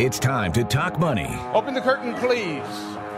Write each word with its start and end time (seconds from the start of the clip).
It's 0.00 0.18
time 0.18 0.50
to 0.54 0.64
talk 0.64 0.98
money. 0.98 1.28
Open 1.52 1.74
the 1.74 1.80
curtain, 1.82 2.14
please. 2.14 2.64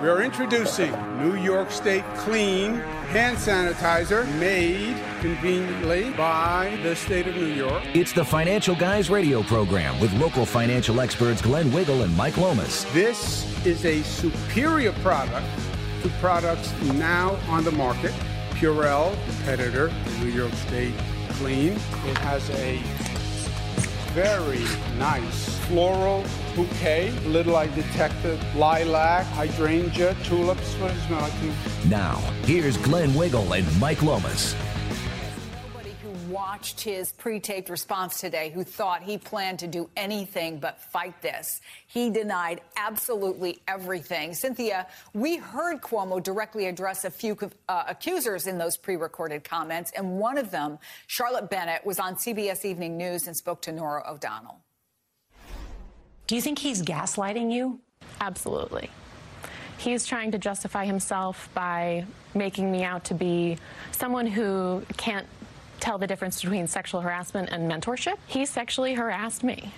We 0.02 0.09
are 0.09 0.20
introducing 0.20 0.91
New 1.16 1.37
York 1.37 1.70
State 1.70 2.02
Clean 2.16 2.74
hand 3.15 3.37
sanitizer 3.37 4.27
made 4.41 4.97
conveniently 5.21 6.10
by 6.10 6.77
the 6.83 6.97
state 6.97 7.29
of 7.29 7.37
New 7.37 7.55
York. 7.55 7.84
It's 7.95 8.12
the 8.12 8.24
Financial 8.24 8.74
Guys 8.74 9.10
radio 9.10 9.45
program 9.45 10.01
with 10.01 10.12
local 10.15 10.45
financial 10.45 11.01
experts 11.01 11.41
Glenn 11.41 11.71
Wiggle 11.71 12.02
and 12.02 12.16
Mike 12.16 12.37
Lomas. 12.37 12.83
This 12.93 13.46
is 13.65 13.85
a 13.85 14.02
superior 14.02 14.91
product 15.05 15.46
to 16.02 16.09
products 16.19 16.73
now 16.95 17.38
on 17.46 17.62
the 17.62 17.71
market. 17.71 18.12
Purell, 18.55 19.15
competitor, 19.27 19.93
New 20.19 20.30
York 20.30 20.52
State 20.55 20.95
Clean. 21.35 21.74
It 21.74 22.19
has 22.19 22.51
a 22.51 22.83
very 24.15 24.65
nice 24.99 25.59
floral 25.69 26.24
bouquet, 26.55 27.11
little 27.27 27.56
I 27.56 27.66
detected 27.74 28.38
lilac, 28.55 29.27
hydrangea, 29.27 30.15
tulips. 30.24 30.74
What 30.74 30.88
does 30.88 30.98
it 30.98 31.06
smell 31.06 31.21
like 31.21 31.38
to 31.40 31.46
you? 31.46 31.52
Now, 31.88 32.16
here's 32.45 32.77
Glenn 32.77 33.15
Wiggle 33.15 33.52
and 33.54 33.80
Mike 33.80 34.02
Lomas. 34.02 34.54
Nobody 35.68 35.95
who 36.02 36.32
watched 36.32 36.80
his 36.80 37.12
pre-taped 37.12 37.68
response 37.68 38.21
today 38.21 38.51
who 38.51 38.65
thought 38.65 39.02
he 39.02 39.18
planned 39.18 39.59
to 39.60 39.66
do 39.66 39.88
anything 39.96 40.59
but 40.59 40.80
fight 40.80 41.21
this. 41.23 41.60
He 41.87 42.10
denied 42.10 42.60
absolutely 42.77 43.60
everything. 43.66 44.34
Cynthia, 44.34 44.87
we 45.15 45.37
heard 45.37 45.80
Cuomo 45.80 46.23
directly 46.23 46.66
address 46.66 47.05
a 47.05 47.10
few 47.10 47.37
uh, 47.68 47.84
accusers 47.88 48.46
in 48.46 48.59
those 48.59 48.77
pre-recorded 48.77 49.45
comments, 49.45 49.93
and 49.96 50.18
one 50.18 50.38
of 50.38 50.51
them, 50.51 50.79
Charlotte 51.07 51.51
Bennett, 51.51 51.84
was 51.84 51.99
on 51.99 52.16
CBS 52.16 52.65
Evening 52.65 52.96
News 52.96 53.27
and 53.27 53.37
spoke 53.37 53.62
to 53.62 53.73
Norah 53.73 54.05
O'Donnell. 54.09 54.62
Do 56.33 56.37
you 56.37 56.41
think 56.41 56.59
he's 56.59 56.80
gaslighting 56.80 57.52
you? 57.52 57.79
Absolutely. 58.19 58.88
He's 59.77 60.07
trying 60.07 60.30
to 60.30 60.39
justify 60.39 60.87
himself 60.87 61.51
by 61.52 62.07
making 62.35 62.73
me 62.73 62.85
out 62.85 63.05
to 63.05 63.15
be 63.15 63.59
someone 63.91 64.27
who 64.27 64.83
can't 64.97 65.27
tell 65.78 65.99
the 65.99 66.06
difference 66.06 66.41
between 66.41 66.66
sexual 66.66 67.03
harassment 67.03 67.50
and 67.50 67.71
mentorship. 67.71 68.16
He 68.28 68.47
sexually 68.47 68.94
harassed 68.94 69.44
me. 69.44 69.75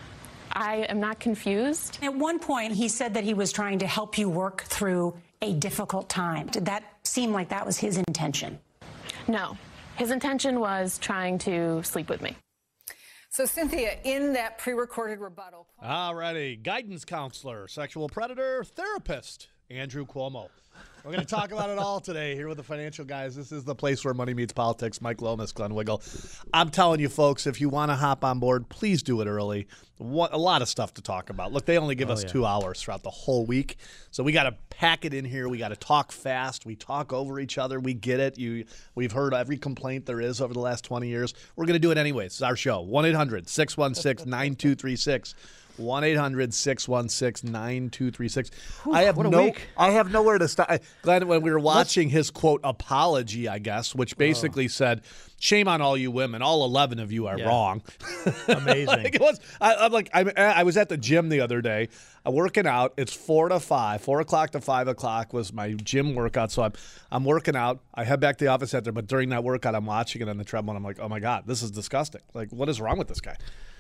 I 0.53 0.87
am 0.89 1.01
not 1.01 1.19
confused. 1.19 1.99
At 2.03 2.15
one 2.15 2.39
point, 2.39 2.73
he 2.73 2.87
said 2.87 3.15
that 3.15 3.25
he 3.25 3.35
was 3.35 3.51
trying 3.51 3.81
to 3.81 3.87
help 3.89 4.17
you 4.17 4.29
work 4.29 4.63
through 4.63 5.13
a 5.43 5.55
difficult 5.55 6.09
time. 6.09 6.47
Did 6.47 6.67
that 6.67 6.85
seem 7.03 7.33
like 7.33 7.49
that 7.49 7.67
was 7.67 7.79
his 7.79 7.99
intention? 7.99 8.61
No. 9.27 9.59
His 9.97 10.13
intention 10.13 10.61
was 10.61 10.99
trying 10.99 11.39
to 11.39 11.83
sleep 11.83 12.09
with 12.09 12.23
me. 12.23 12.37
So, 13.35 13.47
Cynthia, 13.47 13.99
in 14.05 14.33
that 14.35 14.59
pre 14.59 14.75
recorded 14.75 15.19
rebuttal. 15.19 15.67
Alrighty. 15.85 16.63
Guidance 16.63 17.05
counselor, 17.05 17.67
sexual 17.67 18.09
predator, 18.09 18.63
therapist, 18.63 19.49
Andrew 19.69 20.07
Cuomo. 20.07 20.51
We're 21.05 21.13
going 21.13 21.21
to 21.27 21.27
talk 21.35 21.53
about 21.53 21.69
it 21.69 21.77
all 21.79 22.01
today 22.01 22.35
here 22.35 22.49
with 22.49 22.57
the 22.57 22.63
financial 22.63 23.05
guys. 23.05 23.37
This 23.37 23.53
is 23.53 23.63
the 23.63 23.75
place 23.75 24.03
where 24.07 24.15
money 24.15 24.33
meets 24.33 24.55
politics. 24.55 25.03
Mike 25.03 25.21
Lomas, 25.21 25.53
Glenn 25.53 25.75
Wiggle. 25.75 26.01
I'm 26.55 26.71
telling 26.71 26.99
you, 26.99 27.11
folks, 27.11 27.47
if 27.47 27.61
you 27.61 27.69
want 27.69 27.91
to 27.91 27.95
hop 27.95 28.25
on 28.25 28.39
board, 28.39 28.71
please 28.71 29.03
do 29.03 29.21
it 29.21 29.27
early. 29.27 29.67
What, 29.99 30.33
a 30.33 30.39
lot 30.39 30.63
of 30.63 30.69
stuff 30.69 30.95
to 30.95 31.03
talk 31.03 31.29
about. 31.29 31.53
Look, 31.53 31.67
they 31.67 31.77
only 31.77 31.95
give 31.95 32.09
Oh, 32.09 32.15
us 32.15 32.23
yeah. 32.23 32.31
two 32.31 32.47
hours 32.47 32.81
throughout 32.81 33.03
the 33.03 33.11
whole 33.11 33.45
week, 33.45 33.77
so 34.13 34.23
we 34.25 34.33
got 34.33 34.45
to 34.45 34.53
pack 34.71 35.05
it 35.05 35.13
in 35.13 35.27
here. 35.27 35.47
We 35.47 35.59
got 35.59 35.69
to 35.69 35.77
talk 35.77 36.11
fast. 36.11 36.65
We 36.65 36.75
talk 36.75 37.13
over 37.13 37.39
each 37.39 37.59
other. 37.59 37.79
We 37.81 37.93
get 37.93 38.19
it. 38.19 38.39
You, 38.39 38.65
we've 38.95 39.13
heard 39.13 39.35
every 39.35 39.59
complaint 39.59 40.07
there 40.07 40.23
is 40.23 40.41
over 40.41 40.55
the 40.55 40.61
last 40.61 40.85
20 40.87 41.07
years. 41.07 41.35
We're 41.55 41.67
going 41.67 41.75
to 41.75 41.81
do 41.81 41.91
it 41.91 41.99
anyways. 41.99 42.33
It's 42.33 42.43
our 42.43 42.57
show. 42.57 42.81
1 42.81 43.05
800 43.05 43.47
616 43.47 44.29
9236. 44.31 45.35
1 45.77 46.05
800 46.05 46.55
616 46.55 47.51
9236. 47.51 48.51
I 48.93 49.03
have 49.03 49.17
no 49.17 49.45
week. 49.45 49.69
I 49.77 49.91
have 49.91 50.11
nowhere 50.11 50.39
to 50.39 50.49
start. 50.49 50.83
Glenn, 51.03 51.27
when 51.29 51.43
we 51.43 51.51
were 51.51 51.59
watching 51.59 52.09
his 52.11 52.31
quote 52.31 52.61
apology, 52.65 53.49
I 53.49 53.59
guess, 53.59 53.95
which 53.95 54.17
basically 54.17 54.69
said, 54.69 55.03
"Shame 55.41 55.67
on 55.69 55.81
all 55.81 55.97
you 55.97 56.11
women. 56.11 56.43
All 56.43 56.65
eleven 56.65 56.99
of 56.99 57.11
you 57.13 57.27
are 57.27 57.39
Yeah. 57.39 57.49
wrong." 57.49 57.83
Amazing. 58.49 58.87
like 58.87 59.15
it 59.17 59.21
was. 59.21 59.41
I, 59.61 59.75
I'm 59.75 59.93
like, 59.93 60.11
I'm, 60.15 60.31
I 60.37 60.63
was 60.63 60.77
at 60.77 60.89
the 60.89 60.97
gym 60.97 61.29
the 61.29 61.41
other 61.41 61.61
day, 61.61 61.89
uh, 62.27 62.31
working 62.31 62.67
out. 62.67 62.95
It's 62.97 63.13
four 63.13 63.49
to 63.49 63.59
five, 63.61 64.01
four 64.01 64.21
o'clock 64.21 64.51
to 64.53 64.61
five 64.61 64.89
o'clock 64.89 65.33
was 65.33 65.53
my 65.53 65.73
gym 65.73 66.15
workout. 66.15 66.53
So 66.53 66.63
I'm, 66.63 66.73
I'm 67.11 67.25
working 67.25 67.57
out. 67.57 67.81
I 67.95 68.05
head 68.05 68.21
back 68.21 68.37
to 68.39 68.45
the 68.45 68.51
office 68.51 68.75
after, 68.75 68.93
but 68.93 69.07
during 69.07 69.31
that 69.31 69.43
workout, 69.45 69.75
I'm 69.75 69.87
watching 69.87 70.23
it 70.23 70.29
on 70.29 70.37
the 70.39 70.45
treadmill. 70.45 70.77
and 70.77 70.79
I'm 70.79 70.85
like, 70.85 71.01
oh 71.01 71.09
my 71.09 71.21
god, 71.21 71.45
this 71.47 71.63
is 71.63 71.71
disgusting. 71.71 72.21
Like, 72.33 72.51
what 72.51 72.69
is 72.69 72.81
wrong 72.81 72.99
with 72.99 73.09
this 73.09 73.21
guy? 73.21 73.37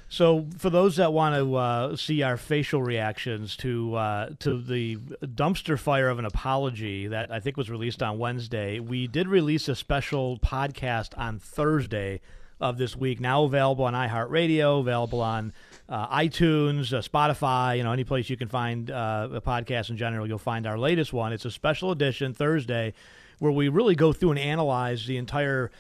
So, 0.08 0.46
for 0.58 0.70
those 0.70 0.96
that 0.96 1.12
want 1.12 1.34
to 1.34 1.56
uh, 1.56 1.96
see 1.96 2.22
our 2.22 2.36
facial 2.36 2.82
reactions 2.82 3.56
to 3.58 3.94
uh, 3.96 4.30
to 4.40 4.60
the 4.60 4.96
dumpster 4.96 5.78
fire 5.78 6.08
of 6.08 6.18
an 6.18 6.24
apology 6.24 7.08
that 7.08 7.32
I 7.32 7.40
think 7.40 7.56
was 7.56 7.70
released 7.70 8.02
on 8.02 8.18
Wednesday, 8.18 8.78
we 8.80 9.06
did 9.06 9.26
release 9.26 9.68
a 9.68 9.74
special 9.74 10.38
podcast 10.38 11.18
on 11.18 11.38
Thursday 11.38 12.20
of 12.60 12.78
this 12.78 12.96
week. 12.96 13.20
Now 13.20 13.44
available 13.44 13.84
on 13.84 13.94
iHeartRadio, 13.94 14.80
available 14.80 15.20
on 15.20 15.52
uh, 15.88 16.16
iTunes, 16.16 16.92
uh, 16.92 17.00
Spotify. 17.00 17.78
You 17.78 17.84
know, 17.84 17.92
any 17.92 18.04
place 18.04 18.30
you 18.30 18.36
can 18.36 18.48
find 18.48 18.90
uh, 18.90 19.28
a 19.32 19.40
podcast 19.40 19.90
in 19.90 19.96
general, 19.96 20.26
you'll 20.26 20.38
find 20.38 20.66
our 20.66 20.78
latest 20.78 21.12
one. 21.12 21.32
It's 21.32 21.44
a 21.44 21.50
special 21.50 21.90
edition 21.90 22.34
Thursday 22.34 22.94
where 23.38 23.52
we 23.52 23.68
really 23.68 23.94
go 23.94 24.12
through 24.12 24.30
and 24.30 24.38
analyze 24.38 25.06
the 25.06 25.16
entire 25.16 25.70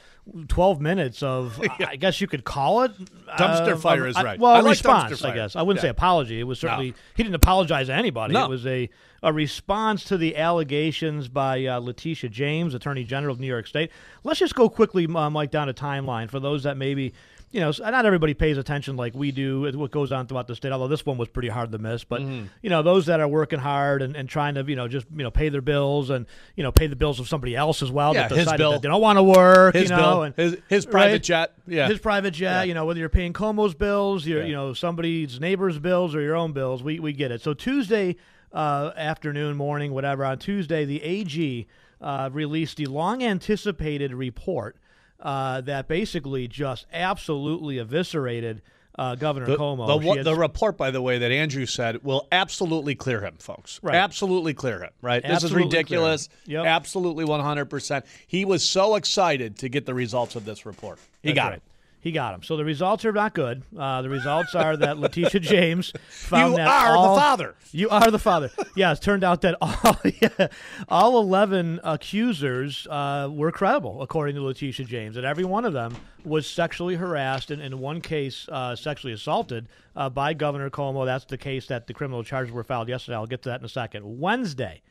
12 0.48 0.80
minutes 0.80 1.22
of, 1.22 1.60
I 1.86 1.96
guess 1.96 2.20
you 2.20 2.26
could 2.26 2.44
call 2.44 2.82
it. 2.82 2.92
Dumpster 3.38 3.72
uh, 3.74 3.76
fire 3.76 4.06
is 4.06 4.16
I- 4.16 4.22
right. 4.24 4.38
Well, 4.40 4.52
I 4.52 4.60
like 4.60 4.70
response, 4.70 5.22
I 5.24 5.34
guess. 5.34 5.54
I 5.56 5.62
wouldn't 5.62 5.78
Yeah. 5.82 5.88
say 5.88 5.90
apology. 5.90 6.40
It 6.40 6.44
was 6.44 6.58
certainly, 6.58 6.90
No. 6.90 6.96
he 7.14 7.22
didn't 7.22 7.34
apologize 7.34 7.86
to 7.88 7.94
anybody. 7.94 8.32
No. 8.34 8.44
It 8.44 8.48
was 8.48 8.66
a, 8.66 8.88
a 9.22 9.32
response 9.32 10.04
to 10.04 10.16
the 10.16 10.36
allegations 10.36 11.28
by 11.28 11.66
uh, 11.66 11.78
Letitia 11.78 12.30
James, 12.30 12.74
Attorney 12.74 13.04
General 13.04 13.34
of 13.34 13.40
New 13.40 13.46
York 13.46 13.66
State. 13.66 13.90
Let's 14.22 14.38
just 14.40 14.54
go 14.54 14.68
quickly, 14.68 15.06
uh, 15.06 15.30
Mike, 15.30 15.50
down 15.50 15.68
a 15.68 15.74
timeline 15.74 16.30
for 16.30 16.40
those 16.40 16.62
that 16.62 16.76
maybe, 16.78 17.12
you 17.54 17.60
know, 17.60 17.72
not 17.78 18.04
everybody 18.04 18.34
pays 18.34 18.58
attention 18.58 18.96
like 18.96 19.14
we 19.14 19.30
do 19.30 19.66
at 19.68 19.76
what 19.76 19.92
goes 19.92 20.10
on 20.10 20.26
throughout 20.26 20.48
the 20.48 20.56
state, 20.56 20.72
although 20.72 20.88
this 20.88 21.06
one 21.06 21.16
was 21.16 21.28
pretty 21.28 21.48
hard 21.48 21.70
to 21.72 21.78
miss. 21.78 22.02
But, 22.02 22.20
Mm-hmm. 22.20 22.46
you 22.62 22.68
know, 22.70 22.82
those 22.82 23.06
that 23.06 23.20
are 23.20 23.28
working 23.28 23.60
hard 23.60 24.02
and, 24.02 24.16
and 24.16 24.28
trying 24.28 24.56
to, 24.56 24.64
you 24.64 24.74
know, 24.74 24.88
just, 24.88 25.06
you 25.14 25.22
know, 25.22 25.30
pay 25.30 25.48
their 25.50 25.60
bills 25.62 26.10
and, 26.10 26.26
you 26.56 26.62
know, 26.64 26.72
pay 26.72 26.88
the 26.88 26.96
bills 26.96 27.20
of 27.20 27.28
somebody 27.28 27.54
else 27.54 27.80
as 27.80 27.90
well. 27.92 28.12
Yeah, 28.12 28.26
that 28.28 28.36
his 28.36 28.52
bill. 28.54 28.72
that 28.72 28.82
they 28.82 28.88
don't 28.88 29.00
want 29.00 29.18
to 29.18 29.22
work, 29.22 29.74
His 29.74 29.84
you 29.88 29.96
know, 29.96 30.02
bill. 30.02 30.22
and 30.24 30.34
His- 30.36 30.56
his 30.68 30.84
private 30.84 31.12
right? 31.12 31.22
jet. 31.22 31.52
Yeah. 31.68 31.88
His 31.88 32.00
private 32.00 32.32
jet, 32.32 32.50
Yeah. 32.50 32.62
you 32.64 32.74
know, 32.74 32.84
whether 32.86 32.98
you're 32.98 33.08
paying 33.08 33.32
Cuomo's 33.32 33.74
bills, 33.74 34.26
your, 34.26 34.40
Yeah. 34.40 34.46
you 34.46 34.52
know, 34.52 34.74
somebody's 34.74 35.38
neighbor's 35.40 35.78
bills 35.78 36.14
or 36.14 36.20
your 36.20 36.34
own 36.34 36.52
bills, 36.52 36.82
we, 36.82 36.98
we 36.98 37.12
get 37.12 37.30
it. 37.30 37.40
So 37.40 37.54
Tuesday 37.54 38.16
uh, 38.52 38.90
afternoon, 38.96 39.56
morning, 39.56 39.92
whatever, 39.92 40.24
on 40.24 40.38
Tuesday, 40.38 40.84
the 40.84 41.02
AG 41.02 41.66
uh, 42.00 42.30
released 42.32 42.76
the 42.78 42.86
long 42.86 43.22
anticipated 43.22 44.12
report 44.12 44.76
uh, 45.24 45.62
that 45.62 45.88
basically 45.88 46.46
just 46.46 46.86
absolutely 46.92 47.78
eviscerated 47.78 48.60
uh, 48.96 49.16
Governor 49.16 49.46
The, 49.46 49.56
Cuomo. 49.56 49.86
the, 50.00 50.14
had- 50.14 50.24
the 50.24 50.36
report, 50.36 50.76
by 50.76 50.92
the 50.92 51.02
way, 51.02 51.18
that 51.18 51.32
Andrew 51.32 51.66
said 51.66 52.04
will 52.04 52.28
absolutely 52.30 52.94
clear 52.94 53.20
him, 53.22 53.34
folks. 53.38 53.80
Right. 53.82 53.96
Absolutely 53.96 54.54
clear 54.54 54.78
him, 54.84 54.90
right? 55.02 55.20
this 55.20 55.38
is 55.38 55.44
Absolutely 55.46 55.58
clear 55.62 55.62
him. 55.62 55.68
ridiculous. 56.04 56.28
Yep. 56.46 56.66
Absolutely 56.66 57.24
100%. 57.24 58.04
He 58.28 58.44
was 58.44 58.62
so 58.62 58.94
excited 58.94 59.58
to 59.58 59.68
get 59.68 59.84
the 59.86 59.94
results 59.94 60.36
of 60.36 60.44
this 60.44 60.64
report. 60.64 61.00
He 61.22 61.30
That's 61.30 61.36
got 61.36 61.48
right. 61.48 61.56
it. 61.56 61.62
He 62.04 62.12
got 62.12 62.32
them. 62.32 62.42
So 62.42 62.58
the 62.58 62.66
results 62.66 63.06
are 63.06 63.12
not 63.12 63.32
good. 63.34 63.62
Uh, 63.74 64.02
the 64.02 64.10
results 64.10 64.54
are 64.54 64.76
that 64.76 64.98
Letitia 64.98 65.40
James 65.40 65.90
found 66.10 66.52
You 66.52 66.56
that 66.58 66.68
are 66.68 66.92
the 66.92 67.18
father. 67.18 67.54
You 67.72 67.88
are 67.88 68.10
the 68.10 68.18
father. 68.18 68.50
yeah, 68.76 68.92
it 68.92 69.00
turned 69.00 69.24
out 69.24 69.40
that 69.40 69.56
all 69.62 69.96
yeah, 70.20 70.48
all 70.90 71.18
eleven 71.18 71.80
accusers 71.82 72.86
uh, 72.90 73.30
were 73.32 73.50
credible, 73.50 74.02
according 74.02 74.36
to 74.36 74.42
Letitia 74.42 74.84
James, 74.84 75.16
and 75.16 75.24
every 75.24 75.46
one 75.46 75.64
of 75.64 75.72
them 75.72 75.96
was 76.26 76.46
sexually 76.46 76.96
harassed 76.96 77.50
and 77.50 77.62
in 77.62 77.78
one 77.78 78.02
case 78.02 78.46
uh, 78.50 78.76
sexually 78.76 79.14
assaulted 79.14 79.66
uh, 79.96 80.10
by 80.10 80.34
Governor 80.34 80.68
Cuomo. 80.68 81.06
That's 81.06 81.24
the 81.24 81.38
case 81.38 81.66
that 81.68 81.86
the 81.86 81.94
criminal 81.94 82.22
charges 82.22 82.52
were 82.52 82.64
filed 82.64 82.90
yesterday. 82.90 83.16
I'll 83.16 83.26
get 83.26 83.40
to 83.44 83.48
that 83.48 83.60
in 83.60 83.64
a 83.64 83.68
second. 83.70 84.20
Wednesday. 84.20 84.82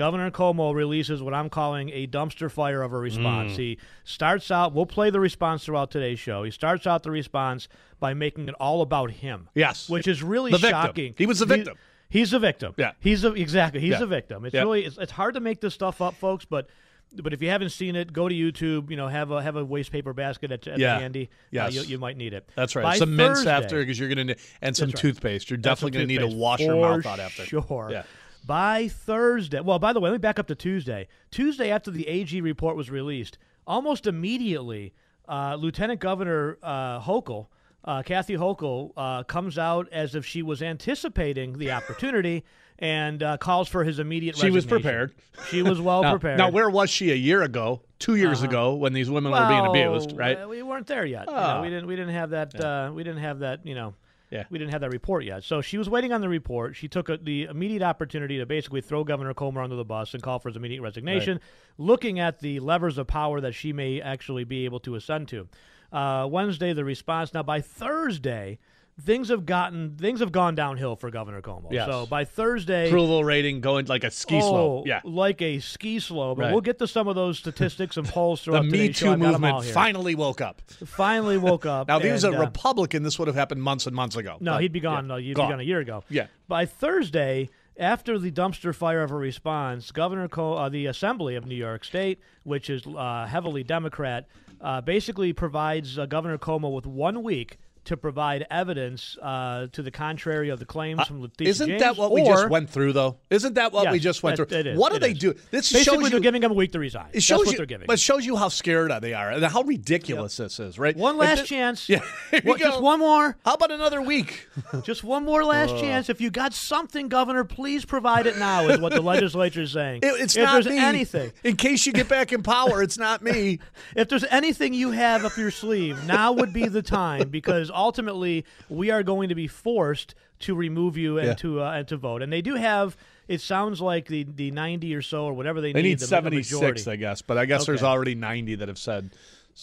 Governor 0.00 0.30
Cuomo 0.30 0.74
releases 0.74 1.22
what 1.22 1.34
I'm 1.34 1.50
calling 1.50 1.90
a 1.90 2.06
dumpster 2.06 2.50
fire 2.50 2.80
of 2.80 2.94
a 2.94 2.96
response. 2.96 3.52
Mm. 3.52 3.56
He 3.56 3.78
starts 4.02 4.50
out, 4.50 4.72
we'll 4.72 4.86
play 4.86 5.10
the 5.10 5.20
response 5.20 5.66
throughout 5.66 5.90
today's 5.90 6.18
show. 6.18 6.42
He 6.42 6.50
starts 6.50 6.86
out 6.86 7.02
the 7.02 7.10
response 7.10 7.68
by 7.98 8.14
making 8.14 8.48
it 8.48 8.54
all 8.58 8.80
about 8.80 9.10
him. 9.10 9.50
Yes. 9.52 9.90
Which 9.90 10.08
is 10.08 10.22
really 10.22 10.52
The 10.52 10.56
victim. 10.56 10.70
shocking. 10.80 11.14
He 11.18 11.26
was 11.26 11.40
the 11.40 11.44
victim. 11.44 11.76
He's 12.08 12.32
a 12.32 12.38
victim. 12.38 12.72
Yeah. 12.78 12.92
He's 12.98 13.24
a 13.24 13.34
exactly. 13.34 13.78
He's 13.82 13.90
Yeah. 13.90 14.04
a 14.04 14.06
victim. 14.06 14.46
It's 14.46 14.54
Yeah. 14.54 14.62
really 14.62 14.86
it's, 14.86 14.96
it's 14.96 15.12
hard 15.12 15.34
to 15.34 15.40
make 15.40 15.60
this 15.60 15.74
stuff 15.74 16.00
up, 16.00 16.14
folks. 16.14 16.46
But 16.46 16.70
but 17.12 17.34
if 17.34 17.42
you 17.42 17.50
haven't 17.50 17.68
seen 17.68 17.94
it, 17.94 18.10
go 18.10 18.26
to 18.26 18.34
YouTube. 18.34 18.90
You 18.90 18.96
know, 18.96 19.06
have 19.06 19.30
a 19.30 19.42
have 19.42 19.56
a 19.56 19.64
waste 19.66 19.92
paper 19.92 20.14
basket 20.14 20.50
at, 20.50 20.66
at 20.66 20.78
Yeah. 20.78 20.94
the 20.94 21.00
handy. 21.00 21.28
Yes. 21.50 21.76
Uh, 21.76 21.80
you, 21.82 21.86
you 21.88 21.98
might 21.98 22.16
need 22.16 22.32
it. 22.32 22.48
That's 22.56 22.74
right. 22.74 22.84
By 22.84 22.96
some 22.96 23.16
mints 23.16 23.44
after 23.44 23.80
because 23.80 23.98
you're 23.98 24.08
going 24.08 24.28
to 24.28 24.36
and 24.62 24.74
some 24.74 24.88
right. 24.88 24.96
toothpaste. 24.96 25.50
You're 25.50 25.58
definitely 25.58 25.90
going 25.90 26.08
to 26.08 26.14
need 26.14 26.20
to 26.20 26.22
toothpaste, 26.22 26.40
wash 26.40 26.60
your 26.60 26.76
mouth 26.76 27.04
out 27.04 27.20
after. 27.20 27.44
Sure. 27.44 27.90
Yeah. 27.92 28.04
By 28.46 28.88
Thursday. 28.88 29.60
Well, 29.60 29.78
by 29.78 29.92
the 29.92 30.00
way, 30.00 30.10
let 30.10 30.14
me 30.16 30.18
back 30.18 30.38
up 30.38 30.46
to 30.48 30.54
Tuesday. 30.54 31.08
Tuesday, 31.30 31.70
after 31.70 31.90
the 31.90 32.08
AG 32.08 32.40
report 32.40 32.76
was 32.76 32.90
released, 32.90 33.38
almost 33.66 34.06
immediately, 34.06 34.92
uh, 35.28 35.56
Lieutenant 35.56 36.00
Governor 36.00 36.58
uh, 36.62 37.00
Hochul, 37.00 37.46
uh, 37.84 38.02
Kathy 38.02 38.36
Hochul, 38.36 38.92
uh, 38.96 39.22
comes 39.24 39.58
out 39.58 39.88
as 39.92 40.14
if 40.14 40.24
she 40.26 40.42
was 40.42 40.62
anticipating 40.62 41.58
the 41.58 41.70
opportunity 41.70 42.44
and 42.78 43.22
uh, 43.22 43.36
calls 43.36 43.68
for 43.68 43.84
his 43.84 43.98
immediate 43.98 44.36
She 44.36 44.50
was 44.50 44.64
prepared. 44.64 45.14
She 45.48 45.62
was 45.62 45.80
well 45.80 46.02
now, 46.02 46.12
prepared. 46.12 46.38
Now, 46.38 46.50
where 46.50 46.70
was 46.70 46.88
she 46.90 47.12
a 47.12 47.14
year 47.14 47.42
ago, 47.42 47.82
two 47.98 48.16
years 48.16 48.42
ago, 48.42 48.74
when 48.74 48.94
these 48.94 49.10
women 49.10 49.32
were 49.32 49.46
being 49.48 49.66
abused? 49.66 50.16
Right? 50.16 50.36
uh, 50.40 50.48
we 50.48 50.62
weren't 50.62 50.86
there 50.86 51.04
yet. 51.04 51.26
You 51.28 51.34
know, 51.34 51.56
Oh. 51.58 51.62
we 51.62 51.68
didn't. 51.68 51.86
We 51.86 51.94
didn't 51.96 52.14
have 52.14 52.30
that. 52.30 52.58
Uh, 52.58 52.90
we 52.94 53.04
didn't 53.04 53.20
have 53.20 53.40
that. 53.40 53.66
You 53.66 53.74
know. 53.74 53.94
Yeah. 54.30 54.44
We 54.48 54.58
didn't 54.58 54.70
have 54.70 54.80
that 54.82 54.90
report 54.90 55.24
yet. 55.24 55.42
So 55.42 55.60
she 55.60 55.76
was 55.76 55.90
waiting 55.90 56.12
on 56.12 56.20
the 56.20 56.28
report. 56.28 56.76
She 56.76 56.86
took 56.86 57.08
a, 57.08 57.16
the 57.16 57.44
immediate 57.44 57.82
opportunity 57.82 58.38
to 58.38 58.46
basically 58.46 58.80
throw 58.80 59.02
Governor 59.02 59.34
Cuomo 59.34 59.62
under 59.62 59.76
the 59.76 59.84
bus 59.84 60.14
and 60.14 60.22
call 60.22 60.38
for 60.38 60.48
his 60.48 60.56
immediate 60.56 60.82
resignation, 60.82 61.40
looking 61.78 62.20
at 62.20 62.38
the 62.38 62.60
levers 62.60 62.96
of 62.96 63.08
power 63.08 63.40
that 63.40 63.52
she 63.52 63.72
may 63.72 64.00
actually 64.00 64.44
be 64.44 64.64
able 64.64 64.80
to 64.80 64.94
ascend 64.94 65.28
to. 65.28 65.48
Uh, 65.92 66.28
Wednesday, 66.30 66.72
the 66.72 66.84
response. 66.84 67.34
Now, 67.34 67.42
by 67.42 67.60
Thursday, 67.60 68.60
things 69.02 69.28
have 69.28 69.46
gotten 69.46 69.96
things 69.96 70.20
have 70.20 70.32
gone 70.32 70.54
downhill 70.54 70.96
for 70.96 71.10
Governor 71.10 71.40
Cuomo. 71.42 71.66
Yes. 71.70 71.86
So 71.88 72.06
by 72.06 72.24
Thursday, 72.24 72.88
Approval 72.88 73.24
rating 73.24 73.60
going 73.60 73.86
like 73.86 74.04
a 74.04 74.10
ski 74.10 74.36
oh, 74.36 74.40
slope. 74.50 74.86
Yeah. 74.86 75.00
like 75.04 75.40
a 75.42 75.58
ski 75.60 75.98
slope. 76.00 76.38
And 76.38 76.46
Right. 76.46 76.52
we'll 76.52 76.60
get 76.60 76.78
to 76.80 76.86
some 76.86 77.08
of 77.08 77.14
those 77.14 77.38
statistics 77.38 77.96
and 77.96 78.06
polls 78.06 78.40
throughout 78.44 78.64
The 78.64 78.70
Me. 78.70 78.92
Too 78.92 79.10
I've 79.10 79.20
got 79.20 79.34
'em 79.34 79.44
all 79.44 79.52
movement 79.60 79.74
finally 79.74 80.14
woke 80.14 80.40
up. 80.40 80.60
finally 80.86 81.38
woke 81.38 81.66
up. 81.66 81.88
Now, 81.90 81.96
if 81.98 82.04
he 82.04 82.10
was 82.12 82.24
a 82.24 82.32
uh, 82.36 82.40
Republican, 82.40 83.02
this 83.02 83.18
would 83.18 83.28
have 83.28 83.36
happened 83.36 83.62
months 83.62 83.86
and 83.86 83.94
months 83.96 84.16
ago. 84.16 84.36
no, 84.40 84.52
But, 84.52 84.62
he'd 84.62 84.72
be 84.72 84.80
gone. 84.80 85.04
yeah, 85.04 85.08
No, 85.08 85.16
he'd 85.16 85.34
gone. 85.34 85.46
be 85.48 85.50
gone 85.52 85.60
a 85.60 85.64
year 85.64 85.80
ago. 85.80 86.04
Yeah. 86.08 86.26
By 86.48 86.66
Thursday, 86.66 87.48
after 87.78 88.18
the 88.18 88.30
dumpster 88.30 88.74
fire 88.74 89.02
of 89.02 89.10
a 89.10 89.16
response, 89.16 89.90
Governor 89.90 90.28
Co- 90.28 90.54
uh, 90.54 90.68
the 90.68 90.86
Assembly 90.86 91.36
of 91.36 91.46
New 91.46 91.54
York 91.54 91.84
State, 91.84 92.20
which 92.44 92.68
is 92.70 92.82
uh, 92.86 93.26
heavily 93.26 93.62
Democrat, 93.64 94.26
uh, 94.60 94.80
basically 94.82 95.32
provides 95.32 95.98
uh, 95.98 96.06
Governor 96.06 96.36
Cuomo 96.38 96.72
with 96.74 96.86
one 96.86 97.22
week 97.22 97.58
to 97.84 97.96
provide 97.96 98.46
evidence 98.50 99.16
uh, 99.22 99.66
to 99.72 99.82
the 99.82 99.90
contrary 99.90 100.48
of 100.50 100.58
the 100.58 100.64
claims 100.66 101.06
from 101.06 101.20
Letitia 101.22 101.46
Uh, 101.46 101.50
Isn't 101.50 101.68
James, 101.68 101.80
that 101.82 101.96
what 101.96 102.12
we 102.12 102.22
just 102.24 102.48
went 102.50 102.68
through, 102.70 102.92
though? 102.92 103.16
Isn't 103.30 103.54
that 103.54 103.72
what 103.72 103.90
we 103.90 103.98
just 103.98 104.22
went 104.22 104.36
through? 104.36 104.46
it 104.50 104.66
is, 104.66 104.78
what 104.78 104.92
do 104.92 104.98
they 104.98 105.12
is. 105.12 105.18
do? 105.18 105.32
This 105.50 105.72
Basically, 105.72 105.82
shows 106.02 106.10
they're 106.10 106.18
you. 106.18 106.22
giving 106.22 106.42
him 106.42 106.50
a 106.50 106.54
week 106.54 106.72
to 106.72 106.78
resign. 106.78 107.06
It 107.08 107.12
That's 107.14 107.24
shows 107.24 107.38
what 107.46 107.52
you, 107.52 107.56
they're 107.56 107.66
giving. 107.66 107.86
but 107.86 107.94
it 107.94 108.00
shows 108.00 108.24
you 108.26 108.36
how 108.36 108.48
scared 108.48 108.92
they 109.00 109.14
are 109.14 109.30
and 109.30 109.44
how 109.44 109.62
ridiculous 109.62 110.36
this 110.36 110.60
is, 110.60 110.78
right? 110.78 110.96
One 110.96 111.16
last 111.16 111.40
thi- 111.42 111.46
chance. 111.46 111.88
Yeah, 111.88 112.00
What- 112.44 112.60
just 112.60 112.80
one 112.80 112.98
more. 113.00 113.36
How 113.44 113.54
about 113.54 113.70
another 113.70 114.00
week? 114.02 114.46
Just 114.84 115.02
one 115.04 115.24
more 115.24 115.44
last 115.44 115.70
chance. 115.78 116.08
If 116.08 116.20
you 116.20 116.30
got 116.30 116.52
something, 116.52 117.08
Governor, 117.08 117.44
please 117.44 117.84
provide 117.84 118.26
it 118.26 118.38
now. 118.38 118.68
Is 118.68 118.80
what 118.80 118.92
the 118.92 119.00
legislature 119.14 119.62
is 119.62 119.72
saying. 119.72 120.00
It- 120.02 120.20
it's 120.20 120.36
if 120.36 120.44
not 120.44 120.52
there's 120.64 120.66
me. 120.66 120.78
anything, 120.78 121.32
In 121.44 121.56
case 121.56 121.86
you 121.86 121.92
get 121.92 122.08
back 122.08 122.32
in 122.32 122.42
power, 122.42 122.82
it's 122.82 122.98
not 122.98 123.22
me. 123.22 123.58
if 123.96 124.08
there's 124.08 124.24
anything 124.24 124.74
you 124.74 124.90
have 124.92 125.24
up 125.24 125.36
your 125.36 125.50
sleeve, 125.50 126.04
now 126.06 126.32
would 126.32 126.52
be 126.52 126.68
the 126.68 126.82
time 126.82 127.28
because 127.30 127.69
ultimately 127.74 128.44
we 128.68 128.90
are 128.90 129.02
going 129.02 129.28
to 129.30 129.34
be 129.34 129.46
forced 129.46 130.14
to 130.40 130.54
remove 130.54 130.96
you 130.96 131.18
and 131.18 131.28
Yeah. 131.28 131.34
to 131.34 131.62
uh, 131.62 131.72
and 131.72 131.88
to 131.88 131.96
vote. 131.96 132.22
And 132.22 132.32
they 132.32 132.42
do 132.42 132.54
have. 132.54 132.96
It 133.28 133.40
sounds 133.40 133.80
like 133.80 134.06
the 134.08 134.24
the 134.24 134.50
90 134.50 134.94
or 134.94 135.02
so 135.02 135.24
or 135.26 135.32
whatever 135.34 135.60
they, 135.60 135.72
They 135.72 135.82
need 135.82 135.98
the, 135.98 136.04
the 136.04 136.08
76. 136.08 136.86
I 136.88 136.96
guess, 136.96 137.22
but 137.22 137.38
I 137.38 137.44
guess 137.46 137.66
there's 137.66 137.82
already 137.84 138.14
90 138.16 138.56
that 138.56 138.68
have 138.68 138.78
said 138.78 139.10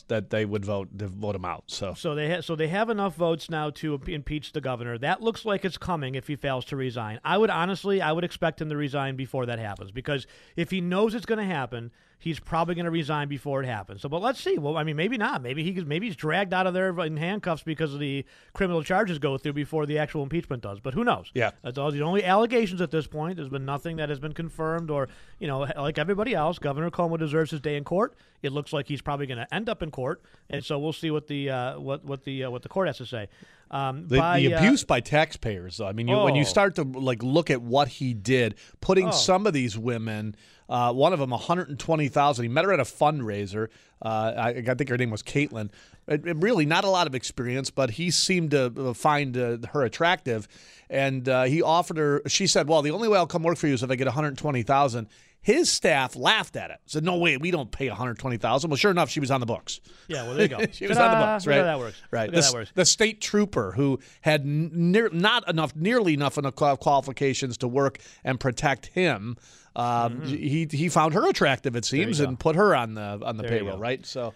that 0.09 0.29
they 0.29 0.45
would 0.45 0.63
vote 0.63 0.87
to 0.99 1.07
vote 1.07 1.35
him 1.35 1.43
out. 1.45 1.63
So 1.67 1.93
So 1.95 2.13
they 2.15 2.35
ha- 2.35 2.41
so 2.41 2.55
they 2.55 2.67
have 2.67 2.89
enough 2.89 3.15
votes 3.15 3.49
now 3.49 3.69
to 3.71 3.99
impeach 4.07 4.51
the 4.53 4.61
governor. 4.61 4.97
That 4.97 5.21
looks 5.21 5.43
like 5.43 5.65
it's 5.65 5.77
coming 5.77 6.15
if 6.15 6.27
he 6.27 6.35
fails 6.35 6.65
to 6.65 6.75
resign. 6.77 7.19
I 7.25 7.37
would 7.37 7.49
honestly, 7.49 8.01
I 8.01 8.11
would 8.11 8.23
expect 8.23 8.61
him 8.61 8.69
to 8.69 8.77
resign 8.77 9.15
before 9.15 9.45
that 9.47 9.59
happens 9.59 9.91
because 9.91 10.27
if 10.55 10.71
he 10.71 10.79
knows 10.79 11.13
it's 11.15 11.25
going 11.25 11.39
to 11.39 11.53
happen, 11.53 11.91
he's 12.19 12.39
probably 12.39 12.75
going 12.75 12.85
to 12.85 12.91
resign 12.91 13.27
before 13.27 13.61
it 13.61 13.67
happens. 13.67 14.01
So, 14.01 14.09
but 14.09 14.21
let's 14.21 14.41
see. 14.41 14.57
Well, 14.57 14.77
I 14.77 14.83
mean, 14.83 14.95
maybe 14.95 15.17
not. 15.17 15.41
Maybe 15.41 15.63
he 15.63 15.81
maybe 15.83 16.07
he's 16.07 16.15
dragged 16.15 16.53
out 16.53 16.67
of 16.67 16.73
there 16.73 16.97
in 17.01 17.17
handcuffs 17.17 17.63
because 17.63 17.93
of 17.93 17.99
the 17.99 18.25
criminal 18.53 18.83
charges 18.83 19.19
go 19.19 19.37
through 19.37 19.53
before 19.53 19.85
the 19.85 19.97
actual 19.99 20.23
impeachment 20.23 20.63
does. 20.63 20.79
But 20.79 20.93
who 20.93 21.03
knows? 21.03 21.31
Yeah. 21.33 21.51
that's 21.63 21.77
all 21.77 21.91
the 21.91 22.01
only 22.01 22.23
allegations 22.23 22.81
at 22.81 22.91
this 22.91 23.07
point. 23.07 23.37
There's 23.37 23.49
been 23.49 23.65
nothing 23.65 23.97
that 23.97 24.09
has 24.09 24.19
been 24.19 24.33
confirmed, 24.33 24.89
or 24.89 25.09
you 25.39 25.47
know, 25.47 25.59
like 25.59 25.97
everybody 25.97 26.33
else, 26.33 26.59
Governor 26.59 26.89
Cuomo 26.89 27.17
deserves 27.17 27.51
his 27.51 27.61
day 27.61 27.75
in 27.75 27.83
court. 27.83 28.15
It 28.41 28.51
looks 28.51 28.73
like 28.73 28.87
he's 28.87 29.01
probably 29.01 29.27
going 29.27 29.39
to 29.39 29.53
end 29.53 29.69
up 29.69 29.81
in 29.81 29.91
court, 29.91 30.21
and 30.49 30.63
so 30.63 30.79
we'll 30.79 30.93
see 30.93 31.11
what 31.11 31.27
the 31.27 31.49
uh, 31.49 31.79
what 31.79 32.03
what 32.03 32.23
the 32.23 32.45
uh, 32.45 32.49
what 32.49 32.63
the 32.63 32.69
court 32.69 32.87
has 32.87 32.97
to 32.97 33.05
say. 33.05 33.29
Um, 33.69 34.07
the, 34.07 34.17
by, 34.17 34.39
the 34.39 34.53
uh, 34.53 34.59
abuse 34.59 34.83
by 34.83 34.99
taxpayers, 35.01 35.77
though. 35.77 35.87
I 35.87 35.91
mean, 35.91 36.07
you, 36.07 36.17
when 36.17 36.35
you 36.35 36.41
Oh. 36.41 36.45
start 36.45 36.75
to 36.75 36.83
like 36.83 37.21
look 37.21 37.49
at 37.49 37.61
what 37.61 37.87
he 37.87 38.13
did, 38.13 38.55
putting 38.81 39.07
Oh. 39.09 39.11
some 39.11 39.45
of 39.45 39.53
these 39.53 39.77
women, 39.77 40.35
uh, 40.69 40.93
one 40.93 41.13
of 41.13 41.19
them, 41.19 41.31
one 41.31 41.39
hundred 41.39 41.77
twenty 41.79 42.07
thousand. 42.07 42.43
He 42.43 42.49
met 42.49 42.65
her 42.65 42.71
at 42.73 42.79
a 42.79 42.83
fundraiser. 42.83 43.67
Uh, 44.01 44.33
I, 44.37 44.49
I 44.49 44.73
think 44.75 44.89
her 44.89 44.97
name 44.97 45.09
was 45.09 45.23
Caitlin. 45.23 45.69
It, 46.07 46.25
it 46.25 46.37
really 46.37 46.65
not 46.65 46.83
a 46.85 46.89
lot 46.89 47.07
of 47.07 47.15
experience, 47.15 47.69
but 47.71 47.91
he 47.91 48.11
seemed 48.11 48.51
to 48.51 48.71
uh, 48.77 48.93
find 48.93 49.35
uh, 49.37 49.57
her 49.73 49.83
attractive, 49.83 50.47
and 50.89 51.27
uh, 51.27 51.43
he 51.43 51.61
offered 51.61 51.97
her. 51.97 52.21
She 52.27 52.47
said, 52.47 52.67
"Well, 52.69 52.81
the 52.81 52.91
only 52.91 53.07
way 53.09 53.17
I'll 53.17 53.27
come 53.27 53.43
work 53.43 53.57
for 53.57 53.67
you 53.67 53.73
is 53.73 53.83
if 53.83 53.91
I 53.91 53.95
get 53.95 54.07
one 54.07 54.13
hundred 54.13 54.37
twenty 54.37 54.63
thousand. 54.63 55.07
His 55.47 55.71
staff 55.71 56.17
laughed 56.17 56.57
at 56.57 56.71
it. 56.71 56.79
Said, 56.87 57.05
"No 57.05 57.17
way, 57.17 57.37
we 57.37 57.51
don't 57.51 57.71
pay 57.71 57.87
one 57.87 57.95
hundred 57.97 58.19
twenty 58.19 58.35
thousand. 58.35 58.69
Well, 58.69 58.75
sure 58.75 58.91
enough, 58.91 59.09
she 59.09 59.21
was 59.21 59.31
on 59.31 59.39
the 59.39 59.45
books. 59.45 59.79
Yeah, 60.09 60.23
well, 60.23 60.33
there 60.35 60.41
you 60.43 60.49
go. 60.49 60.65
she 60.73 60.87
was 60.87 60.97
on 60.97 61.09
the 61.17 61.25
books, 61.25 61.47
right? 61.47 61.61
that 61.61 61.79
works. 61.79 62.01
Right. 62.11 62.29
The, 62.29 62.41
that 62.41 62.51
works. 62.53 62.71
the 62.75 62.83
state 62.83 63.21
trooper 63.21 63.71
who 63.71 63.99
had 64.19 64.45
near, 64.45 65.07
not 65.13 65.47
enough, 65.47 65.73
nearly 65.73 66.13
enough 66.13 66.37
enough 66.37 66.55
qualifications 66.55 67.57
to 67.59 67.67
work 67.69 67.99
and 68.25 68.41
protect 68.41 68.87
him. 68.87 69.37
Um, 69.73 70.21
He 70.23 70.67
he 70.69 70.89
found 70.89 71.13
her 71.13 71.29
attractive, 71.29 71.77
it 71.77 71.85
seems, 71.85 72.17
Mm-hmm. 72.19 72.27
and 72.27 72.39
put 72.39 72.57
her 72.57 72.75
on 72.75 72.95
the 72.95 73.21
on 73.23 73.37
the 73.37 73.43
There 73.43 73.59
payroll, 73.59 73.77
right? 73.77 74.05
So 74.05 74.33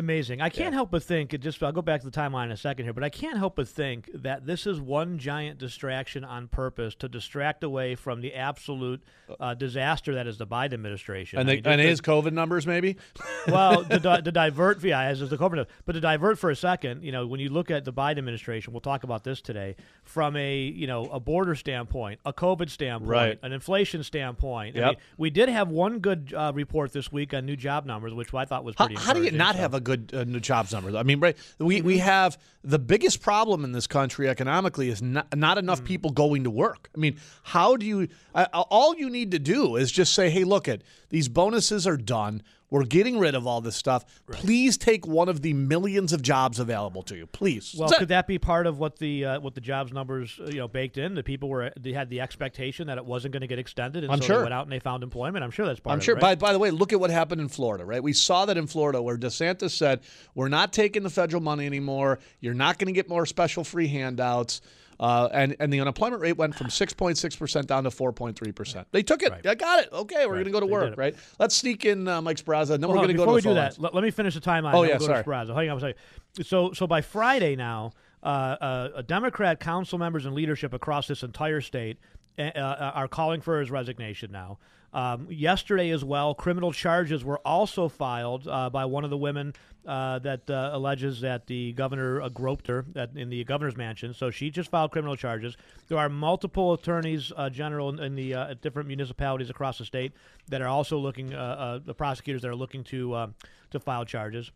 Amazing. 0.00 0.40
I 0.40 0.48
can't 0.48 0.72
help 0.72 0.90
but 0.90 1.02
think. 1.02 1.38
Just 1.40 1.62
I'll 1.62 1.72
go 1.72 1.82
back 1.82 2.00
to 2.00 2.08
the 2.08 2.16
timeline 2.16 2.46
in 2.46 2.52
a 2.52 2.56
second 2.56 2.86
here, 2.86 2.94
but 2.94 3.04
I 3.04 3.10
can't 3.10 3.36
help 3.36 3.56
but 3.56 3.68
think 3.68 4.08
that 4.14 4.46
this 4.46 4.66
is 4.66 4.80
one 4.80 5.18
giant 5.18 5.58
distraction 5.58 6.24
on 6.24 6.48
purpose 6.48 6.94
to 6.96 7.08
distract 7.08 7.62
away 7.62 7.94
from 7.94 8.22
the 8.22 8.34
absolute 8.34 9.02
uh, 9.38 9.52
disaster 9.52 10.14
that 10.14 10.26
is 10.26 10.38
the 10.38 10.46
Biden 10.46 10.72
administration. 10.72 11.38
and 11.38 11.50
I 11.50 11.56
mean, 11.56 11.66
and 11.66 11.80
just 11.82 11.88
his 11.88 12.00
COVID 12.00 12.32
numbers, 12.32 12.66
maybe. 12.66 12.96
well, 13.46 13.84
to, 13.84 13.98
to 14.24 14.32
divert, 14.32 14.82
yeah, 14.82 15.02
as 15.02 15.20
is 15.20 15.28
the 15.28 15.36
COVID, 15.36 15.56
numbers. 15.56 15.66
but 15.84 15.92
to 15.92 16.00
divert 16.00 16.38
for 16.38 16.48
a 16.48 16.56
second, 16.56 17.02
you 17.04 17.12
know, 17.12 17.26
when 17.26 17.38
you 17.38 17.50
look 17.50 17.70
at 17.70 17.84
the 17.84 17.92
Biden 17.92 18.16
administration, 18.16 18.72
we'll 18.72 18.80
talk 18.80 19.04
about 19.04 19.22
this 19.22 19.42
today 19.42 19.76
from 20.02 20.34
a 20.36 20.56
you 20.62 20.86
know 20.86 21.04
a 21.10 21.20
border 21.20 21.54
standpoint, 21.54 22.20
a 22.24 22.32
COVID 22.32 22.70
standpoint, 22.70 23.10
Right. 23.10 23.38
an 23.42 23.52
inflation 23.52 24.02
standpoint. 24.02 24.78
I 24.78 24.80
mean, 24.86 24.96
we 25.18 25.28
did 25.28 25.50
have 25.50 25.68
one 25.68 25.98
good 25.98 26.32
uh, 26.34 26.52
report 26.54 26.92
this 26.94 27.12
week 27.12 27.34
on 27.34 27.44
new 27.44 27.56
job 27.56 27.84
numbers, 27.84 28.14
which 28.14 28.32
I 28.32 28.46
thought 28.46 28.64
was 28.64 28.76
pretty. 28.76 28.94
how 28.94 29.12
do 29.12 29.22
you 29.22 29.30
not 29.32 29.56
so. 29.56 29.60
have 29.60 29.74
a 29.74 29.80
good 29.80 29.89
uh, 29.92 30.24
jobs 30.40 30.72
number? 30.72 30.96
I 30.96 31.02
mean, 31.02 31.20
right? 31.20 31.36
We 31.58 31.82
we 31.82 31.98
have 31.98 32.38
the 32.62 32.78
biggest 32.78 33.22
problem 33.22 33.64
in 33.64 33.72
this 33.72 33.86
country 33.86 34.28
economically 34.28 34.90
is 34.90 35.00
not, 35.00 35.36
not 35.36 35.58
enough 35.58 35.82
people 35.84 36.10
going 36.10 36.44
to 36.44 36.50
work. 36.50 36.90
I 36.94 36.98
mean, 36.98 37.16
how 37.42 37.76
do 37.76 37.86
you? 37.86 38.08
Uh, 38.34 38.46
all 38.52 38.94
you 38.96 39.10
need 39.10 39.30
to 39.32 39.38
do 39.38 39.76
is 39.76 39.90
just 39.90 40.14
say, 40.14 40.30
"Hey, 40.30 40.44
look 40.44 40.68
at 40.68 40.82
these 41.08 41.28
bonuses 41.28 41.86
are 41.86 41.96
done. 41.96 42.42
We're 42.70 42.84
getting 42.84 43.18
rid 43.18 43.34
of 43.34 43.46
all 43.46 43.60
this 43.60 43.76
stuff. 43.76 44.04
Please 44.30 44.78
take 44.78 45.06
one 45.06 45.28
of 45.28 45.42
the 45.42 45.52
millions 45.52 46.12
of 46.12 46.22
jobs 46.22 46.58
available 46.58 47.02
to 47.04 47.16
you, 47.16 47.26
please." 47.26 47.74
Well, 47.76 47.90
could 47.90 48.08
that 48.08 48.26
be 48.26 48.38
part 48.38 48.66
of 48.66 48.78
what 48.78 48.98
the 48.98 49.24
uh, 49.24 49.40
what 49.40 49.54
the 49.54 49.60
jobs 49.60 49.92
numbers 49.92 50.38
uh, 50.40 50.46
you 50.46 50.58
know 50.58 50.68
baked 50.68 50.96
in? 50.96 51.14
The 51.14 51.22
people 51.22 51.48
were 51.48 51.72
they 51.78 51.92
had 51.92 52.08
the 52.10 52.20
expectation 52.20 52.86
that 52.86 52.98
it 52.98 53.04
wasn't 53.04 53.32
going 53.32 53.42
to 53.42 53.46
get 53.46 53.58
extended, 53.58 54.04
and 54.04 54.12
I'm 54.12 54.20
so 54.20 54.26
sure. 54.26 54.36
they 54.38 54.42
went 54.44 54.54
out 54.54 54.64
and 54.64 54.72
they 54.72 54.78
found 54.78 55.02
employment. 55.02 55.44
I'm 55.44 55.50
sure 55.50 55.66
that's 55.66 55.80
part. 55.80 55.92
I'm 55.92 55.98
of 55.98 56.04
sure. 56.04 56.16
It, 56.16 56.22
right? 56.22 56.38
By, 56.38 56.46
by 56.46 56.52
the 56.52 56.58
way, 56.58 56.70
look 56.70 56.92
at 56.92 57.00
what 57.00 57.10
happened 57.10 57.40
in 57.40 57.48
Florida, 57.48 57.84
right? 57.84 58.02
We 58.02 58.12
saw 58.12 58.46
that 58.46 58.56
in 58.56 58.66
Florida 58.66 59.02
where 59.02 59.16
DeSantis 59.16 59.70
said, 59.70 60.00
we're 60.34 60.48
not 60.48 60.72
taking 60.72 61.02
the 61.02 61.10
federal 61.10 61.42
money 61.42 61.66
anymore. 61.66 62.18
You're 62.40 62.54
not 62.54 62.78
going 62.78 62.86
to 62.86 62.92
get 62.92 63.08
more 63.08 63.26
special 63.26 63.64
free 63.64 63.88
handouts. 63.88 64.60
Uh, 65.00 65.30
and, 65.32 65.56
and 65.58 65.72
the 65.72 65.80
unemployment 65.80 66.20
rate 66.20 66.36
went 66.36 66.54
from 66.54 66.66
6.6% 66.66 67.66
down 67.66 67.84
to 67.84 67.90
4.3%. 67.90 68.84
They 68.92 69.02
took 69.02 69.22
it. 69.22 69.32
I 69.46 69.54
got 69.54 69.82
it. 69.82 69.88
Okay, 69.90 70.26
we're 70.26 70.34
going 70.34 70.44
to 70.44 70.50
go 70.50 70.60
to 70.60 70.66
They 70.66 70.72
work, 70.72 70.96
right? 70.98 71.16
Let's 71.38 71.56
sneak 71.56 71.86
in 71.86 72.06
uh, 72.06 72.20
Mike 72.20 72.36
Spraza, 72.36 72.72
and 72.74 72.82
then 72.82 72.90
Well, 72.90 72.98
we're 72.98 73.06
going 73.06 73.08
to 73.08 73.14
go 73.14 73.24
before 73.24 73.40
to 73.40 73.48
we 73.48 73.54
the 73.54 73.60
do 73.60 73.74
that, 73.76 73.80
let, 73.80 73.94
let 73.94 74.04
me 74.04 74.10
finish 74.10 74.34
the 74.34 74.42
timeline. 74.42 74.74
Oh, 74.74 74.82
yeah, 74.82 74.98
we'll 74.98 75.08
sorry. 75.08 75.24
Hang 75.24 75.70
on 75.70 75.78
a 75.78 75.80
second. 75.80 76.46
So, 76.46 76.74
so 76.74 76.86
by 76.86 77.00
Friday 77.00 77.56
now, 77.56 77.92
uh, 78.22 78.26
uh, 78.26 79.02
Democrat 79.02 79.58
council 79.58 79.98
members 79.98 80.26
and 80.26 80.34
leadership 80.34 80.74
across 80.74 81.08
this 81.08 81.22
entire 81.22 81.62
state 81.62 81.96
uh, 82.38 82.42
uh, 82.42 82.92
are 82.94 83.08
calling 83.08 83.40
for 83.40 83.58
his 83.58 83.70
resignation 83.70 84.30
now. 84.30 84.58
Um, 84.92 85.28
yesterday, 85.30 85.90
as 85.90 86.04
well, 86.04 86.34
criminal 86.34 86.72
charges 86.72 87.24
were 87.24 87.38
also 87.44 87.88
filed 87.88 88.48
uh, 88.48 88.70
by 88.70 88.84
one 88.84 89.04
of 89.04 89.10
the 89.10 89.16
women 89.16 89.54
uh, 89.86 90.18
that 90.18 90.50
uh, 90.50 90.70
alleges 90.72 91.20
that 91.20 91.46
the 91.46 91.72
governor 91.72 92.20
uh, 92.20 92.28
groped 92.28 92.66
her 92.66 92.84
at, 92.96 93.16
in 93.16 93.30
the 93.30 93.44
governor's 93.44 93.76
mansion. 93.76 94.12
So 94.12 94.30
she 94.30 94.50
just 94.50 94.70
filed 94.70 94.90
criminal 94.90 95.16
charges. 95.16 95.56
There 95.88 95.98
are 95.98 96.08
multiple 96.08 96.72
attorneys 96.72 97.32
uh, 97.36 97.50
general 97.50 97.88
in, 97.90 98.00
in 98.00 98.14
the 98.14 98.34
uh, 98.34 98.54
different 98.60 98.88
municipalities 98.88 99.48
across 99.48 99.78
the 99.78 99.84
state 99.84 100.12
that 100.48 100.60
are 100.60 100.68
also 100.68 100.98
looking, 100.98 101.28
the 101.30 101.94
prosecutors 101.96 102.42
that 102.42 102.48
are 102.48 102.56
looking 102.56 102.84
to 102.84 103.32
to 103.70 103.78
file 103.78 104.04
charges 104.04 104.50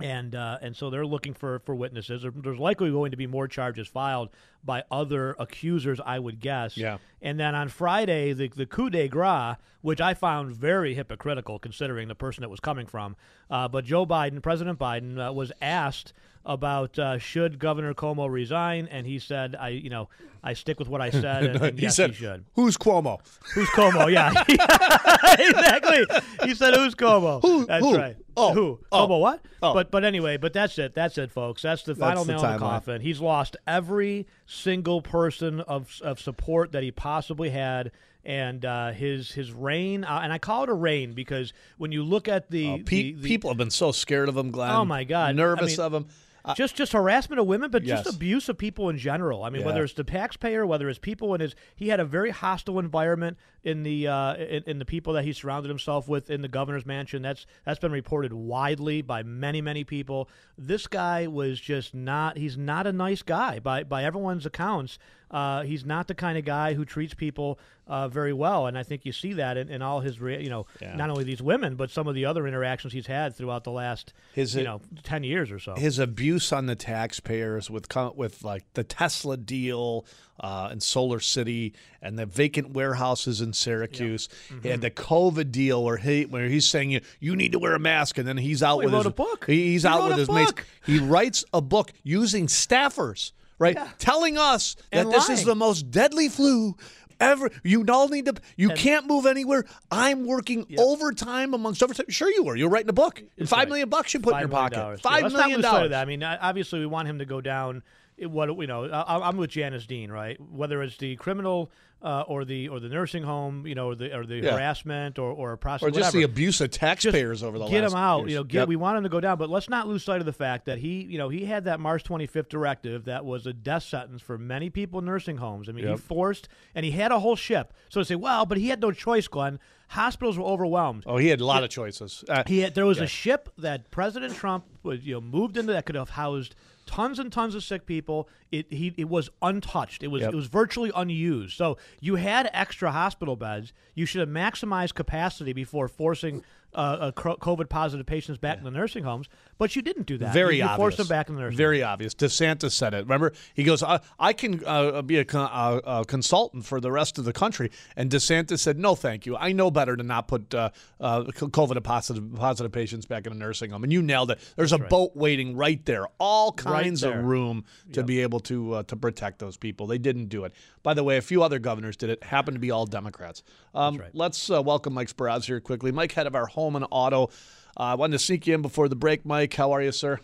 and 0.00 0.34
uh, 0.34 0.58
and 0.60 0.76
so 0.76 0.90
they're 0.90 1.06
looking 1.06 1.34
for 1.34 1.60
for 1.60 1.74
witnesses. 1.74 2.24
There's 2.34 2.58
likely 2.58 2.90
going 2.90 3.10
to 3.10 3.16
be 3.16 3.26
more 3.26 3.48
charges 3.48 3.88
filed 3.88 4.30
by 4.64 4.84
other 4.90 5.34
accusers, 5.38 6.00
I 6.04 6.18
would 6.18 6.40
guess. 6.40 6.76
Yeah. 6.76 6.98
And 7.20 7.38
then 7.38 7.54
on 7.54 7.68
Friday, 7.68 8.32
the 8.32 8.48
the 8.48 8.66
coup 8.66 8.90
de 8.90 9.08
grace, 9.08 9.56
which 9.80 10.00
I 10.00 10.14
found 10.14 10.54
very 10.54 10.94
hypocritical 10.94 11.58
considering 11.58 12.08
the 12.08 12.14
person 12.14 12.44
it 12.44 12.50
was 12.50 12.60
coming 12.60 12.86
from. 12.86 13.16
Uh, 13.50 13.68
but 13.68 13.84
Joe 13.84 14.06
Biden, 14.06 14.42
President 14.42 14.78
Biden, 14.78 15.18
uh, 15.18 15.32
was 15.32 15.52
asked 15.60 16.12
about 16.44 16.98
uh, 16.98 17.18
should 17.18 17.58
Governor 17.58 17.94
Cuomo 17.94 18.30
resign, 18.30 18.88
and 18.90 19.06
he 19.06 19.18
said, 19.18 19.54
"I, 19.58 19.68
you 19.68 19.90
know, 19.90 20.08
I 20.42 20.54
stick 20.54 20.78
with 20.78 20.88
what 20.88 21.00
I 21.00 21.10
said." 21.10 21.22
And, 21.52 21.62
and 21.62 21.78
he 21.78 21.84
yes, 21.84 21.96
said, 21.96 22.10
he 22.10 22.16
should. 22.16 22.44
"Who's 22.54 22.76
Cuomo? 22.76 23.20
Who's 23.54 23.68
Cuomo? 23.70 24.10
Yeah, 24.10 24.32
exactly. 25.38 26.04
He 26.44 26.54
said, 26.54 26.74
"Who's 26.74 26.94
Cuomo?" 26.94 27.40
Who? 27.42 27.66
That's 27.66 27.84
who? 27.84 27.96
right. 27.96 28.16
Oh, 28.36 28.52
who? 28.52 28.80
oh, 28.90 29.06
Cuomo? 29.06 29.20
What? 29.20 29.40
oh. 29.62 29.74
But 29.74 29.90
but 29.90 30.04
anyway, 30.04 30.36
but 30.36 30.52
that's 30.52 30.78
it. 30.78 30.94
That's 30.94 31.18
it, 31.18 31.30
folks. 31.30 31.62
That's 31.62 31.82
the 31.82 31.94
final 31.94 32.24
the 32.24 32.32
nail 32.32 32.44
in 32.44 32.52
the 32.52 32.58
coffin. 32.58 33.00
He's 33.00 33.20
lost 33.20 33.56
every 33.66 34.26
single 34.52 35.02
person 35.02 35.60
of 35.60 36.00
of 36.02 36.20
support 36.20 36.72
that 36.72 36.82
he 36.82 36.90
possibly 36.90 37.50
had. 37.50 37.90
And 38.24 38.64
uh, 38.64 38.92
his 38.92 39.32
his 39.32 39.50
reign, 39.52 40.04
uh, 40.04 40.20
and 40.22 40.32
I 40.32 40.38
call 40.38 40.62
it 40.62 40.68
a 40.68 40.74
reign 40.74 41.12
because 41.12 41.52
when 41.76 41.90
you 41.90 42.04
look 42.04 42.28
at 42.28 42.50
the, 42.50 42.68
Oh, 42.68 42.78
pe- 42.78 42.82
the- 42.84 43.12
the- 43.14 43.28
people 43.28 43.50
have 43.50 43.56
been 43.58 43.70
so 43.72 43.90
scared 43.90 44.28
of 44.28 44.36
him, 44.36 44.52
Glenn. 44.52 44.70
Oh, 44.70 44.84
my 44.84 45.02
God. 45.02 45.30
I 45.30 45.32
nervous 45.32 45.76
mean, 45.78 45.84
of 45.86 45.92
him. 45.94 46.06
Uh, 46.44 46.54
just 46.54 46.74
just 46.74 46.92
harassment 46.92 47.38
of 47.40 47.46
women, 47.46 47.70
but 47.70 47.84
Yes. 47.84 48.02
just 48.04 48.16
abuse 48.16 48.48
of 48.48 48.58
people 48.58 48.88
in 48.88 48.98
general. 48.98 49.44
I 49.44 49.50
mean, 49.50 49.60
Yeah. 49.60 49.66
whether 49.66 49.84
it's 49.84 49.92
the 49.94 50.02
taxpayer, 50.04 50.66
whether 50.66 50.88
it's 50.88 50.98
people 50.98 51.34
in 51.34 51.40
his, 51.40 51.54
he 51.76 51.88
had 51.88 52.00
a 52.00 52.04
very 52.04 52.30
hostile 52.30 52.78
environment 52.80 53.36
in 53.62 53.84
the 53.84 54.08
uh, 54.08 54.34
in, 54.34 54.64
in 54.66 54.78
the 54.80 54.84
people 54.84 55.12
that 55.12 55.24
he 55.24 55.32
surrounded 55.32 55.68
himself 55.68 56.08
with 56.08 56.30
in 56.30 56.42
the 56.42 56.48
governor's 56.48 56.84
mansion. 56.84 57.22
That's 57.22 57.46
that's 57.64 57.78
been 57.78 57.92
reported 57.92 58.32
widely 58.32 59.02
by 59.02 59.22
many 59.22 59.60
many 59.60 59.84
people. 59.84 60.28
This 60.58 60.86
guy 60.88 61.26
was 61.28 61.60
just 61.60 61.94
not. 61.94 62.36
He's 62.36 62.56
not 62.58 62.86
a 62.88 62.92
nice 62.92 63.22
guy 63.22 63.60
by 63.60 63.84
by 63.84 64.02
everyone's 64.04 64.44
accounts. 64.46 64.98
Uh, 65.32 65.62
he's 65.62 65.84
not 65.84 66.08
the 66.08 66.14
kind 66.14 66.36
of 66.36 66.44
guy 66.44 66.74
who 66.74 66.84
treats 66.84 67.14
people 67.14 67.58
uh, 67.88 68.06
very 68.08 68.32
well, 68.32 68.66
and 68.66 68.78
I 68.78 68.82
think 68.84 69.04
you 69.04 69.12
see 69.12 69.32
that 69.34 69.56
in, 69.56 69.68
in 69.68 69.82
all 69.82 70.00
his, 70.00 70.20
re- 70.20 70.42
you 70.42 70.48
know, 70.50 70.66
Yeah. 70.80 70.94
not 70.94 71.10
only 71.10 71.24
these 71.24 71.42
women, 71.42 71.74
but 71.74 71.90
some 71.90 72.06
of 72.06 72.14
the 72.14 72.26
other 72.26 72.46
interactions 72.46 72.92
he's 72.92 73.06
had 73.08 73.34
throughout 73.34 73.64
the 73.64 73.72
last, 73.72 74.12
His- 74.34 74.54
you 74.54 74.62
know, 74.62 74.80
ten 75.02 75.24
years 75.24 75.50
or 75.50 75.58
so. 75.58 75.74
his 75.74 75.98
abuse 75.98 76.52
on 76.52 76.66
the 76.66 76.76
taxpayers 76.76 77.68
with 77.70 77.88
with 78.14 78.44
like 78.44 78.64
the 78.74 78.84
Tesla 78.84 79.36
deal 79.36 80.06
uh, 80.38 80.68
in 80.72 80.78
SolarCity 80.78 81.72
and 82.00 82.18
the 82.18 82.26
vacant 82.26 82.70
warehouses 82.70 83.40
in 83.40 83.52
Syracuse 83.52 84.28
Mm-hmm. 84.50 84.66
and 84.68 84.82
the 84.82 84.90
COVID 84.90 85.50
deal 85.50 85.82
where 85.84 85.96
he 85.96 86.24
where 86.26 86.48
he's 86.48 86.68
saying 86.68 86.90
you 86.92 87.00
you 87.20 87.36
need 87.36 87.52
to 87.52 87.58
wear 87.58 87.74
a 87.74 87.78
mask 87.80 88.16
and 88.18 88.26
then 88.28 88.36
he's 88.36 88.62
out 88.62 88.78
he 88.80 88.84
with 88.86 88.94
wrote 88.94 89.00
his 89.00 89.06
a 89.06 89.10
book. 89.14 89.44
he's 89.46 89.82
He 89.82 89.88
out 89.88 90.08
with 90.08 90.18
his 90.18 90.30
mates. 90.30 90.52
He 90.86 90.98
writes 90.98 91.44
a 91.52 91.60
book 91.60 91.92
using 92.04 92.46
staffers, 92.46 93.32
right? 93.62 93.78
Telling 93.98 94.38
us 94.38 94.76
that 94.90 95.06
And 95.06 95.12
this 95.12 95.28
is 95.28 95.44
the 95.44 95.54
most 95.54 95.90
deadly 95.90 96.28
flu 96.28 96.76
ever. 97.20 97.50
You 97.62 97.84
all 97.88 98.08
need 98.08 98.26
to. 98.26 98.34
You 98.56 98.70
can't 98.70 99.06
move 99.06 99.26
anywhere. 99.26 99.64
I'm 99.90 100.26
working 100.26 100.66
overtime 100.78 101.54
amongst 101.54 101.82
overtime. 101.82 102.06
Sure, 102.08 102.30
you 102.30 102.44
were. 102.44 102.56
You're 102.56 102.68
writing 102.68 102.90
a 102.90 102.94
book. 102.94 103.22
And 103.38 103.48
five 103.48 103.60
right. 103.60 103.68
million 103.68 103.88
bucks 103.88 104.12
you 104.12 104.20
put 104.20 104.34
in 104.34 104.40
your 104.40 104.48
million 104.48 104.64
pocket. 104.64 104.76
dollars. 104.76 105.00
Five 105.00 105.18
yeah, 105.18 105.22
let's 105.24 105.34
million 105.34 105.50
not 105.50 105.56
lose 105.56 105.64
sight 105.64 105.70
of 105.70 105.72
dollars. 105.72 105.90
that. 105.90 106.02
I 106.02 106.04
mean, 106.04 106.22
obviously, 106.22 106.80
we 106.80 106.86
want 106.86 107.08
him 107.08 107.18
to 107.20 107.24
go 107.24 107.40
down. 107.40 107.82
It- 108.22 108.30
What 108.30 108.48
you 108.58 108.66
know, 108.66 108.86
I, 108.86 109.28
I'm 109.28 109.36
with 109.36 109.50
Janice 109.50 109.86
Dean, 109.86 110.10
right? 110.10 110.38
Whether 110.40 110.82
it's 110.82 110.96
the 110.96 111.16
criminal 111.16 111.70
uh, 112.02 112.24
or 112.26 112.44
the 112.44 112.68
or 112.68 112.80
the 112.80 112.88
nursing 112.88 113.22
home, 113.22 113.64
you 113.64 113.76
know, 113.76 113.88
or 113.90 113.94
the 113.94 114.16
or 114.16 114.26
the 114.26 114.36
Yeah. 114.38 114.52
harassment 114.52 115.18
or 115.20 115.30
or 115.30 115.52
a 115.52 115.78
or 115.82 115.90
just 115.92 116.12
the 116.12 116.22
abuse 116.24 116.60
of 116.60 116.70
taxpayers 116.72 117.44
over 117.44 117.58
the 117.60 117.66
get 117.68 117.82
last 117.84 117.92
him 117.92 117.98
out. 117.98 118.18
years. 118.22 118.30
You 118.30 118.36
know, 118.38 118.44
get, 118.44 118.58
Yep. 118.60 118.68
we 118.68 118.76
want 118.76 118.96
him 118.98 119.02
to 119.04 119.08
go 119.08 119.20
down, 119.20 119.38
but 119.38 119.48
let's 119.50 119.68
not 119.68 119.86
lose 119.86 120.02
sight 120.02 120.18
of 120.20 120.26
the 120.26 120.32
fact 120.32 120.64
that 120.66 120.78
he, 120.78 121.02
you 121.02 121.16
know, 121.18 121.28
he 121.28 121.44
had 121.44 121.64
that 121.66 121.78
March 121.78 122.02
25th 122.02 122.48
directive 122.48 123.04
that 123.04 123.24
was 123.24 123.46
a 123.46 123.52
death 123.52 123.84
sentence 123.84 124.20
for 124.20 124.36
many 124.36 124.68
people 124.68 124.98
in 124.98 125.04
nursing 125.04 125.36
homes. 125.36 125.68
I 125.68 125.72
mean, 125.72 125.84
Yep. 125.84 125.94
he 125.94 126.00
forced, 126.02 126.48
and 126.74 126.84
he 126.84 126.90
had 126.90 127.12
a 127.12 127.20
whole 127.20 127.36
ship. 127.36 127.72
So 127.88 128.00
to 128.00 128.04
say, 128.04 128.16
well, 128.16 128.46
but 128.46 128.58
he 128.58 128.68
had 128.68 128.80
no 128.80 128.90
choice, 128.90 129.28
Glenn. 129.28 129.60
Hospitals 129.88 130.38
were 130.38 130.44
overwhelmed. 130.46 131.04
oh, 131.06 131.18
he 131.18 131.28
had 131.28 131.40
a 131.40 131.44
lot 131.46 131.62
of 131.62 131.68
choices. 131.70 132.24
Uh, 132.28 132.42
He 132.46 132.60
had, 132.60 132.74
there 132.74 132.86
was 132.86 132.98
Yeah. 132.98 133.04
a 133.04 133.06
ship 133.08 133.50
that 133.58 133.90
President 133.90 134.34
Trump 134.34 134.64
was 134.82 135.04
you 135.06 135.14
know 135.14 135.20
moved 135.20 135.56
into 135.58 135.72
that 135.74 135.84
could 135.86 135.96
have 135.96 136.08
housed 136.10 136.56
tons 136.92 137.18
and 137.18 137.32
tons 137.32 137.54
of 137.54 137.64
sick 137.64 137.86
people. 137.86 138.28
It 138.52 138.66
he 138.72 138.94
it 138.96 139.08
was 139.08 139.30
untouched. 139.40 140.02
It 140.02 140.08
was 140.08 140.20
Yep. 140.22 140.32
it 140.32 140.36
was 140.36 140.46
virtually 140.46 140.92
unused. 140.94 141.56
So 141.56 141.78
you 142.00 142.16
had 142.16 142.48
extra 142.52 142.92
hospital 142.92 143.34
beds. 143.34 143.72
You 143.94 144.06
should 144.06 144.20
have 144.20 144.28
maximized 144.28 144.94
capacity 144.94 145.52
before 145.52 145.88
forcing 145.88 146.44
uh, 146.74 146.78
uh, 146.78 147.12
COVID 147.12 147.68
positive 147.68 148.06
patients 148.06 148.38
back 148.38 148.56
in 148.56 148.64
the 148.64 148.70
nursing 148.70 149.04
homes. 149.04 149.28
But 149.58 149.76
you 149.76 149.82
didn't 149.82 150.06
do 150.06 150.16
that. 150.16 150.32
very 150.32 150.54
you, 150.56 150.62
you 150.62 150.64
obvious. 150.64 150.76
forced 150.78 150.96
them 150.96 151.06
back 151.06 151.28
in 151.28 151.34
the 151.34 151.42
nursing. 151.42 151.58
Very 151.58 151.82
obvious. 151.82 152.14
DeSantis 152.14 152.72
said 152.72 152.94
it. 152.94 153.00
Remember, 153.04 153.34
he 153.52 153.62
goes, 153.62 153.82
"I, 153.82 154.00
I 154.18 154.32
can 154.32 154.62
uh, 154.64 155.02
be 155.02 155.18
a, 155.18 155.24
con- 155.26 155.50
uh, 155.52 155.80
a 156.00 156.04
consultant 156.06 156.64
for 156.64 156.80
the 156.80 156.90
rest 156.90 157.18
of 157.18 157.26
the 157.26 157.32
country," 157.34 157.70
and 157.94 158.10
DeSantis 158.10 158.60
said, 158.60 158.78
"No, 158.78 158.94
thank 158.94 159.26
you. 159.26 159.36
I 159.36 159.52
know 159.52 159.70
better 159.70 159.96
to 159.98 160.02
not 160.02 160.28
put 160.28 160.54
uh, 160.54 160.70
uh, 160.98 161.24
COVID 161.24 161.82
positive 161.82 162.34
positive 162.36 162.72
patients 162.72 163.04
back 163.04 163.26
in 163.26 163.32
a 163.32 163.36
nursing 163.36 163.70
home." 163.70 163.84
And 163.84 163.92
you 163.92 164.00
nailed 164.00 164.30
it. 164.30 164.38
There's 164.56 164.72
a 164.72 164.78
boat 164.78 165.14
waiting 165.14 165.54
right 165.54 165.84
there, 165.84 166.06
All 166.18 166.52
kinds 166.52 167.02
there. 167.02 167.18
of 167.18 167.24
room 167.26 167.66
to 167.92 168.02
be 168.02 168.20
able 168.22 168.40
to 168.44 168.74
uh, 168.74 168.82
to 168.84 168.96
protect 168.96 169.38
those 169.38 169.56
people. 169.56 169.86
They 169.86 169.98
didn't 169.98 170.26
do 170.26 170.44
it. 170.44 170.52
By 170.82 170.94
the 170.94 171.04
way, 171.04 171.16
a 171.16 171.22
few 171.22 171.42
other 171.42 171.58
governors 171.58 171.96
did 171.96 172.10
it. 172.10 172.22
Happened 172.22 172.56
to 172.56 172.60
be 172.60 172.70
all 172.70 172.86
Democrats. 172.86 173.42
Um, 173.74 174.02
Let's 174.12 174.50
uh, 174.50 174.62
welcome 174.62 174.94
Mike 174.94 175.08
Sparaz 175.08 175.44
here 175.44 175.60
quickly. 175.60 175.92
Mike, 175.92 176.12
head 176.12 176.26
of 176.26 176.34
our 176.34 176.46
home 176.46 176.76
and 176.76 176.86
auto. 176.90 177.30
I 177.76 177.92
uh, 177.92 177.96
wanted 177.96 178.12
to 178.12 178.18
sneak 178.18 178.46
you 178.46 178.54
in 178.54 178.62
before 178.62 178.88
the 178.88 178.96
break, 178.96 179.24
Mike. 179.24 179.54
How 179.54 179.72
are 179.72 179.80
you, 179.82 179.92
sir? 179.92 180.20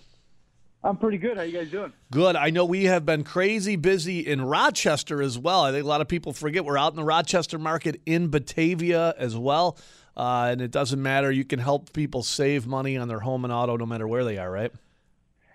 I'm 0.85 0.97
pretty 0.97 1.19
good. 1.19 1.37
How 1.37 1.43
are 1.43 1.47
you 1.47 1.59
guys 1.59 1.71
doing? 1.71 1.93
Good. 2.13 2.37
I 2.37 2.51
know 2.51 2.65
we 2.65 2.85
have 2.85 3.05
been 3.05 3.25
crazy 3.25 3.75
busy 3.77 4.21
in 4.21 4.43
Rochester 4.43 5.21
as 5.21 5.39
well. 5.39 5.63
I 5.63 5.73
think 5.73 5.85
a 5.85 5.89
lot 5.89 6.01
of 6.01 6.09
people 6.09 6.33
forget 6.33 6.65
we're 6.65 6.79
out 6.79 6.93
in 6.93 6.97
the 6.97 7.05
Rochester 7.05 7.59
market 7.59 8.01
in 8.07 8.29
Batavia 8.29 9.15
as 9.19 9.37
well. 9.37 9.77
Uh, 10.17 10.49
and 10.51 10.61
it 10.61 10.71
doesn't 10.71 11.01
matter. 11.01 11.33
You 11.33 11.45
can 11.45 11.59
help 11.59 11.93
people 11.93 12.23
save 12.23 12.67
money 12.67 12.97
on 12.97 13.09
their 13.09 13.21
home 13.21 13.45
and 13.45 13.53
auto 13.53 13.77
no 13.77 13.87
matter 13.87 14.07
where 14.07 14.25
they 14.25 14.39
are, 14.39 14.51
right? 14.51 14.73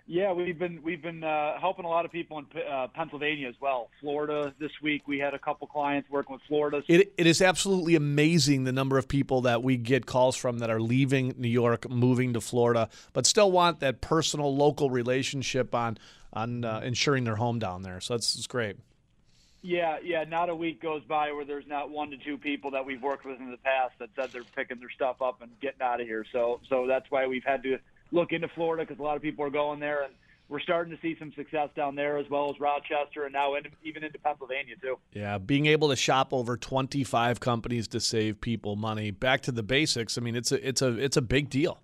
Yeah, 0.06 0.32
we've 0.32 0.58
been 0.58 0.82
we've 0.82 1.00
been 1.00 1.24
uh, 1.24 1.58
helping 1.58 1.86
a 1.86 1.88
lot 1.88 2.04
of 2.04 2.12
people 2.12 2.38
in 2.38 2.46
uh, 2.60 2.88
Pennsylvania 2.88 3.48
as 3.48 3.54
well. 3.58 3.88
Florida 4.00 4.52
this 4.58 4.70
week 4.82 5.08
we 5.08 5.18
had 5.18 5.32
a 5.32 5.38
couple 5.38 5.66
clients 5.66 6.10
working 6.10 6.34
with 6.34 6.42
Florida. 6.46 6.82
It, 6.88 7.14
it 7.16 7.26
is 7.26 7.40
absolutely 7.40 7.94
amazing 7.94 8.64
the 8.64 8.72
number 8.72 8.98
of 8.98 9.08
people 9.08 9.40
that 9.42 9.62
we 9.62 9.78
get 9.78 10.04
calls 10.04 10.36
from 10.36 10.58
that 10.58 10.68
are 10.68 10.80
leaving 10.80 11.34
New 11.38 11.48
York, 11.48 11.88
moving 11.88 12.34
to 12.34 12.42
Florida, 12.42 12.90
but 13.14 13.24
still 13.24 13.50
want 13.50 13.80
that 13.80 14.02
personal 14.02 14.54
local 14.54 14.90
relationship 14.90 15.74
on 15.74 15.96
on 16.34 16.66
uh, 16.66 16.82
insuring 16.84 17.24
their 17.24 17.36
home 17.36 17.58
down 17.58 17.82
there. 17.82 18.00
So 18.00 18.14
that's, 18.14 18.34
that's 18.34 18.46
great. 18.46 18.76
Yeah, 19.62 19.96
yeah. 20.04 20.24
Not 20.24 20.50
a 20.50 20.54
week 20.54 20.82
goes 20.82 21.02
by 21.04 21.32
where 21.32 21.46
there's 21.46 21.66
not 21.66 21.88
one 21.88 22.10
to 22.10 22.18
two 22.18 22.36
people 22.36 22.72
that 22.72 22.84
we've 22.84 23.00
worked 23.00 23.24
with 23.24 23.40
in 23.40 23.50
the 23.50 23.56
past 23.56 23.94
that 24.00 24.10
said 24.14 24.30
they're 24.32 24.44
picking 24.54 24.80
their 24.80 24.90
stuff 24.90 25.22
up 25.22 25.40
and 25.40 25.50
getting 25.60 25.80
out 25.80 26.02
of 26.02 26.06
here. 26.06 26.26
So 26.30 26.60
so 26.68 26.86
that's 26.86 27.10
why 27.10 27.26
we've 27.26 27.44
had 27.44 27.62
to 27.62 27.78
look 28.14 28.32
into 28.32 28.48
Florida 28.48 28.84
because 28.84 28.98
a 28.98 29.02
lot 29.02 29.16
of 29.16 29.22
people 29.22 29.44
are 29.44 29.50
going 29.50 29.80
there 29.80 30.04
and. 30.04 30.14
We're 30.46 30.60
starting 30.60 30.94
to 30.94 31.00
see 31.00 31.16
some 31.18 31.32
success 31.34 31.70
down 31.74 31.94
there 31.94 32.18
as 32.18 32.28
well 32.28 32.50
as 32.50 32.60
Rochester 32.60 33.24
and 33.24 33.32
now 33.32 33.54
in, 33.54 33.64
even 33.82 34.04
into 34.04 34.18
Pennsylvania 34.18 34.74
too. 34.80 34.98
Yeah, 35.14 35.38
being 35.38 35.64
able 35.64 35.88
to 35.88 35.96
shop 35.96 36.34
over 36.34 36.58
25 36.58 37.40
companies 37.40 37.88
to 37.88 37.98
save 37.98 38.42
people 38.42 38.76
money. 38.76 39.10
Back 39.10 39.40
to 39.42 39.52
the 39.52 39.62
basics. 39.62 40.18
I 40.18 40.20
mean, 40.20 40.36
it's 40.36 40.52
a 40.52 40.68
it's 40.68 40.82
a 40.82 40.98
it's 40.98 41.16
a 41.16 41.22
big 41.22 41.48
deal. 41.48 41.80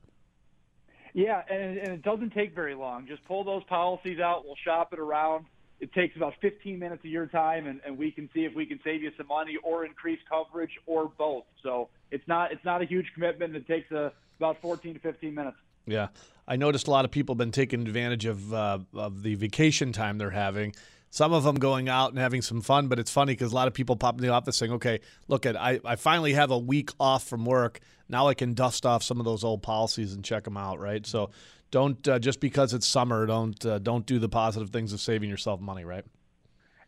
Yeah, 1.15 1.43
and, 1.51 1.79
and 1.79 1.89
it 1.89 2.03
doesn't 2.03 2.35
take 2.35 2.55
very 2.55 2.75
long. 2.75 3.07
Just 3.07 3.25
pull 3.25 3.45
those 3.45 3.65
policies 3.65 4.21
out. 4.21 4.45
We'll 4.45 4.57
shop 4.63 4.93
it 4.93 4.99
around. 4.99 5.47
It 5.81 5.93
takes 5.95 6.15
about 6.15 6.35
15 6.43 6.79
minutes 6.79 7.03
of 7.03 7.11
your 7.11 7.27
time, 7.27 7.67
and, 7.67 7.81
and 7.87 7.97
we 7.97 8.11
can 8.11 8.29
see 8.35 8.45
if 8.45 8.55
we 8.55 8.67
can 8.67 8.79
save 8.85 9.03
you 9.03 9.11
some 9.17 9.29
money 9.29 9.57
or 9.63 9.87
increase 9.87 10.21
coverage 10.29 10.79
or 10.85 11.11
both. 11.17 11.45
So 11.63 11.89
it's 12.11 12.29
not 12.29 12.53
it's 12.53 12.65
not 12.65 12.83
a 12.83 12.85
huge 12.85 13.07
commitment. 13.15 13.57
It 13.57 13.67
takes 13.67 13.91
uh 13.91 14.11
about 14.39 14.61
14 14.61 14.95
to 14.95 15.01
15 15.01 15.35
minutes. 15.35 15.57
Yeah, 15.87 16.09
I 16.47 16.57
noticed 16.57 16.89
a 16.89 16.91
lot 16.91 17.05
of 17.05 17.11
people 17.11 17.35
have 17.35 17.39
been 17.39 17.53
taking 17.53 17.83
advantage 17.83 18.27
of 18.27 18.53
uh, 18.53 18.79
of 18.95 19.23
the 19.23 19.35
vacation 19.35 19.93
time 19.93 20.19
they're 20.19 20.31
having. 20.31 20.75
Some 21.13 21.33
of 21.33 21.43
them 21.43 21.57
going 21.57 21.89
out 21.89 22.11
and 22.11 22.19
having 22.19 22.41
some 22.41 22.61
fun, 22.61 22.87
but 22.87 23.01
it's 23.01 23.11
funny 23.11 23.33
because 23.33 23.51
a 23.51 23.55
lot 23.55 23.67
of 23.67 23.75
people 23.75 23.97
pop 23.97 24.17
in 24.17 24.23
the 24.23 24.29
office 24.29 24.57
saying, 24.57 24.73
"Okay, 24.73 25.01
look 25.29 25.45
at 25.47 25.57
I, 25.57 25.81
I 25.85 25.97
finally 25.97 26.35
have 26.35 26.51
a 26.51 26.59
week 26.59 26.91
off 27.01 27.25
from 27.27 27.45
work. 27.45 27.81
Now 28.09 28.29
I 28.29 28.35
can 28.35 28.55
dust 28.55 28.87
off 28.87 29.03
some 29.03 29.19
of 29.19 29.25
those 29.25 29.43
old 29.43 29.63
policies 29.63 30.13
and 30.13 30.25
check 30.25 30.45
them 30.45 30.57
out." 30.57 30.79
Right. 30.79 31.05
So 31.07 31.31
don't 31.71 32.07
uh, 32.09 32.19
just 32.19 32.41
because 32.41 32.75
it's 32.75 32.87
summer, 32.87 33.27
don't 33.27 33.65
uh, 33.67 33.79
don't 33.79 34.07
do 34.07 34.19
the 34.19 34.29
positive 34.29 34.71
things 34.71 34.93
of 34.93 35.01
saving 35.01 35.31
yourself 35.31 35.61
money. 35.61 35.85
Right. 35.85 36.05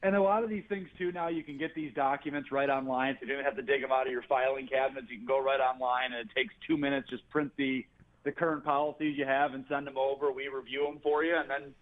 And 0.04 0.16
a 0.16 0.22
lot 0.22 0.42
of 0.42 0.50
these 0.50 0.64
things 0.68 0.88
too. 0.98 1.12
Now 1.12 1.28
you 1.28 1.44
can 1.44 1.58
get 1.58 1.74
these 1.74 1.94
documents 1.94 2.50
right 2.50 2.68
online. 2.68 3.16
So 3.20 3.26
you 3.26 3.34
don't 3.34 3.44
have 3.44 3.56
to 3.56 3.62
dig 3.62 3.82
them 3.82 3.92
out 3.92 4.06
of 4.06 4.12
your 4.12 4.22
filing 4.22 4.66
cabinets. 4.66 5.06
You 5.10 5.18
can 5.18 5.26
go 5.26 5.40
right 5.40 5.60
online, 5.60 6.12
and 6.12 6.28
it 6.28 6.34
takes 6.34 6.52
two 6.66 6.76
minutes. 6.76 7.08
Just 7.08 7.28
print 7.28 7.52
the 7.56 7.86
the 8.24 8.32
current 8.32 8.64
policies 8.64 9.16
you 9.18 9.24
have 9.24 9.54
and 9.54 9.64
send 9.68 9.86
them 9.86 9.98
over. 9.98 10.30
We 10.32 10.48
review 10.48 10.84
them 10.84 11.00
for 11.02 11.24
you, 11.24 11.36
and 11.36 11.48
then 11.50 11.74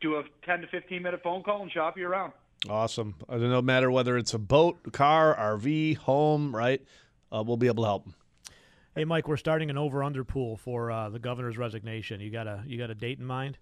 do 0.00 0.16
a 0.16 0.24
10 0.44 0.60
to 0.62 0.66
15 0.68 1.02
minute 1.02 1.20
phone 1.22 1.42
call 1.42 1.62
and 1.62 1.70
shop 1.72 1.98
you 1.98 2.06
around. 2.06 2.32
Awesome. 2.68 3.14
Uh, 3.28 3.38
No 3.38 3.62
matter 3.62 3.90
whether 3.90 4.16
it's 4.18 4.34
a 4.34 4.38
boat, 4.38 4.92
car, 4.92 5.34
RV, 5.36 5.96
home, 5.98 6.54
right? 6.54 6.82
Uh, 7.32 7.42
we'll 7.46 7.56
be 7.56 7.66
able 7.66 7.84
to 7.84 7.88
help 7.88 8.04
them. 8.04 8.14
Hey, 8.94 9.04
Mike, 9.04 9.28
we're 9.28 9.36
starting 9.36 9.70
an 9.70 9.78
over/under 9.78 10.24
pool 10.24 10.56
for 10.56 10.90
uh, 10.90 11.08
the 11.10 11.18
governor's 11.20 11.56
resignation. 11.56 12.20
You 12.20 12.30
got 12.30 12.46
a 12.46 12.62
you 12.66 12.76
got 12.76 12.90
a 12.90 12.94
date 12.94 13.18
in 13.18 13.24
mind? 13.24 13.56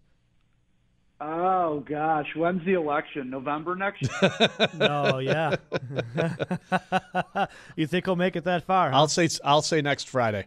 Oh 1.20 1.80
gosh, 1.80 2.28
when's 2.34 2.64
the 2.64 2.74
election? 2.74 3.28
November 3.28 3.74
next 3.76 4.02
year? 4.02 4.48
no, 4.78 5.18
yeah. 5.18 5.56
you 7.76 7.86
think 7.86 8.04
he'll 8.06 8.16
make 8.16 8.36
it 8.36 8.44
that 8.44 8.64
far? 8.64 8.90
Huh? 8.90 8.96
I'll 8.98 9.08
say 9.08 9.28
I'll 9.44 9.62
say 9.62 9.82
next 9.82 10.08
Friday. 10.08 10.46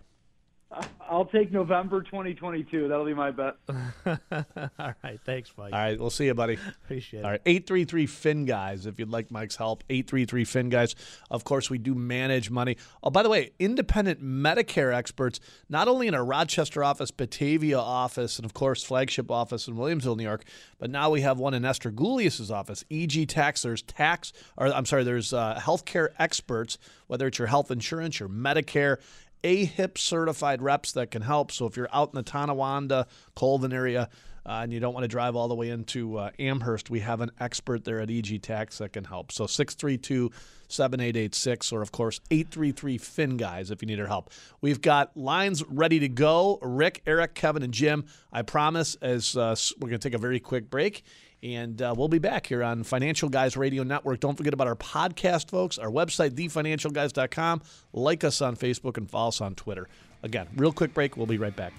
I'll 1.09 1.25
take 1.25 1.51
November 1.51 2.01
2022. 2.01 2.87
That'll 2.87 3.05
be 3.05 3.13
my 3.13 3.31
bet. 3.31 3.55
All 4.05 4.93
right, 5.03 5.19
thanks, 5.25 5.51
Mike. 5.57 5.73
All 5.73 5.79
right, 5.79 5.99
we'll 5.99 6.09
see 6.09 6.25
you, 6.25 6.33
buddy. 6.33 6.57
Appreciate 6.85 7.19
All 7.19 7.25
it. 7.25 7.25
All 7.25 7.31
right. 7.31 7.41
833 7.45 8.05
Fin 8.05 8.45
Guys, 8.45 8.85
if 8.85 8.97
you'd 8.99 9.09
like 9.09 9.29
Mike's 9.31 9.57
help. 9.57 9.83
833 9.89 10.45
Fin 10.45 10.69
Guys. 10.69 10.95
Of 11.29 11.43
course, 11.43 11.69
we 11.69 11.77
do 11.77 11.95
manage 11.95 12.49
money. 12.49 12.77
Oh, 13.03 13.09
by 13.09 13.23
the 13.23 13.29
way, 13.29 13.51
independent 13.59 14.23
Medicare 14.23 14.93
experts, 14.93 15.39
not 15.69 15.87
only 15.87 16.07
in 16.07 16.15
our 16.15 16.23
Rochester 16.23 16.83
office, 16.83 17.11
Batavia 17.11 17.79
office, 17.79 18.37
and 18.37 18.45
of 18.45 18.53
course, 18.53 18.83
flagship 18.83 19.29
office 19.29 19.67
in 19.67 19.75
Williamsville, 19.75 20.17
New 20.17 20.23
York, 20.23 20.45
but 20.79 20.89
now 20.89 21.09
we 21.09 21.21
have 21.21 21.37
one 21.37 21.53
in 21.53 21.65
Esther 21.65 21.91
Gulius's 21.91 22.49
office, 22.49 22.85
EG 22.89 23.27
Tax. 23.27 23.63
There's 23.63 23.81
tax, 23.81 24.31
or 24.57 24.67
I'm 24.67 24.85
sorry, 24.85 25.03
there's 25.03 25.33
uh, 25.33 25.59
healthcare 25.61 26.09
experts, 26.17 26.77
whether 27.07 27.27
it's 27.27 27.37
your 27.37 27.47
health 27.47 27.69
insurance, 27.69 28.19
your 28.19 28.29
Medicare, 28.29 28.97
AHIP 29.43 29.97
certified 29.97 30.61
reps 30.61 30.91
that 30.93 31.11
can 31.11 31.21
help. 31.21 31.51
So 31.51 31.65
if 31.65 31.77
you're 31.77 31.89
out 31.93 32.09
in 32.13 32.15
the 32.15 32.23
Tonawanda, 32.23 33.07
Colvin 33.35 33.73
area, 33.73 34.09
uh, 34.45 34.61
and 34.63 34.73
you 34.73 34.79
don't 34.79 34.93
want 34.93 35.03
to 35.03 35.07
drive 35.07 35.35
all 35.35 35.47
the 35.47 35.55
way 35.55 35.69
into 35.69 36.17
uh, 36.17 36.31
Amherst, 36.39 36.89
we 36.89 36.99
have 37.01 37.21
an 37.21 37.31
expert 37.39 37.85
there 37.85 37.99
at 37.99 38.09
EG 38.09 38.41
Tax 38.41 38.79
that 38.79 38.93
can 38.93 39.03
help. 39.03 39.31
So 39.31 39.45
632 39.45 40.31
7886, 40.67 41.71
or 41.73 41.81
of 41.81 41.91
course 41.91 42.19
833 42.31 42.97
Fin 42.97 43.37
Guys 43.37 43.71
if 43.71 43.81
you 43.81 43.87
need 43.87 43.99
our 43.99 44.07
help. 44.07 44.31
We've 44.61 44.81
got 44.81 45.15
lines 45.15 45.63
ready 45.67 45.99
to 45.99 46.09
go. 46.09 46.59
Rick, 46.61 47.01
Eric, 47.05 47.35
Kevin, 47.35 47.61
and 47.61 47.73
Jim. 47.73 48.05
I 48.31 48.41
promise, 48.41 48.95
as 48.95 49.35
uh, 49.35 49.55
we're 49.79 49.89
going 49.89 49.99
to 49.99 50.09
take 50.09 50.15
a 50.15 50.21
very 50.21 50.39
quick 50.39 50.69
break. 50.69 51.03
And 51.43 51.81
uh, 51.81 51.95
we'll 51.97 52.07
be 52.07 52.19
back 52.19 52.45
here 52.45 52.63
on 52.63 52.83
Financial 52.83 53.27
Guys 53.27 53.57
Radio 53.57 53.81
Network. 53.83 54.19
Don't 54.19 54.37
forget 54.37 54.53
about 54.53 54.67
our 54.67 54.75
podcast, 54.75 55.49
folks. 55.49 55.79
Our 55.79 55.89
website, 55.89 56.31
thefinancialguys.com. 56.31 57.61
Like 57.93 58.23
us 58.23 58.41
on 58.41 58.55
Facebook 58.55 58.97
and 58.97 59.09
follow 59.09 59.29
us 59.29 59.41
on 59.41 59.55
Twitter. 59.55 59.87
Again, 60.21 60.47
real 60.55 60.71
quick 60.71 60.93
break. 60.93 61.17
We'll 61.17 61.25
be 61.25 61.37
right 61.37 61.55
back. 61.55 61.73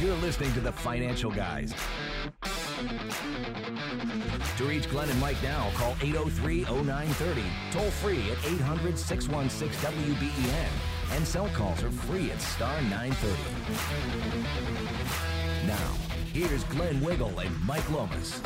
You're 0.00 0.14
listening 0.16 0.52
to 0.54 0.60
the 0.60 0.72
Financial 0.72 1.30
Guys. 1.30 1.72
To 4.56 4.64
reach 4.64 4.88
Glenn 4.88 5.08
and 5.08 5.20
Mike 5.20 5.42
now, 5.42 5.70
call 5.74 5.96
803 6.00 6.64
0930. 6.64 7.42
Toll 7.72 7.90
free 7.90 8.30
at 8.30 8.38
800 8.44 8.98
616 8.98 9.92
WBEN. 9.92 10.68
And 11.12 11.26
cell 11.26 11.48
calls 11.48 11.82
are 11.82 11.90
free 11.90 12.30
at 12.30 12.40
star 12.40 12.80
930. 12.82 13.42
Now, 15.66 15.92
here's 16.32 16.64
Glenn 16.64 17.00
Wiggle 17.00 17.38
and 17.40 17.66
Mike 17.66 17.90
Lomas. 17.90 18.40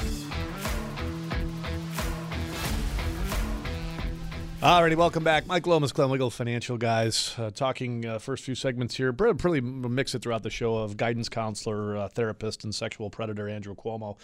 Alrighty, 4.62 4.94
welcome 4.94 5.24
back. 5.24 5.44
Mike 5.48 5.66
Lomas, 5.66 5.90
Glenn 5.90 6.08
Wiggle, 6.08 6.30
Financial 6.30 6.76
Guys. 6.76 7.34
Uh, 7.36 7.50
talking 7.50 8.06
uh, 8.06 8.20
first 8.20 8.44
few 8.44 8.54
segments 8.54 8.94
here. 8.94 9.12
Pretty, 9.12 9.60
mix 9.60 10.14
it 10.14 10.22
throughout 10.22 10.44
the 10.44 10.50
show 10.50 10.76
of 10.76 10.96
guidance 10.96 11.28
counselor, 11.28 11.96
uh, 11.96 12.06
therapist, 12.06 12.62
and 12.62 12.72
sexual 12.72 13.10
predator 13.10 13.48
Andrew 13.48 13.74
Cuomo. 13.74 14.16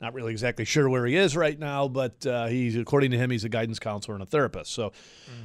Not 0.00 0.12
really 0.12 0.32
exactly 0.32 0.64
sure 0.64 0.88
where 0.88 1.06
he 1.06 1.16
is 1.16 1.36
right 1.36 1.58
now, 1.58 1.88
but 1.88 2.26
uh, 2.26 2.46
he's 2.46 2.76
according 2.76 3.12
to 3.12 3.16
him, 3.16 3.30
he's 3.30 3.44
a 3.44 3.48
guidance 3.48 3.78
counselor 3.78 4.14
and 4.14 4.22
a 4.22 4.26
therapist. 4.26 4.72
So, 4.72 4.92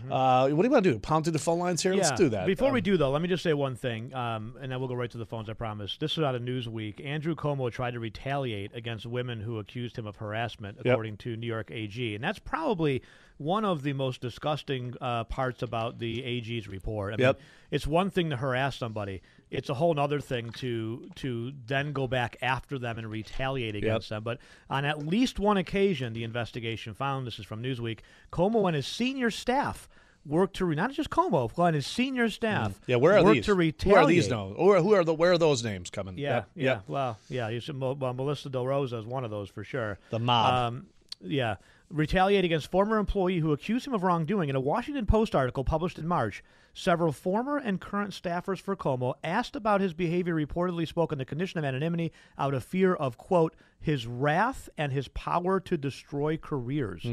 uh, 0.09 0.49
what 0.49 0.63
do 0.63 0.67
you 0.67 0.71
want 0.71 0.83
to 0.83 0.91
do? 0.93 0.99
Pound 0.99 1.25
through 1.25 1.33
the 1.33 1.39
phone 1.39 1.59
lines 1.59 1.83
here? 1.83 1.93
Let's 1.93 2.11
do 2.11 2.29
that. 2.29 2.45
Before 2.47 2.71
we 2.71 2.79
Um, 2.79 2.83
do, 2.83 2.97
though, 2.97 3.11
let 3.11 3.21
me 3.21 3.27
just 3.27 3.43
say 3.43 3.53
one 3.53 3.75
thing, 3.75 4.13
um, 4.13 4.55
and 4.61 4.71
then 4.71 4.79
we'll 4.79 4.89
go 4.89 4.95
right 4.95 5.09
to 5.11 5.17
the 5.17 5.25
phones, 5.25 5.49
I 5.49 5.53
promise. 5.53 5.97
This 5.97 6.13
is 6.17 6.23
out 6.23 6.35
of 6.35 6.41
Newsweek. 6.41 7.03
Andrew 7.05 7.35
Cuomo 7.35 7.71
tried 7.71 7.91
to 7.91 7.99
retaliate 7.99 8.75
against 8.75 9.05
women 9.05 9.39
who 9.41 9.59
accused 9.59 9.97
him 9.97 10.07
of 10.07 10.17
harassment, 10.17 10.77
Yep. 10.77 10.85
according 10.93 11.17
to 11.17 11.35
New 11.37 11.47
York 11.47 11.69
AG. 11.71 12.15
And 12.15 12.23
that's 12.23 12.39
probably 12.39 13.01
one 13.37 13.63
of 13.63 13.83
the 13.83 13.93
most 13.93 14.19
disgusting 14.19 14.93
uh, 14.99 15.23
parts 15.25 15.61
about 15.61 15.99
the 15.99 16.23
AG's 16.23 16.67
report. 16.67 17.13
I 17.13 17.17
mean, 17.17 17.33
it's 17.71 17.87
one 17.87 18.09
thing 18.09 18.29
to 18.31 18.35
harass 18.37 18.75
somebody. 18.75 19.21
It's 19.51 19.69
a 19.69 19.73
whole 19.73 19.99
other 19.99 20.19
thing 20.19 20.51
to 20.53 21.09
to 21.15 21.51
then 21.65 21.91
go 21.91 22.07
back 22.07 22.37
after 22.41 22.77
them 22.77 22.97
and 22.97 23.09
retaliate 23.09 23.75
against 23.75 24.09
them. 24.09 24.23
But 24.23 24.39
on 24.69 24.85
at 24.85 25.05
least 25.05 25.39
one 25.39 25.57
occasion, 25.57 26.13
the 26.13 26.23
investigation 26.23 26.93
found 26.93 27.25
this 27.25 27.39
is 27.39 27.45
from 27.45 27.63
Newsweek. 27.63 27.99
Cuomo 28.31 28.67
and 28.67 28.75
his 28.75 28.85
senior 28.87 29.31
staff 29.31 29.89
worked 30.25 30.57
to 30.57 30.65
re- 30.65 30.75
not 30.75 30.91
just 30.91 31.09
Cuomo, 31.09 31.51
but 31.55 31.73
his 31.73 31.87
senior 31.87 32.29
staff. 32.29 32.71
Mm. 32.71 32.75
Yeah, 32.87 32.95
where 32.97 33.17
are 33.17 33.33
these? 33.33 33.45
to 33.45 33.55
retaliate. 33.55 34.03
are 34.03 34.07
these 34.07 34.29
now? 34.29 34.53
Who 34.55 34.69
are, 34.71 34.81
who 34.81 34.93
are 34.93 35.03
the 35.03 35.13
where 35.13 35.31
are 35.31 35.37
those 35.37 35.63
names 35.63 35.89
coming? 35.89 36.17
Yeah, 36.17 36.43
yeah. 36.55 36.63
yeah. 36.63 36.79
Well, 36.87 37.17
yeah. 37.29 37.49
You 37.49 37.59
should, 37.59 37.79
well, 37.79 37.95
Melissa 38.13 38.49
DeRosa 38.49 38.99
is 38.99 39.05
one 39.05 39.23
of 39.23 39.31
those 39.31 39.49
for 39.49 39.63
sure. 39.63 39.97
The 40.11 40.19
mob. 40.19 40.53
Um, 40.73 40.85
yeah. 41.21 41.55
Retaliate 41.91 42.45
against 42.45 42.69
former 42.69 42.97
employee 42.97 43.39
who 43.39 43.51
accused 43.51 43.87
him 43.87 43.93
of 43.93 44.03
wrongdoing. 44.03 44.47
In 44.47 44.55
a 44.55 44.59
Washington 44.59 45.07
Post 45.07 45.33
article 45.33 45.63
published 45.63 45.97
in 45.97 46.07
March, 46.07 46.43
several 46.71 47.11
former 47.11 47.57
and 47.57 47.81
current 47.81 48.11
staffers 48.11 48.59
for 48.59 48.75
Cuomo 48.75 49.15
asked 49.23 49.55
about 49.55 49.81
his 49.81 49.93
behavior 49.95 50.35
reportedly 50.35 50.87
spoke 50.87 51.11
on 51.11 51.17
the 51.17 51.25
condition 51.25 51.57
of 51.57 51.65
anonymity 51.65 52.11
out 52.37 52.53
of 52.53 52.63
fear 52.63 52.93
of, 52.93 53.17
quote, 53.17 53.55
his 53.79 54.05
wrath 54.05 54.69
and 54.77 54.91
his 54.91 55.07
power 55.09 55.59
to 55.61 55.77
destroy 55.77 56.37
careers. 56.37 57.03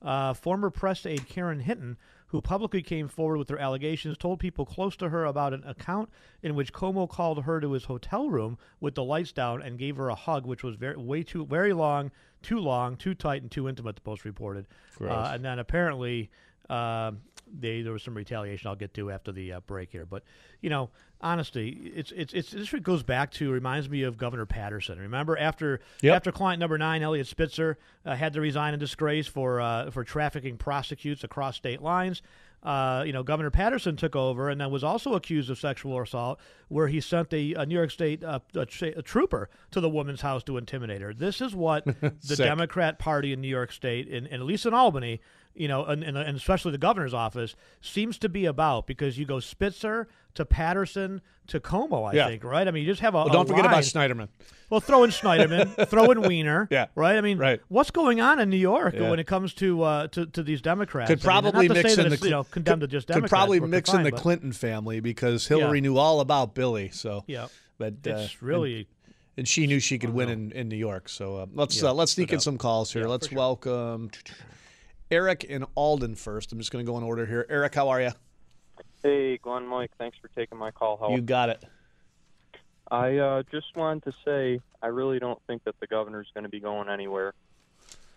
Uh, 0.00 0.32
former 0.34 0.70
press 0.70 1.04
aide 1.06 1.26
Karen 1.28 1.60
Hinton, 1.60 1.96
who 2.28 2.40
publicly 2.40 2.82
came 2.82 3.08
forward 3.08 3.38
with 3.38 3.48
her 3.48 3.58
allegations, 3.58 4.18
told 4.18 4.38
people 4.38 4.66
close 4.66 4.96
to 4.96 5.08
her 5.08 5.24
about 5.24 5.54
an 5.54 5.64
account 5.64 6.10
in 6.42 6.54
which 6.54 6.72
Cuomo 6.72 7.08
called 7.08 7.44
her 7.44 7.60
to 7.60 7.72
his 7.72 7.84
hotel 7.84 8.28
room 8.28 8.58
with 8.80 8.94
the 8.94 9.04
lights 9.04 9.32
down 9.32 9.62
and 9.62 9.78
gave 9.78 9.96
her 9.96 10.08
a 10.08 10.14
hug, 10.14 10.46
which 10.46 10.62
was 10.62 10.76
very 10.76 10.96
way 10.96 11.22
too 11.22 11.46
very 11.46 11.72
long, 11.72 12.10
too 12.44 12.60
long, 12.60 12.96
too 12.96 13.14
tight, 13.14 13.42
and 13.42 13.50
too 13.50 13.68
intimate. 13.68 13.96
The 13.96 14.02
Post 14.02 14.24
reported, 14.24 14.66
uh, 15.10 15.32
and 15.34 15.44
then 15.44 15.58
apparently. 15.58 16.30
Uh, 16.70 17.12
they, 17.60 17.82
there 17.82 17.92
was 17.92 18.02
some 18.02 18.14
retaliation 18.14 18.68
I'll 18.68 18.74
get 18.74 18.94
to 18.94 19.10
after 19.10 19.30
the 19.30 19.52
uh, 19.52 19.60
break 19.60 19.90
here, 19.90 20.06
but 20.06 20.22
you 20.60 20.70
know, 20.70 20.90
honestly, 21.20 21.68
it's 21.94 22.10
it's 22.12 22.32
it's 22.32 22.50
this 22.50 22.72
goes 22.82 23.02
back 23.02 23.30
to 23.32 23.50
reminds 23.50 23.88
me 23.88 24.02
of 24.02 24.16
Governor 24.16 24.46
Paterson. 24.46 24.98
Remember 24.98 25.36
after 25.38 25.80
Yep. 26.02 26.16
after 26.16 26.32
client 26.32 26.60
number 26.60 26.78
nine, 26.78 27.02
Eliot 27.02 27.26
Spitzer, 27.26 27.78
uh, 28.04 28.14
had 28.14 28.32
to 28.32 28.40
resign 28.40 28.74
in 28.74 28.80
disgrace 28.80 29.26
for 29.26 29.60
uh, 29.60 29.90
for 29.90 30.04
trafficking 30.04 30.56
prostitutes 30.56 31.22
across 31.22 31.56
state 31.56 31.82
lines. 31.82 32.22
Uh, 32.64 33.02
you 33.06 33.12
know, 33.12 33.22
Governor 33.22 33.50
Paterson 33.50 33.96
took 33.96 34.16
over 34.16 34.48
and 34.48 34.60
then 34.60 34.70
was 34.70 34.82
also 34.82 35.14
accused 35.14 35.50
of 35.50 35.58
sexual 35.58 36.00
assault, 36.00 36.40
where 36.68 36.88
he 36.88 37.00
sent 37.00 37.32
a, 37.32 37.54
a 37.54 37.66
New 37.66 37.74
York 37.74 37.90
State 37.90 38.24
uh, 38.24 38.40
a, 38.54 38.66
a 38.96 39.02
trooper 39.02 39.50
to 39.70 39.80
the 39.80 39.88
woman's 39.90 40.22
house 40.22 40.42
to 40.44 40.56
intimidate 40.56 41.02
her. 41.02 41.12
This 41.12 41.40
is 41.40 41.54
what 41.54 41.84
the 42.00 42.36
Democrat 42.36 42.98
Party 42.98 43.32
in 43.32 43.40
New 43.40 43.48
York 43.48 43.70
State, 43.70 44.08
and, 44.08 44.26
and 44.26 44.36
at 44.36 44.46
least 44.46 44.64
in 44.64 44.72
Albany, 44.72 45.20
you 45.54 45.68
know, 45.68 45.84
and, 45.84 46.02
and, 46.02 46.16
and 46.16 46.36
especially 46.36 46.72
the 46.72 46.78
governor's 46.78 47.14
office, 47.14 47.54
seems 47.80 48.18
to 48.18 48.28
be 48.28 48.44
about 48.46 48.86
because 48.86 49.18
you 49.18 49.24
go 49.24 49.40
Spitzer 49.40 50.08
to 50.34 50.44
Paterson 50.44 51.20
to 51.46 51.60
Cuomo, 51.60 52.10
I 52.10 52.14
Yeah. 52.16 52.26
think, 52.28 52.42
right? 52.42 52.66
I 52.66 52.70
mean, 52.70 52.82
you 52.84 52.90
just 52.90 53.02
have 53.02 53.14
a. 53.14 53.18
Well, 53.18 53.28
don't 53.28 53.46
forget 53.46 53.64
about 53.64 53.74
line. 53.74 53.82
Schneiderman. 53.82 54.28
Well, 54.70 54.80
throw 54.80 55.04
in 55.04 55.10
Schneiderman, 55.10 55.86
throw 55.88 56.10
in 56.10 56.22
Weiner, 56.22 56.66
Yeah. 56.70 56.86
right? 56.96 57.16
I 57.16 57.20
mean, 57.20 57.38
Right. 57.38 57.60
what's 57.68 57.90
going 57.92 58.20
on 58.20 58.40
in 58.40 58.50
New 58.50 58.56
York 58.56 58.94
Yeah. 58.94 59.10
when 59.10 59.20
it 59.20 59.26
comes 59.26 59.54
to 59.54 59.82
uh, 59.82 60.06
to, 60.08 60.26
to 60.26 60.42
these 60.42 60.60
Democrats? 60.62 61.08
Could 61.08 61.18
I 61.20 61.20
mean, 61.20 61.24
probably 61.52 61.68
not 61.68 61.74
to 61.76 61.82
mix 61.82 61.98
in 61.98 62.08
the 62.08 62.16
you 62.16 62.30
know 62.30 62.44
condemned 62.44 62.80
to 62.80 62.86
just 62.88 63.06
could 63.08 63.26
probably 63.28 63.60
mix 63.60 63.92
in 63.92 64.02
the 64.02 64.10
but- 64.10 64.20
Clinton 64.20 64.52
family 64.52 65.00
because 65.00 65.46
Hillary 65.46 65.78
Yeah. 65.78 65.82
knew 65.82 65.98
all 65.98 66.20
about 66.20 66.54
Billy. 66.54 66.88
So 66.92 67.22
Yeah, 67.28 67.46
but 67.78 67.94
uh, 68.06 68.10
it's 68.16 68.42
really 68.42 68.74
and, 68.76 68.86
and 69.36 69.48
she 69.48 69.66
knew 69.68 69.78
she 69.78 69.98
could 69.98 70.10
win 70.10 70.28
in, 70.30 70.50
in 70.52 70.68
New 70.68 70.76
York. 70.76 71.08
So 71.08 71.36
uh, 71.36 71.46
let's 71.52 71.80
uh, 71.82 71.92
let's 71.94 72.12
sneak 72.12 72.32
in 72.32 72.40
some 72.40 72.56
calls 72.58 72.92
here. 72.92 73.04
Let's 73.06 73.28
sure. 73.28 73.36
Eric 75.10 75.44
in 75.44 75.64
Alden 75.74 76.14
first. 76.14 76.52
I'm 76.52 76.58
just 76.58 76.70
going 76.70 76.84
to 76.84 76.90
go 76.90 76.96
in 76.98 77.04
order 77.04 77.26
here. 77.26 77.46
Eric, 77.48 77.74
how 77.74 77.88
are 77.88 78.00
you? 78.00 78.10
Hey, 79.02 79.38
Glenn, 79.38 79.66
Mike, 79.66 79.90
thanks 79.98 80.16
for 80.20 80.28
taking 80.28 80.58
my 80.58 80.70
call. 80.70 80.96
How 80.96 81.10
You 81.10 81.20
got 81.20 81.50
it. 81.50 81.62
I 82.90 83.18
uh, 83.18 83.42
just 83.50 83.76
wanted 83.76 84.04
to 84.04 84.12
say 84.24 84.60
I 84.82 84.86
really 84.88 85.18
don't 85.18 85.40
think 85.46 85.64
that 85.64 85.78
the 85.80 85.86
governor's 85.86 86.28
going 86.34 86.44
to 86.44 86.50
be 86.50 86.60
going 86.60 86.88
anywhere. 86.88 87.34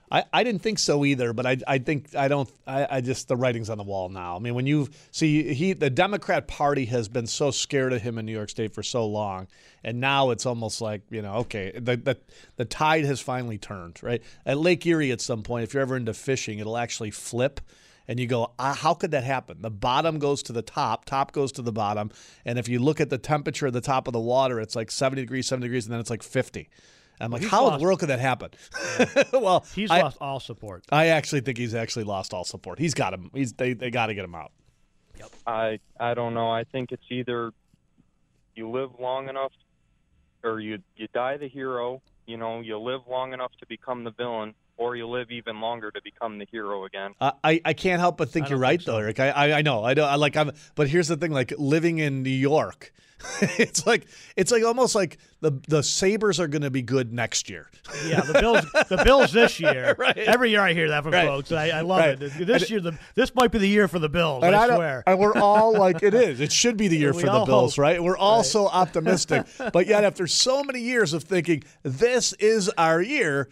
I, 0.10 0.24
I 0.32 0.43
didn't 0.43 0.62
think 0.62 0.80
so 0.80 1.04
either, 1.04 1.34
but 1.34 1.46
I 1.46 1.58
I 1.67 1.78
think 1.80 2.15
I 2.15 2.28
don't 2.28 2.50
I, 2.65 2.88
I 2.89 3.02
just 3.02 3.28
the 3.28 3.36
writing's 3.36 3.70
on 3.70 3.78
the 3.78 3.84
wall 3.84 4.10
now. 4.10 4.36
I 4.36 4.39
mean, 4.39 4.56
when 4.56 4.65
you 4.65 4.89
see 5.12 5.54
he 5.54 5.74
the 5.74 5.89
Democrat 5.89 6.48
Party 6.48 6.86
has 6.86 7.10
been 7.10 7.28
so 7.28 7.52
scared 7.52 7.91
of 7.91 8.02
him 8.02 8.17
in 8.17 8.26
New 8.26 8.32
York 8.32 8.50
State 8.50 8.74
for 8.74 8.84
so 8.84 9.06
long, 9.06 9.48
and 9.84 10.00
now 10.00 10.30
it's 10.30 10.46
almost 10.46 10.80
like 10.80 11.02
you 11.10 11.22
know 11.22 11.36
okay 11.36 11.72
the 11.76 11.98
the, 11.98 12.17
the 12.56 12.65
tide 12.65 13.04
has 13.06 13.20
finally 13.20 13.58
turned 13.58 14.02
right 14.02 14.24
at 14.46 14.58
Lake 14.58 14.86
Erie 14.86 15.12
at 15.12 15.20
some 15.20 15.43
point. 15.43 15.63
If 15.63 15.74
you're 15.74 15.82
ever 15.82 15.98
into 15.98 16.13
fishing, 16.13 16.60
it'll 16.60 16.78
actually 16.78 17.12
flip. 17.12 17.60
And 18.10 18.22
you 18.22 18.26
go, 18.26 18.54
ah, 18.58 18.74
how 18.74 18.93
could 18.93 19.12
that 19.12 19.26
happen? 19.26 19.62
The 19.62 19.70
bottom 19.70 20.17
goes 20.17 20.41
to 20.43 20.54
the 20.54 20.62
top, 20.62 21.04
top 21.04 21.34
goes 21.34 21.52
to 21.52 21.62
the 21.62 21.74
bottom. 21.74 22.10
And 22.46 22.58
if 22.58 22.70
you 22.70 22.80
look 22.80 23.02
at 23.02 23.10
the 23.10 23.17
temperature 23.17 23.67
at 23.67 23.74
the 23.74 23.82
top 23.82 24.08
of 24.08 24.13
the 24.13 24.20
water, 24.22 24.62
it's 24.62 24.78
like 24.78 24.91
70 24.91 25.24
degrees, 25.24 25.46
70 25.46 25.67
degrees, 25.67 25.86
and 25.86 25.91
then 25.91 26.00
it's 26.00 26.10
like 26.10 26.24
50. 26.24 26.70
I'm 27.19 27.32
like, 27.32 27.41
He's 27.41 27.51
how 27.51 27.67
in 27.71 27.77
the 27.77 27.84
world 27.84 27.99
could 27.99 28.10
that 28.10 28.19
happen? 28.19 28.51
well, 29.34 29.65
He's 29.73 29.89
I, 29.89 30.01
lost 30.01 30.17
all 30.21 30.39
support. 30.39 30.86
I 30.91 31.08
actually 31.08 31.41
think 31.41 31.58
he's 31.58 31.73
actually 31.73 32.06
lost 32.06 32.34
all 32.34 32.43
support. 32.43 32.80
He's 32.80 32.93
got 32.93 33.13
him. 33.13 33.32
He's 33.34 33.53
they, 33.53 33.73
they 33.73 33.89
got 33.89 34.08
to 34.08 34.13
get 34.13 34.23
him 34.25 34.36
out. 34.36 34.51
Yep. 35.17 35.32
I 35.47 35.80
I 35.99 36.13
don't 36.13 36.34
know. 36.34 36.49
I 36.49 36.63
think 36.63 36.91
it's 36.91 37.06
either 37.10 37.51
you 38.56 38.69
live 38.69 38.91
long 38.99 39.30
enough, 39.30 39.51
or 40.43 40.60
you 40.60 40.80
you 40.95 41.08
die 41.13 41.38
the 41.38 41.47
hero. 41.47 42.01
You 42.25 42.38
know, 42.38 42.60
you 42.60 42.77
live 42.77 43.01
long 43.10 43.34
enough 43.34 43.51
to 43.60 43.65
become 43.67 44.03
the 44.03 44.12
villain, 44.12 44.53
or 44.78 44.96
you 44.96 45.08
live 45.08 45.32
even 45.32 45.60
longer 45.60 45.92
to 45.92 46.02
become 46.02 46.38
the 46.38 46.48
hero 46.52 46.86
again. 46.86 47.13
I 47.20 47.62
I 47.66 47.74
can't 47.74 48.00
help 48.00 48.18
but 48.18 48.30
think 48.30 48.50
you're 48.50 48.58
don't 48.58 48.62
right 48.62 48.80
think 48.80 48.86
so. 48.86 48.92
though, 48.94 48.98
Eric. 49.00 49.20
I, 49.20 49.30
I 49.30 49.58
I 49.58 49.62
know 49.62 49.84
I 49.84 49.94
know 49.94 50.06
I 50.06 50.16
like 50.16 50.36
I'm. 50.38 50.52
But 50.76 50.88
here's 50.88 51.08
the 51.08 51.18
thing: 51.18 51.32
like 51.32 51.54
living 51.58 51.98
in 52.00 52.24
New 52.24 52.30
York, 52.30 52.94
it's 53.42 53.86
like 53.88 54.08
it's 54.36 54.52
like 54.52 54.63
almost 54.63 54.94
like 54.96 55.18
the 55.42 55.52
the 55.68 55.82
Sabres 55.84 56.40
are 56.40 56.48
going 56.48 56.62
to 56.62 56.70
be 56.72 56.82
good 56.82 57.12
next 57.13 57.50
year. 57.50 57.70
Yeah, 58.08 58.22
the 58.22 58.34
Bills. 58.34 58.62
the 58.90 59.02
Bills 59.04 59.32
this 59.32 59.60
year. 59.60 59.96
Right. 59.98 60.18
Every 60.18 60.50
year 60.52 60.62
I 60.62 60.74
hear 60.74 60.90
that 60.90 61.04
from 61.04 61.13
Right. 61.13 61.28
folks. 61.28 61.52
I, 61.52 61.70
I 61.70 61.82
love 61.82 62.00
Right. 62.00 62.22
it. 62.22 62.46
This 62.48 62.70
year, 62.70 62.80
the 62.80 62.98
this 63.16 63.34
might 63.36 63.52
be 63.52 63.58
the 63.60 63.68
year 63.68 63.88
for 63.88 64.00
the 64.00 64.10
Bills. 64.10 64.44
And 64.44 64.56
I 64.56 64.68
don't- 64.68 64.78
swear. 64.78 65.04
and 65.08 65.20
we're 65.20 65.36
all 65.38 65.74
like, 65.78 66.04
it 66.04 66.13
is. 66.13 66.40
It 66.40 66.52
should 66.52 66.78
be 66.78 66.88
the 66.88 66.98
year 67.04 67.13
We 67.13 67.22
for 67.22 67.28
the 67.28 67.46
Bills, 67.46 67.76
hope. 67.76 67.82
right? 67.82 68.02
We're 68.04 68.18
all 68.18 68.44
so 68.44 68.68
optimistic. 68.68 69.46
but 69.74 69.88
yet, 69.88 70.04
after 70.04 70.28
so 70.28 70.63
many 70.63 70.82
years 70.82 71.13
of 71.13 71.24
thinking, 71.24 71.63
this 71.84 72.34
is 72.34 72.70
our 72.78 73.02
year, 73.02 73.50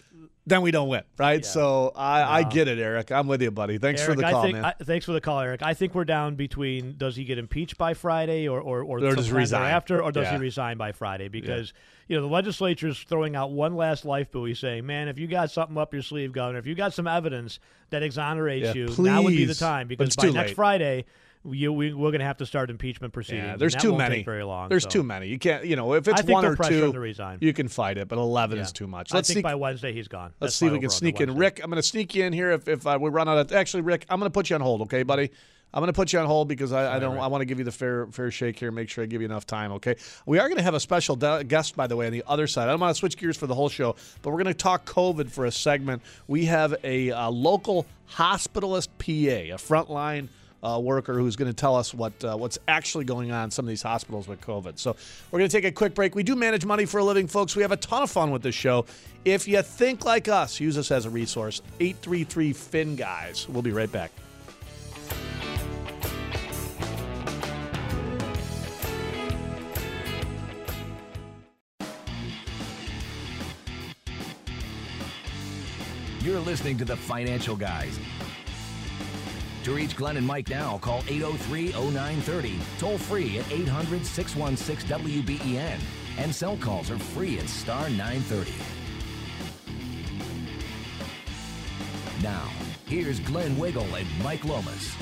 then 0.47 0.61
we 0.61 0.71
don't 0.71 0.87
win, 0.87 1.03
right? 1.17 1.43
So 1.45 1.91
I, 1.95 2.39
I 2.39 2.43
get 2.43 2.67
it, 2.67 2.77
Eric. 2.77 3.11
I'm 3.11 3.27
with 3.27 3.41
you, 3.41 3.51
buddy. 3.51 3.77
Thanks 3.79 4.01
Eric, 4.01 4.15
for 4.15 4.21
the 4.21 4.27
I 4.27 4.31
call, 4.31 4.43
think, 4.43 4.53
man. 4.55 4.65
I, 4.65 4.83
thanks 4.83 5.05
for 5.05 5.11
the 5.13 5.21
call, 5.21 5.39
Eric. 5.39 5.63
I 5.63 5.73
think 5.73 5.95
we're 5.95 6.05
down 6.05 6.35
between 6.35 6.95
does 6.97 7.15
he 7.15 7.23
get 7.23 7.37
impeached 7.37 7.77
by 7.77 7.93
Friday 7.95 8.47
or 8.47 8.59
or, 8.61 8.83
or, 8.83 9.03
Or 9.03 9.15
sometime 9.15 9.35
resign. 9.35 9.61
thereafter, 9.61 10.03
or 10.03 10.11
does 10.11 10.29
he 10.29 10.37
resign 10.37 10.77
by 10.77 10.91
Friday? 10.91 11.29
Because 11.29 11.73
you 12.07 12.15
know 12.15 12.21
the 12.21 12.31
legislature's 12.33 12.99
throwing 12.99 13.35
out 13.35 13.51
one 13.51 13.75
last 13.75 14.05
life 14.05 14.31
buoy, 14.31 14.53
saying, 14.53 14.85
"Man, 14.85 15.07
if 15.07 15.17
you 15.17 15.27
got 15.27 15.49
something 15.49 15.77
up 15.77 15.93
your 15.93 16.03
sleeve, 16.03 16.31
Governor, 16.31 16.59
if 16.59 16.67
you 16.67 16.75
got 16.75 16.93
some 16.93 17.07
evidence 17.07 17.59
that 17.89 18.03
exonerates 18.03 18.75
Yeah, 18.75 18.85
you, 18.85 18.95
now 18.99 19.23
would 19.23 19.31
be 19.31 19.45
the 19.45 19.55
time." 19.55 19.87
Because 19.87 20.15
by 20.15 20.29
next. 20.29 20.53
Friday, 20.53 21.05
you, 21.51 21.71
we, 21.73 21.93
we're 21.93 22.11
going 22.11 22.19
to 22.19 22.25
have 22.25 22.37
to 22.37 22.45
start 22.45 22.69
impeachment 22.69 23.13
proceedings. 23.13 23.45
yeah, 23.45 23.57
there's 23.57 23.75
too 23.75 23.95
many. 23.95 24.23
Very 24.23 24.43
long. 24.43 24.69
There's 24.69 24.83
so. 24.83 24.89
too 24.89 25.03
many. 25.03 25.27
You 25.27 25.37
can't, 25.37 25.65
you 25.65 25.75
know, 25.75 25.93
if 25.93 26.07
it's 26.07 26.21
I 26.21 26.31
one 26.31 26.45
or 26.45 26.55
two, 26.55 27.37
you 27.39 27.53
can 27.53 27.67
fight 27.67 27.97
it, 27.97 28.07
but 28.07 28.17
11 28.17 28.57
Yeah. 28.57 28.63
is 28.63 28.71
too 28.71 28.87
much. 28.87 29.13
Let's 29.13 29.27
think 29.27 29.35
sneak, 29.35 29.43
by 29.43 29.55
Wednesday 29.55 29.93
he's 29.93 30.07
gone. 30.07 30.33
let's 30.39 30.53
That's 30.53 30.55
see 30.55 30.67
if 30.67 30.73
we 30.73 30.79
can 30.79 30.89
sneak 30.89 31.21
in. 31.21 31.35
Rick, 31.35 31.61
I'm 31.63 31.69
going 31.69 31.81
to 31.81 31.87
sneak 31.87 32.15
you 32.15 32.25
in 32.25 32.33
here 32.33 32.51
if, 32.51 32.67
if 32.67 32.85
uh, 32.87 32.97
we 32.99 33.09
run 33.09 33.29
out 33.29 33.37
of. 33.37 33.51
Actually, 33.51 33.81
Rick, 33.81 34.05
I'm 34.09 34.19
going 34.19 34.29
to 34.29 34.33
put 34.33 34.49
you 34.49 34.55
on 34.55 34.61
hold, 34.61 34.81
okay, 34.83 35.03
buddy? 35.03 35.31
I'm 35.73 35.81
going 35.81 35.87
to 35.91 35.93
put 35.93 36.13
you 36.13 36.19
on 36.19 36.25
hold 36.25 36.47
because 36.47 36.71
I, 36.71 36.95
I 36.95 36.99
don't. 36.99 37.17
I 37.17 37.27
want 37.27 37.41
to 37.41 37.45
give 37.45 37.59
you 37.59 37.65
the 37.65 37.71
fair 37.71 38.07
fair 38.07 38.31
shake 38.31 38.57
here. 38.57 38.69
And 38.69 38.75
make 38.77 38.87
sure 38.87 39.03
I 39.03 39.07
give 39.07 39.19
you 39.21 39.25
enough 39.25 39.45
time. 39.45 39.73
Okay. 39.73 39.97
We 40.25 40.39
are 40.39 40.47
going 40.47 40.55
to 40.57 40.63
have 40.63 40.73
a 40.73 40.79
special 40.79 41.17
de- 41.17 41.43
guest, 41.43 41.75
by 41.75 41.85
the 41.85 41.97
way, 41.97 42.05
on 42.05 42.13
the 42.13 42.23
other 42.27 42.47
side. 42.47 42.69
I 42.69 42.71
don't 42.71 42.79
want 42.79 42.95
to 42.95 42.99
switch 42.99 43.17
gears 43.17 43.35
for 43.35 43.45
the 43.45 43.55
whole 43.55 43.67
show, 43.67 43.97
but 44.21 44.29
we're 44.29 44.41
going 44.41 44.45
to 44.45 44.53
talk 44.53 44.85
COVID 44.85 45.29
for 45.29 45.45
a 45.45 45.51
segment. 45.51 46.01
We 46.27 46.45
have 46.45 46.75
a 46.85 47.11
uh, 47.11 47.29
local 47.29 47.85
hospitalist 48.09 48.87
PA, 48.99 49.53
a 49.53 49.57
frontline 49.57 50.29
uh, 50.65 50.79
worker 50.79 51.13
who's 51.13 51.35
going 51.35 51.49
to 51.49 51.53
tell 51.53 51.75
us 51.75 51.93
what 51.93 52.11
uh, 52.23 52.35
what's 52.35 52.57
actually 52.67 53.05
going 53.05 53.31
on 53.31 53.45
in 53.45 53.51
some 53.51 53.65
of 53.65 53.69
these 53.69 53.83
hospitals 53.83 54.27
with 54.27 54.41
COVID. 54.41 54.79
So 54.79 54.95
we're 55.31 55.39
going 55.39 55.49
to 55.49 55.55
take 55.55 55.65
a 55.65 55.71
quick 55.71 55.93
break. 55.93 56.15
We 56.15 56.23
do 56.23 56.35
manage 56.35 56.65
money 56.65 56.85
for 56.85 56.97
a 56.99 57.03
living, 57.03 57.27
folks. 57.27 57.55
We 57.55 57.61
have 57.61 57.71
a 57.71 57.77
ton 57.77 58.03
of 58.03 58.11
fun 58.11 58.31
with 58.31 58.41
this 58.41 58.55
show. 58.55 58.85
If 59.23 59.47
you 59.47 59.61
think 59.61 60.05
like 60.05 60.27
us, 60.27 60.59
use 60.59 60.77
us 60.77 60.91
as 60.91 61.05
a 61.05 61.09
resource. 61.09 61.61
833 61.79 62.53
Fin 62.53 62.95
Guys. 62.95 63.47
We'll 63.47 63.61
be 63.61 63.71
right 63.71 63.91
back. 63.91 64.11
You're 76.21 76.39
listening 76.39 76.79
to 76.79 76.85
the 76.85 76.97
Financial 76.97 77.55
Guys. 77.55 77.99
To 79.65 79.73
reach 79.73 79.95
Glenn 79.95 80.15
and 80.15 80.27
Mike 80.27 80.49
now, 80.49 80.77
call 80.77 80.99
803 81.07 81.71
0930, 81.71 82.59
toll 82.77 82.99
free 82.99 83.39
at 83.39 83.51
800 83.51 84.05
616 84.05 84.87
WBEN, 84.87 85.79
and 86.19 86.35
cell 86.35 86.55
calls 86.57 86.91
are 86.91 86.99
free 86.99 87.39
at 87.39 87.49
star 87.49 87.89
930. 87.89 88.53
Now, 92.21 92.47
here's 92.85 93.19
Glenn 93.21 93.57
Wiggle 93.57 93.95
and 93.95 94.07
Mike 94.23 94.45
Lomas. 94.45 94.95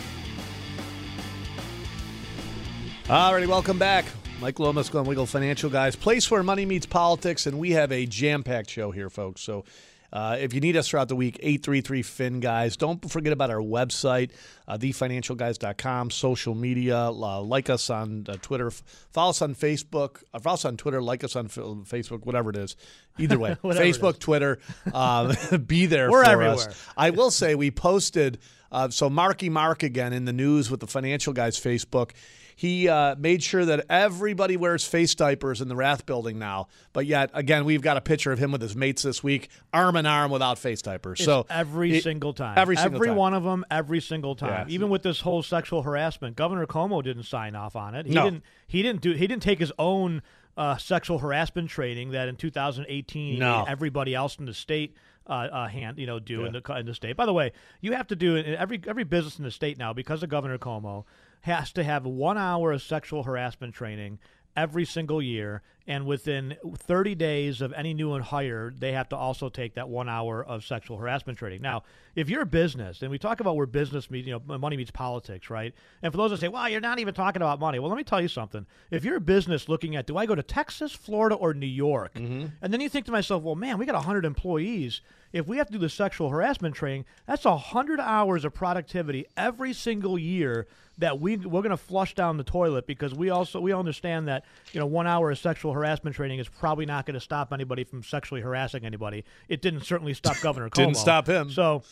Alrighty, 3.08 3.48
welcome 3.48 3.78
back. 3.78 4.06
Mike 4.40 4.60
Lomas, 4.60 4.88
Glenn 4.88 5.04
Wiggle, 5.04 5.26
Financial 5.26 5.70
Guys, 5.70 5.98
place 5.98 6.32
where 6.32 6.42
money 6.42 6.66
meets 6.66 6.86
politics, 6.86 7.48
and 7.48 7.60
we 7.60 7.72
have 7.72 7.92
a 7.92 8.06
jam-packed 8.06 8.70
show 8.70 8.92
here, 8.92 9.10
folks. 9.10 9.42
So 9.42 9.66
uh, 10.14 10.38
if 10.40 10.54
you 10.54 10.62
need 10.62 10.78
us 10.78 10.88
throughout 10.88 11.08
the 11.10 11.16
week, 11.16 11.40
833-FIN 11.44 12.40
Guys. 12.40 12.78
Don't 12.78 13.10
forget 13.10 13.34
about 13.34 13.50
our 13.50 13.58
website, 13.58 14.30
uh, 14.68 14.78
thefinancialguys.com, 14.78 16.12
social 16.12 16.54
media. 16.54 17.08
Uh, 17.10 17.42
like 17.42 17.70
us 17.72 17.90
on 17.90 18.26
uh, 18.30 18.38
Twitter. 18.40 18.70
Follow 18.70 19.32
us 19.32 19.42
on 19.42 19.56
Facebook. 19.56 20.22
Uh, 20.32 20.38
follow 20.38 20.54
us 20.54 20.66
on 20.66 20.78
Twitter. 20.78 21.02
Like 21.02 21.24
us 21.24 21.36
on 21.36 21.48
Facebook, 21.50 22.28
whatever 22.28 22.52
it 22.52 22.58
is. 22.58 22.76
Either 23.18 23.40
way, 23.40 23.58
Facebook, 23.64 24.20
Twitter. 24.20 24.60
Um, 24.94 25.34
be 25.66 25.88
there 25.88 26.12
We're 26.12 26.24
for 26.24 26.30
everywhere. 26.30 26.54
us. 26.54 26.88
I 26.96 27.10
will 27.10 27.32
say 27.32 27.56
we 27.56 27.72
posted 27.72 28.38
uh, 28.72 28.90
so 28.90 29.10
Marky 29.10 29.50
Mark 29.50 29.84
again 29.84 30.14
in 30.14 30.26
the 30.26 30.34
news 30.34 30.70
with 30.70 30.80
the 30.80 30.88
Financial 30.88 31.34
Guys 31.34 31.60
Facebook. 31.60 32.12
He 32.56 32.88
uh, 32.88 33.16
made 33.18 33.42
sure 33.44 33.66
that 33.66 33.86
everybody 33.90 34.58
wears 34.58 34.86
face 34.86 35.16
diapers 35.16 35.62
in 35.62 35.68
the 35.68 35.76
Rath 35.76 36.06
building 36.06 36.38
now. 36.40 36.68
But 36.94 37.06
yet 37.06 37.30
again, 37.34 37.66
we've 37.66 37.82
got 37.82 37.98
a 37.98 38.02
picture 38.02 38.32
of 38.32 38.40
him 38.40 38.52
with 38.52 38.62
his 38.62 38.76
mates 38.76 39.02
this 39.02 39.24
week, 39.24 39.50
arm 39.74 39.96
in 39.96 40.06
arm 40.06 40.32
without 40.32 40.58
face 40.60 40.82
diapers. 40.82 41.20
It's 41.20 41.26
so 41.26 41.46
every 41.50 41.98
it- 41.98 42.04
single 42.04 42.34
time, 42.34 42.58
every 42.58 42.76
single 42.76 43.00
time. 43.02 43.16
one 43.16 43.34
of 43.34 43.44
them, 43.44 43.66
every 43.72 44.02
single 44.02 44.36
time. 44.36 44.68
Yeah. 44.70 44.74
Even 44.74 44.90
with 44.90 45.04
this 45.04 45.22
whole 45.22 45.44
sexual 45.44 45.82
harassment, 45.84 46.36
Governor 46.36 46.66
Cuomo 46.66 47.04
didn't 47.04 47.24
sign 47.24 47.56
off 47.56 47.76
on 47.76 47.96
it. 47.96 48.06
He 48.06 48.14
No. 48.14 48.24
didn't. 48.26 48.44
He 48.68 48.82
didn't 48.82 49.02
do. 49.02 49.12
He 49.14 49.28
didn't 49.28 49.44
take 49.44 49.60
his 49.60 49.72
own 49.80 50.22
uh, 50.56 50.78
sexual 50.78 51.18
harassment 51.18 51.68
training 51.70 52.12
that 52.12 52.28
in 52.28 52.36
2018 52.36 53.40
No. 53.40 53.66
everybody 53.68 54.14
else 54.16 54.38
in 54.38 54.46
the 54.46 54.54
state. 54.54 54.96
Uh, 55.26 55.48
uh, 55.54 55.68
hand 55.70 55.98
you 55.98 56.06
know 56.06 56.20
do 56.20 56.44
in 56.44 56.52
the 56.52 56.62
in 56.78 56.86
the 56.86 56.94
state. 56.94 57.16
By 57.16 57.26
the 57.26 57.32
way, 57.32 57.54
you 57.80 57.94
have 57.94 58.08
to 58.08 58.16
do. 58.16 58.36
Every 58.36 58.82
every 58.86 59.06
business 59.06 59.38
in 59.38 59.46
the 59.46 59.52
state 59.52 59.78
now 59.78 59.94
because 59.94 60.22
of 60.22 60.28
Governor 60.28 60.58
Cuomo 60.58 61.06
has 61.44 61.72
to 61.74 61.84
have 61.84 62.06
one 62.06 62.38
hour 62.38 62.72
of 62.72 62.82
sexual 62.82 63.24
harassment 63.24 63.74
training 63.74 64.20
every 64.56 64.86
single 64.86 65.22
year, 65.22 65.64
and 65.88 66.06
within 66.06 66.56
30 66.78 67.16
days 67.16 67.60
of 67.60 67.74
any 67.74 67.94
new 67.94 68.10
one 68.10 68.22
hired, 68.22 68.80
they 68.80 68.92
have 68.92 69.10
to 69.10 69.16
also 69.16 69.50
take 69.50 69.74
that 69.74 69.90
one 69.90 70.08
hour 70.08 70.44
of 70.44 70.64
sexual 70.64 70.98
harassment 70.98 71.38
training. 71.38 71.62
Now, 71.62 71.84
if 72.16 72.30
you're 72.30 72.44
a 72.44 72.46
business, 72.46 73.02
and 73.02 73.10
we 73.10 73.18
talk 73.18 73.40
about 73.40 73.56
where 73.56 73.66
business 73.66 74.12
meets, 74.12 74.28
you 74.28 74.40
know, 74.48 74.58
money 74.58 74.78
meets 74.78 74.92
politics, 74.92 75.50
right? 75.50 75.74
And 76.02 76.14
for 76.14 76.18
those 76.18 76.32
that 76.32 76.40
say, 76.40 76.50
well, 76.50 76.70
you're 76.70 76.82
not 76.82 77.00
even 77.00 77.16
talking 77.16 77.42
about 77.42 77.60
money. 77.60 77.80
Well, 77.80 77.90
let 77.90 77.98
me 77.98 78.04
tell 78.04 78.22
you 78.22 78.28
something. 78.28 78.66
If 78.92 79.04
you're 79.04 79.18
a 79.18 79.22
business 79.22 79.68
looking 79.68 79.96
at, 79.96 80.06
do 80.06 80.18
I 80.18 80.28
go 80.28 80.36
to 80.36 80.44
Texas, 80.44 80.94
Florida, 80.94 81.36
or 81.36 81.54
New 81.54 81.66
York? 81.66 82.14
Mm-hmm. 82.14 82.46
And 82.62 82.72
then 82.72 82.80
you 82.80 82.90
think 82.90 83.08
to 83.08 83.12
myself, 83.12 83.42
well, 83.42 83.56
man, 83.56 83.80
we 83.80 83.88
got 83.88 83.96
100 83.96 84.24
employees. 84.24 85.02
If 85.34 85.48
we 85.48 85.58
have 85.58 85.68
to 85.68 85.74
do 85.74 85.80
the 85.80 85.90
sexual 85.90 86.30
harassment 86.30 86.76
training, 86.76 87.06
that's 87.26 87.44
100 87.44 88.00
hours 88.00 88.46
of 88.46 88.54
productivity 88.54 89.26
every 89.36 89.74
single 89.74 90.18
year 90.18 90.68
that 91.00 91.20
we 91.20 91.38
we're 91.38 91.64
going 91.64 91.72
to 91.72 91.78
flush 91.78 92.14
down 92.14 92.38
the 92.38 92.44
toilet 92.44 92.86
because 92.86 93.16
we 93.16 93.32
also 93.32 93.60
we 93.60 93.74
understand 93.74 94.28
that 94.28 94.46
you 94.74 94.80
know 94.80 94.86
one 94.86 95.08
hour 95.08 95.32
of 95.32 95.40
sexual 95.40 95.74
harassment 95.74 96.16
training 96.16 96.38
is 96.38 96.48
probably 96.48 96.86
not 96.86 97.08
going 97.08 97.16
to 97.16 97.20
stop 97.20 97.52
anybody 97.52 97.84
from 97.84 98.04
sexually 98.04 98.42
harassing 98.42 98.86
anybody. 98.86 99.26
It 99.50 99.62
didn't 99.64 99.82
certainly 99.82 100.14
stop 100.14 100.40
Governor 100.40 100.70
Cuomo. 100.70 100.76
Didn't 100.76 100.98
stop 100.98 101.28
him. 101.28 101.50
So. 101.50 101.84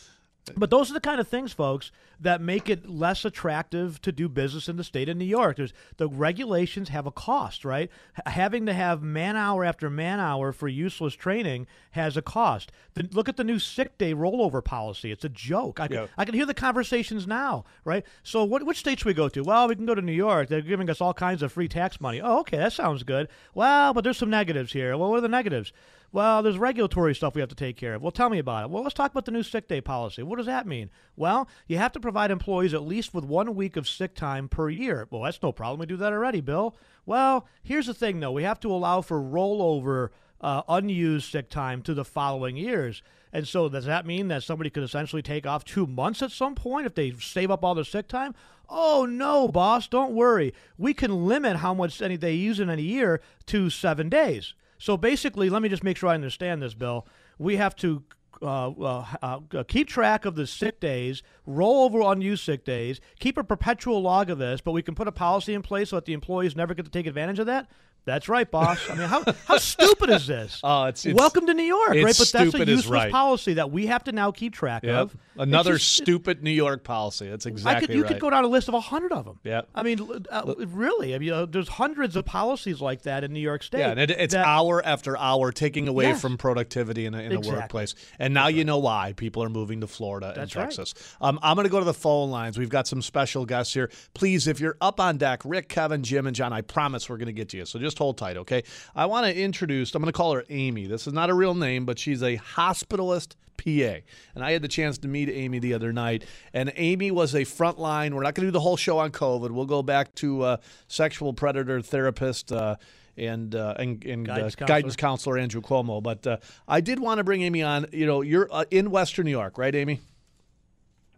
But 0.56 0.70
those 0.70 0.90
are 0.90 0.94
the 0.94 1.00
kind 1.00 1.20
of 1.20 1.28
things, 1.28 1.52
folks, 1.52 1.92
that 2.18 2.40
make 2.40 2.68
it 2.68 2.88
less 2.88 3.24
attractive 3.24 4.00
to 4.02 4.10
do 4.10 4.28
business 4.28 4.68
in 4.68 4.76
the 4.76 4.82
state 4.82 5.08
of 5.08 5.16
New 5.16 5.24
York. 5.24 5.56
There's 5.56 5.72
the 5.98 6.08
regulations 6.08 6.88
have 6.88 7.06
a 7.06 7.12
cost, 7.12 7.64
right? 7.64 7.90
H- 8.18 8.32
having 8.34 8.66
to 8.66 8.72
have 8.72 9.02
man 9.02 9.36
hour 9.36 9.64
after 9.64 9.88
man 9.88 10.18
hour 10.18 10.50
for 10.52 10.66
useless 10.66 11.14
training 11.14 11.68
has 11.92 12.16
a 12.16 12.22
cost. 12.22 12.72
The, 12.94 13.08
look 13.12 13.28
at 13.28 13.36
the 13.36 13.44
new 13.44 13.60
sick 13.60 13.98
day 13.98 14.14
rollover 14.14 14.64
policy. 14.64 15.12
It's 15.12 15.24
a 15.24 15.28
joke. 15.28 15.78
I 15.78 15.86
can, 15.86 15.96
Yeah. 15.96 16.06
I 16.18 16.24
can 16.24 16.34
hear 16.34 16.46
the 16.46 16.54
conversations 16.54 17.24
now, 17.26 17.64
right? 17.84 18.04
So, 18.24 18.42
what 18.42 18.64
which 18.66 18.78
state 18.78 18.98
should 18.98 19.06
we 19.06 19.14
go 19.14 19.28
to? 19.28 19.42
Well, 19.44 19.68
we 19.68 19.76
can 19.76 19.86
go 19.86 19.94
to 19.94 20.02
New 20.02 20.10
York. 20.12 20.48
They're 20.48 20.60
giving 20.60 20.90
us 20.90 21.00
all 21.00 21.14
kinds 21.14 21.42
of 21.42 21.52
free 21.52 21.68
tax 21.68 22.00
money. 22.00 22.20
Oh, 22.20 22.40
okay, 22.40 22.56
that 22.56 22.72
sounds 22.72 23.04
good. 23.04 23.28
Well, 23.54 23.94
but 23.94 24.02
there's 24.02 24.18
some 24.18 24.30
negatives 24.30 24.72
here. 24.72 24.96
Well, 24.96 25.10
what 25.10 25.18
are 25.18 25.22
the 25.22 25.28
negatives? 25.28 25.72
Well, 26.14 26.42
there's 26.42 26.58
regulatory 26.58 27.14
stuff 27.14 27.34
we 27.34 27.40
have 27.40 27.48
to 27.48 27.56
take 27.56 27.78
care 27.78 27.94
of. 27.94 28.02
Well, 28.02 28.12
tell 28.12 28.28
me 28.28 28.38
about 28.38 28.64
it. 28.64 28.70
Well, 28.70 28.82
let's 28.82 28.94
talk 28.94 29.10
about 29.10 29.24
the 29.24 29.30
new 29.32 29.42
sick 29.42 29.66
day 29.66 29.80
policy. 29.80 30.22
What 30.22 30.36
does 30.36 30.46
that 30.46 30.66
mean? 30.66 30.90
Well, 31.16 31.48
you 31.66 31.78
have 31.78 31.92
to 31.92 32.00
provide 32.00 32.30
employees 32.30 32.74
at 32.74 32.82
least 32.82 33.14
with 33.14 33.24
one 33.24 33.54
week 33.54 33.76
of 33.78 33.88
sick 33.88 34.14
time 34.14 34.46
per 34.46 34.68
year. 34.68 35.08
Well, 35.10 35.22
that's 35.22 35.42
no 35.42 35.52
problem. 35.52 35.80
We 35.80 35.86
do 35.86 35.96
that 35.96 36.12
already, 36.12 36.42
Bill. 36.42 36.76
Well, 37.06 37.48
here's 37.62 37.86
the 37.86 37.94
thing, 37.94 38.20
though. 38.20 38.30
We 38.30 38.42
have 38.42 38.60
to 38.60 38.70
allow 38.70 39.00
for 39.00 39.20
rollover 39.22 40.10
uh, 40.42 40.62
unused 40.68 41.30
sick 41.30 41.48
time 41.48 41.80
to 41.82 41.94
the 41.94 42.04
following 42.04 42.56
years. 42.56 43.02
And 43.32 43.48
so, 43.48 43.70
does 43.70 43.86
that 43.86 44.04
mean 44.04 44.28
that 44.28 44.42
somebody 44.42 44.68
could 44.68 44.82
essentially 44.82 45.22
take 45.22 45.46
off 45.46 45.64
two 45.64 45.86
months 45.86 46.20
at 46.20 46.30
some 46.30 46.54
point 46.54 46.84
if 46.86 46.94
they 46.94 47.12
save 47.12 47.50
up 47.50 47.64
all 47.64 47.74
their 47.74 47.84
sick 47.84 48.06
time? 48.06 48.34
Oh 48.68 49.06
no, 49.08 49.48
boss, 49.48 49.88
don't 49.88 50.12
worry. 50.12 50.52
We 50.76 50.92
can 50.92 51.26
limit 51.26 51.56
how 51.56 51.72
much 51.72 52.02
any 52.02 52.16
they 52.16 52.34
use 52.34 52.60
in 52.60 52.68
a 52.68 52.76
year 52.76 53.22
to 53.46 53.70
seven 53.70 54.10
days. 54.10 54.54
So 54.82 54.96
basically, 54.96 55.48
let 55.48 55.62
me 55.62 55.68
just 55.68 55.84
make 55.84 55.96
sure 55.96 56.08
I 56.08 56.14
understand 56.14 56.60
this, 56.60 56.74
Bill. 56.74 57.06
We 57.38 57.54
have 57.54 57.76
to 57.76 58.02
uh, 58.42 58.70
uh, 58.70 59.04
uh, 59.22 59.62
keep 59.68 59.86
track 59.86 60.24
of 60.24 60.34
the 60.34 60.44
sick 60.44 60.80
days, 60.80 61.22
roll 61.46 61.84
over 61.84 62.00
unused 62.00 62.42
sick 62.42 62.64
days, 62.64 63.00
keep 63.20 63.38
a 63.38 63.44
perpetual 63.44 64.02
log 64.02 64.28
of 64.28 64.38
this, 64.38 64.60
but 64.60 64.72
we 64.72 64.82
can 64.82 64.96
put 64.96 65.06
a 65.06 65.12
policy 65.12 65.54
in 65.54 65.62
place 65.62 65.90
so 65.90 65.96
that 65.98 66.06
the 66.06 66.12
employees 66.12 66.56
never 66.56 66.74
get 66.74 66.84
to 66.84 66.90
take 66.90 67.06
advantage 67.06 67.38
of 67.38 67.46
that. 67.46 67.70
That's 68.04 68.28
right, 68.28 68.50
boss. 68.50 68.80
I 68.90 68.94
mean, 68.96 69.06
how 69.08 69.22
how 69.46 69.58
stupid 69.58 70.10
is 70.10 70.26
this? 70.26 70.60
Oh, 70.64 70.84
it's, 70.86 71.06
it's 71.06 71.14
welcome 71.16 71.46
to 71.46 71.54
New 71.54 71.62
York, 71.62 71.90
right? 71.90 72.02
But 72.18 72.30
that's 72.32 72.54
a 72.54 72.58
useless 72.58 72.86
right. 72.86 73.12
policy 73.12 73.54
that 73.54 73.70
we 73.70 73.86
have 73.86 74.02
to 74.04 74.12
now 74.12 74.32
keep 74.32 74.54
track 74.54 74.82
Yep. 74.82 74.94
of. 74.96 75.16
Another 75.38 75.74
just- 75.74 75.94
stupid 75.94 76.42
New 76.42 76.50
York 76.50 76.82
policy. 76.82 77.28
That's 77.28 77.46
exactly 77.46 77.84
I 77.84 77.86
could, 77.86 77.94
you 77.94 78.02
right. 78.02 78.12
could 78.12 78.20
go 78.20 78.28
down 78.30 78.44
a 78.44 78.48
list 78.48 78.66
of 78.68 78.74
a 78.74 78.80
hundred 78.80 79.12
of 79.12 79.24
them. 79.24 79.38
Yep. 79.44 79.68
I 79.74 79.82
mean, 79.84 80.00
uh, 80.30 80.54
really, 80.66 81.14
I 81.14 81.18
mean, 81.18 81.32
uh, 81.32 81.46
there's 81.46 81.68
hundreds 81.68 82.16
of 82.16 82.24
policies 82.24 82.80
like 82.80 83.02
that 83.02 83.22
in 83.24 83.32
New 83.32 83.40
York 83.40 83.62
State. 83.62 83.78
Yeah, 83.78 83.90
and 83.92 84.00
it, 84.00 84.10
it's 84.10 84.34
that- 84.34 84.46
hour 84.46 84.84
after 84.84 85.16
hour 85.16 85.52
taking 85.52 85.86
away 85.88 86.06
Yes. 86.06 86.20
from 86.20 86.36
productivity 86.36 87.06
in 87.06 87.14
a, 87.14 87.18
in 87.18 87.32
a 87.32 87.38
Exactly. 87.38 87.60
workplace. 87.60 87.94
And 88.18 88.34
now 88.34 88.48
you 88.48 88.64
know 88.64 88.78
why 88.78 89.12
people 89.16 89.42
are 89.44 89.48
moving 89.48 89.80
to 89.80 89.86
Florida 89.86 90.28
and 90.28 90.36
That's 90.36 90.56
right. 90.56 90.64
Texas. 90.64 90.92
Um, 91.20 91.38
I'm 91.42 91.54
going 91.54 91.66
to 91.66 91.70
go 91.70 91.78
to 91.78 91.84
the 91.84 91.94
phone 91.94 92.30
lines. 92.30 92.58
We've 92.58 92.68
got 92.68 92.86
some 92.88 93.00
special 93.00 93.46
guests 93.46 93.72
here. 93.72 93.90
Please, 94.14 94.46
if 94.48 94.58
you're 94.60 94.76
up 94.80 94.98
on 95.00 95.18
deck, 95.18 95.42
Rick, 95.44 95.68
Kevin, 95.68 96.02
Jim, 96.02 96.26
and 96.26 96.34
John, 96.34 96.52
I 96.52 96.60
promise 96.62 97.08
we're 97.08 97.16
going 97.18 97.26
to 97.26 97.32
get 97.32 97.48
to 97.50 97.56
you. 97.58 97.64
So 97.64 97.78
just 97.78 97.91
hold 97.98 98.18
tight, 98.18 98.36
okay? 98.36 98.62
I 98.94 99.06
want 99.06 99.26
to 99.26 99.36
introduce, 99.36 99.94
I'm 99.94 100.02
going 100.02 100.12
to 100.12 100.16
call 100.16 100.34
her 100.34 100.44
Amy. 100.48 100.86
This 100.86 101.06
is 101.06 101.12
not 101.12 101.30
a 101.30 101.34
real 101.34 101.54
name, 101.54 101.84
but 101.84 101.98
she's 101.98 102.22
a 102.22 102.36
hospitalist 102.36 103.34
PA. 103.56 104.00
And 104.34 104.44
I 104.44 104.52
had 104.52 104.62
the 104.62 104.68
chance 104.68 104.98
to 104.98 105.08
meet 105.08 105.28
Amy 105.28 105.58
the 105.58 105.74
other 105.74 105.92
night. 105.92 106.24
And 106.52 106.72
Amy 106.76 107.10
was 107.10 107.34
a 107.34 107.42
frontline. 107.42 108.14
We're 108.14 108.22
not 108.22 108.34
going 108.34 108.46
to 108.46 108.48
do 108.48 108.50
the 108.50 108.60
whole 108.60 108.76
show 108.76 108.98
on 108.98 109.10
COVID. 109.10 109.50
We'll 109.50 109.66
go 109.66 109.82
back 109.82 110.14
to 110.16 110.42
uh, 110.42 110.56
sexual 110.88 111.32
predator 111.32 111.80
therapist. 111.80 112.52
Uh, 112.52 112.76
and 113.16 113.54
uh, 113.54 113.74
and, 113.78 114.02
and 114.04 114.26
Guidance 114.26 114.54
uh, 114.54 114.56
counselor. 114.56 114.66
guidance 114.66 114.96
counselor 114.96 115.38
Andrew 115.38 115.60
Cuomo, 115.60 116.02
but 116.02 116.26
uh, 116.26 116.38
I 116.66 116.80
did 116.80 116.98
want 116.98 117.18
to 117.18 117.24
bring 117.24 117.42
Amy 117.42 117.62
on. 117.62 117.84
You 117.92 118.06
know, 118.06 118.22
you're 118.22 118.48
uh, 118.50 118.64
in 118.70 118.90
Western 118.90 119.26
New 119.26 119.30
York, 119.30 119.58
right, 119.58 119.74
Amy? 119.74 120.00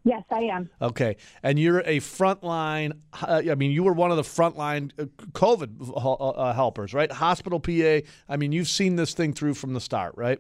Yes, 0.05 0.23
I 0.31 0.41
am. 0.43 0.69
Okay, 0.83 1.17
and 1.43 1.59
you're 1.59 1.81
a 1.81 1.99
frontline. 1.99 2.93
Uh, 3.23 3.43
I 3.51 3.55
mean, 3.55 3.71
you 3.71 3.83
were 3.83 3.95
one 3.95 4.11
of 4.11 4.19
the 4.19 4.23
frontline 4.23 4.91
uh, 4.99 5.05
COVID 5.33 5.91
uh, 5.97 6.13
uh, 6.13 6.53
helpers, 6.53 6.93
right? 6.93 7.11
Hospital 7.11 7.59
PA. 7.59 8.07
I 8.29 8.37
mean, 8.37 8.53
you've 8.53 8.69
seen 8.69 8.97
this 8.97 9.15
thing 9.15 9.33
through 9.33 9.55
from 9.55 9.73
the 9.73 9.81
start, 9.81 10.15
right? 10.17 10.39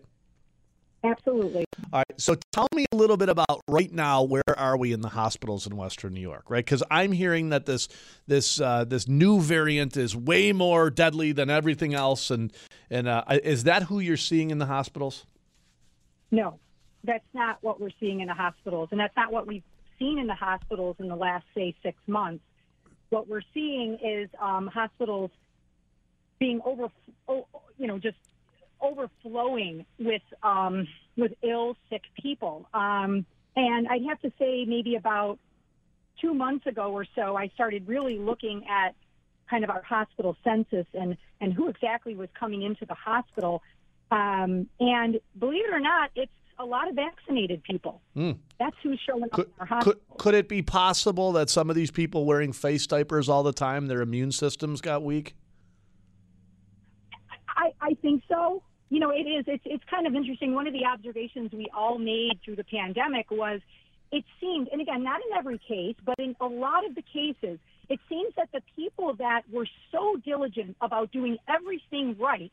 Absolutely. 1.02 1.64
All 1.92 2.00
right. 2.00 2.20
So 2.20 2.36
tell 2.52 2.66
me 2.74 2.86
a 2.92 2.96
little 2.96 3.16
bit 3.16 3.28
about 3.28 3.60
right 3.68 3.92
now. 3.92 4.22
Where 4.22 4.42
are 4.56 4.76
we 4.76 4.92
in 4.92 5.00
the 5.00 5.08
hospitals 5.08 5.66
in 5.66 5.76
Western 5.76 6.14
New 6.14 6.20
York? 6.20 6.44
Right, 6.48 6.64
because 6.64 6.82
I'm 6.90 7.12
hearing 7.12 7.50
that 7.50 7.64
this 7.64 7.88
this 8.26 8.60
uh, 8.60 8.84
this 8.84 9.08
new 9.08 9.40
variant 9.40 9.96
is 9.96 10.14
way 10.14 10.52
more 10.52 10.90
deadly 10.90 11.32
than 11.32 11.48
everything 11.48 11.94
else, 11.94 12.30
and 12.30 12.52
and 12.90 13.08
uh, 13.08 13.24
is 13.42 13.64
that 13.64 13.84
who 13.84 13.98
you're 13.98 14.16
seeing 14.18 14.50
in 14.50 14.58
the 14.58 14.66
hospitals? 14.66 15.26
No, 16.30 16.58
that's 17.04 17.24
not 17.34 17.58
what 17.62 17.80
we're 17.80 17.90
seeing 18.00 18.20
in 18.20 18.28
the 18.28 18.34
hospitals, 18.34 18.88
and 18.90 18.98
that's 18.98 19.16
not 19.16 19.32
what 19.32 19.46
we've 19.46 19.62
seen 19.98 20.18
in 20.18 20.26
the 20.26 20.34
hospitals 20.34 20.96
in 20.98 21.08
the 21.08 21.16
last, 21.16 21.44
say, 21.54 21.74
six 21.82 21.96
months. 22.06 22.42
What 23.10 23.28
we're 23.28 23.42
seeing 23.52 23.98
is 24.02 24.28
um, 24.40 24.66
hospitals 24.66 25.30
being 26.38 26.60
over, 26.64 26.88
oh, 27.28 27.46
you 27.78 27.86
know, 27.86 27.98
just 27.98 28.16
overflowing 28.80 29.86
with 29.98 30.22
um, 30.42 30.88
with 31.16 31.32
ill, 31.42 31.76
sick 31.90 32.02
people. 32.20 32.66
Um, 32.74 33.24
and 33.56 33.86
I'd 33.86 34.04
have 34.08 34.20
to 34.22 34.32
say, 34.38 34.64
maybe 34.64 34.96
about 34.96 35.38
two 36.20 36.34
months 36.34 36.66
ago 36.66 36.92
or 36.92 37.06
so, 37.14 37.36
I 37.36 37.48
started 37.54 37.86
really 37.86 38.18
looking 38.18 38.64
at 38.68 38.94
kind 39.48 39.62
of 39.62 39.70
our 39.70 39.82
hospital 39.82 40.36
census 40.42 40.86
and 40.94 41.16
and 41.40 41.52
who 41.52 41.68
exactly 41.68 42.16
was 42.16 42.28
coming 42.38 42.62
into 42.62 42.86
the 42.86 42.94
hospital. 42.94 43.62
Um, 44.10 44.68
and 44.80 45.20
believe 45.38 45.64
it 45.66 45.72
or 45.72 45.80
not, 45.80 46.10
it's 46.14 46.32
a 46.58 46.64
lot 46.64 46.88
of 46.88 46.94
vaccinated 46.94 47.62
people. 47.62 48.00
Hmm. 48.14 48.32
That's 48.58 48.76
who's 48.82 49.00
showing 49.06 49.24
up 49.24 49.32
Could, 49.32 49.46
in 49.46 49.52
our 49.60 49.66
hospital. 49.66 50.00
could 50.10 50.18
could 50.18 50.34
it 50.34 50.48
be 50.48 50.62
possible 50.62 51.32
that 51.32 51.50
some 51.50 51.70
of 51.70 51.76
these 51.76 51.90
people 51.90 52.24
wearing 52.24 52.52
face 52.52 52.86
diapers 52.86 53.28
all 53.28 53.42
the 53.42 53.52
time, 53.52 53.86
their 53.86 54.00
immune 54.00 54.32
systems 54.32 54.80
got 54.80 55.02
weak? 55.02 55.34
I, 57.56 57.72
I 57.80 57.94
think 57.94 58.22
so. 58.28 58.62
You 58.90 59.00
know, 59.00 59.10
it 59.10 59.26
is. 59.26 59.44
It's 59.46 59.62
it's 59.64 59.84
kind 59.90 60.06
of 60.06 60.14
interesting. 60.14 60.54
One 60.54 60.66
of 60.66 60.72
the 60.72 60.84
observations 60.84 61.52
we 61.52 61.68
all 61.76 61.98
made 61.98 62.38
through 62.44 62.56
the 62.56 62.64
pandemic 62.64 63.30
was 63.30 63.60
it 64.12 64.24
seemed, 64.40 64.68
and 64.70 64.80
again, 64.80 65.02
not 65.02 65.20
in 65.28 65.36
every 65.36 65.58
case, 65.58 65.96
but 66.04 66.14
in 66.18 66.36
a 66.40 66.46
lot 66.46 66.86
of 66.86 66.94
the 66.94 67.02
cases, 67.02 67.58
it 67.88 67.98
seems 68.08 68.32
that 68.36 68.48
the 68.52 68.60
people 68.76 69.14
that 69.14 69.42
were 69.52 69.66
so 69.90 70.16
diligent 70.24 70.76
about 70.80 71.10
doing 71.10 71.36
everything 71.48 72.16
right 72.18 72.52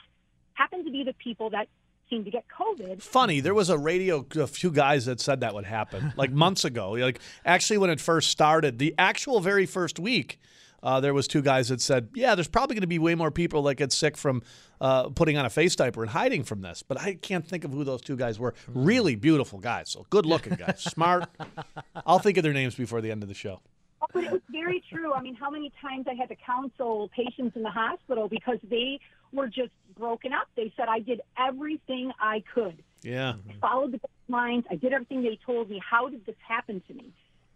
happen 0.54 0.84
to 0.84 0.92
be 0.92 1.04
the 1.04 1.14
people 1.14 1.50
that 1.52 1.68
to 2.12 2.30
get 2.30 2.46
COVID. 2.50 3.02
Funny, 3.02 3.40
there 3.40 3.54
was 3.54 3.70
a 3.70 3.78
radio, 3.78 4.26
a 4.36 4.48
few 4.48 4.70
guys 4.70 5.06
that 5.06 5.22
said 5.22 5.40
that 5.40 5.54
would 5.54 5.64
happen, 5.66 6.14
like 6.18 6.32
months 6.32 6.66
ago. 6.66 6.92
Like 6.92 7.20
actually, 7.46 7.78
when 7.78 7.90
it 7.90 8.02
first 8.02 8.30
started, 8.30 8.80
the 8.80 8.94
actual 8.98 9.40
very 9.40 9.66
first 9.66 9.98
week, 9.98 10.38
uh, 10.84 11.00
there 11.00 11.14
was 11.14 11.28
two 11.28 11.42
guys 11.42 11.70
that 11.70 11.80
said, 11.80 12.10
"Yeah, 12.14 12.36
there's 12.36 12.50
probably 12.50 12.76
going 12.76 12.82
to 12.82 12.88
be 12.88 13.00
way 13.00 13.16
more 13.16 13.32
people 13.32 13.64
that 13.64 13.76
get 13.76 13.94
sick 13.94 14.18
from 14.18 14.42
uh, 14.82 15.10
putting 15.10 15.38
on 15.38 15.46
a 15.46 15.50
face 15.50 15.76
diaper 15.76 16.02
and 16.02 16.12
hiding 16.12 16.44
from 16.44 16.62
this." 16.62 16.84
But 16.84 17.00
I 17.00 17.14
can't 17.14 17.48
think 17.48 17.64
of 17.64 17.72
who 17.72 17.86
those 17.86 18.02
two 18.02 18.18
guys 18.18 18.38
were. 18.40 18.54
Really 18.68 19.16
beautiful 19.16 19.60
guys, 19.60 19.90
so 19.90 20.06
good 20.10 20.26
looking 20.26 20.56
guys, 20.56 20.82
smart. 20.84 21.30
I'll 22.06 22.20
think 22.20 22.38
of 22.38 22.44
their 22.44 22.54
names 22.54 22.76
before 22.76 23.00
the 23.00 23.12
end 23.12 23.24
of 23.24 23.30
the 23.30 23.36
show. 23.36 23.62
Oh, 24.02 24.08
But 24.14 24.24
it 24.26 24.32
was 24.32 24.42
very 24.50 24.84
true. 24.92 25.14
I 25.14 25.22
mean, 25.22 25.36
how 25.36 25.50
many 25.52 25.72
times 25.80 26.08
I 26.10 26.16
had 26.16 26.28
to 26.30 26.36
counsel 26.36 27.10
patients 27.16 27.56
in 27.56 27.62
the 27.62 27.70
hospital 27.70 28.28
because 28.28 28.58
they 28.64 29.00
were 29.34 29.48
just 29.48 29.72
broken 29.98 30.34
up. 30.34 30.48
They 30.56 30.74
said, 30.76 30.86
I 30.90 31.00
did 31.00 31.22
everything 31.38 32.12
I 32.20 32.44
could. 32.54 32.84
Yeah. 33.04 33.34
I 33.50 33.54
followed 33.60 33.94
the 33.94 34.00
guidelines. 34.00 34.64
I 34.70 34.76
did 34.76 34.94
everything 34.94 35.24
they 35.24 35.40
told 35.46 35.70
me. 35.70 35.82
How 35.88 36.10
did 36.10 36.26
this 36.26 36.36
happen 36.48 36.82
to 36.88 36.94
me? 36.94 37.12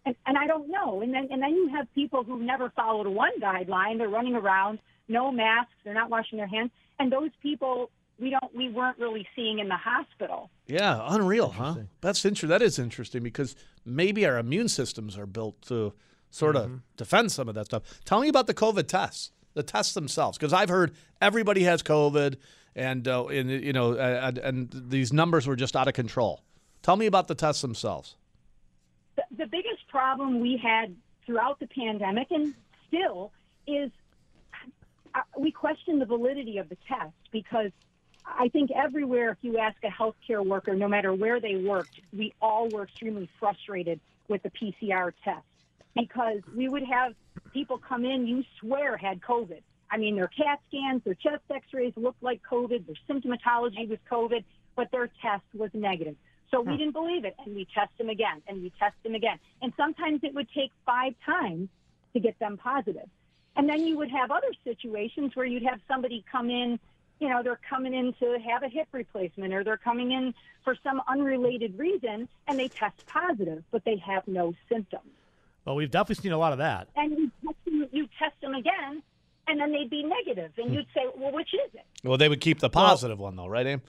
And, 0.05 0.15
and 0.25 0.37
I 0.37 0.47
don't 0.47 0.69
know. 0.69 1.01
And 1.01 1.13
then, 1.13 1.27
and 1.31 1.41
then 1.41 1.51
you 1.51 1.69
have 1.75 1.87
people 1.95 2.23
who 2.23 2.43
never 2.43 2.69
followed 2.69 3.07
one 3.07 3.31
guideline. 3.41 3.97
They're 3.97 4.09
running 4.09 4.35
around, 4.35 4.79
no 5.07 5.31
masks. 5.31 5.73
They're 5.83 5.93
not 5.93 6.09
washing 6.09 6.37
their 6.37 6.47
hands. 6.47 6.71
And 6.99 7.11
those 7.11 7.31
people, 7.41 7.89
we 8.19 8.29
don't, 8.29 8.55
we 8.55 8.69
weren't 8.69 8.97
really 8.99 9.27
seeing 9.35 9.59
in 9.59 9.67
the 9.67 9.77
hospital. 9.77 10.49
Yeah, 10.67 11.01
unreal, 11.07 11.49
huh? 11.49 11.75
That's 12.01 12.23
interesting. 12.23 12.49
That 12.49 12.61
is 12.61 12.79
interesting 12.79 13.23
because 13.23 13.55
maybe 13.83 14.25
our 14.25 14.37
immune 14.37 14.69
systems 14.69 15.17
are 15.17 15.25
built 15.25 15.61
to 15.63 15.93
sort 16.29 16.55
of 16.55 16.65
mm-hmm. 16.65 16.77
defend 16.97 17.31
some 17.31 17.49
of 17.49 17.55
that 17.55 17.65
stuff. 17.65 17.83
Tell 18.05 18.21
me 18.21 18.27
about 18.27 18.47
the 18.47 18.53
COVID 18.53 18.87
tests, 18.87 19.31
the 19.55 19.63
tests 19.63 19.93
themselves, 19.93 20.37
because 20.37 20.53
I've 20.53 20.69
heard 20.69 20.93
everybody 21.19 21.63
has 21.63 21.81
COVID, 21.81 22.35
and 22.75 23.07
uh, 23.07 23.25
you 23.29 23.73
know, 23.73 23.93
and, 23.97 24.37
and 24.37 24.69
these 24.71 25.11
numbers 25.11 25.47
were 25.47 25.55
just 25.55 25.75
out 25.75 25.87
of 25.87 25.95
control. 25.95 26.41
Tell 26.83 26.95
me 26.95 27.07
about 27.07 27.27
the 27.27 27.35
tests 27.35 27.61
themselves. 27.61 28.15
the, 29.15 29.23
the 29.35 29.47
biggest 29.47 29.87
problem 29.87 30.39
we 30.39 30.57
had 30.61 30.95
throughout 31.25 31.59
the 31.59 31.67
pandemic 31.67 32.27
and 32.29 32.53
still 32.87 33.31
is 33.65 33.89
uh, 35.15 35.21
we 35.39 35.51
question 35.51 35.97
the 35.97 36.05
validity 36.05 36.57
of 36.59 36.69
the 36.69 36.77
test 36.87 37.15
because 37.31 37.71
I 38.25 38.49
think 38.49 38.71
everywhere, 38.71 39.31
if 39.31 39.37
you 39.41 39.57
ask 39.57 39.77
a 39.83 39.87
healthcare 39.87 40.45
worker, 40.45 40.75
no 40.75 40.87
matter 40.87 41.13
where 41.13 41.39
they 41.39 41.55
worked, 41.55 42.01
we 42.15 42.33
all 42.41 42.69
were 42.69 42.83
extremely 42.83 43.29
frustrated 43.39 43.99
with 44.27 44.43
the 44.43 44.49
PCR 44.49 45.11
test 45.23 45.45
because 45.95 46.39
we 46.55 46.69
would 46.69 46.83
have 46.83 47.13
people 47.53 47.77
come 47.77 48.05
in 48.05 48.27
you 48.27 48.43
swear 48.59 48.97
had 48.97 49.21
COVID. 49.21 49.61
I 49.89 49.97
mean, 49.97 50.15
their 50.15 50.27
CAT 50.27 50.59
scans, 50.67 51.03
their 51.03 51.13
chest 51.13 51.43
X-rays 51.49 51.93
looked 51.95 52.21
like 52.21 52.41
COVID, 52.49 52.85
their 52.85 52.95
symptomatology 53.09 53.87
was 53.87 53.99
COVID, 54.11 54.43
but 54.75 54.91
their 54.91 55.09
test 55.21 55.43
was 55.53 55.69
negative. 55.73 56.15
So 56.51 56.61
we 56.61 56.73
hmm. 56.73 56.77
didn't 56.77 56.93
believe 56.93 57.23
it, 57.23 57.35
and 57.43 57.55
we 57.55 57.65
test 57.73 57.97
them 57.97 58.09
again, 58.09 58.41
and 58.47 58.61
we 58.61 58.71
test 58.77 58.95
them 59.03 59.15
again, 59.15 59.39
and 59.61 59.71
sometimes 59.77 60.21
it 60.23 60.33
would 60.33 60.47
take 60.53 60.71
five 60.85 61.13
times 61.25 61.69
to 62.13 62.19
get 62.19 62.37
them 62.39 62.57
positive. 62.57 63.09
And 63.55 63.69
then 63.69 63.85
you 63.85 63.97
would 63.97 64.11
have 64.11 64.31
other 64.31 64.51
situations 64.63 65.35
where 65.35 65.45
you'd 65.45 65.63
have 65.63 65.79
somebody 65.87 66.25
come 66.29 66.49
in, 66.49 66.77
you 67.19 67.29
know, 67.29 67.41
they're 67.41 67.59
coming 67.69 67.93
in 67.93 68.13
to 68.13 68.37
have 68.45 68.63
a 68.63 68.67
hip 68.67 68.87
replacement 68.91 69.53
or 69.53 69.63
they're 69.63 69.77
coming 69.77 70.11
in 70.11 70.33
for 70.63 70.75
some 70.83 71.01
unrelated 71.07 71.79
reason 71.79 72.27
and 72.47 72.59
they 72.59 72.67
test 72.67 73.05
positive, 73.07 73.63
but 73.71 73.85
they 73.85 73.95
have 73.97 74.27
no 74.27 74.53
symptoms. 74.67 75.09
Well, 75.65 75.75
we've 75.75 75.91
definitely 75.91 76.21
seen 76.21 76.31
a 76.31 76.37
lot 76.37 76.51
of 76.53 76.59
that. 76.59 76.87
And 76.95 77.11
you 77.17 77.31
test 77.43 77.57
them, 77.65 77.87
you 77.91 78.07
test 78.19 78.39
them 78.41 78.53
again, 78.53 78.73
and 78.91 79.01
and 79.47 79.59
then 79.59 79.71
they'd 79.71 79.89
be 79.89 80.03
negative, 80.03 80.51
and 80.57 80.73
you'd 80.73 80.87
say, 80.93 81.01
well, 81.15 81.31
which 81.31 81.53
is 81.53 81.73
it? 81.75 81.85
Well, 82.03 82.17
they 82.17 82.29
would 82.29 82.41
keep 82.41 82.59
the 82.59 82.69
positive 82.69 83.19
one 83.19 83.35
though, 83.35 83.47
right, 83.47 83.65
Aim? 83.67 83.81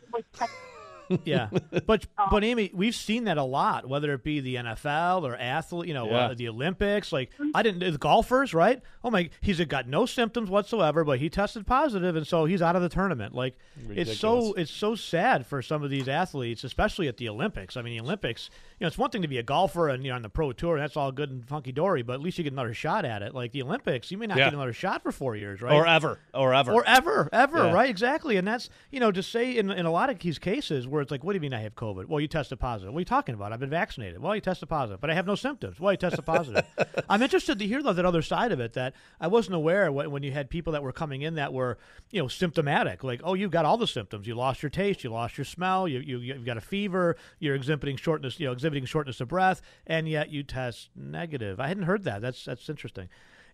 yeah, 1.24 1.48
but 1.86 2.06
but 2.30 2.42
Amy, 2.44 2.70
we've 2.74 2.94
seen 2.94 3.24
that 3.24 3.38
a 3.38 3.42
lot. 3.42 3.88
Whether 3.88 4.12
it 4.14 4.24
be 4.24 4.40
the 4.40 4.56
NFL 4.56 5.22
or 5.22 5.36
athlete, 5.36 5.86
you 5.88 5.94
know, 5.94 6.06
Yeah. 6.08 6.16
uh, 6.26 6.34
the 6.34 6.48
Olympics. 6.48 7.12
Like 7.12 7.30
I 7.54 7.62
didn't 7.62 7.90
the 7.92 7.96
golfers, 7.98 8.52
right? 8.52 8.82
Oh 9.04 9.10
my, 9.10 9.30
he's 9.40 9.64
got 9.66 9.86
no 9.88 10.04
symptoms 10.04 10.50
whatsoever, 10.50 11.04
but 11.04 11.20
he 11.20 11.30
tested 11.30 11.66
positive, 11.66 12.16
and 12.16 12.26
so 12.26 12.44
he's 12.44 12.60
out 12.60 12.74
of 12.76 12.82
the 12.82 12.88
tournament. 12.88 13.34
Like 13.34 13.56
it's 13.90 14.18
so 14.18 14.52
it's 14.54 14.70
so 14.70 14.94
sad 14.96 15.46
for 15.46 15.62
some 15.62 15.82
of 15.84 15.90
these 15.90 16.08
athletes, 16.08 16.64
especially 16.64 17.06
at 17.08 17.16
the 17.18 17.28
Olympics. 17.28 17.76
I 17.76 17.82
mean, 17.82 17.96
the 17.96 18.02
Olympics. 18.02 18.50
You 18.78 18.84
know, 18.84 18.88
it's 18.88 18.98
one 18.98 19.08
thing 19.08 19.22
to 19.22 19.28
be 19.28 19.38
a 19.38 19.42
golfer 19.42 19.88
and 19.88 20.04
you 20.04 20.10
know 20.10 20.16
on 20.16 20.22
the 20.22 20.28
pro 20.28 20.52
tour, 20.52 20.78
that's 20.78 20.98
all 20.98 21.10
good 21.10 21.30
and 21.30 21.46
funky 21.48 21.72
dory, 21.72 22.02
but 22.02 22.12
at 22.12 22.20
least 22.20 22.36
you 22.36 22.44
get 22.44 22.52
another 22.52 22.74
shot 22.74 23.06
at 23.06 23.22
it. 23.22 23.34
Like 23.34 23.52
the 23.52 23.62
Olympics, 23.62 24.10
you 24.10 24.18
may 24.18 24.26
not 24.26 24.36
Yeah. 24.36 24.44
get 24.46 24.52
another 24.54 24.74
shot 24.74 25.02
for 25.02 25.12
four 25.12 25.34
years, 25.34 25.62
right? 25.62 25.72
Or 25.74 25.86
ever, 25.86 26.18
or 26.34 26.52
ever, 26.52 26.72
or 26.74 26.84
ever, 26.86 27.30
ever, 27.32 27.56
Yeah. 27.58 27.72
right? 27.72 27.88
Exactly, 27.88 28.36
and 28.36 28.46
that's 28.46 28.68
you 28.90 29.00
know 29.00 29.10
to 29.10 29.22
say 29.22 29.56
in 29.56 29.70
in 29.70 29.86
a 29.86 29.90
lot 29.90 30.10
of 30.10 30.18
these 30.18 30.38
cases 30.38 30.86
where 30.86 31.00
it's 31.00 31.10
like, 31.10 31.24
what 31.24 31.32
do 31.32 31.36
you 31.36 31.40
mean 31.40 31.54
I 31.54 31.60
have 31.60 31.74
COVID? 31.74 32.04
Well, 32.06 32.20
you 32.20 32.28
tested 32.28 32.60
positive. 32.60 32.92
What 32.92 32.98
are 32.98 33.00
you 33.00 33.04
talking 33.06 33.34
about? 33.34 33.50
I've 33.52 33.60
been 33.60 33.70
vaccinated. 33.70 34.20
Well, 34.20 34.34
you 34.34 34.42
tested 34.42 34.68
positive, 34.68 35.00
but 35.00 35.08
I 35.08 35.14
have 35.14 35.26
no 35.26 35.36
symptoms. 35.36 35.80
Well, 35.80 35.92
you 35.94 35.96
tested 35.96 36.26
positive. 36.26 36.64
I'm 37.08 37.22
interested 37.22 37.58
to 37.58 37.66
hear 37.66 37.82
though 37.82 37.94
that 37.94 38.04
other 38.04 38.20
side 38.20 38.52
of 38.52 38.60
it 38.60 38.74
that 38.74 38.92
I 39.18 39.28
wasn't 39.28 39.54
aware 39.56 39.90
when, 39.90 40.10
when 40.10 40.22
you 40.22 40.32
had 40.32 40.50
people 40.50 40.74
that 40.74 40.82
were 40.82 40.92
coming 40.92 41.22
in 41.22 41.36
that 41.36 41.54
were 41.54 41.78
you 42.10 42.20
know 42.20 42.28
symptomatic, 42.28 43.02
like 43.02 43.22
oh 43.24 43.32
you've 43.32 43.50
got 43.50 43.64
all 43.64 43.78
the 43.78 43.86
symptoms. 43.86 44.26
You 44.26 44.34
lost 44.34 44.62
your 44.62 44.68
taste, 44.68 45.02
you 45.02 45.08
lost 45.08 45.38
your 45.38 45.46
smell, 45.46 45.88
you 45.88 46.00
you 46.00 46.18
you've 46.18 46.44
got 46.44 46.58
a 46.58 46.60
fever, 46.60 47.16
you're 47.38 47.54
exhibiting 47.54 47.96
shortness, 47.96 48.38
you 48.38 48.46
know 48.46 48.52
exhibiting 48.66 48.84
shortness 48.84 49.20
of 49.20 49.28
breath, 49.28 49.62
and 49.86 50.08
yet 50.08 50.30
you 50.30 50.42
test 50.42 50.90
negative. 50.96 51.60
I 51.60 51.68
hadn't 51.68 51.84
heard 51.84 52.02
that. 52.02 52.20
That's 52.20 52.44
that's 52.44 52.68
interesting. 52.68 53.08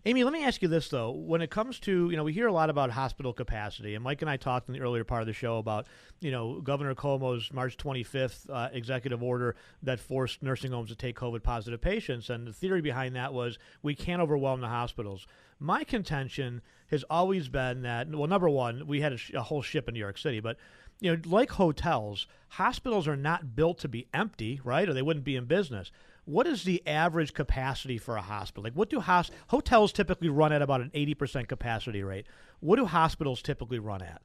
Amy, 0.05 0.23
let 0.23 0.33
me 0.33 0.43
ask 0.43 0.61
you 0.63 0.67
this 0.67 0.89
though. 0.89 1.11
When 1.11 1.43
it 1.43 1.51
comes 1.51 1.79
to, 1.81 2.09
you 2.09 2.17
know, 2.17 2.23
we 2.23 2.33
hear 2.33 2.47
a 2.47 2.51
lot 2.51 2.71
about 2.71 2.89
hospital 2.89 3.31
capacity, 3.31 3.93
and 3.93 4.03
Mike 4.03 4.23
and 4.23 4.29
I 4.29 4.37
talked 4.37 4.67
in 4.67 4.73
the 4.73 4.81
earlier 4.81 5.03
part 5.03 5.21
of 5.21 5.27
the 5.27 5.33
show 5.33 5.59
about, 5.59 5.85
you 6.19 6.31
know, 6.31 6.59
Governor 6.61 6.95
Cuomo's 6.95 7.53
March 7.53 7.77
25th 7.77 8.49
uh, 8.49 8.69
executive 8.73 9.21
order 9.21 9.55
that 9.83 9.99
forced 9.99 10.41
nursing 10.41 10.71
homes 10.71 10.89
to 10.89 10.95
take 10.95 11.15
COVID 11.15 11.43
positive 11.43 11.79
patients. 11.79 12.31
And 12.31 12.47
the 12.47 12.53
theory 12.53 12.81
behind 12.81 13.15
that 13.15 13.33
was 13.35 13.59
we 13.83 13.93
can't 13.93 14.21
overwhelm 14.21 14.61
the 14.61 14.67
hospitals. 14.67 15.27
My 15.59 15.83
contention 15.83 16.61
has 16.87 17.05
always 17.09 17.47
been 17.49 17.83
that, 17.83 18.09
well, 18.09 18.27
number 18.27 18.49
one, 18.49 18.87
we 18.87 18.99
had 18.99 19.13
a, 19.13 19.17
sh- 19.17 19.31
a 19.33 19.43
whole 19.43 19.61
ship 19.61 19.87
in 19.87 19.93
New 19.93 19.99
York 19.99 20.17
City, 20.17 20.39
but 20.39 20.57
you 21.03 21.15
know, 21.15 21.21
like 21.25 21.51
hotels, 21.51 22.27
hospitals 22.47 23.07
are 23.09 23.17
not 23.17 23.55
built 23.55 23.77
to 23.79 23.89
be 23.89 24.07
empty, 24.13 24.61
right? 24.63 24.87
Or 24.87 24.93
they 24.93 25.01
wouldn't 25.01 25.25
be 25.25 25.35
in 25.35 25.45
business. 25.45 25.91
What 26.25 26.47
is 26.47 26.63
the 26.63 26.81
average 26.87 27.33
capacity 27.33 27.97
for 27.97 28.15
a 28.15 28.21
hospital? 28.21 28.63
Like, 28.63 28.73
what 28.73 28.89
do 28.89 29.01
hos- 29.01 29.29
hotels 29.47 29.91
typically 29.91 30.29
run 30.29 30.53
at 30.53 30.61
about 30.61 30.79
an 30.79 30.89
80% 30.95 31.49
capacity 31.49 32.01
rate? 32.03 32.25
What 32.61 32.77
do 32.77 32.85
hospitals 32.85 33.41
typically 33.41 33.79
run 33.79 34.01
at? 34.01 34.21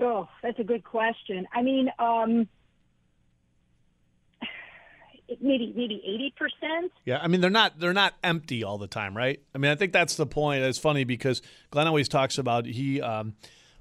Oh, 0.00 0.26
that's 0.42 0.58
a 0.58 0.64
good 0.64 0.84
question. 0.84 1.46
I 1.52 1.60
mean, 1.60 1.90
um, 1.98 2.48
maybe 5.40 5.72
maybe 5.76 6.02
eighty 6.04 6.34
percent. 6.36 6.92
Yeah, 7.04 7.18
I 7.22 7.28
mean 7.28 7.40
they're 7.40 7.50
not 7.50 7.78
they're 7.78 7.92
not 7.92 8.14
empty 8.24 8.64
all 8.64 8.78
the 8.78 8.86
time, 8.86 9.16
right? 9.16 9.40
I 9.54 9.58
mean 9.58 9.70
I 9.70 9.74
think 9.74 9.92
that's 9.92 10.16
the 10.16 10.26
point. 10.26 10.62
It's 10.62 10.78
funny 10.78 11.04
because 11.04 11.42
Glenn 11.70 11.86
always 11.86 12.08
talks 12.08 12.38
about 12.38 12.66
he 12.66 13.00
um, 13.00 13.34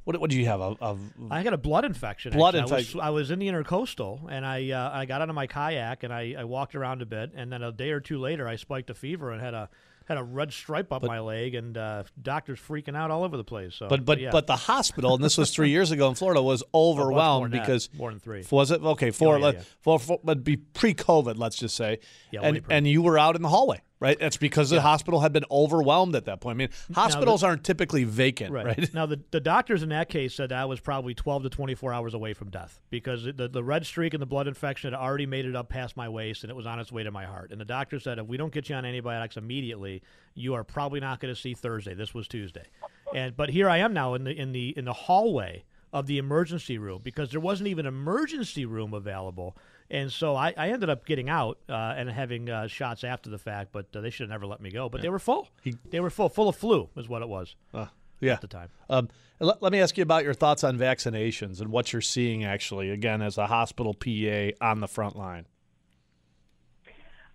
what 0.04 0.20
what 0.20 0.30
do 0.30 0.38
you 0.40 0.46
have 0.48 0.62
a, 0.62 0.76
a 0.82 0.98
I 1.30 1.44
got 1.44 1.54
a 1.54 1.58
blood 1.58 1.86
infection. 1.86 2.34
Blood 2.34 2.56
actually. 2.56 2.60
I 2.60 2.64
was- 2.64 2.72
infection. 2.86 3.00
I 3.02 3.10
was, 3.12 3.32
in 3.32 3.40
the 3.40 3.48
intercoastal, 3.48 4.28
and 4.30 4.46
I 4.46 4.70
uh, 4.72 4.90
I 4.94 5.06
got 5.06 5.22
out 5.22 5.30
of 5.30 5.36
my 5.36 5.48
kayak 5.48 6.04
and 6.04 6.14
I, 6.14 6.36
I 6.40 6.44
walked 6.44 6.76
around 6.76 7.02
a 7.02 7.06
bit, 7.06 7.32
and 7.36 7.52
then 7.52 7.62
a 7.64 7.72
day 7.72 7.92
or 7.92 8.00
two 8.00 8.20
later, 8.20 8.48
I 8.48 8.56
spiked 8.56 8.90
a 8.90 8.94
fever 8.94 9.32
and 9.32 9.42
had 9.42 9.54
a 9.54 9.70
had 10.08 10.18
a 10.18 10.24
red 10.24 10.52
stripe 10.52 10.92
up 10.92 11.04
my 11.04 11.20
leg, 11.20 11.54
and 11.56 11.78
uh, 11.78 12.04
doctors 12.22 12.60
freaking 12.60 12.98
out 12.98 13.12
all 13.12 13.24
over 13.24 13.38
the 13.38 13.44
place. 13.44 13.76
So, 13.76 13.88
but 13.88 14.04
but 14.04 14.20
yeah. 14.20 14.32
but 14.32 14.48
the 14.48 14.56
hospital 14.56 15.14
and 15.16 15.24
this 15.24 15.38
was 15.38 15.52
three 15.52 15.70
years 15.76 15.92
ago 15.92 16.10
in 16.10 16.16
Florida 16.16 16.42
was 16.42 16.64
more 16.74 16.92
overwhelmed 16.92 17.46
than 17.46 17.52
that. 17.60 17.66
because 17.66 17.90
More 17.96 18.10
than 18.10 18.20
three. 18.20 18.44
was 18.50 18.72
it 18.72 18.82
okay 18.82 19.12
four 19.12 19.36
Oh, 19.36 19.38
yeah, 19.38 19.44
let- 19.46 19.56
yeah. 19.56 19.62
four- 19.82 20.00
four- 20.00 20.20
but 20.24 20.44
be 20.44 20.58
pre 20.58 20.94
COVID 20.96 21.38
let's 21.38 21.56
just 21.56 21.76
say 21.76 22.00
Yeah, 22.32 22.42
and 22.42 22.62
and 22.70 22.88
you 22.88 23.02
were 23.04 23.18
out 23.20 23.36
in 23.36 23.42
the 23.44 23.50
hallway 23.50 23.82
right 24.02 24.20
that's 24.20 24.36
because 24.36 24.70
the 24.70 24.82
hospital 24.82 25.22
had 25.22 25.32
been 25.32 25.46
overwhelmed 25.50 26.16
at 26.16 26.26
that 26.26 26.42
point 26.42 26.56
I 26.56 26.58
mean 26.58 26.70
hospitals 26.94 27.44
aren't 27.44 27.64
typically 27.64 28.04
vacant 28.04 28.52
right, 28.52 28.94
now, 28.94 29.06
the, 29.06 29.22
the 29.32 29.40
doctors 29.40 29.84
in 29.84 29.90
that 29.90 30.10
case 30.10 30.34
said 30.34 30.50
that 30.50 30.60
I 30.60 30.66
was 30.66 30.82
probably 30.82 31.14
12 31.14 31.44
to 31.44 31.50
24 31.50 31.94
hours 31.94 32.14
away 32.14 32.34
from 32.34 32.50
death 32.50 32.80
because 32.90 33.24
the, 33.24 33.48
the 33.48 33.64
red 33.64 33.86
streak 33.86 34.14
and 34.14 34.22
the 34.22 34.26
blood 34.26 34.48
infection 34.48 34.92
had 34.92 35.00
already 35.00 35.26
made 35.26 35.46
it 35.46 35.56
up 35.56 35.70
past 35.70 35.96
my 35.96 36.10
waist 36.10 36.44
and 36.44 36.52
it 36.52 36.56
was 36.56 36.66
on 36.66 36.80
its 36.80 36.92
way 36.92 37.04
to 37.04 37.12
my 37.12 37.26
heart. 37.26 37.52
And 37.52 37.62
the 37.62 37.66
doctor 37.66 38.00
said 38.00 38.20
if 38.20 38.28
we 38.28 38.38
don't 38.38 38.52
get 38.52 38.70
you 38.70 38.76
on 38.76 38.86
antibiotics 38.86 39.38
immediately, 39.38 40.02
you 40.34 40.54
are 40.54 40.64
probably 40.64 41.00
not 41.00 41.20
going 41.20 41.34
to 41.34 41.40
see 41.40 41.54
Thursday. 41.54 41.94
This 41.94 42.14
was 42.14 42.28
Tuesday, 42.28 42.66
and 43.14 43.36
but 43.36 43.50
here 43.50 43.70
I 43.70 43.78
am 43.78 43.94
now 43.94 44.14
in 44.14 44.24
the 44.24 44.32
in 44.32 44.52
the 44.52 44.70
in 44.78 44.86
the 44.86 44.94
hallway 44.94 45.64
of 45.94 46.08
the 46.08 46.18
emergency 46.18 46.78
room 46.78 47.02
because 47.04 47.32
there 47.32 47.40
wasn't 47.40 47.68
even 47.68 47.86
an 47.86 47.94
emergency 47.94 48.66
room 48.66 48.94
available. 48.94 49.58
And 49.92 50.10
so 50.10 50.38
I, 50.38 50.54
I 50.56 50.70
ended 50.70 50.90
up 50.90 51.06
getting 51.06 51.30
out 51.30 51.60
uh, 51.68 51.74
and 51.74 52.10
having 52.10 52.50
uh, 52.50 52.68
shots 52.68 53.04
after 53.04 53.30
the 53.30 53.38
fact, 53.38 53.74
but 53.74 53.88
uh, 53.94 54.00
they 54.00 54.10
should 54.10 54.24
have 54.24 54.30
never 54.30 54.48
let 54.48 54.62
me 54.62 54.72
go. 54.72 54.88
But 54.88 55.02
they 55.02 55.10
were 55.10 55.20
full. 55.20 55.50
they 55.90 56.00
were 56.00 56.10
full, 56.10 56.30
full 56.30 56.48
of 56.48 56.56
flu, 56.56 56.90
is 56.96 57.10
what 57.10 57.22
it 57.22 57.28
was. 57.28 57.56
Uh, 57.74 57.88
yeah. 58.22 58.34
At 58.34 58.42
the 58.42 58.48
time. 58.48 58.70
Um, 58.90 59.10
let, 59.40 59.62
let 59.62 59.72
me 59.74 59.82
ask 59.82 59.98
you 59.98 60.04
about 60.04 60.24
your 60.24 60.34
thoughts 60.34 60.64
on 60.64 60.78
vaccinations 60.78 61.60
and 61.60 61.72
what 61.72 61.92
you're 61.92 62.02
seeing 62.02 62.46
actually 62.46 62.90
again 62.90 63.22
as 63.22 63.38
a 63.38 63.48
hospital 63.48 63.94
PA 63.94 64.52
on 64.62 64.80
the 64.80 64.88
front 64.88 65.18
line. 65.18 65.46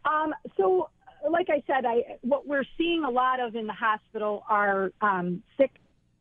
Um, 0.05 0.33
so, 0.57 0.89
like 1.29 1.49
I 1.51 1.63
said, 1.67 1.85
I 1.85 2.19
what 2.23 2.47
we're 2.47 2.65
seeing 2.79 3.05
a 3.05 3.11
lot 3.11 3.41
of 3.41 3.57
in 3.57 3.67
the 3.67 3.73
hospital 3.73 4.45
are 4.49 4.93
um, 5.03 5.43
sick, 5.59 5.73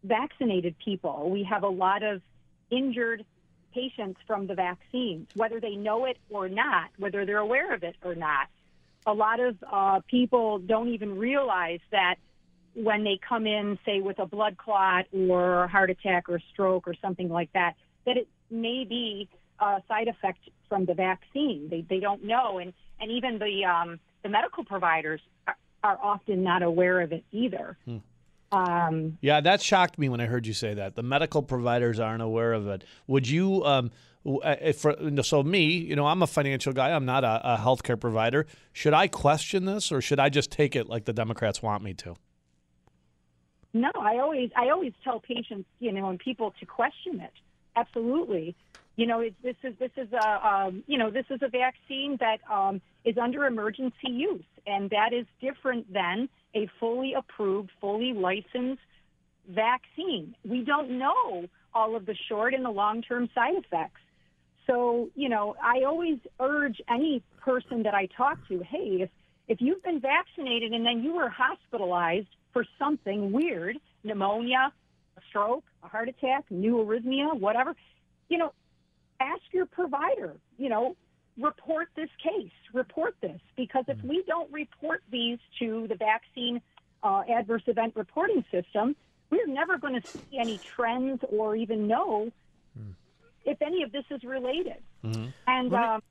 vaccinated 0.03 0.75
people. 0.83 1.29
We 1.29 1.43
have 1.43 1.63
a 1.63 1.69
lot 1.69 2.01
of 2.01 2.21
injured 2.71 3.23
patients 3.75 4.19
from 4.25 4.47
the 4.47 4.55
vaccines, 4.55 5.27
whether 5.35 5.59
they 5.59 5.75
know 5.75 6.05
it 6.05 6.17
or 6.29 6.47
not, 6.47 6.89
whether 6.97 7.25
they're 7.25 7.37
aware 7.49 7.73
of 7.73 7.83
it 7.83 7.95
or 8.03 8.15
not. 8.15 8.47
A 9.05 9.13
lot 9.13 9.39
of 9.39 9.55
uh, 9.71 9.99
people 10.07 10.57
don't 10.59 10.87
even 10.87 11.17
realize 11.17 11.81
that 11.91 12.15
when 12.73 13.03
they 13.03 13.19
come 13.27 13.45
in, 13.45 13.77
say 13.85 14.01
with 14.01 14.17
a 14.19 14.25
blood 14.25 14.57
clot 14.57 15.05
or 15.13 15.65
a 15.65 15.67
heart 15.67 15.89
attack 15.89 16.29
or 16.29 16.39
stroke 16.51 16.87
or 16.87 16.95
something 17.01 17.29
like 17.29 17.51
that, 17.53 17.75
that 18.05 18.17
it 18.17 18.27
may 18.49 18.85
be 18.85 19.29
a 19.59 19.81
side 19.87 20.07
effect 20.07 20.39
from 20.69 20.85
the 20.85 20.93
vaccine. 20.93 21.67
They 21.69 21.81
they 21.87 21.99
don't 21.99 22.23
know, 22.23 22.57
and 22.57 22.73
and 22.99 23.11
even 23.11 23.39
the 23.39 23.65
um, 23.65 23.99
the 24.23 24.29
medical 24.29 24.63
providers 24.65 25.21
are, 25.47 25.57
are 25.83 25.99
often 26.01 26.43
not 26.43 26.63
aware 26.63 27.01
of 27.01 27.11
it 27.11 27.23
either. 27.31 27.77
Um, 28.55 29.17
Yeah, 29.21 29.41
that 29.41 29.61
shocked 29.61 29.97
me 29.97 30.09
when 30.09 30.21
I 30.21 30.25
heard 30.25 30.47
you 30.47 30.53
say 30.53 30.73
that. 30.73 30.95
The 30.95 31.03
medical 31.03 31.43
providers 31.43 31.99
aren't 31.99 32.21
aware 32.21 32.53
of 32.53 32.67
it. 32.67 32.83
Would 33.07 33.27
you, 33.27 33.63
um, 33.65 33.91
uh, 34.25 34.55
if 34.61 34.77
for, 34.77 34.95
so 35.23 35.43
me, 35.43 35.65
you 35.65 35.95
know, 35.95 36.07
I'm 36.07 36.21
a 36.21 36.27
financial 36.27 36.73
guy. 36.73 36.91
I'm 36.91 37.05
not 37.05 37.23
a, 37.23 37.53
a 37.53 37.57
healthcare 37.57 37.99
provider. 37.99 38.45
Should 38.73 38.93
I 38.93 39.07
question 39.07 39.65
this, 39.65 39.91
or 39.91 40.01
should 40.01 40.19
I 40.19 40.29
just 40.29 40.51
take 40.51 40.75
it 40.75 40.87
like 40.87 41.05
the 41.05 41.13
Democrats 41.13 41.61
want 41.61 41.83
me 41.83 41.93
to? 41.95 42.15
No, 43.73 43.91
I 43.99 44.19
always 44.19 44.51
I 44.55 44.69
always 44.69 44.93
tell 45.03 45.19
patients, 45.19 45.67
you 45.79 45.91
know, 45.91 46.09
and 46.09 46.17
people 46.17 46.53
to 46.61 46.65
question 46.65 47.19
it. 47.19 47.33
Absolutely, 47.75 48.55
you 48.95 49.05
know, 49.05 49.19
it's, 49.19 49.35
this 49.43 49.57
is 49.63 49.73
this 49.77 49.91
is 49.97 50.07
a 50.13 50.47
um, 50.47 50.83
you 50.87 50.97
know 50.97 51.11
this 51.11 51.25
is 51.29 51.41
a 51.41 51.49
vaccine 51.49 52.17
that 52.21 52.39
um, 52.49 52.79
is 53.03 53.17
under 53.17 53.45
emergency 53.45 54.09
use, 54.09 54.45
and 54.65 54.89
that 54.91 55.11
is 55.11 55.25
different 55.41 55.91
than 55.91 56.29
a 56.55 56.69
fully 56.79 57.13
approved, 57.13 57.71
fully 57.81 58.13
licensed 58.13 58.81
vaccine. 59.49 60.35
We 60.43 60.63
don't 60.63 60.97
know 60.97 61.45
all 61.73 61.95
of 61.95 62.05
the 62.05 62.15
short 62.27 62.53
and 62.53 62.65
the 62.65 62.71
long 62.71 63.01
term 63.01 63.29
side 63.35 63.55
effects. 63.55 63.99
So, 64.65 65.09
you 65.15 65.29
know, 65.29 65.55
I 65.61 65.83
always 65.83 66.17
urge 66.39 66.81
any 66.89 67.21
person 67.39 67.83
that 67.83 67.93
I 67.93 68.07
talk 68.07 68.39
to, 68.47 68.63
hey, 68.63 69.01
if 69.01 69.09
if 69.47 69.61
you've 69.61 69.83
been 69.83 69.99
vaccinated 69.99 70.71
and 70.71 70.83
then 70.83 71.03
you 71.03 71.13
were 71.13 71.29
hospitalized 71.29 72.29
for 72.51 72.65
something 72.79 73.31
weird, 73.31 73.77
pneumonia, 74.03 74.73
a 75.17 75.21
stroke, 75.29 75.63
a 75.83 75.87
heart 75.87 76.09
attack, 76.09 76.45
new 76.49 76.77
arrhythmia, 76.77 77.39
whatever, 77.39 77.75
you 78.27 78.39
know, 78.39 78.53
ask 79.19 79.41
your 79.51 79.67
provider, 79.67 80.33
you 80.57 80.69
know, 80.69 80.95
report 81.39 81.89
this 81.95 82.09
case, 82.21 82.51
report 82.73 83.15
this, 83.21 83.39
because 83.55 83.85
if 83.87 84.01
we 84.03 84.23
don't 84.27 84.51
report 84.51 85.01
these 85.11 85.39
to 85.59 85.87
the 85.87 85.95
vaccine 85.95 86.61
uh, 87.03 87.23
adverse 87.29 87.63
event 87.67 87.93
reporting 87.95 88.43
system, 88.51 88.95
we're 89.29 89.47
never 89.47 89.77
going 89.77 90.01
to 90.01 90.07
see 90.07 90.37
any 90.39 90.59
trends 90.75 91.21
or 91.29 91.55
even 91.55 91.87
know 91.87 92.31
if 93.45 93.61
any 93.61 93.83
of 93.83 93.91
this 93.91 94.05
is 94.09 94.23
related. 94.23 94.77
And 95.47 95.73
um, 95.73 96.01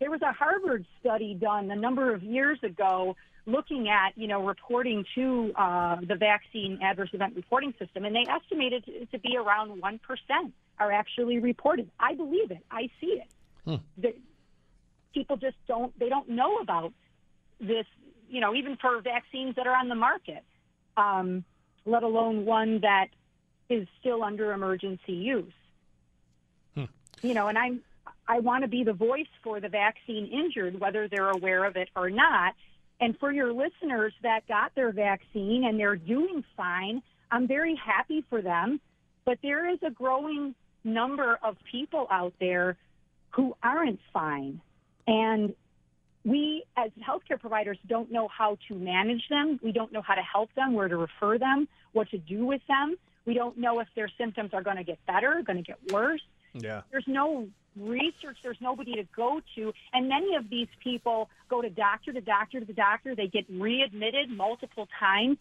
there 0.00 0.10
was 0.10 0.22
a 0.22 0.32
Harvard 0.32 0.86
study 1.00 1.34
done 1.34 1.70
a 1.70 1.76
number 1.76 2.12
of 2.12 2.22
years 2.22 2.58
ago 2.62 3.16
looking 3.46 3.88
at, 3.88 4.16
you 4.16 4.28
know, 4.28 4.44
reporting 4.44 5.04
to 5.14 5.52
uh, 5.56 5.96
the 6.06 6.14
vaccine 6.14 6.78
adverse 6.82 7.10
event 7.12 7.34
reporting 7.36 7.72
system, 7.78 8.04
and 8.04 8.14
they 8.14 8.24
estimated 8.30 8.84
it 8.86 9.10
to 9.10 9.18
be 9.18 9.36
around 9.36 9.80
1% 9.80 9.98
are 10.78 10.92
actually 10.92 11.38
reported. 11.38 11.90
I 11.98 12.14
believe 12.14 12.50
it. 12.50 12.64
I 12.70 12.88
see 13.00 13.20
it. 13.22 13.28
The, 13.98 14.14
people 15.12 15.36
just 15.36 15.56
don't, 15.66 15.96
they 15.98 16.08
don't 16.08 16.28
know 16.28 16.58
about 16.58 16.92
this, 17.60 17.86
you 18.28 18.40
know, 18.40 18.54
even 18.54 18.76
for 18.76 19.00
vaccines 19.00 19.56
that 19.56 19.66
are 19.66 19.76
on 19.76 19.88
the 19.88 19.94
market. 19.94 20.44
Um, 20.96 21.44
let 21.86 22.02
alone 22.02 22.44
one 22.44 22.80
that 22.80 23.08
is 23.68 23.86
still 24.00 24.22
under 24.22 24.52
emergency 24.52 25.12
use. 25.12 25.52
Hmm. 26.74 26.84
You 27.22 27.34
know, 27.34 27.46
and 27.46 27.56
I'm 27.56 27.80
I 28.30 28.38
want 28.38 28.62
to 28.62 28.68
be 28.68 28.84
the 28.84 28.92
voice 28.92 29.26
for 29.42 29.58
the 29.58 29.68
vaccine 29.68 30.26
injured, 30.26 30.78
whether 30.78 31.08
they're 31.08 31.30
aware 31.30 31.64
of 31.64 31.76
it 31.76 31.88
or 31.96 32.10
not. 32.10 32.54
And 33.00 33.18
for 33.18 33.32
your 33.32 33.52
listeners 33.52 34.12
that 34.22 34.46
got 34.46 34.72
their 34.76 34.92
vaccine 34.92 35.64
and 35.64 35.80
they're 35.80 35.96
doing 35.96 36.44
fine, 36.56 37.02
I'm 37.32 37.48
very 37.48 37.74
happy 37.74 38.24
for 38.30 38.40
them. 38.40 38.80
But 39.24 39.38
there 39.42 39.68
is 39.68 39.80
a 39.84 39.90
growing 39.90 40.54
number 40.84 41.40
of 41.42 41.56
people 41.72 42.06
out 42.08 42.32
there 42.38 42.76
who 43.30 43.56
aren't 43.64 43.98
fine. 44.12 44.60
And 45.10 45.54
we, 46.24 46.62
as 46.76 46.92
healthcare 47.02 47.40
providers, 47.40 47.78
don't 47.88 48.12
know 48.12 48.28
how 48.28 48.58
to 48.68 48.74
manage 48.74 49.22
them. 49.28 49.58
We 49.60 49.72
don't 49.72 49.92
know 49.92 50.02
how 50.02 50.14
to 50.14 50.22
help 50.22 50.54
them, 50.54 50.72
where 50.72 50.86
to 50.86 50.96
refer 50.96 51.36
them, 51.36 51.66
what 51.92 52.08
to 52.10 52.18
do 52.18 52.46
with 52.46 52.60
them. 52.68 52.96
We 53.26 53.34
don't 53.34 53.58
know 53.58 53.80
if 53.80 53.88
their 53.96 54.08
symptoms 54.16 54.50
are 54.54 54.62
going 54.62 54.76
to 54.76 54.84
get 54.84 55.04
better, 55.06 55.42
going 55.44 55.56
to 55.56 55.64
get 55.64 55.92
worse. 55.92 56.22
Yeah. 56.54 56.82
There's 56.92 57.08
no 57.08 57.48
research. 57.76 58.36
There's 58.42 58.60
nobody 58.60 58.94
to 58.94 59.04
go 59.16 59.40
to. 59.56 59.72
And 59.92 60.08
many 60.08 60.36
of 60.36 60.48
these 60.48 60.68
people 60.82 61.28
go 61.48 61.60
to 61.60 61.70
doctor 61.70 62.12
to 62.12 62.20
doctor 62.20 62.60
to 62.60 62.66
the 62.66 62.72
doctor. 62.72 63.16
They 63.16 63.26
get 63.26 63.46
readmitted 63.50 64.30
multiple 64.30 64.88
times. 64.98 65.38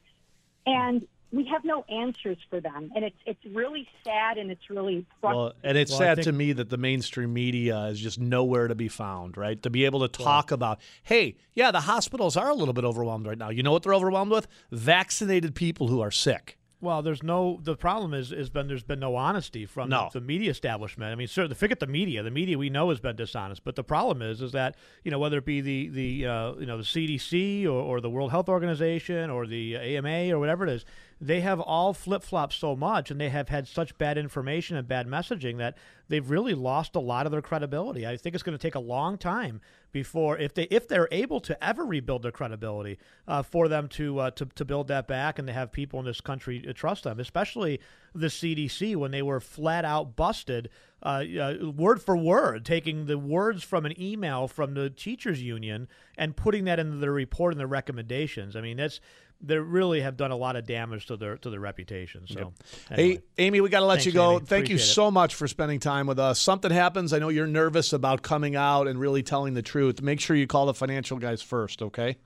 And 0.65 1.07
we 1.31 1.45
have 1.45 1.63
no 1.63 1.83
answers 1.89 2.37
for 2.49 2.59
them. 2.59 2.91
And 2.95 3.05
it's, 3.05 3.15
it's 3.25 3.45
really 3.53 3.87
sad 4.03 4.37
and 4.37 4.49
it's 4.49 4.69
really 4.69 5.05
frustrating. 5.21 5.39
Well, 5.43 5.53
and 5.63 5.77
it's 5.77 5.91
Well, 5.91 5.99
sad 5.99 6.15
think- 6.17 6.25
to 6.25 6.31
me 6.31 6.53
that 6.53 6.69
the 6.69 6.77
mainstream 6.77 7.33
media 7.33 7.85
is 7.85 7.99
just 7.99 8.19
nowhere 8.19 8.67
to 8.67 8.75
be 8.75 8.87
found, 8.87 9.37
right? 9.37 9.61
To 9.63 9.69
be 9.69 9.85
able 9.85 9.99
to 9.99 10.07
talk 10.07 10.51
about, 10.51 10.79
hey, 11.03 11.35
yeah, 11.53 11.71
the 11.71 11.81
hospitals 11.81 12.35
are 12.35 12.49
a 12.49 12.55
little 12.55 12.73
bit 12.73 12.83
overwhelmed 12.83 13.27
right 13.27 13.37
now. 13.37 13.49
You 13.49 13.61
know 13.63 13.71
what 13.71 13.83
they're 13.83 13.93
overwhelmed 13.93 14.31
with? 14.31 14.47
Vaccinated 14.71 15.53
people 15.55 15.87
who 15.87 16.01
are 16.01 16.11
sick. 16.11 16.55
Well, 16.81 17.01
there's 17.01 17.21
no. 17.21 17.59
The 17.61 17.75
problem 17.75 18.13
is, 18.13 18.31
is 18.31 18.49
been 18.49 18.69
there's 18.69 18.83
been 18.83 19.01
no 19.01 19.17
honesty 19.17 19.65
from 19.65 19.89
No. 19.89 20.09
the, 20.13 20.21
the 20.21 20.25
media 20.25 20.49
establishment. 20.49 21.11
I 21.11 21.15
mean, 21.15 21.27
sir, 21.27 21.45
the 21.45 21.53
forget 21.53 21.81
the 21.81 21.87
media. 21.87 22.23
The 22.23 22.31
media 22.31 22.57
we 22.57 22.69
know 22.69 22.89
has 22.89 23.01
been 23.01 23.17
dishonest. 23.17 23.65
But 23.65 23.75
the 23.75 23.83
problem 23.83 24.21
is, 24.21 24.41
is 24.41 24.53
that 24.53 24.77
you 25.03 25.11
know 25.11 25.19
whether 25.19 25.39
it 25.39 25.45
be 25.45 25.59
the 25.59 25.89
the 25.89 26.25
uh, 26.27 26.53
you 26.53 26.65
know 26.65 26.77
the 26.77 26.83
CDC 26.83 27.65
or, 27.65 27.71
or 27.71 27.99
the 27.99 28.09
World 28.09 28.31
Health 28.31 28.47
Organization 28.47 29.29
or 29.29 29.45
the 29.45 29.75
AMA 29.75 30.31
or 30.33 30.39
whatever 30.39 30.65
it 30.65 30.69
is, 30.71 30.85
they 31.21 31.41
have 31.41 31.59
all 31.59 31.93
flip 31.93 32.23
flopped 32.23 32.53
so 32.53 32.75
much, 32.75 33.11
and 33.11 33.19
they 33.19 33.29
have 33.29 33.49
had 33.49 33.67
such 33.67 33.97
bad 33.97 34.17
information 34.17 34.77
and 34.77 34.87
bad 34.87 35.07
messaging 35.07 35.57
that 35.57 35.77
they've 36.07 36.29
really 36.29 36.53
lost 36.53 36.95
a 36.95 36.99
lot 36.99 37.25
of 37.25 37.31
their 37.31 37.41
credibility. 37.41 38.07
I 38.07 38.15
think 38.15 38.35
it's 38.35 38.43
going 38.43 38.57
to 38.57 38.61
take 38.61 38.75
a 38.75 38.79
long 38.79 39.17
time 39.17 39.59
before 39.91 40.37
if 40.37 40.53
they 40.53 40.63
if 40.63 40.87
they're 40.87 41.09
able 41.11 41.41
to 41.41 41.63
ever 41.63 41.85
rebuild 41.85 42.23
their 42.23 42.31
credibility 42.31 42.97
uh, 43.27 43.41
for 43.41 43.67
them 43.67 43.87
to, 43.89 44.19
uh, 44.19 44.31
to 44.31 44.45
to 44.45 44.63
build 44.63 44.87
that 44.87 45.07
back 45.07 45.39
and 45.39 45.47
to 45.47 45.53
have 45.53 45.71
people 45.71 45.99
in 45.99 46.05
this 46.05 46.21
country 46.21 46.63
uh, 46.67 46.73
trust 46.73 47.03
them, 47.03 47.19
especially 47.19 47.81
the 48.15 48.27
CDC 48.27 48.95
when 48.95 49.11
they 49.11 49.21
were 49.21 49.39
flat 49.39 49.85
out 49.85 50.15
busted 50.15 50.69
uh, 51.01 51.23
uh, 51.39 51.71
word 51.75 52.01
for 52.01 52.17
word, 52.17 52.65
taking 52.65 53.05
the 53.05 53.17
words 53.17 53.63
from 53.63 53.85
an 53.85 53.99
email 54.01 54.47
from 54.47 54.73
the 54.73 54.89
teachers 54.89 55.41
union 55.41 55.87
and 56.17 56.35
putting 56.35 56.65
that 56.65 56.79
into 56.79 56.97
their 56.97 57.11
report 57.11 57.53
and 57.53 57.59
their 57.59 57.67
recommendations. 57.67 58.55
I 58.55 58.61
mean, 58.61 58.77
that's 58.77 58.99
they 59.41 59.57
really 59.57 60.01
have 60.01 60.17
done 60.17 60.31
a 60.31 60.35
lot 60.35 60.55
of 60.55 60.65
damage 60.65 61.05
to 61.07 61.17
their 61.17 61.37
to 61.37 61.49
their 61.49 61.59
reputation. 61.59 62.25
So, 62.27 62.53
anyway. 62.91 63.21
Hey, 63.37 63.43
Amy, 63.45 63.61
we 63.61 63.69
got 63.69 63.79
to 63.79 63.85
let 63.85 63.95
Thanks, 63.95 64.05
you 64.07 64.11
go. 64.11 64.37
Amy. 64.37 64.45
Thank 64.45 64.69
you 64.69 64.75
Appreciate 64.75 64.91
it. 64.91 64.95
so 64.95 65.11
much 65.11 65.35
for 65.35 65.47
spending 65.47 65.79
time 65.79 66.07
with 66.07 66.19
us. 66.19 66.39
Something 66.39 66.71
happens. 66.71 67.13
I 67.13 67.19
know 67.19 67.29
you're 67.29 67.47
nervous 67.47 67.93
about 67.93 68.21
coming 68.21 68.55
out 68.55 68.87
and 68.87 68.99
really 68.99 69.23
telling 69.23 69.53
the 69.53 69.61
truth. 69.61 70.01
Make 70.01 70.19
sure 70.19 70.35
you 70.35 70.47
call 70.47 70.65
the 70.65 70.73
financial 70.73 71.17
guys 71.17 71.41
first, 71.41 71.81
okay? 71.81 72.17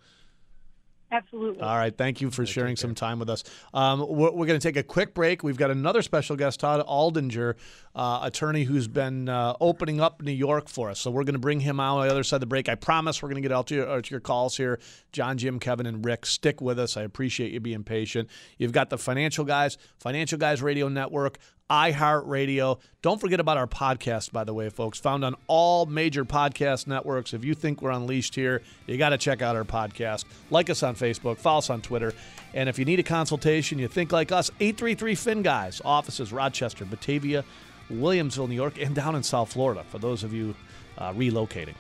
Absolutely. 1.14 1.62
All 1.62 1.78
right. 1.78 1.96
Thank 1.96 2.22
you 2.22 2.32
for 2.32 2.44
sharing 2.44 2.76
some 2.76 2.96
time 2.96 3.20
with 3.20 3.30
us. 3.30 3.44
Um, 3.72 4.00
we're 4.00 4.32
we're 4.32 4.48
going 4.48 4.60
to 4.60 4.68
take 4.68 4.78
a 4.78 4.84
quick 4.84 5.14
break. 5.14 5.44
We've 5.44 5.58
got 5.58 5.70
another 5.70 6.02
special 6.02 6.36
guest, 6.36 6.60
Todd 6.62 6.84
Aldinger, 6.88 7.54
uh, 7.94 8.22
attorney 8.24 8.64
who's 8.64 8.88
been 8.88 9.30
uh, 9.30 9.54
opening 9.62 10.02
up 10.02 10.24
New 10.24 10.32
York 10.32 10.68
for 10.68 10.90
us. 10.90 11.00
So 11.00 11.12
we're 11.12 11.24
going 11.24 11.34
to 11.36 11.40
bring 11.40 11.60
him 11.60 11.80
out 11.80 12.00
on 12.00 12.08
the 12.08 12.12
other 12.12 12.24
side 12.24 12.38
of 12.38 12.42
the 12.42 12.48
break. 12.48 12.68
I 12.68 12.74
promise 12.74 13.22
we're 13.22 13.30
going 13.30 13.44
to 13.44 13.48
get 13.48 13.56
out 13.56 13.68
to 13.68 13.76
your, 13.76 14.02
to 14.02 14.12
your 14.12 14.22
calls 14.22 14.58
here. 14.58 14.80
John, 15.12 15.38
Jim, 15.38 15.60
Kevin, 15.60 15.86
and 15.86 16.04
Rick, 16.04 16.26
stick 16.26 16.62
with 16.62 16.80
us. 16.80 16.98
I 16.98 17.04
appreciate 17.04 17.52
you 17.52 17.60
being 17.60 17.84
patient. 17.84 18.28
You've 18.58 18.72
got 18.72 18.90
the 18.90 18.98
Financial 18.98 19.46
Guys, 19.46 19.78
Financial 20.00 20.40
Guys 20.40 20.64
Radio 20.64 20.88
Network, 20.88 21.38
iHeartRadio. 21.74 22.78
Don't 23.02 23.20
forget 23.20 23.40
about 23.40 23.58
our 23.58 23.66
podcast, 23.66 24.32
by 24.32 24.44
the 24.44 24.54
way, 24.54 24.70
folks. 24.70 25.00
Found 25.00 25.26
on 25.26 25.36
all 25.48 25.88
major 25.88 26.24
podcast 26.24 26.86
networks. 26.86 27.34
If 27.34 27.44
you 27.44 27.56
think 27.56 27.82
we're 27.82 27.90
unleashed 27.90 28.36
here, 28.36 28.62
you 28.86 28.96
got 28.98 29.10
to 29.10 29.18
check 29.18 29.42
out 29.42 29.56
our 29.56 29.64
podcast. 29.64 30.26
Like 30.52 30.70
us 30.70 30.84
on 30.84 30.96
Facebook, 30.96 31.40
follow 31.40 31.58
us 31.58 31.72
on 31.72 31.82
Twitter. 31.82 32.14
And 32.54 32.70
if 32.70 32.78
you 32.78 32.86
need 32.86 33.00
a 33.00 33.04
consultation, 33.04 33.80
you 33.80 33.88
think 33.88 34.12
like 34.12 34.32
us, 34.32 34.52
833 34.60 35.16
Fin 35.16 35.42
Guys, 35.42 35.82
offices 35.84 36.32
Rochester, 36.32 36.86
Batavia, 36.86 37.44
Williamsville, 37.92 38.50
New 38.50 38.56
York, 38.56 38.80
and 38.80 38.94
down 38.94 39.16
in 39.16 39.24
South 39.24 39.52
Florida 39.52 39.84
for 39.90 39.98
those 39.98 40.24
of 40.24 40.32
you 40.32 40.54
uh, 41.00 41.12
relocating. 41.14 41.74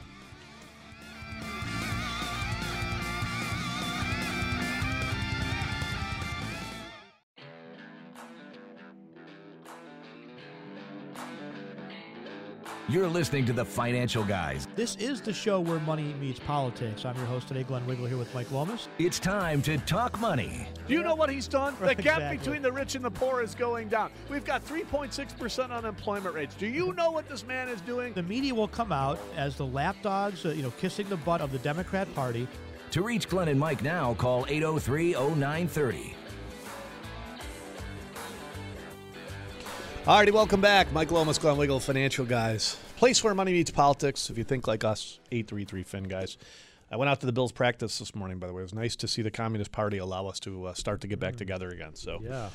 You're 12.89 13.07
listening 13.07 13.45
to 13.45 13.53
the 13.53 13.63
Financial 13.63 14.25
Guys. 14.25 14.67
This 14.75 14.97
is 14.97 15.21
the 15.21 15.31
show 15.31 15.61
where 15.61 15.79
money 15.79 16.13
meets 16.19 16.41
politics. 16.41 17.05
I'm 17.05 17.15
your 17.15 17.25
host 17.27 17.47
today, 17.47 17.63
Glenn 17.63 17.87
Wiggle, 17.87 18.07
here 18.07 18.17
with 18.17 18.35
Mike 18.35 18.51
Lomas. 18.51 18.89
It's 18.99 19.19
time 19.19 19.61
to 19.61 19.77
talk 19.77 20.19
money. 20.19 20.67
Do 20.85 20.93
you 20.93 21.01
know 21.01 21.15
what 21.15 21.29
he's 21.29 21.47
done? 21.47 21.77
Right, 21.79 21.95
the 21.95 22.03
gap 22.03 22.17
exactly. 22.17 22.37
between 22.39 22.61
the 22.61 22.73
rich 22.73 22.95
and 22.95 23.05
the 23.05 23.09
poor 23.09 23.41
is 23.41 23.55
going 23.55 23.87
down. 23.87 24.11
We've 24.29 24.43
got 24.43 24.65
3.6% 24.65 25.71
unemployment 25.71 26.35
rates. 26.35 26.55
Do 26.55 26.67
you 26.67 26.91
know 26.91 27.09
what 27.09 27.29
this 27.29 27.47
man 27.47 27.69
is 27.69 27.79
doing? 27.79 28.11
The 28.15 28.23
media 28.23 28.53
will 28.53 28.67
come 28.67 28.91
out 28.91 29.17
as 29.37 29.55
the 29.55 29.65
lapdogs, 29.65 30.45
uh, 30.45 30.49
you 30.49 30.61
know, 30.61 30.71
kissing 30.71 31.07
the 31.07 31.15
butt 31.15 31.39
of 31.39 31.53
the 31.53 31.59
Democrat 31.59 32.13
Party. 32.13 32.49
To 32.91 33.01
reach 33.01 33.29
Glenn 33.29 33.47
and 33.47 33.59
Mike 33.59 33.81
now, 33.81 34.13
call 34.15 34.45
803 34.49 35.13
0930. 35.13 36.15
All 40.05 40.17
righty, 40.17 40.31
welcome 40.31 40.59
back. 40.59 40.91
Mike 40.91 41.11
Lomas, 41.11 41.37
Glenn 41.37 41.55
Wiggle, 41.55 41.79
Financial 41.79 42.25
Guys. 42.25 42.75
Place 42.97 43.23
where 43.23 43.33
money 43.33 43.53
meets 43.53 43.71
politics. 43.71 44.29
If 44.29 44.37
you 44.37 44.43
think 44.43 44.67
like 44.67 44.83
us, 44.83 45.17
833 45.31 45.83
Fin 45.83 46.03
Guys. 46.03 46.37
I 46.93 46.95
went 46.95 47.09
out 47.09 47.19
to 47.21 47.25
the 47.25 47.31
Bills 47.33 47.51
practice 47.51 47.97
this 47.97 48.13
morning, 48.13 48.37
by 48.37 48.45
the 48.45 48.53
way. 48.53 48.59
It 48.61 48.65
was 48.65 48.73
nice 48.75 48.95
to 48.97 49.07
see 49.07 49.23
the 49.23 49.31
Communist 49.31 49.71
Party 49.71 49.97
allow 49.97 50.27
us 50.27 50.39
to 50.41 50.65
uh, 50.65 50.73
start 50.75 51.01
to 51.01 51.07
get 51.07 51.19
back 51.19 51.35
together 51.35 51.69
again. 51.69 51.95
So, 51.95 52.19
Yeah. 52.23 52.49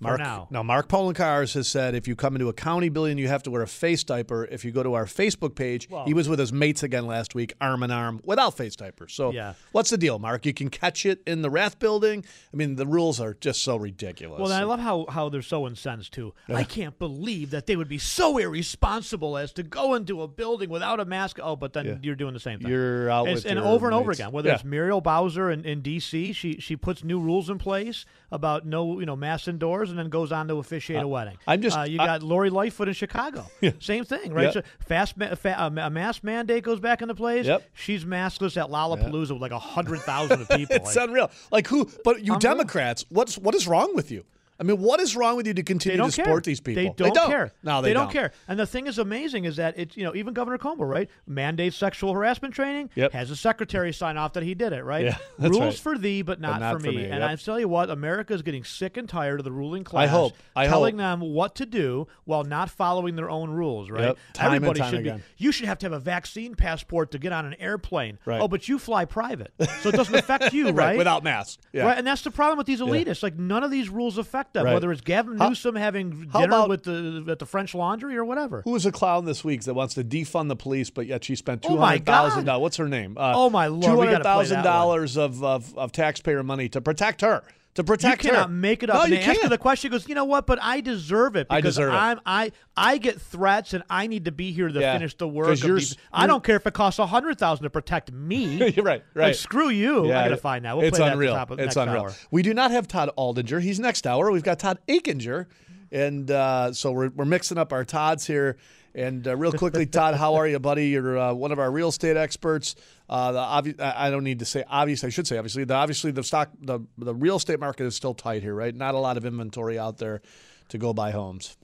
Mark, 0.00 0.18
now. 0.18 0.48
Mark 0.64 0.88
Poloncarz 0.88 1.54
has 1.54 1.68
said 1.68 1.94
if 1.94 2.08
you 2.08 2.16
come 2.16 2.34
into 2.34 2.48
a 2.48 2.52
county 2.52 2.88
building, 2.88 3.16
you 3.18 3.28
have 3.28 3.44
to 3.44 3.52
wear 3.52 3.62
a 3.62 3.68
face 3.68 4.02
diaper. 4.02 4.44
If 4.50 4.64
you 4.64 4.72
go 4.72 4.82
to 4.82 4.94
our 4.94 5.04
Facebook 5.04 5.54
page, 5.54 5.88
Well- 5.88 6.04
he 6.06 6.12
was 6.12 6.28
with 6.28 6.40
his 6.40 6.52
mates 6.52 6.82
again 6.82 7.06
last 7.06 7.36
week, 7.36 7.54
arm 7.60 7.84
in 7.84 7.92
arm, 7.92 8.20
without 8.24 8.56
face 8.56 8.74
diapers. 8.74 9.12
So, 9.14 9.30
Yeah. 9.30 9.54
what's 9.70 9.90
the 9.90 9.96
deal, 9.96 10.18
Mark? 10.18 10.44
You 10.44 10.52
can 10.52 10.70
catch 10.70 11.06
it 11.06 11.22
in 11.24 11.42
the 11.42 11.50
Rath 11.50 11.78
building. 11.78 12.24
I 12.52 12.56
mean, 12.56 12.74
the 12.74 12.86
rules 12.86 13.20
are 13.20 13.34
just 13.34 13.62
so 13.62 13.76
ridiculous. 13.76 14.40
Well, 14.40 14.50
I 14.52 14.64
love 14.64 14.80
how, 14.80 15.06
how 15.08 15.28
they're 15.28 15.40
so 15.42 15.68
incensed, 15.68 16.12
too. 16.12 16.34
I 16.48 16.64
can't 16.64 16.98
believe 16.98 17.50
that 17.50 17.66
they 17.66 17.76
would 17.76 17.88
be 17.88 17.98
so 17.98 18.38
irresponsible 18.38 19.36
as 19.36 19.52
to 19.52 19.62
go 19.62 19.94
into 19.94 20.22
a 20.22 20.26
building 20.26 20.68
without 20.70 20.98
a 20.98 21.04
mask. 21.04 21.38
Oh, 21.40 21.54
but 21.54 21.72
then 21.74 21.86
Yeah. 21.86 21.94
you're 22.02 22.16
doing 22.16 22.34
the 22.34 22.40
same 22.40 22.58
thing. 22.58 22.68
You're 22.68 23.08
out 23.08 23.28
It's- 23.28 23.44
with 23.44 23.52
your 23.52 23.64
over 23.64 23.83
and 23.86 23.94
over 23.94 24.10
again, 24.10 24.32
whether 24.32 24.48
Yeah. 24.48 24.54
it's 24.56 24.64
Muriel 24.64 25.00
Bowser 25.00 25.50
in, 25.50 25.64
in 25.64 25.80
D.C., 25.80 26.32
she, 26.32 26.58
she 26.60 26.76
puts 26.76 27.02
new 27.04 27.20
rules 27.20 27.48
in 27.50 27.58
place 27.58 28.04
about 28.30 28.66
no 28.66 28.98
you 29.00 29.06
know 29.06 29.16
mask 29.16 29.48
indoors 29.48 29.90
and 29.90 29.98
then 29.98 30.08
goes 30.08 30.32
on 30.32 30.48
to 30.48 30.56
officiate 30.56 31.02
a 31.02 31.08
wedding. 31.08 31.36
I'm 31.46 31.62
just- 31.62 31.76
Uh, 31.78 31.82
you 31.82 32.00
I- 32.00 32.06
got 32.06 32.22
Lori 32.22 32.50
Lightfoot 32.50 32.88
in 32.88 32.94
Chicago. 32.94 33.46
Same 33.80 34.04
thing, 34.04 34.32
right? 34.32 34.44
Yeah. 34.44 34.50
So 34.50 34.62
fast 34.80 35.16
ma- 35.16 35.34
fa- 35.34 35.56
a 35.58 35.70
ma- 35.70 35.86
a 35.86 35.90
mask 35.90 36.24
mandate 36.24 36.64
goes 36.64 36.80
back 36.80 37.02
into 37.02 37.14
place. 37.14 37.46
Yep. 37.46 37.62
She's 37.74 38.04
maskless 38.04 38.56
at 38.56 38.70
Lollapalooza 38.70 39.32
with 39.32 39.42
like 39.42 39.52
a 39.52 39.58
hundred 39.58 40.00
thousand 40.00 40.46
people. 40.48 40.76
it's 40.76 40.96
Like, 40.96 41.08
unreal. 41.08 41.30
Like 41.52 41.66
who? 41.68 41.84
But 42.04 42.18
you 42.24 42.34
Unreal. 42.34 42.38
Democrats, 42.38 43.04
what's 43.08 43.36
what 43.38 43.54
is 43.54 43.66
wrong 43.68 43.94
with 43.94 44.10
you? 44.10 44.24
I 44.58 44.62
mean, 44.62 44.78
what 44.78 45.00
is 45.00 45.16
wrong 45.16 45.36
with 45.36 45.46
you 45.48 45.54
to 45.54 45.62
continue 45.64 45.96
don't 45.98 46.10
to 46.10 46.16
care. 46.16 46.24
support 46.26 46.44
these 46.44 46.60
people? 46.60 46.94
They 46.96 47.10
don't, 47.10 47.28
care. 47.28 47.52
No, 47.64 47.82
they, 47.82 47.92
don't. 47.92 48.10
care. 48.10 48.32
And 48.46 48.58
the 48.58 48.66
thing 48.66 48.86
is 48.86 48.98
amazing 48.98 49.46
is 49.46 49.56
that 49.56 49.74
it's 49.76 49.96
you 49.96 50.04
know 50.04 50.14
even 50.14 50.32
Governor 50.32 50.58
Cuomo 50.58 50.88
right 50.88 51.10
mandates 51.26 51.76
sexual 51.76 52.12
harassment 52.12 52.54
training. 52.54 52.90
Yep. 52.94 53.12
Has 53.12 53.30
a 53.30 53.36
secretary 53.36 53.92
sign 53.92 54.16
off 54.16 54.34
that 54.34 54.42
he 54.44 54.54
did 54.54 54.72
it 54.72 54.84
right. 54.84 55.06
Yeah, 55.06 55.18
Rules 55.38 55.58
right. 55.60 55.74
for 55.74 55.98
thee, 55.98 56.22
but 56.22 56.40
not, 56.40 56.60
not 56.60 56.74
for 56.74 56.80
for 56.80 56.86
me. 56.86 56.96
me, 56.98 57.02
And 57.04 57.20
yep. 57.20 57.30
I 57.30 57.36
tell 57.36 57.58
you 57.58 57.66
what, 57.68 57.90
America 57.90 58.32
is 58.32 58.42
getting 58.42 58.62
sick 58.62 58.96
and 58.96 59.08
tired 59.08 59.40
of 59.40 59.44
the 59.44 59.50
ruling 59.52 59.82
class. 59.82 60.08
hope. 60.10 60.34
I 60.54 60.66
telling 60.68 60.98
hope. 60.98 61.20
them 61.20 61.20
what 61.20 61.56
to 61.56 61.66
do 61.66 62.06
while 62.24 62.44
not 62.44 62.70
following 62.70 63.16
their 63.16 63.30
own 63.30 63.50
rules. 63.50 63.90
Right. 63.90 64.02
Yep. 64.04 64.18
Time 64.34 64.46
and 64.46 64.56
Everybody 64.56 64.80
time 64.80 64.90
should 64.90 65.00
again. 65.00 65.16
be. 65.18 65.22
You 65.38 65.50
should 65.52 65.66
have 65.66 65.78
to 65.78 65.86
have 65.86 65.92
a 65.92 65.98
vaccine 65.98 66.54
passport 66.54 67.10
to 67.10 67.18
get 67.18 67.32
on 67.32 67.44
an 67.44 67.54
airplane. 67.54 68.18
Right. 68.24 68.40
Oh, 68.40 68.46
but 68.48 68.68
you 68.68 68.78
fly 68.78 69.04
private, 69.04 69.52
so 69.80 69.88
it 69.88 69.96
doesn't 69.96 70.14
affect 70.14 70.52
you, 70.52 70.70
right? 70.70 70.96
Without 70.96 71.24
masks. 71.24 71.58
Yeah. 71.72 71.86
Right, 71.86 71.98
and 71.98 72.06
that's 72.06 72.22
the 72.22 72.30
problem 72.30 72.58
with 72.58 72.66
these 72.66 72.80
elitists. 72.80 73.22
Like 73.22 73.36
none 73.36 73.64
of 73.64 73.70
these 73.70 73.88
rules 73.88 74.16
affect 74.18 74.43
Right. 74.54 74.74
Whether 74.74 74.90
it's 74.92 75.00
Gavin 75.00 75.38
How- 75.38 75.48
Newsom 75.48 75.74
having 75.76 76.28
how 76.32 76.40
dinner 76.40 76.66
with 76.68 76.84
the 76.84 77.24
at 77.30 77.38
the 77.38 77.46
French 77.46 77.74
Laundry 77.74 78.16
or 78.16 78.24
whatever. 78.24 78.62
Who 78.64 78.74
is 78.74 78.86
a 78.86 78.92
clown 78.92 79.24
this 79.24 79.44
week 79.44 79.62
that 79.64 79.74
wants 79.74 79.94
to 79.94 80.04
defund 80.04 80.48
the 80.48 80.56
police, 80.56 80.90
but 80.90 81.06
yet 81.06 81.24
she 81.24 81.34
spent 81.36 81.62
two 81.62 81.70
Oh 81.70 81.76
my 81.76 81.86
hundred 81.92 82.06
thousand 82.06 82.40
God. 82.40 82.46
dollars? 82.52 82.62
What's 82.62 82.76
her 82.78 82.88
name? 82.88 83.16
Uh, 83.18 83.32
Oh 83.34 83.50
my 83.50 83.66
Lord, 83.66 83.84
Two 83.84 83.98
hundred 84.00 84.22
thousand 84.22 84.62
dollars 84.62 85.16
of, 85.16 85.42
of 85.42 85.76
of 85.76 85.92
taxpayer 85.92 86.42
money 86.42 86.68
to 86.70 86.80
protect 86.80 87.20
her. 87.20 87.42
To 87.74 87.82
protect 87.84 88.22
you 88.24 88.30
cannot 88.30 88.48
her. 88.48 88.54
make 88.54 88.82
it 88.82 88.90
up. 88.90 88.96
No, 88.96 89.02
and 89.02 89.10
you 89.12 89.18
they 89.18 89.24
ask 89.24 89.40
her 89.40 89.48
the 89.48 89.58
question. 89.58 89.88
She 89.88 89.92
goes, 89.92 90.08
you 90.08 90.14
know 90.14 90.24
what? 90.24 90.46
But 90.46 90.58
I 90.62 90.80
deserve 90.80 91.34
it 91.36 91.48
I 91.50 91.56
because 91.56 91.74
deserve 91.74 91.92
it. 91.92 91.96
I'm, 91.96 92.20
I 92.24 92.52
I 92.76 92.98
get 92.98 93.20
threats 93.20 93.74
and 93.74 93.82
I 93.90 94.06
need 94.06 94.26
to 94.26 94.32
be 94.32 94.52
here 94.52 94.68
to 94.68 94.80
Yeah, 94.80 94.92
finish 94.92 95.16
the 95.16 95.26
work. 95.26 95.60
you're 95.62 95.78
these- 95.78 95.96
you're- 96.14 96.26
don't 96.28 96.44
care 96.44 96.56
if 96.56 96.66
it 96.66 96.74
costs 96.74 96.98
a 96.98 97.06
hundred 97.06 97.38
thousand 97.38 97.64
to 97.64 97.70
protect 97.70 98.12
me. 98.12 98.70
You're 98.70 98.84
right, 98.84 99.02
right. 99.14 99.26
Like, 99.26 99.34
screw 99.34 99.68
you. 99.70 100.06
I 100.06 100.24
gotta 100.24 100.36
find 100.36 100.64
that. 100.64 100.76
We'll 100.76 100.86
it's 100.86 100.96
play 100.98 101.06
that 101.08 101.14
unreal. 101.14 101.32
At 101.32 101.34
the 101.34 101.38
top 101.38 101.50
of 101.50 101.58
it's 101.58 101.76
next 101.76 101.88
unreal. 101.88 102.02
Hour. 102.04 102.12
We 102.30 102.42
do 102.42 102.54
not 102.54 102.70
have 102.70 102.86
Todd 102.86 103.10
Aldinger. 103.18 103.60
He's 103.60 103.80
next 103.80 104.06
hour. 104.06 104.30
We've 104.30 104.42
got 104.44 104.58
Todd 104.60 104.78
Aikinger, 104.88 105.46
and 105.90 106.30
uh, 106.30 106.72
so 106.72 106.92
we're 106.92 107.08
we're 107.10 107.24
mixing 107.24 107.58
up 107.58 107.72
our 107.72 107.84
Todds 107.84 108.26
here. 108.26 108.56
And 108.94 109.26
uh, 109.26 109.36
real 109.36 109.52
quickly, 109.52 109.86
Todd, 109.86 110.14
how 110.14 110.36
are 110.36 110.46
you, 110.46 110.60
buddy? 110.60 110.88
You're 110.88 111.18
uh, 111.18 111.34
one 111.34 111.50
of 111.50 111.58
our 111.58 111.70
real 111.70 111.88
estate 111.88 112.16
experts. 112.16 112.76
Uh, 113.08 113.32
the 113.32 113.38
obvi- 113.38 113.80
I 113.80 114.10
don't 114.10 114.22
need 114.22 114.38
to 114.38 114.44
say 114.44 114.62
obvious. 114.68 115.02
I 115.02 115.08
should 115.08 115.26
say 115.26 115.36
obviously. 115.36 115.64
The 115.64 115.74
obviously 115.74 116.12
the 116.12 116.22
stock 116.22 116.50
the 116.60 116.80
the 116.96 117.14
real 117.14 117.36
estate 117.36 117.58
market 117.58 117.86
is 117.86 117.96
still 117.96 118.14
tight 118.14 118.42
here, 118.42 118.54
right? 118.54 118.74
Not 118.74 118.94
a 118.94 118.98
lot 118.98 119.16
of 119.16 119.24
inventory 119.24 119.78
out 119.78 119.98
there 119.98 120.22
to 120.68 120.78
go 120.78 120.92
buy 120.92 121.10
homes. 121.10 121.56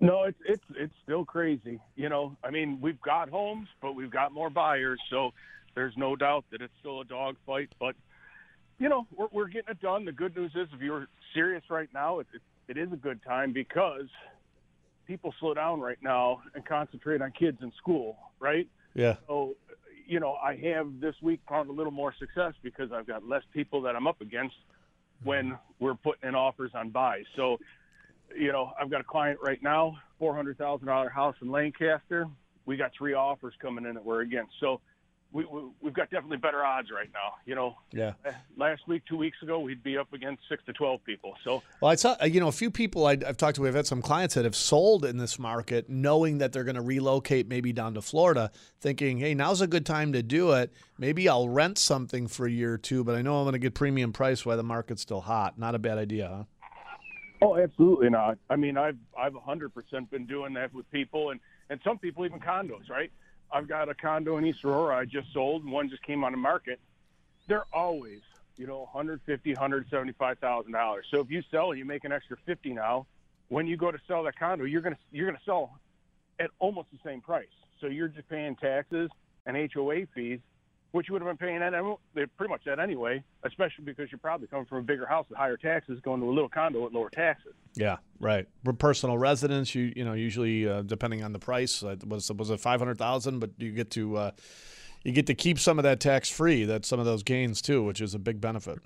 No, 0.00 0.24
it's 0.24 0.38
it's 0.44 0.64
it's 0.76 0.94
still 1.04 1.24
crazy. 1.24 1.80
You 1.94 2.08
know, 2.08 2.36
I 2.42 2.50
mean, 2.50 2.80
we've 2.80 3.00
got 3.00 3.28
homes, 3.28 3.68
but 3.80 3.94
we've 3.94 4.10
got 4.10 4.32
more 4.32 4.50
buyers, 4.50 5.00
so 5.08 5.32
there's 5.74 5.96
no 5.96 6.16
doubt 6.16 6.44
that 6.50 6.62
it's 6.62 6.74
still 6.80 7.00
a 7.00 7.04
dogfight. 7.04 7.70
But 7.78 7.94
you 8.78 8.88
know, 8.88 9.06
we're 9.16 9.28
we're 9.30 9.46
getting 9.46 9.70
it 9.70 9.80
done. 9.80 10.04
The 10.04 10.12
good 10.12 10.36
news 10.36 10.50
is, 10.56 10.68
if 10.74 10.80
you're 10.80 11.06
serious 11.32 11.62
right 11.70 11.88
now, 11.94 12.18
it, 12.18 12.26
it 12.66 12.76
is 12.76 12.92
a 12.92 12.96
good 12.96 13.22
time 13.22 13.52
because 13.52 14.08
people 15.06 15.34
slow 15.40 15.54
down 15.54 15.80
right 15.80 15.98
now 16.02 16.42
and 16.54 16.64
concentrate 16.64 17.22
on 17.22 17.32
kids 17.32 17.58
in 17.62 17.72
school, 17.78 18.16
right? 18.40 18.68
Yeah. 18.94 19.16
So, 19.26 19.56
you 20.06 20.20
know, 20.20 20.34
I 20.34 20.56
have 20.56 21.00
this 21.00 21.14
week 21.22 21.40
found 21.48 21.68
a 21.68 21.72
little 21.72 21.92
more 21.92 22.14
success 22.18 22.54
because 22.62 22.92
I've 22.92 23.06
got 23.06 23.26
less 23.26 23.42
people 23.52 23.82
that 23.82 23.96
I'm 23.96 24.06
up 24.06 24.20
against 24.20 24.56
when 25.22 25.58
we're 25.80 25.94
putting 25.94 26.28
in 26.28 26.34
offers 26.34 26.72
on 26.74 26.90
buys. 26.90 27.24
So, 27.36 27.58
you 28.36 28.52
know, 28.52 28.72
I've 28.80 28.90
got 28.90 29.00
a 29.00 29.04
client 29.04 29.38
right 29.42 29.62
now, 29.62 29.98
four 30.18 30.34
hundred 30.34 30.58
thousand 30.58 30.86
dollar 30.86 31.08
house 31.08 31.36
in 31.40 31.50
Lancaster. 31.50 32.28
We 32.66 32.76
got 32.76 32.90
three 32.96 33.14
offers 33.14 33.54
coming 33.60 33.86
in 33.86 33.94
that 33.94 34.04
we're 34.04 34.22
against. 34.22 34.52
So, 34.60 34.80
we, 35.32 35.44
we 35.44 35.62
we've 35.82 35.92
got 35.94 36.08
definitely 36.10 36.38
better 36.38 36.64
odds 36.64 36.88
right 36.90 37.08
now. 37.12 37.34
You 37.44 37.54
know, 37.54 37.76
Yeah. 37.92 38.12
last 38.56 38.86
week, 38.88 39.02
two 39.08 39.16
weeks 39.16 39.36
ago, 39.42 39.60
we'd 39.60 39.82
be 39.82 39.98
up 39.98 40.12
against 40.12 40.42
six 40.48 40.64
to 40.66 40.72
twelve 40.72 41.04
people. 41.04 41.34
So, 41.44 41.62
Well, 41.80 41.90
I 41.90 41.94
saw 41.96 42.16
uh, 42.22 42.26
you 42.26 42.40
know 42.40 42.48
a 42.48 42.52
few 42.52 42.70
people 42.70 43.06
I, 43.06 43.12
I've 43.12 43.36
talked 43.36 43.56
to. 43.56 43.62
We've 43.62 43.74
had 43.74 43.86
some 43.86 44.02
clients 44.02 44.34
that 44.34 44.44
have 44.44 44.56
sold 44.56 45.04
in 45.04 45.18
this 45.18 45.38
market, 45.38 45.88
knowing 45.90 46.38
that 46.38 46.52
they're 46.52 46.64
going 46.64 46.76
to 46.76 46.82
relocate 46.82 47.48
maybe 47.48 47.72
down 47.72 47.94
to 47.94 48.02
Florida, 48.02 48.50
thinking, 48.80 49.18
"Hey, 49.18 49.34
now's 49.34 49.60
a 49.60 49.66
good 49.66 49.84
time 49.84 50.12
to 50.12 50.22
do 50.22 50.52
it. 50.52 50.72
Maybe 50.98 51.28
I'll 51.28 51.48
rent 51.48 51.76
something 51.78 52.28
for 52.28 52.46
a 52.46 52.50
year 52.50 52.74
or 52.74 52.78
two, 52.78 53.04
but 53.04 53.14
I 53.14 53.22
know 53.22 53.36
I'm 53.38 53.44
going 53.44 53.52
to 53.54 53.58
get 53.58 53.74
premium 53.74 54.12
price 54.12 54.46
while 54.46 54.56
the 54.56 54.62
market's 54.62 55.02
still 55.02 55.20
hot. 55.20 55.58
Not 55.58 55.74
a 55.74 55.78
bad 55.78 55.98
idea, 55.98 56.28
huh?" 56.28 56.44
Oh, 57.42 57.56
absolutely 57.58 58.08
not. 58.08 58.38
I 58.48 58.56
mean, 58.56 58.78
I've 58.78 58.96
I've 59.18 59.34
100% 59.34 60.10
been 60.10 60.24
doing 60.26 60.54
that 60.54 60.72
with 60.72 60.90
people, 60.90 61.30
and 61.30 61.40
and 61.68 61.80
some 61.84 61.98
people 61.98 62.24
even 62.24 62.38
condos, 62.40 62.88
right? 62.88 63.10
I've 63.50 63.68
got 63.68 63.88
a 63.88 63.94
condo 63.94 64.36
in 64.38 64.46
East 64.46 64.64
Aurora 64.64 64.96
I 64.96 65.04
just 65.04 65.32
sold, 65.32 65.62
and 65.62 65.72
one 65.72 65.88
just 65.88 66.02
came 66.02 66.24
on 66.24 66.32
the 66.32 66.38
market. 66.38 66.80
They're 67.48 67.66
always, 67.72 68.20
you 68.56 68.66
know, 68.66 68.80
150, 68.92 69.52
175 69.52 70.38
thousand 70.38 70.72
dollars. 70.72 71.06
So 71.10 71.20
if 71.20 71.30
you 71.30 71.42
sell, 71.50 71.74
you 71.74 71.84
make 71.84 72.04
an 72.04 72.12
extra 72.12 72.36
50 72.44 72.72
now. 72.74 73.06
When 73.48 73.66
you 73.66 73.76
go 73.76 73.92
to 73.92 73.98
sell 74.08 74.24
that 74.24 74.38
condo, 74.38 74.64
you're 74.64 74.80
gonna 74.80 74.98
you're 75.12 75.26
gonna 75.26 75.42
sell 75.44 75.78
at 76.40 76.50
almost 76.58 76.88
the 76.92 76.98
same 77.04 77.20
price. 77.20 77.46
So 77.80 77.86
you're 77.86 78.08
just 78.08 78.28
paying 78.28 78.56
taxes 78.56 79.10
and 79.46 79.56
HOA 79.72 80.06
fees, 80.14 80.40
which 80.92 81.08
you 81.08 81.12
would 81.12 81.22
have 81.22 81.38
been 81.38 81.48
paying 81.48 81.62
at 81.62 81.72
they're 82.14 82.26
pretty 82.26 82.50
much 82.50 82.64
that 82.64 82.78
anyway. 82.78 83.22
Especially 83.44 83.84
because 83.84 84.10
you're 84.10 84.18
probably 84.18 84.46
coming 84.46 84.66
from 84.66 84.78
a 84.78 84.82
bigger 84.82 85.06
house 85.06 85.26
with 85.28 85.38
higher 85.38 85.56
taxes, 85.56 86.00
going 86.00 86.20
to 86.20 86.26
a 86.26 86.32
little 86.32 86.48
condo 86.48 86.84
with 86.84 86.92
lower 86.92 87.10
taxes. 87.10 87.52
Yeah, 87.74 87.96
right. 88.20 88.46
For 88.64 88.72
personal 88.72 89.18
residence, 89.18 89.74
you 89.74 89.92
you 89.94 90.04
know 90.04 90.14
usually 90.14 90.68
uh, 90.68 90.82
depending 90.82 91.22
on 91.22 91.32
the 91.32 91.38
price, 91.38 91.82
uh, 91.82 91.96
was 92.06 92.30
was 92.32 92.50
it 92.50 92.60
five 92.60 92.80
hundred 92.80 92.98
thousand, 92.98 93.40
but 93.40 93.50
you 93.58 93.72
get 93.72 93.90
to 93.92 94.16
uh, 94.16 94.30
you 95.04 95.12
get 95.12 95.26
to 95.26 95.34
keep 95.34 95.58
some 95.58 95.78
of 95.78 95.82
that 95.82 96.00
tax 96.00 96.30
free. 96.30 96.64
That 96.64 96.84
some 96.84 96.98
of 96.98 97.06
those 97.06 97.22
gains 97.22 97.60
too, 97.60 97.82
which 97.82 98.00
is 98.00 98.14
a 98.14 98.18
big 98.18 98.40
benefit. 98.40 98.78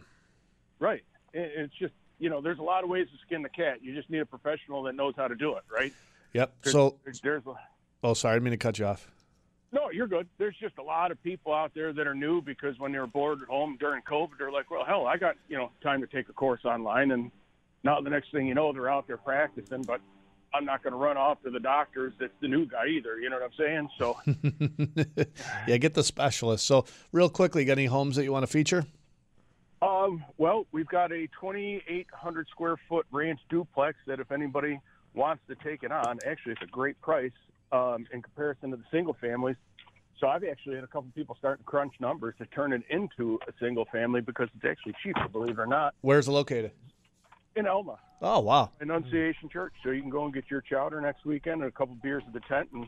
Right. 0.79 1.03
It's 1.33 1.75
just 1.75 1.93
you 2.21 2.29
know, 2.29 2.41
there's 2.41 2.59
a 2.59 2.63
lot 2.63 2.85
of 2.85 2.91
ways 2.91 3.09
to 3.09 3.19
skin 3.27 3.43
the 3.43 3.49
cat. 3.49 3.83
You 3.83 3.95
just 3.95 4.11
need 4.11 4.19
a 4.19 4.27
professional 4.27 4.83
that 4.85 4.95
knows 4.95 5.15
how 5.17 5.27
to 5.27 5.35
do 5.35 5.57
it, 5.57 5.65
right? 5.73 5.93
Yep. 6.35 6.53
There's, 6.63 6.73
So, 6.73 6.97
there's, 7.03 7.21
there's 7.21 7.47
a, 7.47 7.55
oh, 8.05 8.15
sorry, 8.15 8.33
I 8.33 8.37
didn't 8.37 8.45
mean 8.45 8.51
to 8.53 8.59
cut 8.59 8.79
you 8.79 8.87
off. 8.87 9.11
No, 9.73 9.91
you're 9.91 10.09
good. 10.09 10.29
There's 10.39 10.57
just 10.61 10.79
a 10.79 10.83
lot 10.83 11.11
of 11.11 11.23
people 11.23 11.55
out 11.55 11.73
there 11.75 11.93
that 11.93 12.07
are 12.07 12.15
new 12.15 12.43
because 12.43 12.79
when 12.79 12.93
they 12.93 12.99
were 12.99 13.07
bored 13.07 13.41
at 13.43 13.49
home 13.49 13.77
during 13.79 14.03
COVID, 14.03 14.31
they're 14.39 14.51
like, 14.51 14.71
well, 14.71 14.85
hell, 14.85 15.07
I 15.07 15.17
got 15.17 15.37
you 15.49 15.57
know 15.57 15.71
time 15.83 16.01
to 16.01 16.07
take 16.07 16.29
a 16.29 16.33
course 16.33 16.65
online, 16.65 17.13
and 17.13 17.31
now 17.85 18.01
the 18.01 18.11
next 18.11 18.33
thing 18.33 18.47
you 18.47 18.55
know, 18.55 18.73
they're 18.73 18.91
out 18.91 19.07
there 19.07 19.19
practicing, 19.19 19.83
but. 19.83 20.01
I'm 20.53 20.65
not 20.65 20.83
going 20.83 20.91
to 20.93 20.99
run 20.99 21.17
off 21.17 21.41
to 21.45 21.51
the 21.51 21.61
doctors. 21.61 22.13
That's 22.19 22.33
the 22.41 22.49
new 22.49 22.67
guy 22.67 22.89
either. 22.89 23.21
You 23.21 23.31
know 23.31 23.39
what 23.39 23.45
I'm 23.45 23.57
saying? 23.57 23.89
So, 23.97 24.17
yeah, 25.69 25.77
get 25.77 25.95
the 25.95 26.03
specialist. 26.03 26.67
So, 26.67 26.87
real 27.13 27.29
quickly, 27.29 27.65
got 27.65 27.75
any 27.75 27.87
homes 27.87 28.17
that 28.17 28.25
you 28.25 28.33
want 28.33 28.43
to 28.43 28.49
feature? 28.49 28.85
Um, 29.81 30.25
well, 30.39 30.67
we've 30.73 30.89
got 30.89 31.13
a 31.13 31.29
2,800 31.41 32.49
square 32.49 32.77
foot 32.89 33.07
ranch 33.13 33.39
duplex 33.49 33.97
that 34.09 34.19
if 34.19 34.33
anybody 34.33 34.81
wants 35.15 35.45
to 35.47 35.55
take 35.55 35.85
it 35.85 35.93
on, 35.93 36.19
actually 36.27 36.55
it's 36.55 36.63
a 36.63 36.67
great 36.67 37.01
price 37.01 37.31
um, 37.73 38.07
in 38.13 38.23
comparison 38.23 38.71
to 38.71 38.77
the 38.77 38.85
single 38.91 39.17
families. 39.21 39.57
So 40.19 40.27
I've 40.29 40.45
actually 40.45 40.75
had 40.75 40.85
a 40.85 40.89
couple 40.89 41.11
people 41.15 41.35
starting 41.39 41.65
to 41.65 41.71
crunch 41.71 41.95
numbers 41.99 42.35
to 42.39 42.47
turn 42.47 42.73
it 42.73 42.83
into 42.91 43.39
a 43.49 43.53
single 43.59 43.87
family 43.91 44.21
because 44.21 44.49
it's 44.55 44.65
actually 44.65 44.95
cheaper, 45.03 45.27
believe 45.29 45.59
it 45.59 45.63
or 45.63 45.67
not, 45.67 45.95
Where's 46.03 46.29
it 46.29 46.33
located? 46.33 46.73
in 47.57 47.67
Elma, 47.67 47.99
Oh, 48.23 48.41
wow. 48.41 48.71
Annunciation 48.81 49.49
Church. 49.49 49.73
So 49.83 49.91
you 49.91 50.03
can 50.03 50.11
go 50.11 50.25
and 50.25 50.33
get 50.35 50.45
your 50.51 50.61
chowder 50.61 51.01
next 51.01 51.25
weekend 51.25 51.63
and 51.63 51.69
a 51.69 51.71
couple 51.73 51.95
beers 51.97 52.23
at 52.27 52.33
the 52.35 52.41
tent 52.41 52.69
and 52.75 52.87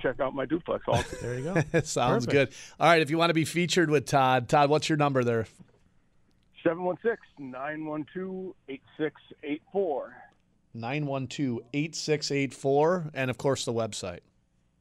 check 0.00 0.18
out 0.20 0.34
my 0.34 0.44
duplex. 0.44 0.84
All 0.88 1.02
there 1.20 1.38
you 1.38 1.44
go. 1.44 1.54
Sounds 1.84 2.26
Perfect. 2.26 2.50
good. 2.50 2.56
All 2.80 2.88
right, 2.88 3.00
if 3.00 3.08
you 3.10 3.16
want 3.16 3.30
to 3.30 3.34
be 3.34 3.44
featured 3.44 3.88
with 3.90 4.06
Todd, 4.06 4.48
Todd, 4.48 4.68
what's 4.70 4.88
your 4.88 4.98
number 4.98 5.22
there? 5.22 5.46
716-912-8684. 10.76 13.10
and 13.14 13.30
of 13.30 13.38
course 13.38 13.64
the 13.64 13.72
website. 13.72 14.20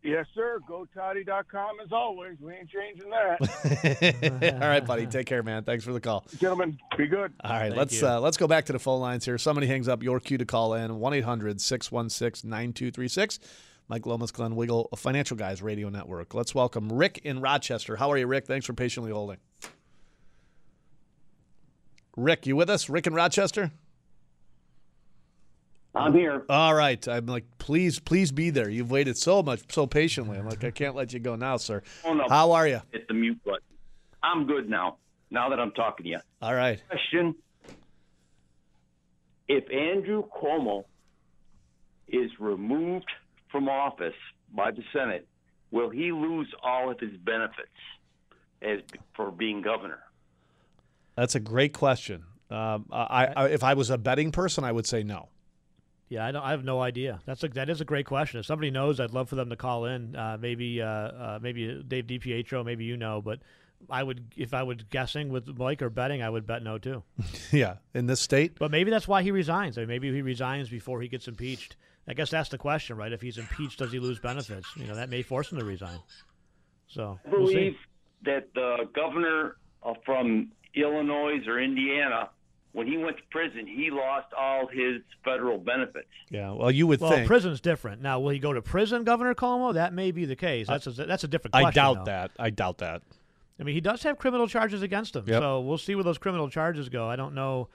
Yes, 0.03 0.25
sir. 0.33 0.59
GoToddy.com 0.67 1.79
as 1.83 1.91
always. 1.91 2.35
We 2.41 2.53
ain't 2.53 2.67
changing 2.69 3.11
that. 3.11 4.53
All 4.61 4.67
right, 4.67 4.83
buddy. 4.83 5.05
Take 5.05 5.27
care, 5.27 5.43
man. 5.43 5.63
Thanks 5.63 5.83
for 5.83 5.93
the 5.93 5.99
call. 5.99 6.25
Gentlemen, 6.39 6.79
be 6.97 7.05
good. 7.05 7.31
All 7.43 7.51
right, 7.51 7.67
Thank 7.67 7.77
let's 7.77 8.01
uh, 8.01 8.19
let's 8.19 8.37
go 8.37 8.47
back 8.47 8.65
to 8.65 8.73
the 8.73 8.79
phone 8.79 8.99
lines 8.99 9.25
here. 9.25 9.37
Somebody 9.37 9.67
hangs 9.67 9.87
up 9.87 10.01
your 10.01 10.19
cue 10.19 10.39
to 10.39 10.45
call 10.45 10.73
in 10.73 10.89
1-800-616-9236. 10.89 13.37
Mike 13.89 14.07
Lomas, 14.07 14.31
Glenn 14.31 14.55
Wiggle, 14.55 14.89
Financial 14.95 15.37
Guys 15.37 15.61
Radio 15.61 15.89
Network. 15.89 16.33
Let's 16.33 16.55
welcome 16.55 16.91
Rick 16.91 17.19
in 17.23 17.39
Rochester. 17.39 17.95
How 17.97 18.11
are 18.11 18.17
you, 18.17 18.25
Rick? 18.25 18.47
Thanks 18.47 18.65
for 18.65 18.73
patiently 18.73 19.11
holding. 19.11 19.37
Rick, 22.17 22.47
you 22.47 22.55
with 22.55 22.71
us? 22.71 22.89
Rick 22.89 23.05
in 23.05 23.13
Rochester? 23.13 23.69
I'm 25.93 26.13
here. 26.13 26.45
All 26.49 26.73
right. 26.73 27.05
I'm 27.07 27.25
like, 27.25 27.45
please, 27.57 27.99
please 27.99 28.31
be 28.31 28.49
there. 28.49 28.69
You've 28.69 28.91
waited 28.91 29.17
so 29.17 29.43
much, 29.43 29.61
so 29.69 29.85
patiently. 29.85 30.37
I'm 30.37 30.47
like, 30.47 30.63
I 30.63 30.71
can't 30.71 30.95
let 30.95 31.11
you 31.11 31.19
go 31.19 31.35
now, 31.35 31.57
sir. 31.57 31.81
Oh, 32.05 32.13
no. 32.13 32.25
How 32.29 32.53
are 32.53 32.67
you? 32.67 32.81
Hit 32.91 33.07
the 33.07 33.13
mute 33.13 33.43
button. 33.43 33.59
I'm 34.23 34.47
good 34.47 34.69
now. 34.69 34.97
Now 35.29 35.49
that 35.49 35.59
I'm 35.59 35.71
talking 35.71 36.03
to 36.05 36.09
you. 36.09 36.19
All 36.41 36.53
right. 36.53 36.81
Question: 36.89 37.35
If 39.47 39.63
Andrew 39.71 40.23
Cuomo 40.29 40.83
is 42.09 42.29
removed 42.39 43.09
from 43.49 43.69
office 43.69 44.13
by 44.53 44.71
the 44.71 44.83
Senate, 44.93 45.27
will 45.71 45.89
he 45.89 46.11
lose 46.11 46.47
all 46.61 46.91
of 46.91 46.99
his 46.99 47.15
benefits 47.23 47.69
as 48.61 48.79
for 49.15 49.31
being 49.31 49.61
governor? 49.61 49.99
That's 51.15 51.35
a 51.35 51.39
great 51.39 51.73
question. 51.73 52.25
Um, 52.49 52.85
I, 52.91 53.27
I, 53.35 53.47
if 53.47 53.63
I 53.63 53.73
was 53.73 53.89
a 53.89 53.97
betting 53.97 54.31
person, 54.31 54.65
I 54.65 54.71
would 54.71 54.85
say 54.85 55.03
no. 55.03 55.29
Yeah, 56.11 56.25
I 56.25 56.33
don't. 56.33 56.43
I 56.43 56.51
have 56.51 56.65
no 56.65 56.81
idea. 56.81 57.21
That's 57.25 57.41
a 57.41 57.47
that 57.47 57.69
is 57.69 57.79
a 57.79 57.85
great 57.85 58.05
question. 58.05 58.41
If 58.41 58.45
somebody 58.45 58.69
knows, 58.69 58.99
I'd 58.99 59.13
love 59.13 59.29
for 59.29 59.35
them 59.35 59.49
to 59.49 59.55
call 59.55 59.85
in. 59.85 60.13
Uh, 60.13 60.37
maybe 60.37 60.81
uh, 60.81 60.85
uh, 60.85 61.39
maybe 61.41 61.81
Dave 61.87 62.05
DiPietro, 62.05 62.65
maybe 62.65 62.83
you 62.83 62.97
know, 62.97 63.21
but 63.21 63.39
I 63.89 64.03
would 64.03 64.33
if 64.35 64.53
I 64.53 64.63
was 64.63 64.79
guessing 64.89 65.29
with 65.29 65.47
Mike 65.57 65.81
or 65.81 65.89
betting, 65.89 66.21
I 66.21 66.29
would 66.29 66.45
bet 66.45 66.63
no 66.63 66.77
too. 66.77 67.03
yeah, 67.53 67.75
in 67.93 68.07
this 68.07 68.19
state. 68.19 68.59
But 68.59 68.71
maybe 68.71 68.91
that's 68.91 69.07
why 69.07 69.23
he 69.23 69.31
resigns. 69.31 69.77
I 69.77 69.81
mean, 69.81 69.87
maybe 69.87 70.13
he 70.13 70.21
resigns 70.21 70.67
before 70.67 71.01
he 71.01 71.07
gets 71.07 71.29
impeached. 71.29 71.77
I 72.05 72.13
guess 72.13 72.29
that's 72.29 72.49
the 72.49 72.57
question, 72.57 72.97
right? 72.97 73.13
If 73.13 73.21
he's 73.21 73.37
impeached, 73.37 73.79
does 73.79 73.93
he 73.93 73.99
lose 73.99 74.19
benefits? 74.19 74.67
You 74.75 74.87
know, 74.87 74.95
that 74.95 75.09
may 75.09 75.21
force 75.21 75.49
him 75.49 75.59
to 75.59 75.65
resign. 75.65 75.99
So 76.87 77.19
I 77.25 77.29
we'll 77.29 77.47
see. 77.47 77.53
believe 77.53 77.77
that 78.23 78.49
the 78.53 78.89
governor 78.93 79.55
uh, 79.81 79.93
from 80.05 80.51
Illinois 80.75 81.39
or 81.47 81.57
Indiana, 81.61 82.31
when 82.73 82.87
he 82.87 82.97
went 82.97 83.17
to 83.17 83.23
prison, 83.31 83.67
he 83.67 83.89
lost 83.91 84.27
all 84.37 84.67
his 84.67 85.01
federal 85.25 85.57
benefits. 85.57 86.07
Yeah, 86.29 86.51
well, 86.51 86.71
you 86.71 86.87
would 86.87 86.99
think 86.99 87.09
Well, 87.09 87.17
think. 87.19 87.27
prison's 87.27 87.59
different. 87.61 88.01
Now, 88.01 88.19
will 88.19 88.29
he 88.29 88.39
go 88.39 88.53
to 88.53 88.61
prison, 88.61 89.03
Governor 89.03 89.35
Cuomo? 89.35 89.73
That 89.73 89.93
may 89.93 90.11
be 90.11 90.25
the 90.25 90.35
case. 90.35 90.67
That's 90.67 90.87
a, 90.87 90.91
that's 90.91 91.23
a 91.23 91.27
different 91.27 91.55
I 91.55 91.61
question. 91.63 91.83
doubt 91.83 91.95
though. 91.99 92.03
that. 92.05 92.31
I 92.39 92.49
doubt 92.49 92.77
that. 92.79 93.01
I 93.59 93.63
mean, 93.63 93.75
he 93.75 93.81
does 93.81 94.01
have 94.03 94.17
criminal 94.17 94.47
charges 94.47 94.81
against 94.81 95.15
him, 95.15 95.25
Yep. 95.27 95.41
so 95.41 95.59
we'll 95.59 95.77
see 95.77 95.93
where 95.95 96.03
those 96.03 96.17
criminal 96.17 96.49
charges 96.49 96.89
go. 96.89 97.07
I 97.07 97.15
don't 97.15 97.35
know. 97.35 97.67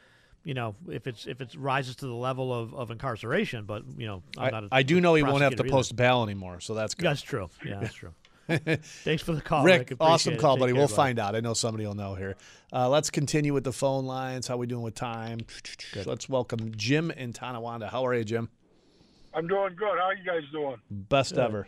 you 0.42 0.54
know, 0.54 0.74
if 0.88 1.06
it's 1.06 1.26
if 1.26 1.40
it 1.40 1.54
rises 1.58 1.96
to 1.96 2.06
the 2.06 2.14
level 2.14 2.52
of, 2.54 2.72
of 2.74 2.90
incarceration. 2.90 3.64
But 3.66 3.82
you 3.98 4.06
know, 4.06 4.22
I'm 4.38 4.44
I, 4.46 4.50
not 4.50 4.64
a 4.64 4.68
I 4.72 4.82
do 4.82 5.00
know 5.00 5.14
he 5.14 5.22
won't 5.24 5.42
have 5.42 5.56
to 5.56 5.62
either. 5.64 5.70
post 5.70 5.94
bail 5.96 6.22
anymore, 6.22 6.60
so 6.60 6.74
that's 6.74 6.94
good. 6.94 7.06
That's 7.06 7.22
true. 7.22 7.50
Yeah, 7.64 7.80
that's 7.80 7.94
true. 7.94 8.12
Thanks 9.04 9.22
for 9.22 9.32
the 9.32 9.40
call, 9.40 9.64
Rick. 9.64 9.90
Rick. 9.90 9.96
awesome 10.00 10.34
Appreciate 10.34 10.38
it. 10.38 10.40
call, 10.40 10.56
buddy. 10.56 10.72
care, 10.72 10.78
We'll 10.78 10.86
buddy. 10.88 10.96
find 10.96 11.18
out. 11.18 11.34
I 11.34 11.40
know 11.40 11.54
somebody 11.54 11.86
will 11.86 11.94
know 11.94 12.14
here. 12.14 12.36
Uh, 12.72 12.88
let's 12.88 13.10
continue 13.10 13.52
with 13.52 13.64
the 13.64 13.72
phone 13.72 14.06
lines. 14.06 14.46
How 14.46 14.56
we 14.56 14.66
doing 14.66 14.82
with 14.82 14.94
time? 14.94 15.40
Let's 16.04 16.28
welcome 16.28 16.72
Jim 16.76 17.10
in 17.10 17.32
Tonawanda. 17.32 17.88
How 17.88 18.06
are 18.06 18.14
you, 18.14 18.24
Jim? 18.24 18.48
I'm 19.34 19.46
doing 19.48 19.74
good. 19.76 19.98
How 19.98 20.04
are 20.06 20.14
you 20.14 20.24
guys 20.24 20.42
doing? 20.52 20.76
Best 20.90 21.36
ever. 21.38 21.66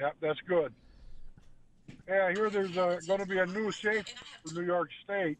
Yeah, 0.00 0.10
that's 0.20 0.40
good. 0.48 0.72
Yeah, 2.08 2.26
I 2.26 2.32
hear 2.32 2.50
there's 2.50 2.76
uh, 2.76 2.98
going 3.06 3.20
to 3.20 3.26
be 3.26 3.38
a 3.38 3.46
new 3.46 3.70
safe 3.70 4.06
for 4.46 4.54
New 4.54 4.66
York 4.66 4.88
State, 5.04 5.38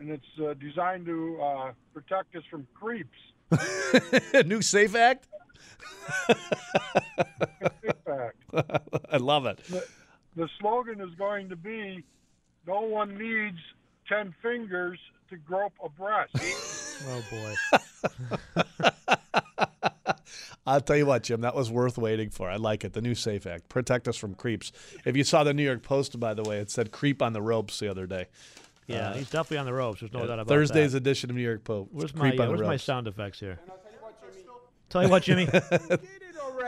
and 0.00 0.10
it's 0.10 0.24
uh, 0.42 0.54
designed 0.54 1.06
to 1.06 1.40
uh, 1.42 1.72
protect 1.94 2.34
us 2.36 2.42
from 2.50 2.66
creeps. 2.74 3.08
New 4.46 4.60
Safe 4.62 4.94
Act. 4.94 5.26
In 6.28 7.92
fact, 8.06 8.36
I 9.10 9.16
love 9.18 9.46
it. 9.46 9.58
the, 9.68 9.84
the 10.36 10.48
slogan 10.60 11.00
is 11.00 11.14
going 11.16 11.48
to 11.48 11.56
be, 11.56 12.04
"No 12.66 12.80
one 12.80 13.16
needs 13.18 13.58
ten 14.08 14.34
fingers 14.42 14.98
to 15.30 15.36
grope 15.36 15.74
a 15.84 15.88
breast." 15.88 16.34
Oh 17.06 17.22
boy. 17.30 17.54
I'll 20.66 20.80
tell 20.80 20.96
you 20.96 21.06
what, 21.06 21.22
Jim, 21.22 21.42
that 21.42 21.54
was 21.54 21.70
worth 21.70 21.96
waiting 21.96 22.28
for. 22.28 22.50
I 22.50 22.56
like 22.56 22.82
it. 22.84 22.92
The 22.92 23.00
new 23.00 23.14
Safe 23.14 23.46
Act. 23.46 23.68
Protect 23.68 24.08
us 24.08 24.16
from 24.16 24.34
creeps. 24.34 24.72
If 25.04 25.16
you 25.16 25.22
saw 25.22 25.44
the 25.44 25.54
New 25.54 25.62
York 25.62 25.84
Post, 25.84 26.18
by 26.18 26.34
the 26.34 26.42
way, 26.42 26.58
it 26.58 26.72
said 26.72 26.90
creep 26.90 27.22
on 27.22 27.32
the 27.34 27.40
ropes 27.40 27.78
the 27.78 27.88
other 27.88 28.08
day. 28.08 28.26
Yeah, 28.88 29.10
Uh, 29.10 29.14
he's 29.14 29.30
definitely 29.30 29.58
on 29.58 29.66
the 29.66 29.74
ropes. 29.74 30.00
There's 30.00 30.12
no 30.12 30.22
yeah, 30.22 30.26
doubt 30.26 30.38
about 30.40 30.48
Thursday's 30.48 30.90
that. 30.92 30.98
edition 30.98 31.30
of 31.30 31.36
New 31.36 31.42
York 31.42 31.62
Post. 31.62 31.90
Where's 31.92 32.14
my 32.16 32.30
Creep 32.30 32.40
on 32.40 32.46
the 32.48 32.52
Where's 32.56 32.66
my 32.66 32.76
sound 32.76 33.06
effects 33.06 33.38
here? 33.38 33.60
Tell 34.88 35.02
you 35.02 35.08
what, 35.08 35.22
Jimmy. 35.22 35.48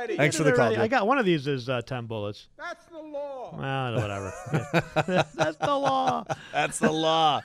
already. 0.01 0.17
Thanks 0.17 0.37
for 0.37 0.45
the 0.45 0.51
it 0.51 0.57
call, 0.57 0.67
already. 0.67 0.81
I 0.83 0.89
got 0.89 1.07
one 1.07 1.19
of 1.19 1.25
these 1.27 1.47
is 1.47 1.69
uh, 1.69 1.83
ten 1.83 2.07
bullets. 2.07 2.49
That's 2.57 2.85
the 2.87 2.99
law. 2.99 3.55
Well, 3.59 3.95
whatever. 4.01 4.33
That's 5.35 5.57
the 5.57 5.77
law. 5.77 6.25
That's 6.53 6.79
the 6.79 6.93
law. 6.93 7.43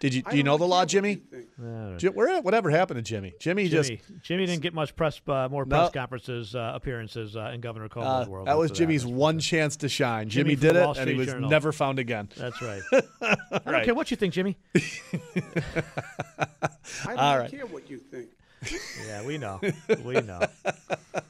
Did 0.00 0.14
you 0.14 0.22
do 0.22 0.36
you 0.36 0.42
know 0.42 0.56
the 0.56 0.66
law, 0.66 0.84
Jimmy? 0.84 1.20
Jim, 1.98 2.12
where 2.14 2.40
whatever 2.42 2.70
happened 2.70 2.98
to 2.98 3.02
Jimmy? 3.02 3.34
Jimmy, 3.40 3.68
Jimmy, 3.68 3.88
just 3.98 4.22
Jimmy 4.22 4.46
didn't 4.46 4.62
get 4.62 4.74
much 4.74 4.94
press, 4.96 5.20
uh, 5.26 5.48
more 5.50 5.64
No. 5.64 5.76
press 5.76 5.92
conferences, 5.92 6.54
uh, 6.54 6.72
appearances 6.74 7.36
uh, 7.36 7.50
in 7.54 7.60
Governor 7.60 7.88
Cuomo's 7.88 8.26
uh, 8.26 8.30
world. 8.30 8.46
that 8.48 8.56
was 8.58 8.70
after 8.70 8.82
Jimmy's 8.84 9.04
one 9.06 9.38
chance 9.38 9.76
to 9.78 9.88
shine. 9.88 10.28
Jimmy 10.28 10.56
Jimmy, 10.56 10.72
did 10.74 10.76
it, 10.76 10.98
and 10.98 11.10
he 11.10 11.16
was 11.16 11.26
Journal. 11.28 11.50
never 11.50 11.72
found 11.72 11.98
again. 11.98 12.28
That's 12.36 12.60
right. 12.62 12.82
I 12.92 13.36
don't 13.50 13.66
Right. 13.66 13.84
care 13.84 13.94
what 13.94 14.10
you 14.10 14.16
think, 14.16 14.34
Jimmy. 14.34 14.56
I 14.74 14.80
don't 17.06 17.18
All 17.18 17.38
right. 17.38 17.50
care 17.50 17.66
what 17.66 17.90
you 17.90 17.98
think. 17.98 18.28
yeah, 19.06 19.24
we 19.24 19.38
know. 19.38 19.60
We 20.04 20.14
know. 20.20 20.40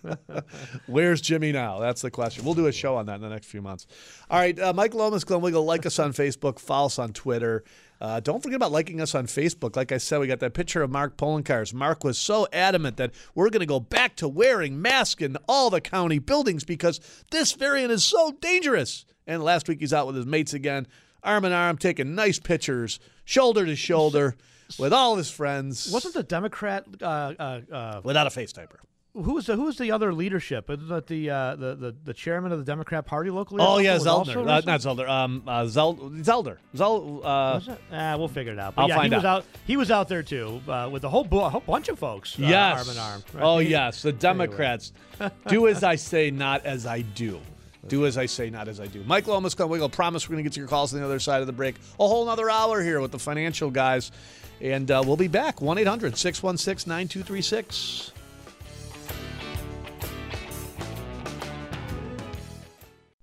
Where's 0.87 1.21
Jimmy 1.21 1.53
now? 1.53 1.79
That's 1.81 2.03
the 2.03 2.11
question. 2.11 2.45
We'll 2.45 2.55
do 2.55 2.67
a 2.67 2.73
show 2.73 2.97
on 2.97 3.07
that 3.07 3.17
in 3.17 3.21
the 3.21 3.29
next 3.29 3.47
few 3.47 3.63
months. 3.63 3.87
All 4.31 4.39
right, 4.39 4.59
uh, 4.59 4.73
Mike 4.73 4.95
Lomas, 4.95 5.25
Glenn 5.25 5.41
Wiggle, 5.41 5.65
like 5.65 5.87
us 5.87 5.99
on 5.99 6.13
Facebook, 6.13 6.59
follow 6.59 6.87
us 6.87 6.99
on 6.99 7.13
Twitter. 7.13 7.65
Uh, 8.01 8.21
don't 8.21 8.43
forget 8.43 8.57
about 8.57 8.73
liking 8.73 9.01
us 9.01 9.15
on 9.15 9.27
Facebook. 9.27 9.75
Like 9.75 9.91
I 9.91 9.99
said, 9.99 10.21
we 10.21 10.27
got 10.27 10.41
that 10.41 10.55
picture 10.55 10.83
of 10.83 10.91
Mark 10.91 11.17
Poloncarz. 11.17 11.73
Mark 11.73 12.05
was 12.05 12.19
so 12.19 12.47
adamant 12.53 12.99
that 12.99 13.13
we're 13.35 13.51
going 13.51 13.61
to 13.61 13.67
go 13.67 13.81
back 13.81 14.17
to 14.17 14.29
wearing 14.29 14.81
masks 14.81 15.23
in 15.23 15.37
all 15.49 15.71
the 15.71 15.81
county 15.81 16.19
buildings 16.19 16.65
because 16.65 17.01
this 17.31 17.53
variant 17.53 17.91
is 17.91 18.05
so 18.05 18.33
dangerous. 18.41 19.07
And 19.27 19.43
last 19.43 19.69
week 19.69 19.81
he's 19.81 19.95
out 19.95 20.07
with 20.07 20.17
his 20.17 20.27
mates 20.27 20.53
again, 20.53 20.87
arm 21.23 21.45
in 21.47 21.53
arm, 21.53 21.79
taking 21.79 22.15
nice 22.15 22.39
pictures, 22.39 23.01
shoulder 23.25 23.65
to 23.65 23.75
shoulder, 23.75 24.37
with 24.79 24.93
all 24.93 25.17
his 25.17 25.31
friends. 25.31 25.91
Wasn't 25.93 26.15
the 26.15 26.23
Democrat 26.23 26.85
uh, 27.01 27.05
uh, 27.05 27.61
uh, 27.73 28.01
without 28.05 28.27
a 28.27 28.31
face 28.31 28.53
typer? 28.53 28.77
Who 29.15 29.33
was 29.33 29.47
the 29.47 29.57
Who 29.57 29.63
was 29.63 29.79
the 29.79 29.93
other 29.93 30.13
leadership? 30.13 30.69
Isn't 30.69 30.89
that 30.89 31.07
the, 31.07 31.31
uh, 31.31 31.57
the 31.57 31.75
the 31.75 31.97
the 32.05 32.13
chairman 32.13 32.53
of 32.53 32.59
the 32.59 32.67
Democrat 32.67 33.07
Party 33.07 33.31
locally? 33.31 33.65
Oh 33.67 33.79
yeah, 33.79 33.95
was 33.95 34.05
Zeldner. 34.05 34.47
Uh, 34.47 34.61
not 34.67 34.81
Zelder. 34.81 35.09
Um, 35.09 35.43
uh, 35.47 35.65
Zel- 35.67 35.95
Zelder. 35.97 36.59
Zel- 36.77 37.21
uh, 37.25 37.55
Was 37.55 37.69
it? 37.69 37.79
Ah, 37.91 38.17
we'll 38.19 38.29
figure 38.29 38.53
it 38.53 38.59
out. 38.59 38.75
But 38.75 38.83
I'll 38.83 38.89
yeah, 38.91 38.97
find 38.97 39.13
he 39.13 39.17
was 39.17 39.25
out. 39.25 39.39
out. 39.39 39.45
He 39.67 39.77
was 39.79 39.91
out 39.91 40.09
there 40.09 40.23
too 40.23 40.61
uh, 40.69 40.91
with 40.93 41.05
a 41.05 41.09
whole, 41.09 41.25
bu- 41.25 41.41
a 41.41 41.49
whole 41.49 41.63
bunch 41.63 41.89
of 41.89 41.99
folks. 41.99 42.39
Uh, 42.39 42.43
yes. 42.43 42.79
arm 42.87 42.91
in 42.95 42.99
arm. 43.03 43.23
right? 43.33 43.43
Oh 43.43 43.59
yes, 43.61 44.03
the 44.03 44.13
Democrats. 44.13 44.93
do 45.49 45.67
as 45.67 45.83
I 45.83 45.95
say, 45.97 46.31
not 46.31 46.67
as 46.67 46.85
I 46.85 47.01
do. 47.01 47.41
Do 47.89 48.05
as 48.05 48.19
I 48.19 48.27
say, 48.27 48.51
not 48.51 48.69
as 48.69 48.81
I 48.81 48.87
do. 48.87 49.03
Mike 49.07 49.27
Lomas, 49.29 49.55
Glenn 49.55 49.71
Wiggle. 49.71 49.89
Promise 49.89 50.29
we're 50.29 50.35
going 50.35 50.45
to 50.45 50.51
get 50.51 50.55
to 50.55 50.61
your 50.61 50.69
calls 50.69 50.93
on 50.93 51.01
the 51.01 51.07
other 51.07 51.21
side 51.21 51.41
of 51.41 51.47
the 51.47 51.53
break. 51.53 51.77
A 52.01 52.07
whole 52.07 52.25
another 52.25 52.51
hour 52.51 52.83
here 52.83 53.01
with 53.01 53.13
the 53.13 53.19
financial 53.19 53.71
guys. 53.71 54.11
And 54.61 54.91
uh, 54.91 55.03
we'll 55.05 55.17
be 55.17 55.29
back. 55.29 55.61
1 55.61 55.79
800 55.79 56.17
616 56.17 56.89
9236. 56.89 58.13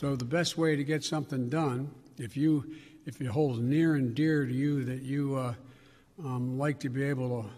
So 0.00 0.14
the 0.14 0.26
best 0.26 0.58
way 0.58 0.76
to 0.76 0.84
get 0.84 1.02
something 1.04 1.48
done, 1.48 1.90
if 2.18 2.36
you 2.36 2.74
if 3.06 3.20
it 3.20 3.28
holds 3.28 3.60
near 3.60 3.94
and 3.94 4.14
dear 4.14 4.44
to 4.44 4.52
you 4.52 4.84
that 4.84 5.02
you 5.02 5.36
uh, 5.36 5.54
um, 6.22 6.58
like 6.58 6.80
to 6.80 6.88
be 6.90 7.04
able 7.04 7.48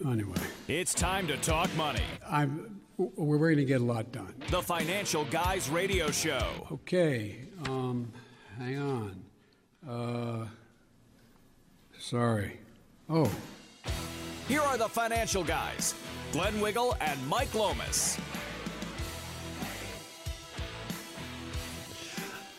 to, 0.00 0.08
anyway, 0.08 0.38
It's 0.68 0.94
time 0.94 1.26
to 1.26 1.36
talk 1.38 1.74
money. 1.76 2.02
I'm 2.26 2.80
we're 2.96 3.38
going 3.38 3.56
to 3.56 3.64
get 3.64 3.80
a 3.80 3.84
lot 3.84 4.12
done. 4.12 4.34
The 4.50 4.60
Financial 4.62 5.24
Guys 5.24 5.70
Radio 5.70 6.10
Show. 6.10 6.66
Okay, 6.70 7.38
um, 7.66 8.12
hang 8.58 8.78
on. 8.78 9.24
Uh, 9.88 10.46
sorry. 11.98 12.58
Oh, 13.08 13.30
Here 14.48 14.60
are 14.60 14.76
the 14.78 14.88
Financial 14.88 15.42
Guys 15.42 15.94
Glenn 16.32 16.60
Wiggle 16.60 16.96
and 17.00 17.28
Mike 17.28 17.54
Lomas. 17.54 18.18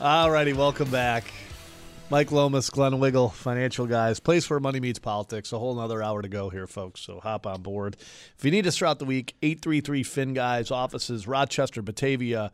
All 0.01 0.31
righty, 0.31 0.53
welcome 0.53 0.89
back. 0.89 1.25
Mike 2.09 2.31
Lomas, 2.31 2.71
Glenn 2.71 2.97
Wiggle, 2.97 3.29
financial 3.29 3.85
guys. 3.85 4.19
Place 4.19 4.49
where 4.49 4.59
money 4.59 4.79
meets 4.79 4.97
politics. 4.97 5.53
A 5.53 5.59
whole 5.59 5.77
another 5.77 6.01
hour 6.01 6.23
to 6.23 6.27
go 6.27 6.49
here, 6.49 6.65
folks. 6.65 7.01
So 7.01 7.19
hop 7.19 7.45
on 7.45 7.61
board. 7.61 7.97
If 8.35 8.43
you 8.43 8.49
need 8.49 8.65
us 8.65 8.79
throughout 8.79 8.97
the 8.97 9.05
week, 9.05 9.35
833 9.43 10.01
Fin 10.01 10.33
Guys, 10.33 10.71
offices 10.71 11.27
Rochester, 11.27 11.83
Batavia, 11.83 12.51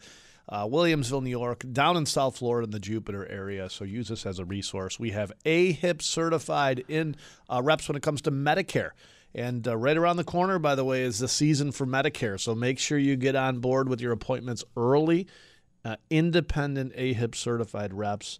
uh, 0.50 0.66
Williamsville, 0.66 1.24
New 1.24 1.30
York, 1.30 1.64
down 1.72 1.96
in 1.96 2.06
South 2.06 2.38
Florida 2.38 2.66
in 2.66 2.72
the 2.72 2.82
Jupiter 2.82 3.26
area. 3.26 3.70
So 3.70 3.86
use 3.86 4.12
us 4.12 4.26
as 4.26 4.40
a 4.40 4.46
resource. 4.46 5.00
We 5.00 5.12
have 5.12 5.32
AHIP 5.46 6.02
certified 6.02 6.84
in 6.90 7.16
uh, 7.50 7.62
reps 7.64 7.88
when 7.88 7.96
it 7.96 8.04
comes 8.04 8.22
to 8.24 8.32
Medicare. 8.32 8.90
And 9.34 9.66
uh, 9.66 9.78
right 9.78 9.96
around 9.96 10.18
the 10.18 10.26
corner, 10.26 10.60
by 10.60 10.76
the 10.76 10.84
way, 10.84 11.04
is 11.04 11.20
the 11.20 11.30
season 11.30 11.72
for 11.72 11.88
Medicare. 11.88 12.38
So 12.42 12.56
make 12.56 12.78
sure 12.78 12.98
you 12.98 13.16
get 13.16 13.38
on 13.38 13.60
board 13.60 13.88
with 13.88 14.02
your 14.02 14.12
appointments 14.12 14.66
early 14.76 15.28
uh, 15.86 15.96
independent 16.10 16.94
AHIP 16.96 17.36
certified 17.36 17.94
reps. 17.94 18.40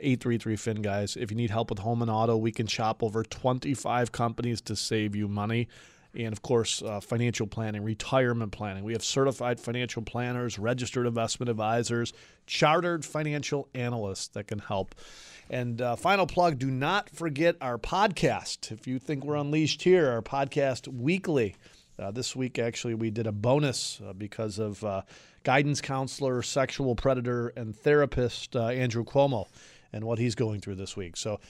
833 0.00 0.56
Fin 0.56 0.82
guys. 0.82 1.16
If 1.16 1.30
you 1.30 1.36
need 1.36 1.50
help 1.50 1.70
with 1.70 1.80
home 1.80 2.02
and 2.02 2.10
auto, 2.10 2.36
we 2.36 2.52
can 2.52 2.68
shop 2.68 3.02
over 3.02 3.24
25 3.24 4.12
companies 4.12 4.60
to 4.62 4.76
save 4.76 5.16
you 5.16 5.26
money. 5.26 5.68
And 6.14 6.32
of 6.32 6.42
course, 6.42 6.82
uh, 6.82 7.00
financial 7.00 7.46
planning, 7.46 7.82
retirement 7.82 8.52
planning. 8.52 8.82
We 8.84 8.92
have 8.92 9.04
certified 9.04 9.60
financial 9.60 10.02
planners, 10.02 10.58
registered 10.58 11.06
investment 11.06 11.50
advisors, 11.50 12.12
chartered 12.46 13.04
financial 13.04 13.68
analysts 13.74 14.28
that 14.28 14.46
can 14.46 14.58
help. 14.58 14.94
And 15.50 15.80
uh, 15.80 15.96
final 15.96 16.26
plug 16.26 16.58
do 16.58 16.70
not 16.70 17.10
forget 17.10 17.56
our 17.60 17.78
podcast. 17.78 18.72
If 18.72 18.86
you 18.86 18.98
think 18.98 19.24
we're 19.24 19.36
unleashed 19.36 19.82
here, 19.82 20.08
our 20.10 20.22
podcast 20.22 20.88
weekly. 20.88 21.56
Uh, 21.98 22.10
this 22.10 22.36
week, 22.36 22.58
actually, 22.58 22.94
we 22.94 23.10
did 23.10 23.26
a 23.26 23.32
bonus 23.32 24.00
uh, 24.06 24.12
because 24.12 24.58
of 24.58 24.82
uh, 24.84 25.02
guidance 25.48 25.80
counselor, 25.80 26.42
sexual 26.42 26.94
predator, 26.94 27.54
and 27.56 27.74
therapist 27.74 28.54
uh, 28.54 28.66
Andrew 28.66 29.02
Cuomo 29.02 29.46
and 29.94 30.04
what 30.04 30.18
he's 30.18 30.34
going 30.34 30.60
through 30.60 30.74
this 30.74 30.94
week. 30.94 31.16
So, 31.16 31.40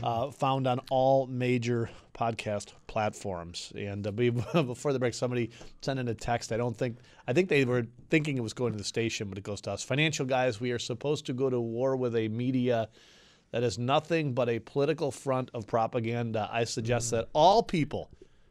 uh, 0.00 0.30
found 0.30 0.68
on 0.68 0.80
all 0.92 1.26
major 1.26 1.90
podcast 2.14 2.68
platforms. 2.86 3.72
And 3.76 4.06
uh, 4.06 4.10
before 4.62 4.92
the 4.92 5.00
break, 5.00 5.12
somebody 5.12 5.50
sent 5.82 5.98
in 5.98 6.06
a 6.06 6.14
text. 6.14 6.52
I 6.52 6.56
don't 6.56 6.76
think, 6.76 6.98
I 7.26 7.32
think 7.32 7.48
they 7.48 7.64
were 7.64 7.88
thinking 8.10 8.36
it 8.36 8.44
was 8.44 8.52
going 8.52 8.70
to 8.74 8.78
the 8.78 8.84
station, 8.84 9.28
but 9.28 9.38
it 9.38 9.42
goes 9.42 9.60
to 9.62 9.72
us. 9.72 9.82
Financial 9.82 10.24
guys, 10.24 10.60
we 10.60 10.70
are 10.70 10.78
supposed 10.78 11.26
to 11.26 11.32
go 11.32 11.50
to 11.50 11.60
war 11.60 11.96
with 11.96 12.14
a 12.14 12.28
media 12.28 12.88
that 13.50 13.64
is 13.64 13.76
nothing 13.76 14.34
but 14.34 14.48
a 14.48 14.60
political 14.60 15.10
front 15.10 15.50
of 15.52 15.66
propaganda. 15.66 16.48
I 16.52 16.62
suggest 16.62 17.10
that 17.10 17.26
all 17.32 17.64
people 17.64 18.08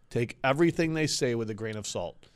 take 0.09 0.37
everything 0.43 0.95
they 0.95 1.07
say 1.07 1.33
with 1.33 1.49
a 1.49 1.53
grain 1.53 1.77
of 1.77 1.87
salt. 1.87 2.27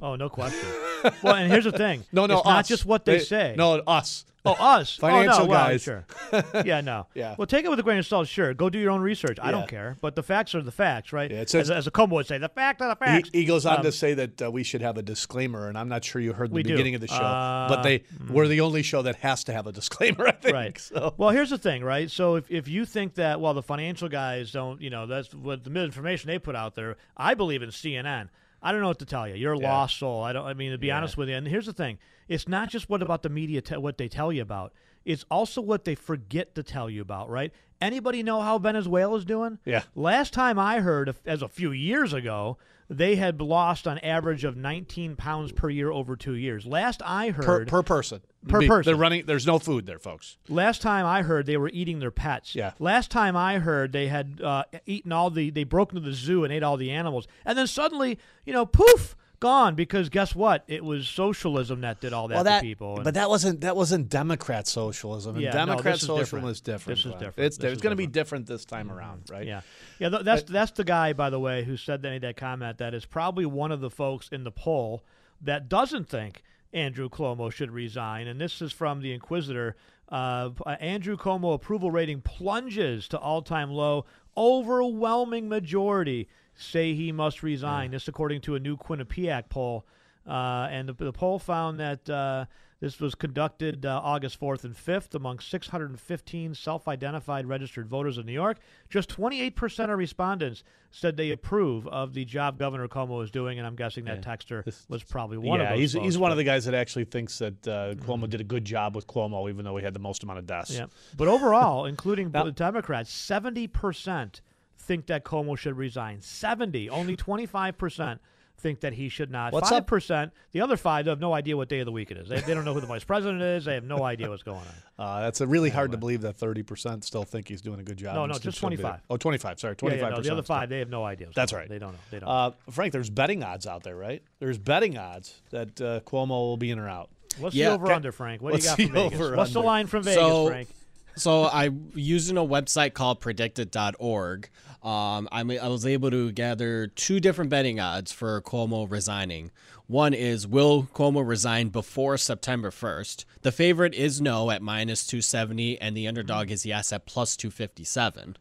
Oh, 0.00 0.16
no 0.16 0.28
question. 0.28 0.68
well, 1.22 1.34
and 1.34 1.50
here's 1.50 1.64
the 1.64 1.72
thing. 1.72 2.04
No, 2.12 2.26
no, 2.26 2.38
it's 2.38 2.44
not 2.46 2.60
us. 2.60 2.68
just 2.68 2.86
what 2.86 3.04
they, 3.04 3.18
They- 3.18 3.24
say. 3.24 3.54
no, 3.56 3.74
us. 3.86 4.24
Oh, 4.44 4.54
us. 4.54 4.96
Financial 4.96 5.34
oh, 5.42 5.44
no, 5.44 5.46
well, 5.50 5.68
guys. 5.68 5.82
Sure. 5.82 6.04
Yeah, 6.64 6.80
no. 6.80 7.06
Yeah. 7.14 7.36
Well, 7.38 7.46
take 7.46 7.64
it 7.64 7.68
with 7.68 7.78
a 7.78 7.82
grain 7.84 7.98
of 8.00 8.06
salt. 8.06 8.26
Sure. 8.26 8.52
Go 8.54 8.68
do 8.70 8.78
your 8.80 8.90
own 8.90 9.00
research. 9.00 9.38
I 9.40 9.46
Yeah. 9.46 9.50
don't 9.52 9.68
care. 9.68 9.96
But 10.00 10.16
the 10.16 10.22
facts 10.24 10.52
are 10.56 10.62
the 10.62 10.72
facts, 10.72 11.12
right? 11.12 11.30
it 11.30 11.48
says- 11.48 11.70
as, 11.70 11.76
as 11.78 11.86
a 11.86 11.92
Cuomo 11.92 12.10
would 12.10 12.26
say, 12.26 12.38
the 12.38 12.48
fact 12.48 12.82
are 12.82 12.88
the 12.88 13.04
He, 13.04 13.06
facts. 13.12 13.30
he 13.32 13.44
goes 13.44 13.64
on 13.66 13.76
Um, 13.76 13.82
to 13.84 13.92
say 13.92 14.14
that 14.14 14.42
uh, 14.42 14.50
we 14.50 14.64
should 14.64 14.80
have 14.80 14.98
a 14.98 15.02
disclaimer, 15.02 15.68
and 15.68 15.78
I'm 15.78 15.88
not 15.88 16.04
sure 16.04 16.20
you 16.20 16.32
heard 16.32 16.50
the 16.50 16.54
We 16.56 16.64
do. 16.64 16.70
beginning 16.70 16.96
of 16.96 17.00
the 17.02 17.06
show, 17.06 17.14
Uh, 17.22 17.68
but 17.68 17.82
they 17.82 18.02
we're 18.28 18.48
the 18.48 18.60
only 18.62 18.82
show 18.82 19.02
that 19.02 19.16
has 19.16 19.44
to 19.44 19.52
have 19.52 19.68
a 19.68 19.72
disclaimer. 19.72 20.26
I 20.26 20.32
think. 20.32 20.54
Right. 20.54 20.76
So. 20.80 21.14
Well, 21.18 21.30
here's 21.30 21.50
the 21.50 21.58
thing, 21.58 21.84
right? 21.84 22.10
So 22.10 22.34
if, 22.34 22.50
if 22.50 22.66
you 22.66 22.84
think 22.84 23.14
that, 23.14 23.40
well, 23.40 23.54
the 23.54 23.62
financial 23.62 24.08
guys 24.08 24.50
don't, 24.50 24.80
you 24.82 24.90
know, 24.90 25.06
that's 25.06 25.32
what 25.32 25.62
the 25.62 25.70
misinformation 25.70 26.26
they 26.26 26.40
put 26.40 26.56
out 26.56 26.74
there. 26.74 26.96
I 27.16 27.34
believe 27.34 27.62
in 27.62 27.68
CNN. 27.70 28.28
I 28.62 28.72
don't 28.72 28.80
know 28.80 28.88
what 28.88 29.00
to 29.00 29.04
tell 29.04 29.26
you. 29.28 29.34
You're 29.34 29.54
a 29.54 29.58
Yeah. 29.58 29.72
lost 29.72 29.98
soul. 29.98 30.22
I 30.22 30.32
don't. 30.32 30.46
I 30.46 30.54
mean, 30.54 30.70
to 30.72 30.78
be 30.78 30.86
Yeah. 30.88 30.96
honest 30.98 31.16
with 31.16 31.28
you. 31.28 31.34
And 31.34 31.46
here's 31.48 31.66
the 31.66 31.72
thing: 31.72 31.98
it's 32.28 32.46
not 32.46 32.70
just 32.70 32.88
what 32.88 33.02
about 33.02 33.22
the 33.22 33.28
media, 33.28 33.60
te- 33.60 33.76
what 33.76 33.98
they 33.98 34.08
tell 34.08 34.32
you 34.32 34.42
about. 34.42 34.72
It's 35.04 35.24
also 35.30 35.60
what 35.60 35.84
they 35.84 35.94
forget 35.94 36.54
to 36.54 36.62
tell 36.62 36.88
you 36.90 37.02
about, 37.02 37.28
right? 37.30 37.52
Anybody 37.80 38.22
know 38.22 38.40
how 38.40 38.58
Venezuela's 38.58 39.24
doing? 39.24 39.58
Yeah. 39.64 39.82
Last 39.96 40.32
time 40.32 40.58
I 40.58 40.80
heard, 40.80 41.16
as 41.26 41.42
a 41.42 41.48
few 41.48 41.72
years 41.72 42.12
ago, 42.12 42.56
they 42.88 43.16
had 43.16 43.40
lost 43.40 43.88
on 43.88 43.98
average 44.00 44.44
of 44.44 44.56
19 44.56 45.16
pounds 45.16 45.50
per 45.50 45.68
year 45.70 45.90
over 45.90 46.14
two 46.14 46.34
years. 46.34 46.64
Last 46.66 47.00
I 47.04 47.32
Per, 47.32 47.42
heard, 47.42 47.68
per 47.68 47.82
person. 47.82 48.20
Per 48.46 48.60
Be- 48.60 48.68
person. 48.68 48.90
They're 48.92 49.00
running. 49.00 49.24
There's 49.26 49.46
no 49.46 49.58
food 49.58 49.86
there, 49.86 49.98
folks. 49.98 50.36
Last 50.48 50.82
time 50.82 51.06
I 51.06 51.22
heard, 51.22 51.46
they 51.46 51.56
were 51.56 51.70
eating 51.70 51.98
their 52.00 52.10
pets. 52.10 52.54
Yeah. 52.54 52.72
Last 52.78 53.10
time 53.10 53.34
I 53.36 53.58
heard, 53.60 53.92
they 53.92 54.08
had 54.08 54.40
uh, 54.42 54.64
eaten 54.86 55.10
all 55.10 55.30
the. 55.30 55.50
They 55.50 55.64
broke 55.64 55.92
into 55.92 56.02
the 56.08 56.12
zoo 56.12 56.44
and 56.44 56.52
ate 56.52 56.62
all 56.62 56.76
the 56.76 56.90
animals, 56.90 57.26
and 57.46 57.56
then 57.58 57.66
suddenly, 57.66 58.18
you 58.44 58.52
know, 58.52 58.66
poof, 58.66 59.16
gone. 59.42 59.74
Because 59.74 60.08
guess 60.08 60.34
what? 60.34 60.64
It 60.68 60.82
was 60.84 61.06
socialism 61.08 61.82
that 61.82 62.00
did 62.00 62.12
all 62.14 62.28
that, 62.28 62.34
well, 62.36 62.44
that, 62.44 62.60
to 62.60 62.64
people. 62.66 62.94
and- 62.94 63.04
but 63.04 63.14
that 63.14 63.28
wasn't 63.28 63.60
that 63.60 63.76
wasn't 63.76 64.08
Democrat 64.08 64.66
socialism. 64.66 65.34
And 65.34 65.42
Yeah, 65.44 65.50
no, 65.50 65.66
Democrat 65.66 65.94
this 65.94 66.02
is 66.02 66.06
socialism 66.06 66.38
different. 66.40 66.50
is 66.52 66.60
different. 66.62 66.96
This 66.96 67.06
is 67.06 67.12
different. 67.12 67.46
It's 67.46 67.58
it's 67.58 67.82
going 67.82 67.92
to 67.92 67.96
be 67.96 68.06
different 68.06 68.46
this 68.46 68.64
time 68.64 68.90
around, 68.90 69.24
right? 69.30 69.46
Yeah, 69.46 69.60
yeah. 69.98 70.08
th- 70.08 70.22
that's 70.22 70.42
that's 70.44 70.70
the 70.72 70.84
guy, 70.84 71.12
by 71.12 71.28
the 71.28 71.38
way, 71.40 71.64
who 71.64 71.76
said 71.76 72.00
that, 72.02 72.20
that 72.22 72.36
comment. 72.36 72.78
That 72.78 72.94
is 72.94 73.04
probably 73.04 73.44
one 73.44 73.70
of 73.72 73.80
the 73.80 73.90
folks 73.90 74.28
in 74.30 74.44
the 74.44 74.52
poll 74.52 75.04
that 75.42 75.68
doesn't 75.68 76.08
think 76.08 76.42
Andrew 76.72 77.08
Cuomo 77.10 77.52
should 77.52 77.70
resign. 77.70 78.26
And 78.28 78.40
this 78.40 78.62
is 78.62 78.72
from 78.72 79.00
the 79.02 79.18
Inquisitr. 79.18 79.74
Uh, 80.08 80.50
uh, 80.66 80.70
Andrew 80.78 81.16
Cuomo 81.16 81.54
approval 81.54 81.90
rating 81.90 82.20
plunges 82.20 83.08
to 83.08 83.18
all-time 83.18 83.70
low. 83.70 84.04
Overwhelming 84.36 85.48
majority 85.48 86.28
say 86.54 86.94
he 86.94 87.12
must 87.12 87.42
resign. 87.42 87.90
This, 87.90 88.08
according 88.08 88.42
to 88.42 88.54
a 88.54 88.60
new 88.60 88.76
Quinnipiac 88.76 89.48
poll. 89.48 89.86
Uh, 90.26 90.68
and 90.70 90.88
the, 90.88 90.92
the 90.92 91.12
poll 91.12 91.38
found 91.38 91.80
that 91.80 92.08
uh, 92.08 92.44
this 92.82 92.98
was 92.98 93.14
conducted 93.14 93.86
uh, 93.86 94.00
August 94.02 94.40
4th 94.40 94.64
and 94.64 94.74
5th 94.74 95.14
among 95.14 95.38
615 95.38 96.54
self 96.56 96.88
identified 96.88 97.46
registered 97.46 97.88
voters 97.88 98.18
in 98.18 98.26
New 98.26 98.32
York. 98.32 98.58
Just 98.90 99.08
28% 99.08 99.92
of 99.92 99.96
respondents 99.96 100.64
said 100.90 101.16
they 101.16 101.30
approve 101.30 101.86
of 101.86 102.12
the 102.12 102.24
job 102.24 102.58
Governor 102.58 102.88
Cuomo 102.88 103.22
is 103.22 103.30
doing, 103.30 103.58
and 103.58 103.66
I'm 103.68 103.76
guessing 103.76 104.04
that 104.06 104.20
texter 104.20 104.64
was 104.88 105.04
probably 105.04 105.38
one 105.38 105.60
yeah, 105.60 105.66
of 105.66 105.70
those. 105.70 105.78
he's 105.78 105.92
folks, 105.92 106.04
he's 106.04 106.18
one 106.18 106.32
of 106.32 106.36
the 106.36 106.44
guys 106.44 106.64
that 106.64 106.74
actually 106.74 107.04
thinks 107.04 107.38
that 107.38 107.68
uh, 107.68 107.94
Cuomo 107.94 108.28
did 108.28 108.40
a 108.40 108.44
good 108.44 108.64
job 108.64 108.96
with 108.96 109.06
Cuomo, 109.06 109.48
even 109.48 109.64
though 109.64 109.76
he 109.76 109.84
had 109.84 109.94
the 109.94 110.00
most 110.00 110.24
amount 110.24 110.40
of 110.40 110.46
deaths. 110.46 110.76
Yeah. 110.76 110.86
But 111.16 111.28
overall, 111.28 111.86
including 111.86 112.32
the 112.32 112.50
Democrats, 112.50 113.12
70% 113.12 114.40
think 114.78 115.06
that 115.06 115.24
Cuomo 115.24 115.56
should 115.56 115.76
resign. 115.76 116.20
70. 116.20 116.90
Only 116.90 117.16
25% 117.16 118.18
think 118.62 118.80
that 118.80 118.92
he 118.92 119.08
should 119.08 119.30
not. 119.30 119.52
What's 119.52 119.70
5%, 119.70 120.30
the 120.52 120.60
other 120.60 120.76
five 120.76 121.06
have 121.06 121.20
no 121.20 121.34
idea 121.34 121.56
what 121.56 121.68
day 121.68 121.80
of 121.80 121.86
the 121.86 121.92
week 121.92 122.10
it 122.10 122.16
is. 122.16 122.28
They, 122.28 122.40
they 122.40 122.54
don't 122.54 122.64
know 122.64 122.72
who 122.72 122.80
the 122.80 122.86
vice 122.86 123.04
president 123.04 123.42
is. 123.42 123.64
They 123.64 123.74
have 123.74 123.84
no 123.84 124.04
idea 124.04 124.30
what's 124.30 124.42
going 124.42 124.58
on. 124.58 124.66
Uh, 124.98 125.20
that's 125.22 125.40
a 125.40 125.46
really 125.48 125.70
hard 125.70 125.90
to 125.90 125.98
believe 125.98 126.20
that 126.20 126.38
30% 126.38 127.02
still 127.02 127.24
think 127.24 127.48
he's 127.48 127.60
doing 127.60 127.80
a 127.80 127.82
good 127.82 127.96
job. 127.96 128.14
No, 128.14 128.24
no, 128.26 128.38
just 128.38 128.58
25. 128.60 128.82
there. 128.84 129.00
Oh, 129.10 129.16
25. 129.16 129.58
Sorry, 129.58 129.74
25%. 129.74 129.90
Yeah, 129.90 129.96
yeah, 129.96 130.08
no, 130.10 130.20
the 130.20 130.30
other 130.30 130.42
five, 130.44 130.68
they 130.68 130.78
have 130.78 130.90
no 130.90 131.04
idea. 131.04 131.28
That's 131.34 131.52
right. 131.52 131.68
They 131.68 131.80
don't 131.80 131.92
know. 131.92 131.98
They 132.12 132.20
don't. 132.20 132.28
Uh, 132.28 132.50
Frank, 132.70 132.92
there's 132.92 133.10
betting 133.10 133.42
odds 133.42 133.66
out 133.66 133.82
there, 133.82 133.96
right? 133.96 134.22
There's 134.38 134.58
betting 134.58 134.96
odds 134.96 135.42
that 135.50 135.80
uh, 135.80 136.00
Cuomo 136.00 136.28
will 136.28 136.56
be 136.56 136.70
in 136.70 136.78
or 136.78 136.88
out. 136.88 137.10
What's 137.38 137.56
Yeah. 137.56 137.70
the 137.70 137.74
over 137.74 137.90
under, 137.90 138.12
Frank? 138.12 138.42
What 138.42 138.52
do 138.52 138.58
you 138.58 138.64
got 138.64 138.76
the 138.76 138.84
from 138.86 138.94
Vegas? 138.94 139.20
over 139.20 139.36
What's 139.36 139.52
the 139.54 139.62
line 139.62 139.88
from 139.88 140.04
Vegas, 140.04 140.22
so, 140.22 140.46
Frank? 140.46 140.68
So 141.16 141.48
I'm 141.52 141.90
using 141.94 142.36
a 142.36 142.42
website 142.42 142.94
called 142.94 143.20
predictit.org. 143.20 144.48
Um, 144.82 145.28
I, 145.30 145.44
mean, 145.44 145.60
I 145.60 145.68
was 145.68 145.86
able 145.86 146.10
to 146.10 146.32
gather 146.32 146.88
two 146.88 147.20
different 147.20 147.50
betting 147.50 147.78
odds 147.78 148.10
for 148.10 148.40
Cuomo 148.40 148.90
resigning. 148.90 149.50
One 149.86 150.14
is 150.14 150.46
will 150.46 150.84
Cuomo 150.94 151.26
resign 151.26 151.68
before 151.68 152.16
September 152.16 152.70
1st? 152.70 153.24
The 153.42 153.52
favorite 153.52 153.94
is 153.94 154.20
no 154.20 154.50
at 154.50 154.62
minus 154.62 155.06
270, 155.06 155.80
and 155.80 155.96
the 155.96 156.08
underdog 156.08 156.50
is 156.50 156.64
yes 156.66 156.92
at 156.92 157.06
plus 157.06 157.36
257. 157.36 158.36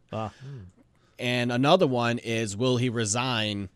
And 1.20 1.52
another 1.52 1.86
one 1.88 2.18
is 2.18 2.58
will 2.58 2.78
he 2.78 2.90
resign 2.90 3.70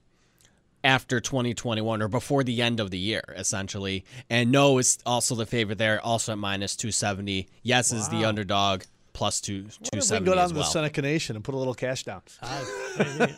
after 0.86 1.20
2021 1.20 2.02
or 2.02 2.08
before 2.08 2.44
the 2.44 2.62
end 2.62 2.80
of 2.80 2.92
the 2.92 2.98
year, 2.98 3.24
essentially. 3.36 4.06
And 4.30 4.52
no 4.52 4.78
is 4.78 5.00
also 5.06 5.36
the 5.36 5.46
favorite 5.46 5.78
there, 5.80 6.00
also 6.00 6.32
at 6.34 6.38
minus 6.38 6.76
270. 6.76 7.48
Yes 7.64 7.92
is 7.92 8.08
the 8.10 8.24
underdog, 8.24 8.84
plus 9.14 9.42
two, 9.42 9.64
What 9.64 9.72
if 9.72 9.82
we 9.82 9.90
270 10.00 10.26
go 10.26 10.36
down 10.36 10.46
as 10.46 10.52
to 10.52 10.58
the. 10.58 10.64
Seneca 10.64 11.02
Nation 11.02 11.36
and 11.36 11.44
put 11.44 11.56
a 11.56 11.58
little 11.58 11.74
cash 11.74 12.04
down? 12.04 12.22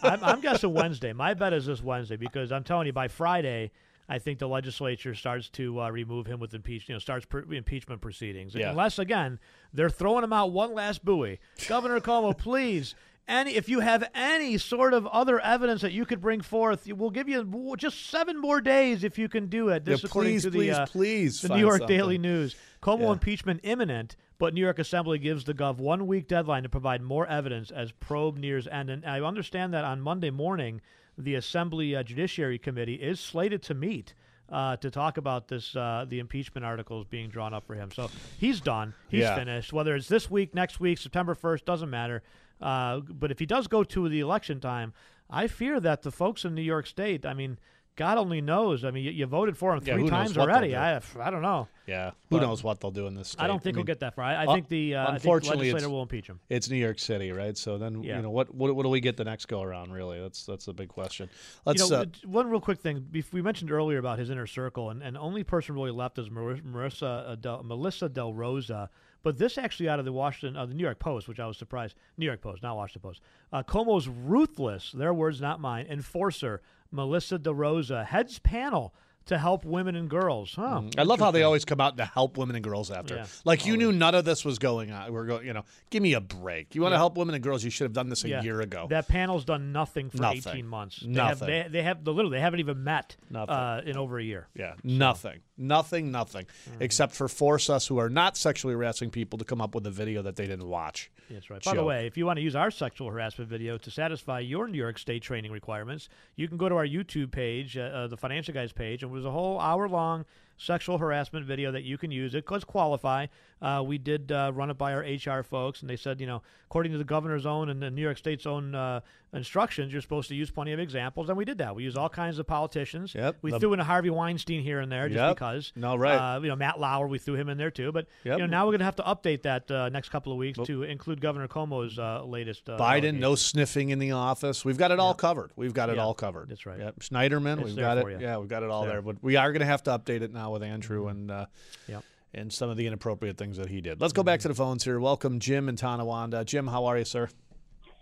I'm, 0.04 0.24
I'm 0.24 0.42
guessing 0.42 0.74
Wednesday. 0.74 1.14
My 1.14 1.34
bet 1.34 1.54
is 1.54 1.66
this 1.66 1.82
Wednesday 1.82 2.18
because 2.18 2.52
I'm 2.52 2.64
telling 2.64 2.88
you, 2.88 2.94
by 2.94 3.08
Friday, 3.08 3.72
I 4.10 4.20
think 4.20 4.40
the 4.40 4.48
legislature 4.48 5.14
starts 5.16 5.50
to 5.52 5.82
uh, 5.82 5.90
remove 5.90 6.28
him 6.28 6.40
with 6.40 6.54
impeach, 6.54 6.88
you 6.88 6.96
know, 6.96 7.00
starts 7.00 7.26
per- 7.26 7.46
impeachment 7.52 8.02
proceedings. 8.02 8.56
Yeah. 8.56 8.72
Unless 8.72 9.00
again, 9.00 9.40
they're 9.74 9.90
throwing 9.90 10.24
him 10.24 10.34
out 10.34 10.52
one 10.52 10.74
last 10.74 11.04
buoy. 11.04 11.40
Governor 11.68 12.00
Cuomo, 12.00 12.38
please. 12.38 12.96
Any, 13.28 13.56
if 13.56 13.68
you 13.68 13.82
have 13.82 14.10
any 14.16 14.58
sort 14.58 14.94
of 14.94 15.06
other 15.08 15.40
evidence 15.42 15.82
that 15.82 15.92
you 15.92 16.06
could 16.06 16.22
bring 16.22 16.40
forth, 16.40 16.88
we'll 16.88 17.10
give 17.10 17.28
you 17.28 17.76
just 17.78 18.08
seven 18.10 18.40
more 18.40 18.62
days 18.62 19.04
if 19.04 19.18
you 19.18 19.28
can 19.28 19.48
do 19.48 19.68
it. 19.70 19.84
This, 19.84 20.02
Yeah, 20.02 20.08
according 20.08 20.34
please, 20.34 20.44
to 20.44 20.50
the, 20.50 20.58
please, 20.58 20.74
uh, 20.76 20.86
please 20.86 21.42
the 21.42 21.50
New 21.50 21.60
York 21.60 21.80
something. 21.80 21.98
Daily 21.98 22.18
News. 22.18 22.56
Cuomo 22.82 23.02
Yeah. 23.02 23.12
impeachment 23.14 23.60
imminent, 23.64 24.16
but 24.38 24.54
New 24.54 24.62
York 24.62 24.80
Assembly 24.80 25.20
gives 25.20 25.44
the 25.44 25.54
Gov 25.54 25.78
one 25.78 26.08
week 26.08 26.28
deadline 26.30 26.64
to 26.64 26.70
provide 26.70 27.02
more 27.02 27.28
evidence 27.28 27.70
as 27.70 27.92
probe 27.92 28.38
nears 28.38 28.66
end. 28.68 28.90
And 28.90 29.06
I 29.06 29.20
understand 29.20 29.74
that 29.74 29.84
on 29.84 30.00
Monday 30.00 30.30
morning, 30.30 30.80
the 31.18 31.36
Assembly 31.36 31.96
uh, 31.98 32.04
Judiciary 32.04 32.58
Committee 32.60 32.96
is 32.96 33.20
slated 33.20 33.62
to 33.64 33.74
meet. 33.74 34.14
Uh, 34.50 34.78
to 34.78 34.90
talk 34.90 35.18
about 35.18 35.50
this, 35.50 35.76
uh, 35.76 36.06
the 36.08 36.20
impeachment 36.20 36.64
articles 36.66 37.06
being 37.06 37.28
drawn 37.28 37.54
up 37.54 37.68
for 37.68 37.76
him. 37.76 37.92
So 37.92 38.10
he's 38.40 38.62
done. 38.62 38.94
He's 39.10 39.24
Yeah. 39.24 39.36
finished. 39.36 39.74
Whether 39.74 39.94
it's 39.94 40.08
this 40.08 40.32
week, 40.32 40.56
next 40.56 40.80
week, 40.80 41.00
September 41.00 41.36
1st, 41.36 41.66
doesn't 41.66 41.90
matter. 41.90 42.24
Uh, 42.62 43.00
but 43.02 43.32
if 43.32 43.40
he 43.40 43.46
does 43.46 43.68
go 43.68 43.84
to 43.84 44.10
the 44.10 44.20
election 44.20 44.60
time, 44.60 44.94
I 45.30 45.48
fear 45.48 45.80
that 45.80 46.02
the 46.02 46.12
folks 46.12 46.46
in 46.46 46.56
New 46.56 46.62
York 46.62 46.88
State, 46.88 47.26
I 47.26 47.34
mean, 47.34 47.58
God 47.98 48.20
only 48.20 48.42
knows. 48.42 48.86
I 48.86 48.92
mean, 48.92 49.04
you, 49.04 49.12
you 49.12 49.26
voted 49.26 49.58
for 49.58 49.74
him 49.74 49.82
Yeah, 49.84 49.96
three 49.96 50.04
who 50.04 50.10
times 50.10 50.38
already. 50.38 50.70
do. 50.70 50.76
I, 50.76 51.02
I 51.20 51.30
don't 51.32 51.42
know. 51.42 51.68
Yeah, 51.88 52.12
who 52.30 52.38
But- 52.38 52.42
knows 52.44 52.64
what 52.64 52.80
they'll 52.80 52.92
do 52.92 53.08
in 53.08 53.16
this 53.16 53.30
state? 53.30 53.42
I 53.44 53.48
don't 53.48 53.62
think 53.62 53.76
mean, 53.76 53.82
he'll 53.86 53.88
get 53.88 54.02
that 54.02 54.14
far. 54.14 54.24
I, 54.24 54.36
I 54.36 54.46
uh, 54.46 54.54
think 54.54 54.68
the 54.68 54.96
uh, 54.96 55.02
I 55.02 55.06
think 55.06 55.08
the 55.08 55.14
unfortunately, 55.30 55.68
legislator 55.72 55.90
will 55.90 56.04
impeach 56.04 56.28
him. 56.28 56.40
It's 56.48 56.70
New 56.70 56.78
York 56.78 57.00
City, 57.00 57.32
right? 57.32 57.58
So 57.58 57.80
then, 57.80 58.04
Yeah. 58.04 58.18
you 58.18 58.22
know, 58.22 58.30
what, 58.30 58.54
what 58.54 58.76
what 58.76 58.84
do 58.84 58.90
we 58.90 59.00
get 59.02 59.18
the 59.18 59.24
next 59.24 59.48
go 59.48 59.64
around? 59.64 59.92
Really, 59.94 60.22
that's 60.22 60.46
that's 60.46 60.68
a 60.68 60.74
big 60.74 60.90
question. 60.90 61.28
Let's. 61.66 61.82
you 61.82 61.90
know, 61.90 62.02
uh, 62.02 62.06
one 62.26 62.50
real 62.50 62.62
quick 62.62 62.80
thing. 62.80 63.08
We 63.32 63.42
mentioned 63.42 63.72
earlier 63.72 63.98
about 63.98 64.20
his 64.20 64.30
inner 64.30 64.48
circle, 64.48 64.92
and, 64.92 65.02
and 65.02 65.16
the 65.16 65.20
only 65.20 65.44
person 65.44 65.74
really 65.74 65.92
left 65.92 66.20
is 66.20 66.30
Mar- 66.30 66.56
Marissa 66.58 67.32
uh, 67.32 67.36
Del, 67.36 67.64
Melissa 67.64 68.10
Del 68.10 68.32
Rosa. 68.34 68.90
But 69.28 69.38
this 69.38 69.58
actually 69.58 69.90
out 69.90 70.00
of 70.00 70.06
the 70.06 70.14
Washington, 70.14 70.56
uh, 70.56 70.66
the 70.66 70.74
New 70.74 70.84
York 70.84 71.00
Post, 71.00 71.28
which 71.28 71.38
I 71.38 71.48
was 71.48 71.58
surprised. 71.58 71.96
New 72.18 72.26
York 72.26 72.40
Post, 72.40 72.64
not 72.64 72.78
Washington 72.78 73.02
Post. 73.10 73.20
Uh, 73.52 73.62
Cuomo's 73.62 74.08
ruthless, 74.08 74.94
their 74.94 75.14
words, 75.14 75.42
not 75.42 75.60
mine, 75.60 75.86
enforcer 75.90 76.62
Melissa 76.94 77.38
Del 77.38 77.54
Rosa 77.54 78.06
heads 78.06 78.40
panel 78.40 78.94
to 79.26 79.38
help 79.38 79.66
women 79.66 79.98
and 79.98 80.10
girls. 80.10 80.54
Huh. 80.56 80.84
I 80.98 81.04
love 81.04 81.20
how 81.20 81.32
they 81.32 81.44
always 81.44 81.66
come 81.66 81.82
out 81.82 81.98
to 81.98 82.06
help 82.06 82.38
women 82.38 82.56
and 82.56 82.64
girls 82.64 82.90
after. 82.90 83.16
Yeah, 83.16 83.26
like 83.44 83.66
you 83.66 83.76
knew 83.76 83.92
none 83.92 84.16
of 84.16 84.24
this 84.24 84.46
was 84.46 84.58
going 84.60 84.92
on. 84.94 85.12
We're 85.12 85.26
going, 85.26 85.46
you 85.46 85.52
know, 85.52 85.66
give 85.90 86.02
me 86.02 86.14
a 86.14 86.22
break. 86.22 86.74
You 86.74 86.82
want 86.82 86.94
to 86.94 86.96
Yeah. 86.96 87.00
help 87.00 87.18
women 87.18 87.36
and 87.36 87.44
girls? 87.44 87.62
You 87.66 87.70
should 87.70 87.84
have 87.84 87.92
done 87.92 88.08
this 88.08 88.24
a 88.24 88.30
Yeah. 88.30 88.44
year 88.44 88.62
ago. 88.62 88.88
That 88.90 89.10
panel's 89.10 89.44
done 89.44 89.74
nothing 89.74 90.10
for 90.10 90.22
Nothing. 90.22 90.38
18 90.48 90.68
months. 90.70 91.02
They 91.02 91.08
Nothing. 91.10 91.50
Have, 91.50 91.66
they, 91.72 91.80
they 91.80 91.84
have 91.84 92.08
literally 92.08 92.38
they 92.38 92.42
haven't 92.42 92.62
even 92.62 92.86
met 92.86 93.18
uh, 93.36 93.82
in 93.86 93.98
over 93.98 94.18
a 94.18 94.24
year. 94.24 94.48
Yeah, 94.56 94.76
nothing, 94.86 95.42
nothing, 95.58 96.12
nothing, 96.12 96.46
Mm. 96.70 96.82
except 96.82 97.14
for 97.16 97.28
force 97.28 97.70
us 97.70 97.88
who 97.88 97.98
are 97.98 98.10
not 98.10 98.38
sexually 98.38 98.74
harassing 98.74 99.10
people 99.10 99.38
to 99.40 99.46
come 99.46 99.62
up 99.62 99.74
with 99.76 99.86
a 99.88 99.92
video 99.92 100.22
that 100.22 100.36
they 100.36 100.46
didn't 100.48 100.68
watch. 100.68 101.10
That's 101.30 101.50
right. 101.50 101.62
By 101.64 101.74
the 101.76 101.84
way, 101.84 102.08
if 102.08 102.16
you 102.18 102.26
want 102.26 102.38
to 102.38 102.44
use 102.44 102.56
our 102.56 102.72
sexual 102.72 103.10
harassment 103.10 103.50
video 103.50 103.78
to 103.80 103.92
satisfy 103.92 104.40
your 104.40 104.68
New 104.68 104.78
York 104.78 104.98
State 104.98 105.22
training 105.24 105.52
requirements, 105.52 106.08
you 106.36 106.48
can 106.48 106.58
go 106.58 106.70
to 106.70 106.76
our 106.76 106.86
YouTube 106.88 107.32
page, 107.32 107.78
uh, 107.78 107.82
uh, 107.82 108.08
the 108.08 108.16
Financial 108.18 108.54
Guys 108.54 108.72
page, 108.72 109.04
and 109.04 109.12
it 109.12 109.16
was 109.16 109.26
a 109.26 109.32
whole 109.32 109.60
hour 109.60 109.90
long 109.90 110.26
sexual 110.58 110.98
harassment 110.98 111.46
video 111.46 111.72
that 111.72 111.84
you 111.84 111.98
can 111.98 112.12
use. 112.12 112.34
It 112.36 112.46
does 112.48 112.64
qualify. 112.64 113.28
Uh, 113.62 113.84
we 113.86 113.98
did 113.98 114.32
uh, 114.32 114.52
run 114.54 114.70
it 114.70 114.78
by 114.78 114.94
our 114.94 115.00
HR 115.02 115.42
folks, 115.44 115.82
and 115.82 115.90
they 115.90 115.96
said, 115.96 116.20
you 116.22 116.28
know, 116.28 116.42
according 116.66 116.92
to 116.92 116.98
the 116.98 117.04
governor's 117.04 117.46
own 117.46 117.70
and 117.70 117.82
the 117.82 117.90
New 117.90 118.02
York 118.04 118.18
State's 118.18 118.46
own 118.46 118.76
uh, 118.76 119.00
instructions, 119.34 119.92
you're 119.92 120.02
supposed 120.02 120.30
to 120.30 120.36
use 120.36 120.52
plenty 120.52 120.74
of 120.74 120.80
examples, 120.80 121.30
and 121.30 121.38
we 121.38 121.44
did 121.46 121.58
that. 121.58 121.76
We 121.76 121.84
used 121.84 121.98
all 121.98 122.10
kinds 122.10 122.38
of 122.40 122.46
politicians. 122.46 123.16
Yep. 123.16 123.38
We 123.42 123.52
The- 123.52 123.60
threw 123.60 123.74
in 123.74 123.80
a 123.80 123.84
Harvey 123.84 124.10
Weinstein 124.12 124.62
here 124.62 124.80
and 124.80 124.92
there 124.92 125.08
just 125.10 125.18
Yep. 125.18 125.36
because. 125.36 125.74
No, 125.76 125.96
right. 125.96 126.36
Uh, 126.36 126.40
you 126.42 126.50
know, 126.50 126.56
Matt 126.56 126.80
Lauer, 126.80 127.08
we 127.08 127.18
threw 127.18 127.34
him 127.36 127.50
in 127.50 127.58
there 127.58 127.72
too. 127.72 127.92
But 127.92 128.06
Yep. 128.26 128.38
you 128.40 128.44
know, 128.46 128.50
now 128.52 128.66
we're 128.66 128.74
going 128.74 128.80
to 128.80 128.86
have 128.86 128.96
to 128.98 129.04
update 129.04 129.42
that 129.44 129.70
uh, 129.72 129.90
next 129.90 130.10
couple 130.10 130.32
of 130.32 130.38
weeks 130.38 130.60
to 130.66 130.84
include 130.84 131.20
Governor 131.20 131.48
Cuomo's 131.48 131.98
uh, 131.98 132.24
latest. 132.26 132.70
Uh, 132.70 132.78
Biden, 132.78 133.20
no 133.20 133.34
sniffing 133.36 133.90
in 133.90 133.98
the 134.00 134.12
office. 134.12 134.64
We've 134.64 134.78
got 134.78 134.92
it 134.92 135.00
all 135.00 135.14
covered. 135.16 135.52
We've 135.56 135.74
got 135.74 135.90
it 135.90 135.98
all 135.98 136.14
covered. 136.14 136.50
That's 136.50 136.66
right. 136.68 136.80
Schneiderman, 137.00 137.58
It's 137.60 137.66
we've 137.70 137.78
got 137.78 137.98
it. 137.98 138.08
you. 138.08 138.18
Yeah, 138.20 138.38
we've 138.38 138.50
got 138.50 138.62
it 138.64 138.70
all 138.70 138.84
there. 138.84 138.94
there. 138.94 139.02
But 139.02 139.24
we 139.24 139.36
are 139.36 139.52
going 139.52 139.62
to 139.62 139.66
have 139.66 139.84
to 139.84 139.92
update 139.98 140.22
it 140.22 140.32
now 140.34 140.47
with 140.52 140.64
Andrew 140.64 141.08
and 141.08 141.30
uh, 141.32 141.46
Yep. 141.88 142.04
and 142.34 142.52
some 142.54 142.70
of 142.70 142.78
the 142.78 142.88
inappropriate 142.88 143.38
things 143.38 143.58
that 143.58 143.70
he 143.70 143.82
did. 143.82 144.00
Let's 144.02 144.14
go 144.14 144.24
back 144.24 144.40
to 144.42 144.48
the 144.48 144.54
phones 144.56 144.84
here. 144.84 145.00
Welcome, 145.00 145.40
Jim 145.40 145.70
and 145.70 145.78
Tonawanda. 145.78 146.44
Jim, 146.46 146.68
how 146.68 146.86
are 146.86 146.98
you, 146.98 147.06
sir? 147.06 147.30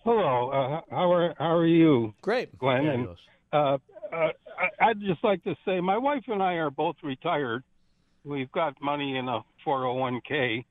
Hello. 0.04 0.50
Uh, 0.50 0.82
how 0.90 1.12
are 1.12 1.34
how 1.38 1.56
are 1.56 1.66
you? 1.66 2.14
Great, 2.22 2.58
Glenn. 2.58 2.86
And, 2.88 3.08
uh, 3.52 3.56
uh, 3.58 3.78
I- 4.14 4.32
I'd 4.90 5.02
just 5.02 5.24
like 5.24 5.44
to 5.44 5.56
say 5.66 5.80
my 5.82 5.98
wife 5.98 6.24
and 6.28 6.42
I 6.42 6.54
are 6.54 6.70
both 6.70 6.96
retired. 7.04 7.64
We've 8.24 8.52
got 8.52 8.80
money 8.82 9.18
in 9.18 9.28
a 9.28 9.42
401k. 9.66 10.66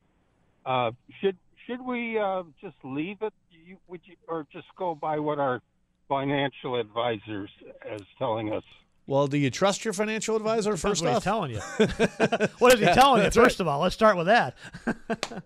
Uh, 0.67 0.91
should 1.21 1.37
should 1.67 1.81
we 1.81 2.19
uh, 2.19 2.43
just 2.61 2.77
leave 2.85 3.19
it? 3.23 3.33
You, 3.51 3.77
would 3.89 4.01
you, 4.05 4.17
or 4.29 4.47
just 4.53 4.67
go 4.77 4.95
by 4.95 5.19
what 5.19 5.39
our 5.39 5.61
financial 6.09 6.77
advisors 6.79 7.51
is 7.95 8.03
telling 8.19 8.53
us? 8.53 8.63
Well, 9.07 9.27
do 9.27 9.37
you 9.37 9.51
trust 9.51 9.85
your 9.85 9.93
financial 9.93 10.35
advisor 10.37 10.71
Depends 10.75 10.81
first 10.83 11.03
what 11.03 11.09
he's 11.11 11.17
off? 11.19 11.25
telling 11.25 11.51
you. 11.51 11.59
what 12.59 12.73
is 12.73 12.81
he 12.81 12.87
Yeah, 12.87 12.95
telling 12.95 13.23
you? 13.23 13.31
First 13.31 13.37
right. 13.37 13.61
of 13.61 13.69
all, 13.69 13.81
let's 13.81 13.95
start 13.95 14.17
with 14.17 14.27
that. 14.27 14.57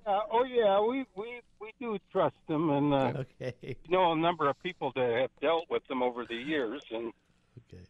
Uh, 0.07 0.21
oh 0.33 0.45
yeah, 0.45 0.81
we, 0.81 1.05
we 1.17 1.41
we 1.61 1.73
do 1.79 1.99
trust 2.11 2.35
them, 2.49 2.71
and 2.71 2.95
uh, 2.95 3.25
okay. 3.43 3.77
know 3.89 4.13
a 4.13 4.17
number 4.17 4.49
of 4.49 4.61
people 4.63 4.91
that 4.95 5.19
have 5.21 5.31
dealt 5.43 5.65
with 5.69 5.87
them 5.89 6.03
over 6.03 6.25
the 6.25 6.35
years, 6.35 6.81
and 6.91 7.13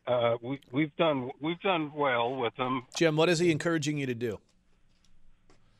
uh, 0.07 0.37
we 0.43 0.59
we've 0.73 0.95
done 0.97 1.31
we've 1.41 1.61
done 1.61 1.93
well 1.95 2.35
with 2.35 2.55
them. 2.57 2.85
Jim, 2.97 3.17
what 3.17 3.29
is 3.29 3.39
he 3.39 3.53
encouraging 3.53 3.99
you 3.99 4.07
to 4.07 4.15
do? 4.15 4.39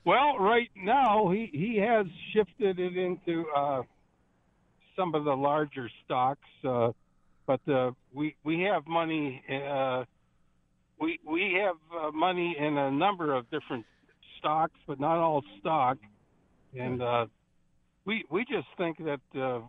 Well, 0.05 0.39
right 0.39 0.71
now 0.77 1.29
he 1.31 1.51
he 1.53 1.77
has 1.79 2.07
shifted 2.33 2.79
it 2.79 2.97
into 2.97 3.45
uh, 3.57 3.83
some 4.97 5.15
of 5.15 5.25
the 5.25 5.37
larger 5.37 5.91
stocks, 6.05 6.49
uh, 6.65 6.93
but 7.49 7.67
uh, 7.67 7.91
we 8.13 8.37
we 8.45 8.61
have 8.61 8.87
money. 8.87 9.43
Uh, 9.51 10.05
we 11.01 11.19
we 11.27 11.59
have 11.65 11.77
uh, 11.99 12.11
money 12.13 12.55
in 12.57 12.77
a 12.77 12.91
number 12.91 13.35
of 13.35 13.51
different 13.51 13.87
stocks, 14.39 14.79
but 14.87 15.01
not 15.01 15.17
all 15.17 15.43
stock, 15.59 15.97
and 16.79 17.03
uh, 17.03 17.27
we 18.05 18.25
we 18.31 18.45
just 18.45 18.69
think 18.77 18.99
that 18.99 19.21
uh, 19.41 19.61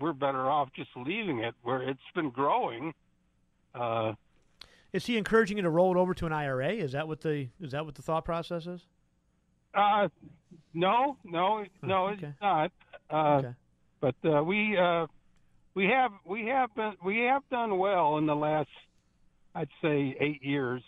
we're 0.00 0.14
better 0.14 0.48
off 0.50 0.70
just 0.74 0.88
leaving 0.96 1.40
it 1.40 1.54
where 1.62 1.82
it's 1.82 2.00
been 2.14 2.30
growing. 2.30 2.94
Uh, 3.74 4.14
Is 4.94 5.04
he 5.04 5.18
encouraging 5.18 5.58
you 5.58 5.62
to 5.62 5.70
roll 5.70 5.94
it 5.94 5.98
over 5.98 6.14
to 6.14 6.24
an 6.26 6.32
IRA? 6.32 6.72
Is 6.72 6.92
that 6.92 7.06
what 7.06 7.20
the 7.20 7.48
is 7.60 7.72
that 7.72 7.84
what 7.84 7.96
the 7.96 8.02
thought 8.02 8.24
process 8.24 8.66
is? 8.66 8.80
Uh, 9.74 10.08
no, 10.72 11.18
no, 11.22 11.66
no, 11.82 12.08
it's 12.08 12.22
not. 12.40 12.72
Uh, 13.10 13.42
But 14.00 14.14
uh, 14.24 14.42
we 14.42 14.76
uh, 14.78 15.06
we 15.76 15.84
have 15.84 16.10
we 16.24 16.46
have 16.46 16.74
been 16.74 16.94
we 17.04 17.20
have 17.20 17.42
done 17.50 17.78
well 17.78 18.16
in 18.16 18.26
the 18.26 18.34
last, 18.34 18.70
I'd 19.54 19.68
say, 19.82 20.16
eight 20.18 20.42
years. 20.42 20.82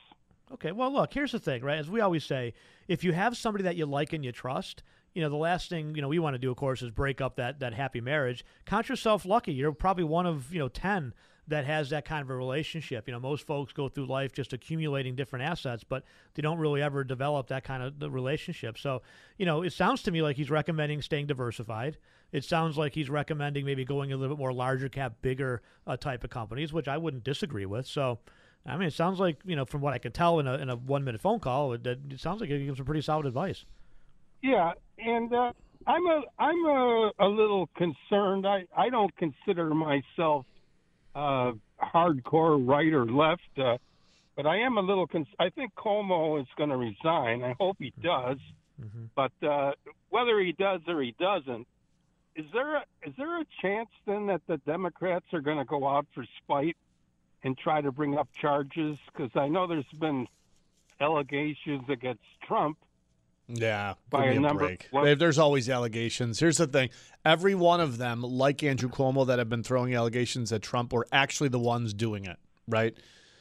Okay, 0.50 0.72
well, 0.72 0.90
look, 0.90 1.12
here's 1.12 1.32
the 1.32 1.38
thing, 1.38 1.62
right? 1.62 1.78
As 1.78 1.90
we 1.90 2.00
always 2.00 2.24
say, 2.24 2.54
if 2.88 3.04
you 3.04 3.12
have 3.12 3.36
somebody 3.36 3.64
that 3.64 3.76
you 3.76 3.84
like 3.84 4.14
and 4.14 4.24
you 4.24 4.32
trust, 4.32 4.82
you 5.12 5.20
know, 5.20 5.28
the 5.28 5.36
last 5.36 5.68
thing 5.68 5.94
you 5.94 6.00
know 6.00 6.08
we 6.08 6.18
want 6.18 6.34
to 6.34 6.38
do, 6.38 6.50
of 6.50 6.56
course, 6.56 6.82
is 6.82 6.90
break 6.90 7.20
up 7.20 7.36
that 7.36 7.60
that 7.60 7.74
happy 7.74 8.00
marriage. 8.00 8.44
Count 8.64 8.88
yourself 8.88 9.26
lucky. 9.26 9.52
You're 9.52 9.72
probably 9.72 10.04
one 10.04 10.26
of 10.26 10.52
you 10.52 10.58
know 10.58 10.68
ten 10.68 11.12
that 11.48 11.64
has 11.64 11.90
that 11.90 12.04
kind 12.04 12.22
of 12.22 12.30
a 12.30 12.36
relationship. 12.36 13.06
You 13.06 13.12
know, 13.12 13.20
most 13.20 13.46
folks 13.46 13.72
go 13.72 13.88
through 13.88 14.06
life 14.06 14.32
just 14.32 14.52
accumulating 14.52 15.16
different 15.16 15.44
assets, 15.46 15.82
but 15.82 16.04
they 16.34 16.42
don't 16.42 16.58
really 16.58 16.82
ever 16.82 17.04
develop 17.04 17.48
that 17.48 17.64
kind 17.64 17.82
of 17.82 17.98
the 17.98 18.10
relationship. 18.10 18.78
So, 18.78 19.02
you 19.38 19.46
know, 19.46 19.62
it 19.62 19.72
sounds 19.72 20.02
to 20.02 20.10
me 20.10 20.22
like 20.22 20.36
he's 20.36 20.50
recommending 20.50 21.00
staying 21.00 21.26
diversified. 21.26 21.96
It 22.32 22.44
sounds 22.44 22.76
like 22.76 22.94
he's 22.94 23.08
recommending 23.08 23.64
maybe 23.64 23.84
going 23.84 24.12
a 24.12 24.16
little 24.16 24.36
bit 24.36 24.40
more 24.40 24.52
larger 24.52 24.88
cap, 24.88 25.14
bigger 25.22 25.62
uh, 25.86 25.96
type 25.96 26.24
of 26.24 26.30
companies, 26.30 26.72
which 26.72 26.86
I 26.86 26.98
wouldn't 26.98 27.24
disagree 27.24 27.66
with. 27.66 27.86
So, 27.86 28.18
I 28.66 28.76
mean, 28.76 28.88
it 28.88 28.92
sounds 28.92 29.18
like 29.18 29.38
you 29.44 29.56
know, 29.56 29.64
from 29.64 29.80
what 29.80 29.94
I 29.94 29.98
can 29.98 30.12
tell 30.12 30.38
in 30.38 30.46
a 30.46 30.54
in 30.54 30.68
a 30.68 30.76
one 30.76 31.04
minute 31.04 31.20
phone 31.20 31.40
call, 31.40 31.72
it, 31.72 31.86
it 31.86 31.98
sounds 32.18 32.40
like 32.40 32.50
he 32.50 32.66
gives 32.66 32.76
some 32.78 32.86
pretty 32.86 33.00
solid 33.00 33.26
advice. 33.26 33.64
Yeah, 34.42 34.72
and 34.98 35.32
uh, 35.32 35.52
I'm 35.86 36.06
a 36.06 36.22
I'm 36.38 36.66
a, 36.66 37.12
a 37.20 37.26
little 37.26 37.68
concerned. 37.76 38.46
I 38.46 38.66
I 38.76 38.90
don't 38.90 39.14
consider 39.16 39.72
myself 39.74 40.44
uh, 41.14 41.52
hardcore 41.82 42.58
right 42.66 42.92
or 42.92 43.06
left, 43.06 43.42
uh, 43.56 43.78
but 44.36 44.46
I 44.46 44.58
am 44.58 44.76
a 44.76 44.82
little. 44.82 45.06
Con- 45.06 45.26
I 45.38 45.48
think 45.48 45.74
Cuomo 45.74 46.40
is 46.40 46.46
going 46.56 46.70
to 46.70 46.76
resign. 46.76 47.42
I 47.42 47.54
hope 47.58 47.76
he 47.78 47.92
does, 48.02 48.36
but 49.16 49.32
uh, 49.42 49.72
whether 50.10 50.38
he 50.40 50.52
does 50.52 50.80
or 50.86 51.00
he 51.02 51.14
doesn't, 51.18 51.66
is 52.38 52.46
there 52.52 52.76
a, 52.76 52.84
is 53.06 53.12
there 53.18 53.40
a 53.40 53.44
chance 53.60 53.90
then 54.06 54.26
that 54.26 54.40
the 54.46 54.56
Democrats 54.58 55.26
are 55.34 55.40
going 55.40 55.58
to 55.58 55.64
go 55.64 55.86
out 55.86 56.06
for 56.14 56.24
spite 56.42 56.76
and 57.42 57.58
try 57.58 57.80
to 57.80 57.92
bring 57.92 58.16
up 58.16 58.28
charges? 58.40 58.96
Because 59.12 59.30
I 59.34 59.48
know 59.48 59.66
there's 59.66 59.84
been 59.98 60.26
allegations 61.00 61.88
against 61.88 62.22
Trump. 62.42 62.78
Yeah, 63.50 63.94
By 64.10 64.24
give 64.24 64.28
a 64.28 64.30
me 64.32 64.36
a 64.36 64.40
number- 64.40 64.66
break. 64.66 64.88
well- 64.92 65.16
There's 65.16 65.38
always 65.38 65.70
allegations. 65.70 66.38
Here's 66.38 66.58
the 66.58 66.66
thing: 66.66 66.90
every 67.24 67.54
one 67.54 67.80
of 67.80 67.96
them, 67.96 68.20
like 68.22 68.62
Andrew 68.62 68.90
Cuomo, 68.90 69.26
that 69.26 69.38
have 69.38 69.48
been 69.48 69.62
throwing 69.62 69.94
allegations 69.94 70.52
at 70.52 70.60
Trump, 70.62 70.92
were 70.92 71.06
actually 71.12 71.48
the 71.48 71.58
ones 71.58 71.94
doing 71.94 72.26
it. 72.26 72.36
Right? 72.66 72.94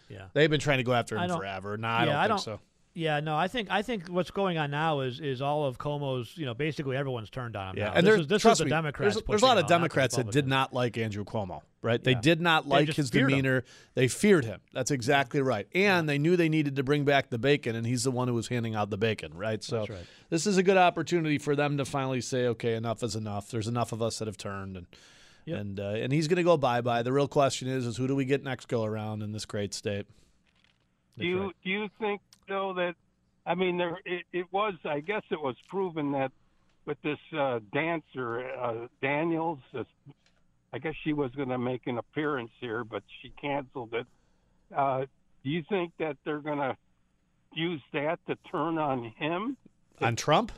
Yeah. 0.07 0.27
They've 0.33 0.49
been 0.49 0.61
trying 0.61 0.77
to 0.77 0.85
go 0.85 0.93
after 0.93 1.17
him 1.17 1.27
don't- 1.27 1.37
forever. 1.37 1.75
No, 1.77 1.87
I 1.89 2.05
yeah, 2.05 2.27
don't 2.27 2.37
think 2.37 2.45
so. 2.45 2.59
Yeah, 2.97 3.19
no, 3.19 3.37
I 3.37 3.47
think 3.47 3.69
I 3.69 3.83
think 3.83 4.07
what's 4.07 4.31
going 4.31 4.57
on 4.57 4.71
now 4.71 5.01
is 5.01 5.19
is 5.19 5.39
all 5.39 5.65
of 5.65 5.77
Cuomo's, 5.77 6.35
you 6.35 6.47
know, 6.47 6.55
basically 6.55 6.97
everyone's 6.97 7.29
turned 7.29 7.55
on 7.55 7.69
him. 7.69 7.77
Yeah, 7.77 7.85
now. 7.89 7.93
and 7.93 8.07
this 8.07 8.11
there, 8.13 8.21
is, 8.21 8.27
this 8.27 8.41
trust 8.41 8.53
is 8.55 8.59
the 8.59 8.65
me, 8.65 8.69
Democrats. 8.71 9.13
There's, 9.15 9.25
there's 9.27 9.41
a 9.43 9.45
lot 9.45 9.51
of 9.51 9.57
all, 9.57 9.61
not 9.61 9.67
the 9.67 9.73
Democrats 9.75 10.15
that 10.15 10.31
did 10.31 10.47
not 10.47 10.73
like 10.73 10.97
Andrew 10.97 11.23
Cuomo, 11.23 11.61
right? 11.83 12.03
They 12.03 12.13
Yeah. 12.13 12.21
did 12.21 12.41
not 12.41 12.67
like 12.67 12.87
his 12.91 13.11
feared 13.11 13.25
him. 13.25 13.29
demeanor. 13.29 13.63
They 13.93 14.07
feared 14.07 14.45
him. 14.45 14.61
That's 14.73 14.89
exactly 14.89 15.41
right. 15.43 15.67
And 15.75 16.09
they 16.09 16.17
knew 16.17 16.35
they 16.35 16.49
needed 16.49 16.75
to 16.77 16.83
bring 16.83 17.05
back 17.05 17.29
the 17.29 17.37
bacon, 17.37 17.75
and 17.75 17.85
he's 17.85 18.03
the 18.03 18.09
one 18.09 18.27
who 18.27 18.33
was 18.33 18.47
handing 18.47 18.73
out 18.73 18.89
the 18.89 18.97
bacon, 18.97 19.31
right? 19.35 19.63
So 19.63 19.77
That's 19.77 19.89
right. 19.91 20.05
this 20.31 20.47
is 20.47 20.57
a 20.57 20.63
good 20.63 20.77
opportunity 20.77 21.37
for 21.37 21.55
them 21.55 21.77
to 21.77 21.85
finally 21.85 22.21
say, 22.21 22.47
okay, 22.47 22.73
enough 22.73 23.03
is 23.03 23.15
enough. 23.15 23.51
There's 23.51 23.67
enough 23.67 23.91
of 23.91 24.01
us 24.01 24.17
that 24.17 24.27
have 24.27 24.37
turned, 24.37 24.75
and 24.75 24.87
Yep. 25.45 25.59
and 25.59 25.79
uh, 25.79 25.83
and 25.83 26.11
he's 26.11 26.27
going 26.27 26.37
to 26.37 26.43
go 26.43 26.57
bye 26.57 26.81
bye. 26.81 27.03
The 27.03 27.13
real 27.13 27.27
question 27.27 27.67
is, 27.67 27.85
is 27.85 27.95
who 27.97 28.07
do 28.07 28.15
we 28.15 28.25
get 28.25 28.43
next 28.43 28.67
go 28.67 28.83
around 28.83 29.21
in 29.21 29.33
this 29.33 29.45
great 29.45 29.75
state? 29.75 30.07
Do 31.17 31.25
you 31.25 31.51
do 31.63 31.69
you 31.69 31.89
think 31.99 32.21
though 32.47 32.73
that 32.73 32.95
I 33.45 33.55
mean 33.55 33.77
there 33.77 33.99
it, 34.05 34.25
it 34.31 34.45
was 34.51 34.73
I 34.85 34.99
guess 34.99 35.23
it 35.29 35.41
was 35.41 35.55
proven 35.69 36.11
that 36.13 36.31
with 36.85 37.01
this 37.01 37.19
uh, 37.37 37.59
dancer 37.73 38.49
uh, 38.49 38.87
Daniels 39.01 39.59
this, 39.73 39.85
I 40.73 40.79
guess 40.79 40.93
she 41.03 41.13
was 41.13 41.31
going 41.31 41.49
to 41.49 41.57
make 41.57 41.87
an 41.87 41.97
appearance 41.97 42.51
here 42.59 42.83
but 42.83 43.03
she 43.21 43.31
canceled 43.41 43.93
it. 43.93 44.07
Uh, 44.75 45.05
do 45.43 45.49
you 45.49 45.63
think 45.69 45.93
that 45.99 46.17
they're 46.25 46.39
going 46.39 46.59
to 46.59 46.75
use 47.53 47.81
that 47.93 48.19
to 48.27 48.35
turn 48.51 48.77
on 48.77 49.13
him? 49.17 49.57
On 50.01 50.15
Trump? 50.15 50.51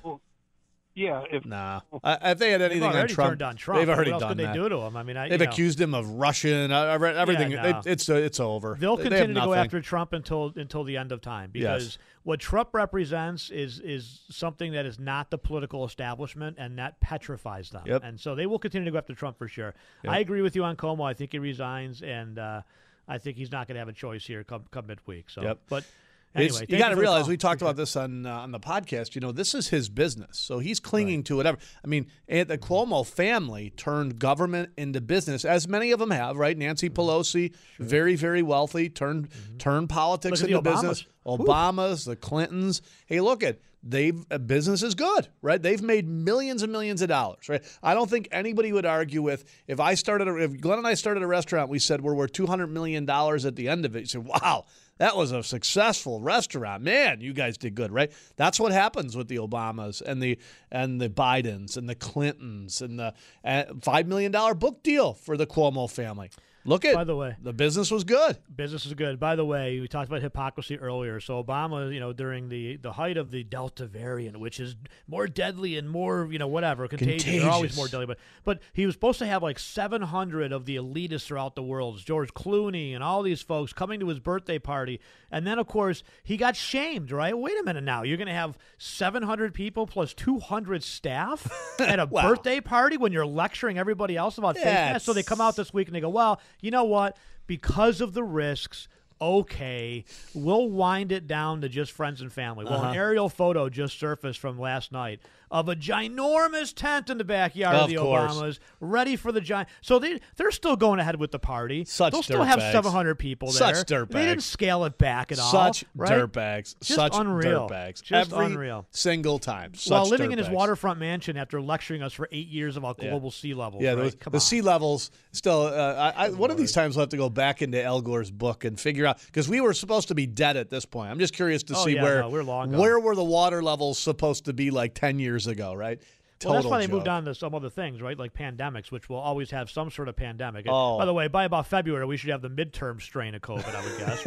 Yeah, 0.95 1.23
if 1.31 1.45
Nah, 1.45 1.81
I, 2.03 2.31
if 2.31 2.39
they 2.39 2.51
had 2.51 2.61
anything 2.61 2.83
on 2.83 3.07
Trump, 3.07 3.29
turned 3.29 3.41
on 3.43 3.55
Trump. 3.55 3.79
they've 3.79 3.87
already 3.89 4.11
what 4.11 4.21
else 4.23 4.29
done 4.35 4.37
could 4.37 4.47
they 4.49 4.53
do 4.53 4.67
to 4.69 4.77
him? 4.81 4.97
I 4.97 5.03
mean, 5.03 5.15
I, 5.17 5.29
they've 5.29 5.39
you 5.39 5.45
know. 5.45 5.51
accused 5.51 5.79
him 5.79 5.93
of 5.93 6.09
Russian. 6.09 6.71
everything. 6.71 7.51
Yeah, 7.51 7.61
no. 7.71 7.79
it, 7.79 7.85
it's 7.87 8.09
uh, 8.09 8.15
it's 8.15 8.39
over. 8.39 8.75
They'll 8.77 8.97
They- 8.97 9.03
they 9.03 9.09
continue 9.09 9.35
have 9.35 9.43
to 9.43 9.47
go 9.49 9.53
after 9.53 9.81
Trump 9.81 10.11
until 10.13 10.51
until 10.55 10.83
the 10.83 10.97
end 10.97 11.11
of 11.11 11.21
time 11.21 11.51
Yes. 11.53 11.61
because 11.79 11.97
what 12.23 12.39
Trump 12.41 12.69
represents 12.73 13.49
is 13.49 13.79
is 13.79 14.21
something 14.29 14.73
that 14.73 14.85
is 14.85 14.99
not 14.99 15.29
the 15.29 15.37
political 15.37 15.85
establishment 15.85 16.57
and 16.59 16.77
that 16.79 16.99
petrifies 16.99 17.69
them. 17.69 17.83
Yep. 17.85 18.01
And 18.03 18.19
so 18.19 18.35
they 18.35 18.45
will 18.47 18.59
continue 18.59 18.85
to 18.85 18.91
go 18.91 18.97
after 18.97 19.13
Trump 19.15 19.37
for 19.37 19.47
sure. 19.47 19.75
Yep. 20.03 20.13
I 20.13 20.19
agree 20.19 20.41
with 20.41 20.55
you 20.55 20.63
on 20.65 20.75
Cuomo. 20.75 21.07
I 21.09 21.13
think 21.13 21.31
he 21.31 21.39
resigns, 21.39 22.01
and 22.01 22.37
uh, 22.39 22.61
I 23.07 23.19
think 23.19 23.37
he's 23.37 23.51
not 23.51 23.67
going 23.67 23.75
to 23.75 23.79
have 23.79 23.87
a 23.89 23.93
choice 23.93 24.25
here 24.25 24.43
come 24.43 24.65
come 24.71 24.87
midweek. 24.87 25.29
So, 25.29 25.43
Yep. 25.43 25.59
but 25.69 25.77
It's- 25.77 25.93
anyway, 26.35 26.65
you 26.67 26.77
got 26.77 26.89
to 26.89 26.95
realize 26.95 27.27
we 27.27 27.37
talked 27.37 27.61
about 27.61 27.75
this 27.75 27.95
on 27.95 28.25
uh, 28.25 28.39
on 28.39 28.51
the 28.51 28.59
podcast. 28.59 29.15
You 29.15 29.21
know, 29.21 29.31
this 29.31 29.55
is 29.55 29.69
his 29.69 29.89
business, 29.89 30.37
so 30.37 30.59
he's 30.59 30.79
clinging 30.79 31.23
to 31.23 31.37
whatever. 31.37 31.57
I 31.83 31.87
mean, 31.87 32.07
and 32.27 32.47
the 32.47 32.57
Cuomo 32.57 33.05
family 33.05 33.71
turned 33.71 34.19
government 34.19 34.71
into 34.77 35.01
business, 35.01 35.45
as 35.45 35.67
many 35.67 35.91
of 35.91 35.99
them 35.99 36.11
have. 36.11 36.37
Right? 36.37 36.57
Nancy 36.57 36.89
Mm-hmm. 36.89 36.99
Pelosi, 36.99 37.55
very 37.79 38.15
very 38.15 38.41
wealthy, 38.41 38.89
turned 38.89 39.29
turned 39.57 39.89
politics 39.89 40.41
into 40.41 40.61
business. 40.61 41.05
Obamas. 41.25 41.45
Obamas, 41.45 42.05
the 42.05 42.15
Clintons. 42.15 42.81
Hey, 43.05 43.21
look 43.21 43.43
at 43.43 43.59
they've 43.83 44.25
uh, 44.31 44.37
business 44.37 44.83
is 44.83 44.95
good, 44.95 45.27
right? 45.41 45.61
They've 45.61 45.81
made 45.81 46.07
millions 46.07 46.63
and 46.63 46.71
millions 46.71 47.01
of 47.01 47.09
dollars, 47.09 47.47
right? 47.47 47.63
I 47.83 47.93
don't 47.93 48.09
think 48.09 48.27
anybody 48.31 48.73
would 48.73 48.85
argue 48.85 49.21
with 49.21 49.45
if 49.67 49.79
I 49.79 49.93
started 49.93 50.27
a, 50.27 50.35
if 50.37 50.59
Glenn 50.59 50.79
and 50.79 50.87
I 50.87 50.95
started 50.95 51.23
a 51.23 51.27
restaurant, 51.27 51.69
we 51.69 51.79
said 51.79 52.01
we're 52.01 52.15
worth 52.15 52.31
two 52.31 52.47
hundred 52.47 52.67
million 52.67 53.05
dollars 53.05 53.45
at 53.45 53.55
the 53.55 53.67
end 53.67 53.85
of 53.85 53.95
it. 53.95 53.99
You 53.99 54.05
said, 54.05 54.25
wow. 54.25 54.65
That 54.99 55.15
was 55.15 55.31
a 55.31 55.41
successful 55.43 56.19
restaurant, 56.19 56.83
man. 56.83 57.21
You 57.21 57.33
guys 57.33 57.57
did 57.57 57.73
good, 57.73 57.91
right? 57.91 58.11
That's 58.35 58.59
what 58.59 58.73
happens 58.73 59.15
with 59.15 59.29
the 59.29 59.37
Obamas 59.37 60.01
and 60.01 60.21
the 60.21 60.37
and 60.69 60.99
the 61.01 61.09
Bidens 61.09 61.77
and 61.77 61.89
the 61.89 61.95
Clintons 61.95 62.81
and 62.81 62.99
the 62.99 63.13
uh, 63.43 63.63
five 63.81 64.07
million 64.07 64.31
dollar 64.31 64.53
book 64.53 64.83
deal 64.83 65.13
for 65.13 65.37
the 65.37 65.47
Cuomo 65.47 65.89
family. 65.89 66.29
Look 66.65 66.83
at 66.85 66.93
By 66.93 67.03
the 67.05 67.15
way, 67.15 67.35
the 67.41 67.53
business 67.53 67.89
was 67.89 68.03
good. 68.03 68.37
Business 68.53 68.83
was 68.85 68.93
good. 68.93 69.19
By 69.19 69.35
the 69.35 69.45
way, 69.45 69.79
we 69.79 69.87
talked 69.87 70.09
about 70.09 70.21
hypocrisy 70.21 70.77
earlier. 70.77 71.19
So 71.19 71.41
Obama, 71.43 71.91
you 71.93 71.99
know, 71.99 72.11
during 72.13 72.49
the 72.49 72.75
the 72.75 72.91
height 72.93 73.17
of 73.17 73.31
the 73.31 73.43
Delta 73.43 73.85
variant, 73.85 74.39
which 74.39 74.59
is 74.59 74.75
more 75.07 75.25
deadly 75.27 75.77
and 75.77 75.89
more, 75.89 76.27
you 76.31 76.37
know, 76.37 76.47
whatever, 76.47 76.87
contagious. 76.87 77.25
They're 77.41 77.49
always 77.49 77.75
more 77.77 77.87
deadly, 77.87 78.05
but 78.07 78.17
but 78.43 78.59
he 78.73 78.85
was 78.85 78.95
supposed 78.95 79.19
to 79.19 79.25
have 79.25 79.41
like 79.41 79.57
700 79.57 80.51
of 80.51 80.65
the 80.65 80.75
elitists 80.75 81.25
throughout 81.25 81.55
the 81.55 81.63
world, 81.63 81.99
George 82.05 82.33
Clooney 82.33 82.93
and 82.93 83.03
all 83.03 83.23
these 83.23 83.41
folks 83.41 83.71
coming 83.73 83.99
to 84.01 84.07
his 84.09 84.19
birthday 84.19 84.59
party, 84.59 84.99
and 85.31 85.47
then 85.47 85.59
of 85.59 85.67
course 85.67 86.03
he 86.23 86.35
got 86.37 86.55
shamed. 86.55 87.11
Right? 87.11 87.37
Wait 87.37 87.57
a 87.59 87.63
minute 87.63 87.83
now, 87.85 88.03
you're 88.03 88.17
going 88.17 88.27
to 88.27 88.33
have 88.33 88.57
700 88.77 89.53
people 89.53 89.87
plus 89.87 90.13
200 90.13 90.83
staff 90.83 91.49
at 91.79 91.99
a 91.99 92.05
Wow. 92.09 92.27
birthday 92.29 92.59
party 92.59 92.97
when 92.97 93.11
you're 93.13 93.25
lecturing 93.25 93.77
everybody 93.77 94.17
else 94.17 94.37
about 94.37 94.55
face 94.55 94.65
Yeah, 94.65 94.93
masks. 94.93 95.05
So 95.05 95.13
they 95.13 95.21
come 95.23 95.39
out 95.39 95.55
this 95.55 95.71
week 95.73 95.87
and 95.87 95.95
they 95.95 96.01
go, 96.01 96.09
well, 96.09 96.41
you 96.61 96.71
know 96.71 96.83
what? 96.83 97.17
Because 97.47 98.01
of 98.01 98.13
the 98.13 98.23
risks, 98.23 98.87
okay, 99.21 100.05
we'll 100.33 100.69
wind 100.69 101.11
it 101.11 101.27
down 101.27 101.61
to 101.61 101.69
just 101.69 101.91
friends 101.91 102.21
and 102.21 102.31
family. 102.31 102.65
Well, 102.65 102.75
Uh-huh. 102.75 102.89
an 102.91 102.95
aerial 102.95 103.29
photo 103.29 103.69
just 103.69 103.99
surfaced 103.99 104.39
from 104.39 104.59
last 104.59 104.91
night 104.91 105.19
of 105.51 105.67
a 105.69 105.75
ginormous 105.75 106.73
tent 106.73 107.09
in 107.09 107.17
the 107.17 107.23
backyard 107.23 107.75
of, 107.75 107.81
Of 107.83 107.89
the 107.89 107.95
course. 107.97 108.33
Obamas, 108.33 108.59
ready 108.79 109.15
for 109.15 109.31
the 109.31 109.41
giant. 109.41 109.69
So 109.81 109.99
they 109.99 110.19
they're 110.35 110.51
still 110.51 110.75
going 110.75 110.99
ahead 110.99 111.19
with 111.19 111.31
the 111.31 111.39
party. 111.39 111.85
Such 111.85 112.13
They'll 112.13 112.23
still 112.23 112.43
have 112.43 112.59
dirtbags. 112.59 112.71
700 112.71 113.15
people 113.15 113.51
there. 113.51 113.73
Such 113.75 113.85
dirtbags. 113.87 114.11
They 114.11 114.25
didn't 114.25 114.43
scale 114.43 114.85
it 114.85 114.97
back 114.97 115.31
at 115.31 115.39
all. 115.39 115.51
Such 115.51 115.85
right? 115.95 116.11
dirtbags. 116.11 116.75
Just 116.81 116.95
Such 116.95 117.15
unreal. 117.15 117.67
dirtbags. 117.69 118.03
Just 118.03 118.31
Every 118.31 118.45
unreal. 118.45 118.85
single 118.91 119.39
time. 119.39 119.73
Such 119.73 119.91
While 119.91 120.05
living 120.07 120.31
in 120.31 120.37
his 120.37 120.49
waterfront 120.49 120.99
mansion 120.99 121.37
after 121.37 121.61
lecturing 121.61 122.01
us 122.01 122.13
for 122.13 122.27
eight 122.31 122.47
years 122.47 122.77
about 122.77 122.97
Yeah. 123.01 123.09
global 123.09 123.31
sea 123.31 123.53
levels. 123.53 123.81
Yeah, 123.83 123.93
right? 123.93 124.19
the 124.19 124.31
on. 124.33 124.39
sea 124.39 124.61
levels 124.61 125.11
still. 125.31 125.61
Uh, 125.63 126.13
I, 126.15 126.25
I, 126.25 126.29
one 126.29 126.51
of 126.51 126.57
these 126.57 126.71
times 126.71 126.95
we'll 126.95 127.03
have 127.03 127.09
to 127.09 127.17
go 127.17 127.29
back 127.29 127.61
into 127.61 127.83
Al 127.83 128.01
Gore's 128.01 128.31
book 128.31 128.65
and 128.65 128.79
figure 128.79 129.05
out 129.05 129.19
because 129.25 129.47
we 129.49 129.61
were 129.61 129.73
supposed 129.73 130.07
to 130.09 130.15
be 130.15 130.25
dead 130.27 130.57
at 130.57 130.69
this 130.69 130.85
point. 130.85 131.11
I'm 131.11 131.19
just 131.19 131.33
curious 131.33 131.63
to 131.63 131.75
Oh, 131.75 131.85
see 131.85 131.95
yeah, 131.95 132.03
where 132.03 132.21
no, 132.21 132.29
we're 132.29 132.43
long 132.43 132.71
where 132.71 132.99
were 132.99 133.15
the 133.15 133.23
water 133.23 133.61
levels 133.63 133.97
supposed 133.97 134.45
to 134.45 134.53
be 134.53 134.69
like 134.71 134.93
ten 134.93 135.19
years 135.19 135.38
ago, 135.47 135.73
right? 135.73 135.99
Well, 136.45 136.53
that's 136.53 136.63
Total 136.63 136.71
why 136.71 136.77
they 136.77 136.85
joke. 136.85 136.93
moved 136.93 137.07
on 137.09 137.25
to 137.25 137.35
some 137.35 137.53
other 137.53 137.69
things, 137.69 138.01
right? 138.01 138.17
Like 138.17 138.33
pandemics, 138.33 138.91
which 138.91 139.09
will 139.09 139.17
always 139.17 139.51
have 139.51 139.69
some 139.69 139.91
sort 139.91 140.07
of 140.07 140.15
pandemic. 140.15 140.65
And 140.67 140.73
Oh. 140.73 140.97
By 140.97 141.03
the 141.03 141.13
way, 141.13 141.27
by 141.27 141.43
about 141.43 141.67
February, 141.67 142.05
we 142.05 142.15
should 142.15 142.29
have 142.29 142.41
the 142.41 142.49
midterm 142.49 143.01
strain 143.01 143.35
of 143.35 143.41
COVID. 143.41 143.75
I 143.75 143.83
would 143.83 143.97
guess, 143.97 144.25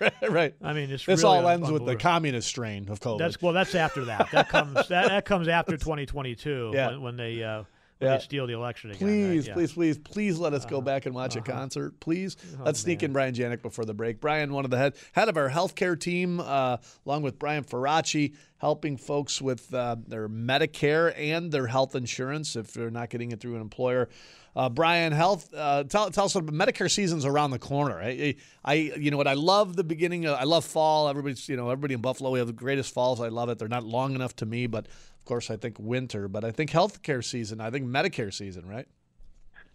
right? 0.00 0.14
right. 0.30 0.54
I 0.62 0.72
mean, 0.72 0.90
it's 0.90 1.04
this 1.04 1.22
really 1.22 1.36
all 1.36 1.46
ends 1.48 1.70
with 1.70 1.84
the 1.84 1.96
communist 1.96 2.48
strain 2.48 2.88
of 2.88 3.00
COVID. 3.00 3.18
That's 3.18 3.42
well, 3.42 3.52
that's 3.52 3.74
after 3.74 4.06
that. 4.06 4.30
That 4.32 4.48
comes 4.48 4.72
that, 4.88 5.08
that 5.08 5.24
comes 5.26 5.48
after 5.48 5.72
2022 5.76 6.70
Yeah. 6.72 6.88
when, 6.92 7.02
when 7.02 7.16
they 7.18 7.42
uh, 7.44 7.64
Yeah. 8.00 8.16
they 8.16 8.22
steal 8.22 8.46
the 8.46 8.54
election 8.54 8.90
again. 8.90 8.98
Please, 9.00 9.26
right? 9.26 9.34
Yeah. 9.34 9.52
Uh-huh. 9.52 9.54
please, 9.54 9.72
please, 9.72 9.98
please 9.98 10.38
let 10.38 10.54
us 10.54 10.64
go 10.64 10.80
back 10.80 11.06
and 11.06 11.14
watch 11.14 11.36
a 11.36 11.40
concert, 11.42 12.00
please. 12.00 12.36
Oh, 12.58 12.62
Let's 12.64 12.80
sneak 12.80 13.02
in 13.02 13.12
Brian 13.12 13.34
Janik 13.34 13.62
before 13.62 13.84
the 13.84 13.94
break. 13.94 14.20
Brian, 14.20 14.52
one 14.52 14.64
of 14.64 14.70
the 14.70 14.78
head 14.78 14.94
head 15.12 15.28
of 15.28 15.36
our 15.36 15.50
healthcare 15.50 15.98
team, 15.98 16.40
uh, 16.40 16.78
along 17.04 17.22
with 17.22 17.38
Brian 17.38 17.62
Faraci, 17.62 18.34
helping 18.58 18.96
folks 18.96 19.42
with 19.42 19.72
uh, 19.74 19.96
their 20.06 20.28
Medicare 20.28 21.12
and 21.16 21.52
their 21.52 21.66
health 21.66 21.94
insurance 21.94 22.56
if 22.56 22.72
they're 22.72 22.90
not 22.90 23.10
getting 23.10 23.32
it 23.32 23.40
through 23.40 23.56
an 23.56 23.60
employer. 23.60 24.08
Uh, 24.56 24.68
Brian, 24.68 25.12
health. 25.12 25.52
Uh, 25.54 25.84
tell, 25.84 26.10
tell 26.10 26.24
us 26.24 26.34
about 26.34 26.52
Medicare 26.52 26.90
season's 26.90 27.24
around 27.24 27.52
the 27.52 27.58
corner. 27.58 28.00
I, 28.00 28.34
I, 28.64 28.74
you 28.74 29.10
know 29.10 29.16
what? 29.16 29.28
I 29.28 29.34
love 29.34 29.76
the 29.76 29.84
beginning. 29.84 30.26
Of, 30.26 30.36
I 30.38 30.44
love 30.44 30.64
fall. 30.64 31.08
Everybody's, 31.08 31.48
you 31.48 31.56
know, 31.56 31.70
everybody 31.70 31.94
in 31.94 32.00
Buffalo. 32.00 32.30
We 32.30 32.40
have 32.40 32.48
the 32.48 32.52
greatest 32.52 32.92
falls. 32.92 33.20
I 33.20 33.28
love 33.28 33.48
it. 33.48 33.58
They're 33.58 33.68
not 33.68 33.84
long 33.84 34.14
enough 34.14 34.34
to 34.36 34.46
me, 34.46 34.66
but 34.66 34.88
of 35.20 35.26
course, 35.26 35.50
I 35.50 35.56
think 35.56 35.76
winter. 35.78 36.28
But 36.28 36.44
I 36.44 36.50
think 36.50 36.70
healthcare 36.70 37.22
season. 37.22 37.60
I 37.60 37.70
think 37.70 37.86
Medicare 37.86 38.32
season. 38.32 38.66
Right. 38.66 38.88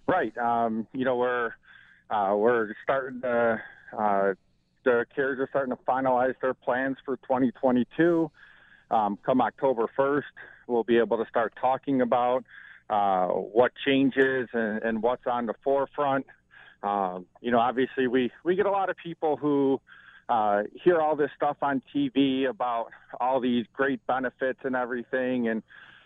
Right. 0.07 0.35
Um, 0.37 0.87
you 0.93 1.05
know, 1.05 1.15
we're 1.15 1.51
uh, 2.09 2.33
we're 2.35 2.73
starting 2.83 3.21
to 3.21 3.61
uh, 3.97 4.33
the 4.83 5.05
carriers 5.15 5.39
are 5.39 5.47
starting 5.49 5.75
to 5.75 5.81
finalize 5.83 6.35
their 6.41 6.53
plans 6.53 6.97
for 7.03 7.17
2022. 7.17 8.31
Um, 8.91 9.17
come 9.25 9.41
October 9.41 9.89
1st, 9.97 10.21
we'll 10.67 10.83
be 10.83 10.97
able 10.99 11.17
to 11.17 11.25
start 11.27 11.53
talking 11.59 12.01
about 12.01 12.43
uh, 12.89 13.27
what 13.27 13.71
changes 13.83 14.47
and, 14.53 14.83
and 14.83 15.01
what's 15.01 15.25
on 15.25 15.47
the 15.47 15.55
forefront. 15.63 16.27
Um, 16.83 17.25
you 17.41 17.49
know, 17.49 17.59
obviously, 17.59 18.07
we 18.07 18.31
we 18.43 18.55
get 18.55 18.67
a 18.67 18.71
lot 18.71 18.89
of 18.89 18.95
people 18.97 19.37
who 19.37 19.81
uh, 20.29 20.63
hear 20.83 20.99
all 20.99 21.15
this 21.15 21.29
stuff 21.35 21.57
on 21.61 21.81
TV 21.93 22.49
about 22.49 22.87
all 23.19 23.39
these 23.39 23.65
great 23.73 24.05
benefits 24.07 24.59
and 24.63 24.75
everything, 24.75 25.47
and 25.47 25.61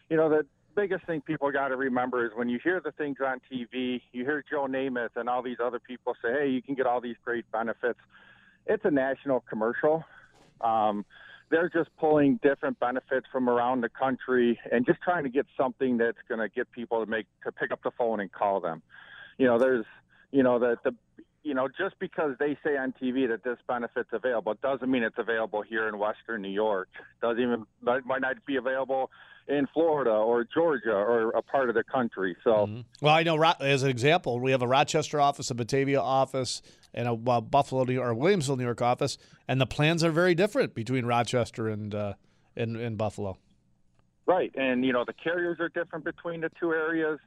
you 0.09 0.17
know 0.17 0.29
the 0.29 0.45
biggest 0.75 1.05
thing 1.05 1.21
people 1.21 1.51
got 1.51 1.69
to 1.69 1.75
remember 1.75 2.25
is 2.25 2.31
when 2.35 2.49
you 2.49 2.59
hear 2.63 2.81
the 2.83 2.91
things 2.91 3.17
on 3.25 3.39
TV, 3.51 4.01
you 4.11 4.23
hear 4.23 4.43
Joe 4.49 4.67
Namath 4.67 5.15
and 5.15 5.27
all 5.27 5.41
these 5.41 5.57
other 5.63 5.79
people 5.79 6.15
say, 6.21 6.31
"Hey, 6.31 6.47
you 6.49 6.61
can 6.61 6.75
get 6.75 6.85
all 6.85 7.01
these 7.01 7.17
great 7.23 7.49
benefits." 7.51 7.99
It's 8.65 8.83
a 8.85 8.91
national 8.91 9.41
commercial. 9.41 10.03
Um, 10.61 11.05
they're 11.49 11.69
just 11.69 11.89
pulling 11.97 12.39
different 12.43 12.79
benefits 12.79 13.25
from 13.31 13.49
around 13.49 13.81
the 13.81 13.89
country 13.89 14.59
and 14.71 14.85
just 14.85 15.01
trying 15.01 15.23
to 15.23 15.29
get 15.29 15.47
something 15.57 15.97
that's 15.97 16.17
going 16.27 16.39
to 16.39 16.49
get 16.49 16.71
people 16.71 17.03
to 17.03 17.09
make 17.09 17.25
to 17.43 17.51
pick 17.51 17.71
up 17.71 17.81
the 17.83 17.91
phone 17.97 18.19
and 18.19 18.31
call 18.31 18.59
them. 18.59 18.81
You 19.37 19.47
know, 19.47 19.57
there's, 19.57 19.85
you 20.31 20.43
know, 20.43 20.59
the 20.59 20.77
the 20.83 20.93
you 21.43 21.53
know, 21.53 21.67
just 21.67 21.97
because 21.99 22.35
they 22.39 22.57
say 22.63 22.77
on 22.77 22.93
TV 23.01 23.27
that 23.29 23.43
this 23.43 23.57
benefit's 23.67 24.09
available 24.11 24.55
doesn't 24.61 24.89
mean 24.89 25.03
it's 25.03 25.17
available 25.17 25.61
here 25.61 25.87
in 25.87 25.97
Western 25.97 26.41
New 26.41 26.49
York. 26.49 26.89
Doesn't 27.21 27.41
even 27.41 27.65
might 27.81 28.05
might 28.05 28.21
not 28.21 28.45
be 28.45 28.57
available 28.57 29.09
in 29.47 29.67
Florida 29.73 30.11
or 30.11 30.43
Georgia 30.43 30.93
or 30.93 31.31
a 31.31 31.41
part 31.41 31.69
of 31.69 31.75
the 31.75 31.83
country. 31.83 32.35
So. 32.43 32.83
Well, 33.01 33.15
I 33.15 33.23
know 33.23 33.41
as 33.59 33.83
an 33.83 33.89
example, 33.89 34.39
we 34.39 34.51
have 34.51 34.61
a 34.61 34.67
Rochester 34.67 35.19
office, 35.19 35.49
a 35.49 35.55
Batavia 35.55 35.99
office, 35.99 36.61
and 36.93 37.07
a 37.07 37.15
Buffalo 37.15 37.83
New 37.83 37.93
York, 37.93 38.11
or 38.11 38.15
Williamsville, 38.15 38.57
New 38.57 38.63
York 38.63 38.81
office, 38.81 39.17
and 39.47 39.59
the 39.59 39.65
plans 39.65 40.03
are 40.03 40.11
very 40.11 40.35
different 40.35 40.75
between 40.75 41.05
Rochester 41.05 41.67
and 41.67 41.95
uh, 41.95 42.13
and, 42.55 42.75
and 42.75 42.97
Buffalo. 42.97 43.37
Right, 44.25 44.51
and 44.55 44.85
you 44.85 44.93
know 44.93 45.05
the 45.05 45.13
carriers 45.13 45.59
are 45.59 45.69
different 45.69 46.05
between 46.05 46.41
the 46.41 46.51
two 46.59 46.71
areas. 46.71 47.19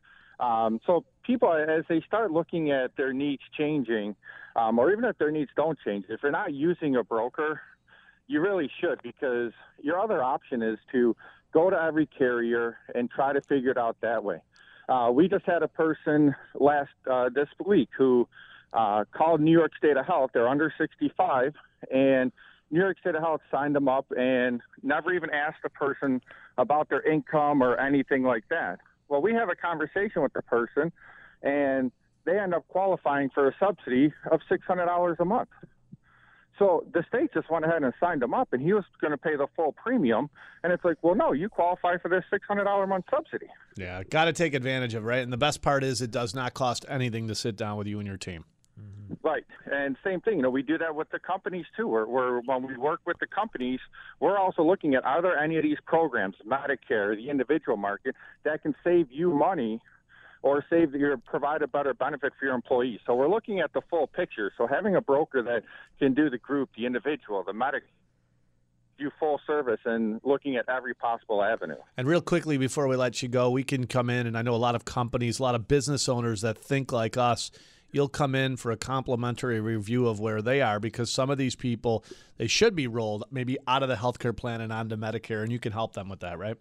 Um, 0.42 0.80
so 0.86 1.04
people, 1.24 1.52
as 1.52 1.84
they 1.88 2.02
start 2.06 2.32
looking 2.32 2.72
at 2.72 2.96
their 2.96 3.12
needs 3.12 3.42
changing, 3.56 4.16
um, 4.56 4.78
or 4.78 4.90
even 4.92 5.04
if 5.04 5.16
their 5.16 5.30
needs 5.30 5.50
don't 5.56 5.78
change, 5.84 6.04
if 6.08 6.20
you're 6.22 6.32
not 6.32 6.52
using 6.52 6.96
a 6.96 7.04
broker, 7.04 7.60
you 8.26 8.40
really 8.40 8.68
should 8.80 9.00
because 9.02 9.52
your 9.80 10.00
other 10.00 10.22
option 10.22 10.62
is 10.62 10.78
to 10.90 11.14
go 11.52 11.70
to 11.70 11.80
every 11.80 12.06
carrier 12.06 12.76
and 12.94 13.08
try 13.08 13.32
to 13.32 13.40
figure 13.42 13.70
it 13.70 13.78
out 13.78 13.96
that 14.02 14.24
way. 14.24 14.40
Uh, 14.88 15.10
we 15.12 15.28
just 15.28 15.44
had 15.44 15.62
a 15.62 15.68
person 15.68 16.34
last 16.58 16.90
uh, 17.08 17.28
this 17.32 17.48
week 17.64 17.88
who 17.96 18.26
uh, 18.72 19.04
called 19.12 19.40
New 19.40 19.52
York 19.52 19.72
State 19.78 19.96
of 19.96 20.04
Health. 20.06 20.32
They're 20.34 20.48
under 20.48 20.72
65, 20.76 21.54
and 21.92 22.32
New 22.70 22.80
York 22.80 22.98
State 22.98 23.14
of 23.14 23.22
Health 23.22 23.42
signed 23.50 23.76
them 23.76 23.86
up 23.86 24.06
and 24.16 24.60
never 24.82 25.12
even 25.12 25.30
asked 25.30 25.62
the 25.62 25.70
person 25.70 26.20
about 26.58 26.88
their 26.88 27.02
income 27.02 27.62
or 27.62 27.76
anything 27.76 28.24
like 28.24 28.44
that. 28.50 28.80
Well, 29.12 29.20
we 29.20 29.34
have 29.34 29.50
a 29.50 29.54
conversation 29.54 30.22
with 30.22 30.32
the 30.32 30.40
person, 30.40 30.90
and 31.42 31.92
they 32.24 32.38
end 32.38 32.54
up 32.54 32.66
qualifying 32.68 33.28
for 33.28 33.46
a 33.46 33.54
subsidy 33.60 34.10
of 34.30 34.40
$600 34.50 35.20
a 35.20 35.24
month. 35.26 35.50
So 36.58 36.86
the 36.94 37.04
state 37.08 37.28
just 37.34 37.50
went 37.50 37.66
ahead 37.66 37.82
and 37.82 37.92
signed 38.00 38.22
him 38.22 38.32
up, 38.32 38.54
and 38.54 38.62
he 38.62 38.72
was 38.72 38.84
going 39.02 39.10
to 39.10 39.18
pay 39.18 39.36
the 39.36 39.48
full 39.54 39.72
premium. 39.72 40.30
And 40.64 40.72
it's 40.72 40.82
like, 40.82 40.96
well, 41.02 41.14
no, 41.14 41.32
you 41.32 41.50
qualify 41.50 41.98
for 41.98 42.08
this 42.08 42.24
$600 42.32 42.84
a 42.84 42.86
month 42.86 43.04
subsidy. 43.10 43.48
Yeah, 43.76 44.02
got 44.02 44.24
to 44.24 44.32
take 44.32 44.54
advantage 44.54 44.94
of 44.94 45.04
it, 45.04 45.06
right? 45.06 45.22
And 45.22 45.30
the 45.30 45.36
best 45.36 45.60
part 45.60 45.84
is 45.84 46.00
it 46.00 46.10
does 46.10 46.34
not 46.34 46.54
cost 46.54 46.86
anything 46.88 47.28
to 47.28 47.34
sit 47.34 47.54
down 47.54 47.76
with 47.76 47.86
you 47.86 47.98
and 47.98 48.08
your 48.08 48.16
team. 48.16 48.46
Mm-hmm. 48.80 49.26
Right, 49.26 49.44
and 49.70 49.96
same 50.04 50.20
thing. 50.20 50.36
You 50.36 50.42
know, 50.42 50.50
we 50.50 50.62
do 50.62 50.78
that 50.78 50.94
with 50.94 51.10
the 51.10 51.18
companies 51.18 51.66
too. 51.76 51.86
We're, 51.86 52.06
we're 52.06 52.40
when 52.40 52.66
we 52.66 52.76
work 52.76 53.00
with 53.06 53.18
the 53.20 53.26
companies, 53.26 53.80
we're 54.20 54.38
also 54.38 54.62
looking 54.62 54.94
at 54.94 55.04
are 55.04 55.20
there 55.20 55.38
any 55.38 55.56
of 55.56 55.62
these 55.62 55.78
programs, 55.86 56.36
Medicare, 56.46 57.16
the 57.16 57.28
individual 57.30 57.76
market, 57.76 58.14
that 58.44 58.62
can 58.62 58.74
save 58.82 59.08
you 59.10 59.32
money 59.32 59.80
or 60.42 60.64
save 60.68 60.94
your 60.94 61.16
provide 61.16 61.62
a 61.62 61.68
better 61.68 61.94
benefit 61.94 62.32
for 62.38 62.46
your 62.46 62.54
employees. 62.54 63.00
So 63.06 63.14
we're 63.14 63.28
looking 63.28 63.60
at 63.60 63.72
the 63.72 63.80
full 63.88 64.06
picture. 64.06 64.52
So 64.58 64.66
having 64.66 64.96
a 64.96 65.00
broker 65.00 65.42
that 65.42 65.62
can 65.98 66.14
do 66.14 66.28
the 66.28 66.38
group, 66.38 66.70
the 66.76 66.86
individual, 66.86 67.42
the 67.44 67.52
medic, 67.52 67.84
do 68.98 69.10
full 69.18 69.40
service 69.46 69.80
and 69.84 70.20
looking 70.24 70.56
at 70.56 70.68
every 70.68 70.94
possible 70.94 71.42
avenue. 71.42 71.76
And 71.96 72.06
real 72.06 72.20
quickly 72.20 72.58
before 72.58 72.88
we 72.88 72.96
let 72.96 73.22
you 73.22 73.28
go, 73.28 73.50
we 73.50 73.64
can 73.64 73.86
come 73.86 74.10
in, 74.10 74.26
and 74.26 74.36
I 74.36 74.42
know 74.42 74.54
a 74.54 74.56
lot 74.56 74.74
of 74.74 74.84
companies, 74.84 75.38
a 75.38 75.42
lot 75.42 75.54
of 75.54 75.68
business 75.68 76.08
owners 76.08 76.42
that 76.42 76.58
think 76.58 76.92
like 76.92 77.16
us. 77.16 77.50
You'll 77.92 78.08
come 78.08 78.34
in 78.34 78.56
for 78.56 78.72
a 78.72 78.76
complimentary 78.76 79.60
review 79.60 80.08
of 80.08 80.18
where 80.18 80.42
they 80.42 80.60
are 80.60 80.80
because 80.80 81.10
some 81.10 81.30
of 81.30 81.38
these 81.38 81.54
people 81.54 82.04
they 82.38 82.46
should 82.48 82.74
be 82.74 82.86
rolled 82.86 83.24
maybe 83.30 83.56
out 83.68 83.82
of 83.82 83.88
the 83.88 83.94
healthcare 83.94 84.36
plan 84.36 84.60
and 84.60 84.72
onto 84.72 84.96
Medicare, 84.96 85.42
and 85.42 85.52
you 85.52 85.60
can 85.60 85.72
help 85.72 85.92
them 85.94 86.08
with 86.08 86.20
that, 86.20 86.38
right? 86.38 86.56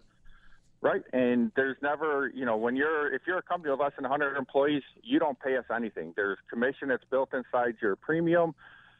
Right, 0.84 1.04
and 1.14 1.52
there's 1.56 1.78
never, 1.84 2.32
you 2.34 2.44
know, 2.44 2.58
when 2.58 2.76
you're 2.76 3.14
if 3.14 3.22
you're 3.28 3.38
a 3.38 3.44
company 3.44 3.72
of 3.72 3.80
less 3.80 3.92
than 3.96 4.04
100 4.04 4.36
employees, 4.36 4.82
you 5.04 5.20
don't 5.20 5.40
pay 5.40 5.56
us 5.56 5.66
anything. 5.74 6.14
There's 6.16 6.40
commission 6.50 6.90
that's 6.90 7.04
built 7.10 7.30
inside 7.34 7.76
your 7.82 7.96
premium, 7.96 8.56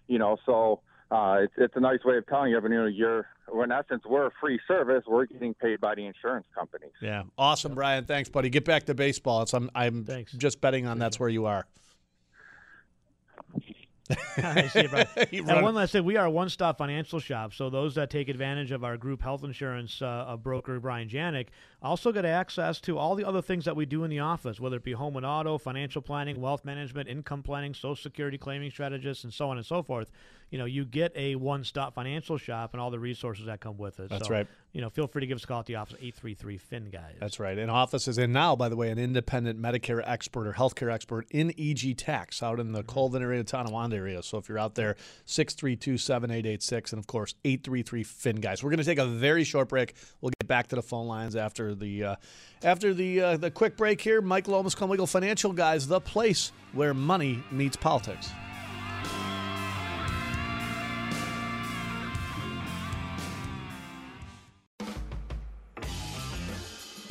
you 0.08 0.20
know, 0.20 0.38
so 0.46 0.82
uh, 1.10 1.40
it's 1.42 1.54
it's 1.58 1.76
a 1.76 1.80
nice 1.80 2.04
way 2.06 2.18
of 2.18 2.28
telling 2.28 2.52
you, 2.52 2.62
but 2.62 2.70
you 2.70 2.78
know, 2.78 2.86
you're 2.86 3.28
well, 3.52 3.64
in 3.64 3.72
essence 3.72 4.04
we're 4.06 4.28
a 4.28 4.32
free 4.40 4.60
service. 4.68 5.04
We're 5.08 5.26
getting 5.26 5.56
paid 5.56 5.82
by 5.82 5.96
the 5.96 6.06
insurance 6.06 6.46
companies. 6.56 6.92
Yeah, 7.02 7.24
awesome, 7.38 7.74
Brian. 7.74 8.06
Thanks, 8.06 8.30
buddy. 8.30 8.50
Get 8.50 8.64
back 8.64 8.86
to 8.86 8.94
baseball. 8.94 9.42
It's, 9.42 9.54
I'm 9.54 9.70
I'm 9.74 10.08
just 10.38 10.62
betting 10.62 10.86
on 10.86 11.00
that's 11.00 11.20
where 11.20 11.30
you 11.30 11.48
are. 11.48 11.66
I 11.78 11.78
see, 11.78 13.26
Brian. 13.26 13.31
You 13.31 13.31
and 14.38 15.64
one 15.64 15.76
last 15.76 15.92
thing, 15.92 16.04
we 16.04 16.18
are 16.18 16.26
a 16.26 16.32
one-stop 16.32 16.78
financial 16.78 17.20
shop. 17.20 17.54
So 17.54 17.70
those 17.70 17.96
that 17.96 18.10
take 18.10 18.30
advantage 18.30 18.72
of 18.72 18.84
our 18.84 18.98
group 18.98 19.22
health 19.22 19.44
insurance 19.44 20.02
uh, 20.02 20.06
uh, 20.06 20.38
broker 20.38 20.80
Brian 20.80 21.10
Janik 21.10 21.48
also 21.82 22.12
get 22.12 22.26
access 22.26 22.80
to 22.82 22.98
all 22.98 23.16
the 23.16 23.24
other 23.26 23.42
things 23.42 23.66
that 23.66 23.76
we 23.76 23.86
do 23.86 24.04
in 24.04 24.10
the 24.10 24.20
office, 24.20 24.60
whether 24.60 24.78
it 24.78 24.84
be 24.84 24.92
home 24.94 25.16
and 25.18 25.26
auto, 25.26 25.58
financial 25.58 26.02
planning, 26.02 26.40
wealth 26.40 26.64
management, 26.64 27.10
income 27.10 27.42
planning, 27.44 27.74
Social 27.74 27.96
Security 27.96 28.38
claiming 28.38 28.70
strategists, 28.72 29.24
and 29.24 29.34
so 29.34 29.50
on 29.50 29.58
and 29.58 29.66
so 29.66 29.82
forth. 29.82 30.12
You 30.52 30.58
know, 30.58 30.66
you 30.66 30.84
get 30.84 31.14
a 31.16 31.36
one-stop 31.36 31.96
financial 31.96 32.38
shop 32.38 32.74
and 32.74 32.82
all 32.82 32.92
the 32.92 33.00
resources 33.00 33.46
that 33.46 33.62
come 33.62 33.78
with 33.78 34.02
it. 34.02 34.10
That's 34.10 34.28
So, 34.28 34.34
right. 34.34 34.48
You 34.74 34.82
know, 34.82 34.90
feel 34.90 35.08
free 35.08 35.22
to 35.22 35.28
give 35.28 35.38
us 35.38 35.44
a 35.46 35.48
call 35.48 35.62
at 35.62 35.66
the 35.66 35.76
office 35.76 35.96
eight 36.02 36.14
three 36.16 36.34
three 36.34 36.58
Fin 36.58 36.90
guys. 36.90 37.16
That's 37.20 37.40
right. 37.40 37.58
And 37.58 37.72
office 37.72 38.08
is 38.08 38.18
in 38.18 38.32
now, 38.34 38.56
by 38.56 38.68
the 38.70 38.76
way, 38.76 38.90
an 38.90 39.00
independent 39.00 39.62
Medicare 39.62 40.02
expert 40.06 40.48
or 40.48 40.54
healthcare 40.54 40.92
expert 40.92 41.26
in 41.32 41.54
EG 41.58 41.98
Tax 41.98 42.44
out 42.44 42.60
in 42.60 42.74
the 42.74 42.84
Colvin 42.84 43.22
area, 43.22 43.44
Tonawanda 43.44 43.96
area. 43.96 44.22
So 44.24 44.38
if 44.38 44.48
you're 44.50 44.60
out 44.60 44.76
there, 44.76 44.96
632 45.26 45.98
7886 45.98 46.94
and 46.94 47.00
of 47.00 47.08
course 47.08 47.36
833 47.46 48.04
Fin 48.04 48.36
guys. 48.38 48.64
We're 48.64 48.70
going 48.70 48.80
to 48.80 48.84
take 48.86 48.98
a 49.00 49.08
very 49.08 49.44
short 49.44 49.70
break. 49.70 49.96
We'll 50.22 50.32
get 50.40 50.48
back 50.48 50.68
to 50.68 50.76
the 50.76 50.82
phone 50.82 51.08
lines 51.08 51.36
after 51.36 51.71
the 51.76 52.04
uh, 52.04 52.16
after 52.64 52.94
the 52.94 53.22
uh, 53.22 53.38
the 53.38 53.52
quick 53.52 53.78
break 53.78 54.02
here. 54.02 54.22
Mike 54.22 54.48
Lomas, 54.48 54.80
Wiegel 54.80 55.08
Financial 55.08 55.54
Guys, 55.54 55.88
the 55.88 56.02
place 56.02 56.52
where 56.74 56.94
money 56.94 57.44
meets 57.52 57.76
politics. 57.76 58.32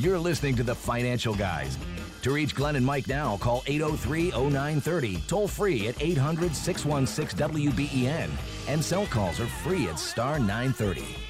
You're 0.00 0.18
listening 0.18 0.56
to 0.56 0.62
the 0.62 0.74
Financial 0.74 1.34
Guys. 1.34 1.76
To 2.22 2.32
reach 2.32 2.54
Glenn 2.54 2.76
and 2.76 2.84
Mike 2.84 3.06
now, 3.06 3.36
call 3.36 3.62
803 3.66 4.30
0930, 4.30 5.22
toll 5.26 5.46
free 5.46 5.88
at 5.88 6.02
800 6.02 6.54
616 6.54 7.38
WBEN, 7.38 8.30
and 8.68 8.82
cell 8.82 9.06
calls 9.06 9.40
are 9.40 9.46
free 9.46 9.88
at 9.88 9.98
star 9.98 10.38
930. 10.38 11.29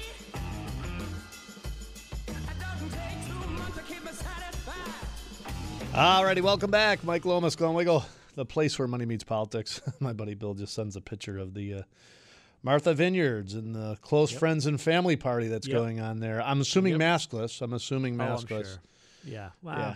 Alrighty, 5.93 6.41
welcome 6.41 6.71
back. 6.71 7.03
Mike 7.03 7.25
Lomas, 7.25 7.55
Glenn 7.55 7.73
Wiegel, 7.73 8.05
the 8.35 8.45
place 8.45 8.79
where 8.79 8.87
money 8.87 9.05
meets 9.05 9.23
politics. 9.25 9.81
My 9.99 10.13
buddy 10.13 10.35
Bill 10.35 10.53
just 10.53 10.73
sends 10.73 10.95
a 10.95 11.01
picture 11.01 11.37
of 11.37 11.53
the 11.53 11.73
uh, 11.73 11.81
Martha 12.63 12.93
Vineyards 12.93 13.55
and 13.55 13.75
the 13.75 13.97
close 14.01 14.31
Yep. 14.31 14.39
friends 14.39 14.65
and 14.65 14.79
family 14.79 15.17
party 15.17 15.47
that's 15.49 15.67
Yep. 15.67 15.77
going 15.77 15.99
on 15.99 16.19
there. 16.21 16.41
I'm 16.41 16.61
assuming 16.61 16.97
maskless. 16.97 17.61
I'm 17.61 17.73
assuming 17.73 18.19
Oh, 18.21 18.23
I'm 18.23 18.37
maskless. 18.37 18.47
sure. 18.65 18.81
Yeah. 19.25 19.49
Wow. 19.61 19.77
Yeah. 19.77 19.95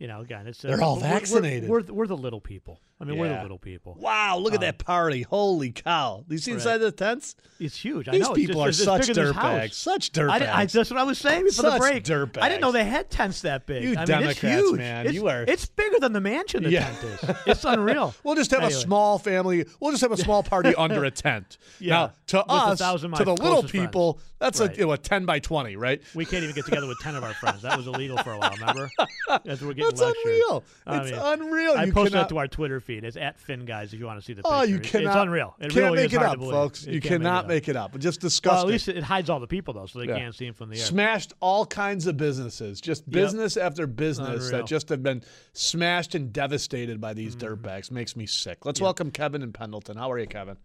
You 0.00 0.08
know, 0.08 0.20
again, 0.20 0.48
it's 0.48 0.64
uh, 0.64 0.68
They're 0.68 0.82
all 0.82 0.96
we're- 0.96 1.02
we're- 1.08 1.14
vaccinated. 1.20 1.68
We're, 1.70 1.82
we're, 1.84 2.06
the 2.08 2.16
little 2.16 2.40
people. 2.40 2.80
I 3.00 3.04
mean, 3.04 3.18
we're 3.18 3.28
the 3.28 3.42
little 3.42 3.58
people. 3.58 3.96
Wow, 3.98 4.38
look 4.38 4.52
at 4.54 4.58
Um, 4.58 4.62
that 4.62 4.78
party. 4.78 5.22
Holy 5.22 5.72
cow. 5.72 6.24
Do 6.28 6.34
you 6.34 6.38
see 6.40 6.52
Right. 6.52 6.58
inside 6.58 6.78
the 6.78 6.92
tents? 6.92 7.34
It's 7.58 7.76
huge. 7.76 8.08
I 8.08 8.12
These 8.12 8.20
know. 8.22 8.30
It's 8.32 8.36
people 8.46 8.64
just- 8.66 8.80
are 8.86 9.02
such 9.02 9.16
dirtbags. 9.16 9.74
Such 9.74 10.12
dirtbags. 10.12 10.72
that's 10.72 10.90
what 10.90 10.98
I 10.98 11.02
was 11.02 11.18
saying 11.18 11.44
before 11.44 11.64
Such 11.70 11.72
the 11.74 11.78
break. 11.78 12.04
dirtbags. 12.04 12.42
I 12.42 12.48
didn't 12.48 12.60
know 12.62 12.72
they 12.72 12.84
had 12.84 13.10
tents 13.10 13.42
that 13.42 13.66
big. 13.66 13.82
You 13.82 13.92
I 13.92 13.96
mean, 13.96 14.06
Democrats, 14.06 14.38
it's 14.42 14.68
huge. 14.68 14.78
man. 14.78 15.06
It's, 15.06 15.14
You 15.14 15.28
are- 15.28 15.42
It's 15.42 15.66
bigger 15.66 15.98
than 15.98 16.12
the 16.12 16.20
mansion. 16.20 16.62
The 16.62 16.70
Yeah. 16.70 16.86
tent 16.90 16.98
is. 17.04 17.36
It's 17.46 17.64
unreal. 17.64 18.14
We'll 18.22 18.36
just 18.36 18.50
have 18.52 18.60
Anyway. 18.62 18.78
a 18.78 18.80
small 18.80 19.18
family. 19.18 19.66
We'll 19.80 19.90
just 19.90 20.02
have 20.02 20.12
a 20.12 20.16
small 20.16 20.42
party 20.44 20.74
under 20.78 21.04
a 21.04 21.10
tent. 21.10 21.58
Yeah. 21.80 21.94
Now, 21.94 22.12
to 22.28 22.36
With 22.38 22.46
us, 22.50 22.78
to 22.78 22.84
the 23.08 23.08
little 23.08 23.36
closest 23.36 23.70
friends. 23.70 23.86
people, 23.86 24.20
that's 24.38 24.60
Right. 24.60 24.72
a, 24.72 24.78
you 24.78 24.86
know, 24.86 24.92
a 24.92 24.98
10 24.98 25.26
by 25.26 25.40
20, 25.40 25.76
right? 25.76 26.00
We 26.14 26.24
can't 26.24 26.42
even 26.44 26.54
get 26.54 26.64
together 26.64 26.86
with 26.86 26.98
ten 27.00 27.14
of 27.16 27.22
our 27.24 27.34
friends. 27.34 27.62
That 27.62 27.76
was 27.76 27.86
illegal 27.86 28.16
for 28.18 28.32
a 28.32 28.38
while. 28.38 28.52
Remember? 28.58 28.88
That's, 29.44 29.60
we're 29.62 29.74
getting 29.74 29.84
That's 29.96 30.00
unreal. 30.00 30.64
It's 30.86 31.12
unreal. 31.22 31.74
I 31.76 31.90
posted 31.90 32.20
it 32.20 32.28
to 32.30 32.38
our 32.38 32.48
Twitter 32.48 32.80
feed. 32.84 33.04
It's 33.04 33.16
at 33.16 33.38
Finn 33.40 33.64
Guys 33.64 33.92
if 33.92 33.98
you 33.98 34.06
want 34.06 34.20
to 34.20 34.24
see 34.24 34.32
the 34.34 34.42
picture. 34.42 34.54
Oh, 34.56 34.62
you 34.62 34.76
It's- 34.76 34.90
cannot. 34.92 35.10
It's 35.10 35.22
unreal. 35.22 35.56
It 35.58 35.62
can't 35.70 35.74
really 35.76 35.96
make 35.96 36.06
is 36.06 36.12
it 36.12 36.16
hard 36.18 36.26
up, 36.28 36.32
to 36.34 36.38
believe. 36.38 36.52
folks. 36.52 36.86
You, 36.86 37.00
can't 37.00 37.02
make 37.02 37.10
cannot 37.22 37.36
it 37.36 37.38
up. 37.44 37.48
make 37.48 37.68
it 37.68 37.76
up. 37.76 37.98
Just 37.98 38.22
Well, 38.22 38.28
disgusting. 38.28 38.68
at 38.68 38.72
least 38.72 38.88
it, 38.88 38.96
it 38.98 39.04
hides 39.04 39.30
all 39.30 39.40
the 39.40 39.46
people 39.46 39.74
though, 39.74 39.86
so 39.86 39.98
they 39.98 40.06
Yeah. 40.06 40.18
can't 40.18 40.34
see 40.34 40.44
them 40.46 40.54
from 40.54 40.68
the 40.70 40.76
air. 40.78 40.84
Smashed 40.84 41.32
all 41.40 41.66
kinds 41.66 42.06
of 42.06 42.16
businesses, 42.16 42.80
just 42.80 43.04
Yep. 43.06 43.12
business 43.12 43.56
after 43.56 43.86
business 43.86 44.46
Unreal. 44.46 44.62
That 44.62 44.68
just 44.68 44.88
have 44.90 45.02
been 45.02 45.22
smashed 45.52 46.14
and 46.14 46.32
devastated 46.32 47.00
by 47.00 47.14
these 47.14 47.34
dirtbags. 47.36 47.90
Makes 47.90 48.16
me 48.16 48.26
sick. 48.26 48.64
Let's 48.64 48.80
welcome 48.80 49.10
Kevin 49.10 49.42
in 49.42 49.52
Pendleton. 49.52 49.96
How 49.96 50.10
are 50.12 50.18
you, 50.18 50.26
Kevin? 50.26 50.56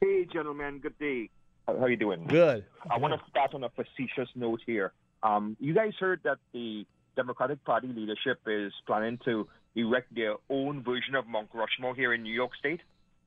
Hey, 0.00 0.24
gentlemen. 0.32 0.78
Good 0.78 0.98
day. 0.98 1.30
How 1.66 1.74
are 1.76 1.90
you 1.90 1.96
doing? 1.96 2.24
Good. 2.26 2.64
I 2.90 2.96
want 2.98 3.14
to 3.14 3.30
start 3.30 3.52
on 3.54 3.64
a 3.64 3.68
facetious 3.70 4.28
note 4.34 4.60
here. 4.64 4.92
Um, 5.22 5.56
you 5.60 5.74
guys 5.74 5.92
heard 5.98 6.20
that 6.24 6.38
the 6.52 6.86
Democratic 7.16 7.62
Party 7.64 7.88
leadership 7.88 8.38
is 8.46 8.72
planning 8.86 9.18
to 9.24 9.48
erect 9.78 10.14
their 10.14 10.34
own 10.50 10.82
version 10.82 11.14
of 11.14 11.26
Mount 11.26 11.48
Rushmore 11.52 11.94
here 11.94 12.12
in 12.12 12.22
New 12.22 12.34
York 12.34 12.52
State? 12.58 12.80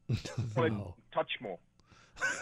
Call 0.55 0.65
it 0.65 0.73
Touchmore. 1.15 1.57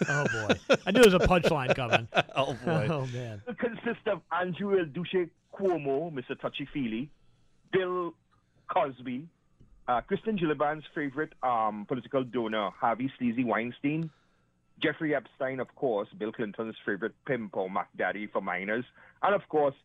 Oh 0.09 0.25
boy, 0.25 0.77
I 0.85 0.91
knew 0.91 1.01
there 1.01 1.11
was 1.11 1.13
a 1.13 1.27
punchline 1.27 1.75
coming. 1.75 2.07
oh 2.35 2.53
boy. 2.65 2.87
Oh 2.89 3.05
man. 3.07 3.41
It 3.47 3.57
consists 3.59 4.05
of 4.07 4.21
Andrew 4.31 4.77
El 4.77 4.85
Duce 4.85 5.29
Cuomo, 5.53 6.11
Mr. 6.11 6.39
Touchy 6.39 6.67
Feely, 6.73 7.09
Bill 7.71 8.13
Cosby, 8.67 9.27
uh, 9.87 10.01
Kirsten 10.01 10.37
Gillibrand's 10.37 10.85
favorite 10.93 11.33
um, 11.43 11.85
political 11.87 12.23
donor, 12.23 12.71
Harvey 12.71 13.11
Sleazy 13.17 13.43
Weinstein, 13.43 14.09
Jeffrey 14.81 15.15
Epstein, 15.15 15.59
of 15.59 15.73
course, 15.75 16.07
Bill 16.17 16.31
Clinton's 16.31 16.75
favorite 16.85 17.13
pimp 17.25 17.55
or 17.55 17.69
Mac 17.69 17.89
Daddy 17.97 18.27
for 18.27 18.41
minors, 18.41 18.85
and 19.23 19.35
of 19.35 19.47
course, 19.49 19.75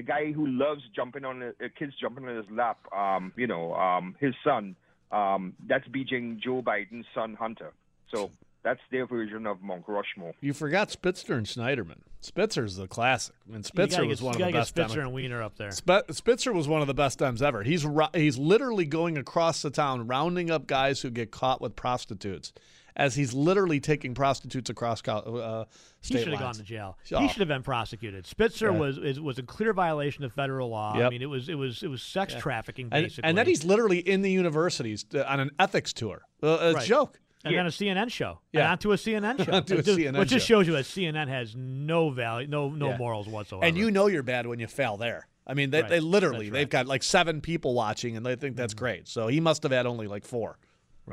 the 0.00 0.06
guy 0.06 0.32
who 0.32 0.46
loves 0.46 0.80
jumping 0.96 1.26
on 1.26 1.42
uh, 1.42 1.52
kids 1.78 1.92
jumping 2.00 2.26
on 2.26 2.34
his 2.34 2.46
lap, 2.50 2.78
um, 2.96 3.32
you 3.36 3.46
know, 3.46 3.74
um, 3.74 4.16
his 4.18 4.34
son. 4.42 4.74
Um, 5.12 5.54
that's 5.68 5.86
beijing 5.88 6.40
Joe 6.40 6.62
Biden's 6.62 7.04
son, 7.14 7.34
Hunter. 7.34 7.72
So 8.14 8.30
that's 8.62 8.80
their 8.90 9.06
version 9.06 9.46
of 9.46 9.60
Mount 9.60 9.84
Rushmore. 9.86 10.32
You 10.40 10.54
forgot 10.54 10.90
Spitzer 10.90 11.34
and 11.34 11.46
Schneiderman. 11.46 11.98
Spitzer's 12.22 12.76
the 12.76 12.86
classic. 12.86 13.34
I 13.48 13.52
mean, 13.52 13.62
Spitzer 13.62 13.98
gotta 13.98 14.08
was 14.08 14.22
one 14.22 14.34
of 14.34 14.38
the 14.38 14.44
get 14.46 14.52
best. 14.54 14.68
Spitzer 14.70 14.96
Demo- 14.96 15.06
and 15.06 15.14
Weiner 15.14 15.42
up 15.42 15.56
there. 15.56 15.70
Spe- 15.70 16.10
Spitzer 16.12 16.52
was 16.52 16.68
one 16.68 16.80
of 16.80 16.86
the 16.86 16.94
best 16.94 17.18
Dems 17.18 17.42
ever. 17.42 17.62
He's 17.62 17.84
ro- 17.84 18.08
he's 18.14 18.38
literally 18.38 18.84
going 18.86 19.18
across 19.18 19.62
the 19.62 19.70
town, 19.70 20.06
rounding 20.06 20.50
up 20.50 20.66
guys 20.66 21.00
who 21.02 21.10
get 21.10 21.30
caught 21.30 21.60
with 21.60 21.76
prostitutes, 21.76 22.52
as 22.96 23.14
he's 23.14 23.32
literally 23.32 23.80
taking 23.80 24.14
prostitutes 24.14 24.70
across 24.70 25.02
uh, 25.06 25.64
He 26.02 26.18
should 26.18 26.28
have 26.28 26.38
gone 26.40 26.54
to 26.54 26.62
jail. 26.62 26.98
Oh. 27.12 27.20
He 27.20 27.28
should 27.28 27.38
have 27.40 27.48
been 27.48 27.62
prosecuted. 27.62 28.26
Spitzer 28.26 28.70
Yeah. 28.72 28.78
was 28.78 28.98
is, 28.98 29.20
was 29.20 29.38
a 29.38 29.42
clear 29.42 29.72
violation 29.72 30.24
of 30.24 30.32
federal 30.32 30.68
law. 30.70 30.94
I 30.94 31.08
mean, 31.10 31.22
it 31.22 31.26
was 31.30 31.48
it 31.48 31.54
was 31.56 31.82
it 31.82 31.88
was 31.88 32.02
sex 32.02 32.32
Yeah. 32.34 32.40
trafficking 32.40 32.88
And, 32.92 33.04
basically. 33.06 33.28
and 33.28 33.36
then 33.38 33.46
he's 33.46 33.64
literally 33.64 33.98
in 33.98 34.22
the 34.22 34.30
universities 34.30 35.04
uh, 35.14 35.22
on 35.22 35.40
an 35.40 35.50
ethics 35.58 35.92
tour. 35.92 36.22
Uh, 36.42 36.46
a 36.46 36.72
Right. 36.74 36.86
joke. 36.86 37.18
And 37.42 37.56
then 37.56 37.64
a 37.64 37.70
CNN 37.70 38.10
show. 38.10 38.40
Yeah. 38.52 38.60
And 38.64 38.72
onto 38.72 38.92
a 38.92 38.96
CNN 38.96 39.38
show. 39.46 39.52
Onto 39.52 39.74
a 39.78 39.82
just- 39.82 39.98
CNN 39.98 40.18
Which 40.18 40.28
just 40.28 40.46
shows 40.46 40.66
you 40.66 40.74
that 40.74 40.84
CNN 40.84 41.28
has 41.28 41.54
no 41.56 42.10
value, 42.10 42.46
no 42.48 42.68
no 42.68 42.90
Yeah. 42.90 42.98
morals 42.98 43.28
whatsoever. 43.28 43.64
And 43.64 43.78
you 43.78 43.90
know 43.90 44.08
you're 44.08 44.22
bad 44.22 44.46
when 44.46 44.58
you 44.58 44.66
fail 44.66 44.96
there. 44.96 45.26
I 45.46 45.54
mean, 45.54 45.70
they, 45.70 45.80
Right. 45.80 45.90
they 45.90 46.00
literally 46.00 46.46
That's 46.50 46.52
they've 46.60 46.68
got 46.68 46.86
like 46.86 47.02
seven 47.02 47.40
people 47.40 47.74
watching, 47.74 48.16
and 48.16 48.24
they 48.24 48.36
think 48.36 48.56
that's 48.56 48.74
Mm-hmm. 48.74 48.84
great. 48.84 49.08
So 49.08 49.26
he 49.28 49.40
must 49.40 49.62
have 49.64 49.72
had 49.72 49.86
only 49.86 50.06
like 50.06 50.24
four. 50.24 50.58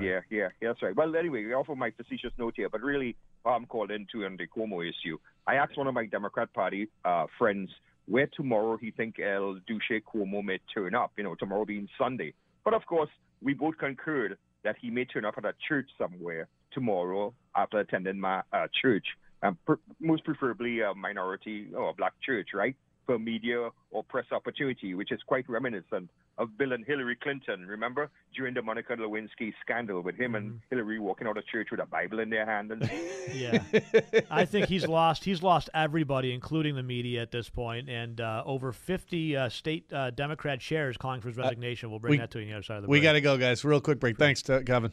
Yeah, 0.04 0.22
yeah, 0.30 0.50
yeah, 0.62 0.70
that's 0.70 0.82
right. 0.82 0.95
Well, 0.95 1.16
anyway, 1.16 1.43
off 1.54 1.70
of 1.70 1.78
my 1.78 1.91
facetious 1.91 2.32
note 2.38 2.54
here, 2.56 2.70
but 2.70 2.82
really, 2.82 3.15
I'm 3.45 3.65
called 3.65 3.91
into 3.91 4.26
on 4.26 4.38
the 4.38 4.48
Cuomo 4.48 4.88
issue. 4.88 5.18
I 5.45 5.56
asked 5.56 5.78
one 5.78 5.88
of 5.88 5.94
my 5.94 6.06
Democrat 6.06 6.53
Party 6.53 6.90
uh, 7.06 7.26
friends 7.38 7.69
where 8.07 8.28
tomorrow 8.36 8.78
he 8.78 8.91
think 8.91 9.19
El 9.19 9.60
Duce 9.68 10.02
Cuomo 10.14 10.44
may 10.44 10.60
turn 10.74 10.95
up. 10.95 11.11
You 11.18 11.24
know, 11.24 11.36
tomorrow 11.36 11.65
being 11.65 11.88
Sunday. 11.98 12.34
But 12.64 12.74
of 12.74 12.86
course, 12.86 13.10
we 13.41 13.53
both 13.53 13.78
concurred 13.78 14.38
that 14.64 14.76
he 14.82 14.90
may 14.90 15.06
turn 15.06 15.26
up 15.26 15.36
at 15.38 15.45
a 15.45 15.53
church 15.68 15.90
somewhere 15.98 16.48
tomorrow 16.72 17.34
after 17.56 17.80
attending 17.80 18.19
my 18.19 18.41
uh, 18.52 18.68
church, 18.82 19.06
um, 19.44 19.57
per- 19.65 19.80
most 19.99 20.24
preferably 20.26 20.82
a 20.82 20.94
minority 20.94 21.68
or 21.74 21.90
a 21.90 21.94
black 21.94 22.14
church, 22.26 22.49
right? 22.53 22.76
For 23.06 23.18
media 23.18 23.69
or 23.91 24.03
press 24.03 24.26
opportunity, 24.32 24.94
which 24.94 25.11
is 25.11 25.22
quite 25.26 25.48
reminiscent 25.48 26.10
of 26.38 26.57
Bill 26.57 26.73
and 26.73 26.85
Hillary 26.85 27.15
Clinton. 27.15 27.65
Remember 27.68 28.09
during 28.35 28.53
the 28.53 28.61
Monica 28.61 28.95
Lewinsky 28.95 29.53
scandal 29.61 30.01
with 30.01 30.15
him 30.15 30.35
and 30.35 30.61
Hillary 30.69 30.99
walking 30.99 31.27
out 31.27 31.38
of 31.38 31.45
church 31.47 31.69
with 31.72 31.80
a 31.80 31.85
Bible 31.85 32.19
in 32.19 32.30
their 32.30 32.45
hand. 32.45 32.72
And 32.72 32.89
Yeah, 33.34 33.64
I 34.30 34.45
think 34.45 34.68
he's 34.68 34.88
lost. 34.88 35.23
He's 35.23 35.41
lost 35.41 35.69
everybody, 35.73 36.34
including 36.34 36.76
the 36.76 36.84
media, 36.84 37.22
at 37.22 37.31
this 37.31 37.49
point. 37.49 37.57
point, 37.57 37.89
and 37.89 38.22
uh, 38.22 38.43
over 38.45 38.72
50 38.72 39.35
uh, 39.35 39.49
state 39.49 39.91
uh, 39.91 40.11
Democrat 40.11 40.59
chairs 40.59 40.95
calling 40.95 41.22
for 41.22 41.30
his 41.30 41.38
resignation. 41.38 41.89
we'll 41.89 41.99
bring 41.99 42.11
we- 42.11 42.18
that 42.18 42.30
to 42.31 42.39
you 42.39 42.45
on 42.45 42.49
the 42.51 42.55
other 42.57 42.64
side 42.64 42.77
of 42.77 42.84
the 42.84 42.89
We 42.89 43.01
got 43.01 43.14
to 43.14 43.22
go, 43.22 43.35
guys. 43.38 43.65
Real 43.65 43.81
quick 43.81 43.99
break. 43.99 44.18
Thanks, 44.18 44.43
to 44.43 44.64
Kevin. 44.64 44.91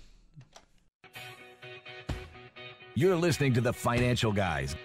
You're 2.95 3.17
listening 3.17 3.53
to 3.55 3.61
the 3.61 3.73
Financial 3.73 4.33
Guys. 4.33 4.77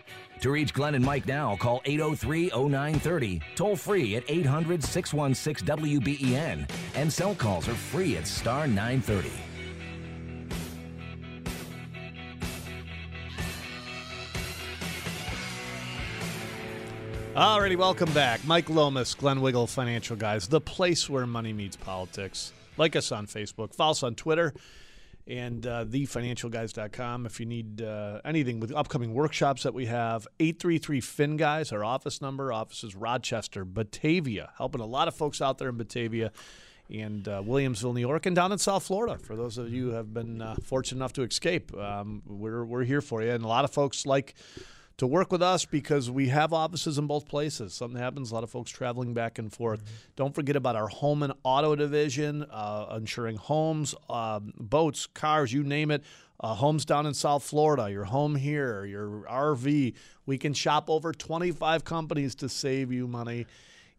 To 0.42 0.52
reach 0.52 0.74
Glenn 0.74 0.96
and 0.96 1.04
Mike 1.04 1.28
now, 1.28 1.58
call 1.58 1.82
803 1.84 2.52
0930, 2.56 3.42
toll 3.56 3.76
free 3.76 4.16
at 4.16 4.24
800 4.30 4.82
616 4.82 5.68
WBEN, 5.68 6.70
and 6.96 7.12
cell 7.12 7.36
calls 7.36 7.68
are 7.68 7.74
free 7.74 8.16
at 8.16 8.26
star 8.26 8.66
930. 8.66 9.30
Alrighty, 17.36 17.78
welcome 17.78 18.12
back. 18.14 18.44
Mike 18.46 18.70
Lomas, 18.70 19.14
Glenn 19.14 19.40
Wiegel, 19.42 19.68
Financial 19.68 20.16
Guys, 20.16 20.48
the 20.48 20.60
place 20.60 21.10
where 21.10 21.26
money 21.26 21.54
meets 21.54 21.76
politics. 21.76 22.54
Like 22.76 22.96
us 22.96 23.12
on 23.12 23.28
Facebook, 23.28 23.74
follow 23.74 23.92
us 23.92 24.04
on 24.04 24.16
Twitter, 24.16 24.54
and 25.30 25.66
uh, 25.68 25.86
thefinancialguys.com. 25.86 27.26
If 27.28 27.40
you 27.40 27.46
need 27.46 27.82
uh, 27.82 28.20
anything 28.26 28.60
with 28.60 28.74
upcoming 28.74 29.14
workshops 29.14 29.64
that 29.64 29.74
we 29.74 29.86
have, 29.86 30.28
833 30.40 31.02
Fin 31.02 31.38
Guys, 31.38 31.72
our 31.72 31.84
office 31.84 32.22
number. 32.22 32.52
Office 32.52 32.84
is 32.84 32.96
Rochester, 32.96 33.64
Batavia, 33.64 34.52
helping 34.58 34.82
a 34.82 34.86
lot 34.86 35.08
of 35.08 35.14
folks 35.14 35.42
out 35.42 35.60
there 35.60 35.70
in 35.70 35.78
Batavia 35.78 36.32
and 36.90 37.28
uh, 37.28 37.44
Williamsville, 37.44 37.94
New 37.94 38.02
York, 38.02 38.26
and 38.26 38.36
down 38.36 38.52
in 38.52 38.58
South 38.58 38.84
Florida. 38.84 39.20
For 39.20 39.36
those 39.36 39.60
of 39.60 39.72
you 39.72 39.90
who 39.90 39.92
have 39.92 40.12
been 40.12 40.42
uh, 40.42 40.56
fortunate 40.64 40.98
enough 40.98 41.14
to 41.14 41.22
escape, 41.22 41.76
um, 41.78 42.24
we're, 42.26 42.66
we're 42.66 42.84
here 42.84 43.02
for 43.02 43.22
you. 43.22 43.30
And 43.30 43.44
a 43.44 43.48
lot 43.48 43.64
of 43.64 43.72
folks 43.72 44.08
like 44.08 44.34
to 45.00 45.08
work 45.08 45.32
with 45.32 45.42
us 45.42 45.64
because 45.64 46.12
we 46.12 46.28
have 46.28 46.52
offices 46.52 46.98
in 46.98 47.08
both 47.08 47.26
places. 47.26 47.74
Something 47.74 48.00
happens, 48.00 48.32
a 48.32 48.34
lot 48.34 48.44
of 48.44 48.50
folks 48.50 48.70
traveling 48.70 49.14
back 49.14 49.40
and 49.40 49.52
forth. 49.52 49.82
Don't 50.18 50.36
forget 50.36 50.58
about 50.58 50.76
our 50.76 50.90
home 50.90 51.24
and 51.24 51.32
auto 51.44 51.74
division, 51.74 52.44
uh, 52.52 52.96
insuring 52.98 53.38
homes, 53.38 53.96
um, 54.10 54.54
boats, 54.58 55.08
cars, 55.08 55.54
you 55.54 55.64
name 55.64 55.90
it. 55.90 56.04
Uh, 56.42 56.54
homes 56.54 56.86
down 56.86 57.06
in 57.06 57.14
South 57.14 57.44
Florida, 57.44 57.90
your 57.90 58.06
home 58.06 58.36
here, 58.36 58.86
your 58.86 59.26
RV. 59.30 59.94
We 60.26 60.38
can 60.38 60.54
shop 60.54 60.90
over 60.90 61.14
25 61.14 61.84
companies 61.86 62.36
to 62.36 62.50
save 62.50 62.92
you 62.92 63.08
money. 63.08 63.46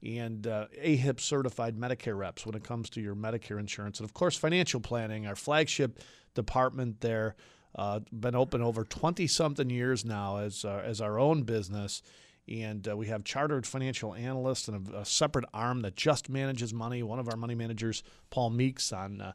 And 0.03 0.47
uh, 0.47 0.67
AHIP 0.83 1.21
certified 1.21 1.77
Medicare 1.77 2.17
reps 2.17 2.45
when 2.45 2.55
it 2.55 2.65
comes 2.65 2.91
to 2.91 3.01
your 3.01 3.15
Medicare 3.15 3.59
insurance. 3.59 4.01
And 4.01 4.09
of 4.09 4.15
course, 4.15 4.37
financial 4.37 4.81
planning, 4.81 5.27
our 5.27 5.37
flagship 5.37 5.99
department 6.35 7.01
there. 7.01 7.37
Uh, 7.75 8.01
been 8.13 8.35
open 8.35 8.63
over 8.63 8.85
20 8.85 9.27
something 9.27 9.71
years 9.71 10.05
now 10.05 10.39
as, 10.39 10.65
uh, 10.65 10.83
as 10.85 11.01
our 11.01 11.19
own 11.19 11.43
business. 11.43 12.03
And 12.49 12.87
uh, 12.89 12.97
we 12.97 13.07
have 13.07 13.23
chartered 13.23 13.67
financial 13.67 14.15
analysts 14.15 14.67
and 14.69 14.89
a, 14.89 14.99
a 14.99 15.05
separate 15.05 15.45
arm 15.55 15.83
that 15.83 15.95
just 15.95 16.29
manages 16.29 16.75
money. 16.75 17.03
One 17.03 17.19
of 17.19 17.29
our 17.29 17.37
money 17.37 17.55
managers, 17.55 18.03
Paul 18.31 18.51
Meeks, 18.51 18.93
on 18.93 19.21
uh, 19.21 19.33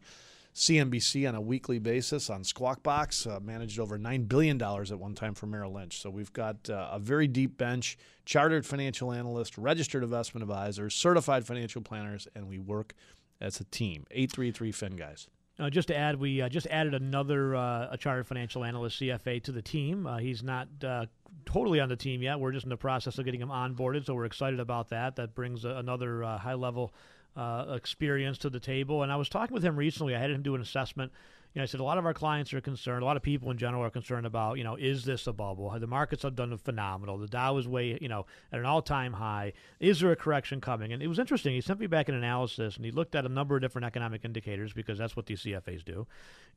CNBC 0.56 1.28
on 1.28 1.36
a 1.36 1.41
weekly 1.41 1.80
basis 1.80 2.30
on 2.30 2.44
Squawk 2.44 2.82
Box, 2.82 3.28
uh, 3.28 3.40
managed 3.41 3.78
over 3.78 3.99
$9 3.99 4.28
billion 4.28 4.62
at 4.62 4.99
one 4.99 5.14
time 5.14 5.34
for 5.34 5.48
Merrill 5.48 5.74
Lynch. 5.74 6.02
So 6.02 6.10
we've 6.10 6.32
got 6.32 6.70
uh, 6.70 6.90
a 6.91 6.99
very 6.99 7.28
deep 7.28 7.57
bench, 7.57 7.98
chartered 8.26 8.66
financial 8.66 9.12
analyst, 9.12 9.57
registered 9.57 10.02
investment 10.02 10.44
advisors, 10.44 10.95
certified 10.95 11.45
financial 11.45 11.82
planners, 11.82 12.28
and 12.36 12.48
we 12.48 12.57
work 12.57 12.94
as 13.41 13.60
a 13.60 13.66
team. 13.66 14.06
833 14.12 14.72
Fin 14.72 14.95
Guys. 14.95 15.28
Uh, 15.57 15.69
just 15.69 15.88
to 15.88 15.95
add, 15.95 16.19
we 16.19 16.41
uh, 16.41 16.49
just 16.49 16.68
added 16.68 16.94
another 16.94 17.56
uh, 17.56 17.88
a 17.91 17.98
chartered 17.98 18.27
financial 18.27 18.64
analyst 18.64 18.99
CFA 18.99 19.41
to 19.44 19.52
the 19.53 19.61
team. 19.61 20.06
Uh, 20.06 20.18
he's 20.18 20.44
not 20.44 20.68
uh, 20.84 21.06
totally 21.45 21.80
on 21.80 21.88
the 21.88 21.95
team 21.95 22.22
yet. 22.22 22.40
We're 22.40 22.52
just 22.52 22.65
in 22.65 22.69
the 22.69 22.77
process 22.77 23.18
of 23.18 23.26
getting 23.26 23.40
him 23.41 23.49
onboarded, 23.49 24.06
so 24.06 24.14
we're 24.14 24.26
excited 24.26 24.60
about 24.60 24.90
that. 24.90 25.15
That 25.15 25.34
brings 25.34 25.64
another 25.64 26.23
uh, 26.23 26.38
high 26.38 26.56
level 26.56 26.94
experience 27.38 28.38
to 28.40 28.49
the 28.49 28.60
table. 28.60 29.03
And 29.03 29.11
I 29.11 29.18
was 29.18 29.27
talking 29.27 29.53
with 29.53 29.64
him 29.64 29.76
recently. 29.76 30.15
I 30.15 30.19
had 30.19 30.32
him 30.32 30.41
do 30.41 30.56
an 30.56 30.61
assessment. 30.61 31.11
You 31.56 31.61
know, 31.61 31.64
I 31.64 31.68
said 31.68 31.80
a 31.80 31.86
lot 31.86 31.98
of 31.98 32.06
our 32.06 32.14
clients 32.14 32.53
are 32.53 32.60
concerned. 32.60 33.02
A 33.02 33.06
lot 33.06 33.15
of 33.15 33.23
people 33.23 33.49
in 33.49 33.57
general 33.57 33.82
are 33.82 33.90
concerned 33.90 34.26
about, 34.26 34.57
you 34.57 34.65
know, 34.65 34.76
is 34.76 35.06
this 35.06 35.26
a 35.26 35.32
bubble? 35.32 35.73
The 35.80 35.88
markets 35.88 36.23
have 36.23 36.36
done 36.36 36.57
phenomenal. 36.57 37.18
The 37.18 37.30
Dow 37.30 37.56
is 37.56 37.65
way, 37.65 37.98
you 38.02 38.10
know, 38.10 38.26
at 38.52 38.60
an 38.60 38.65
all-time 38.65 39.14
high. 39.14 39.53
Is 39.80 40.02
there 40.02 40.11
a 40.11 40.18
correction 40.18 40.60
coming? 40.60 40.91
And 40.91 41.02
it 41.02 41.07
was 41.07 41.18
interesting. 41.18 41.53
He 41.53 41.61
sent 41.61 41.80
me 41.80 41.88
back 41.88 42.10
an 42.10 42.15
analysis, 42.15 42.76
and 42.76 42.84
he 42.84 42.91
looked 42.91 43.15
at 43.15 43.26
a 43.26 43.30
number 43.30 43.56
of 43.56 43.61
different 43.61 43.86
economic 43.86 44.26
indicators 44.26 44.73
because 44.73 44.98
that's 44.98 45.15
what 45.15 45.27
these 45.27 45.44
CFAs 45.44 45.86
do. 45.86 46.06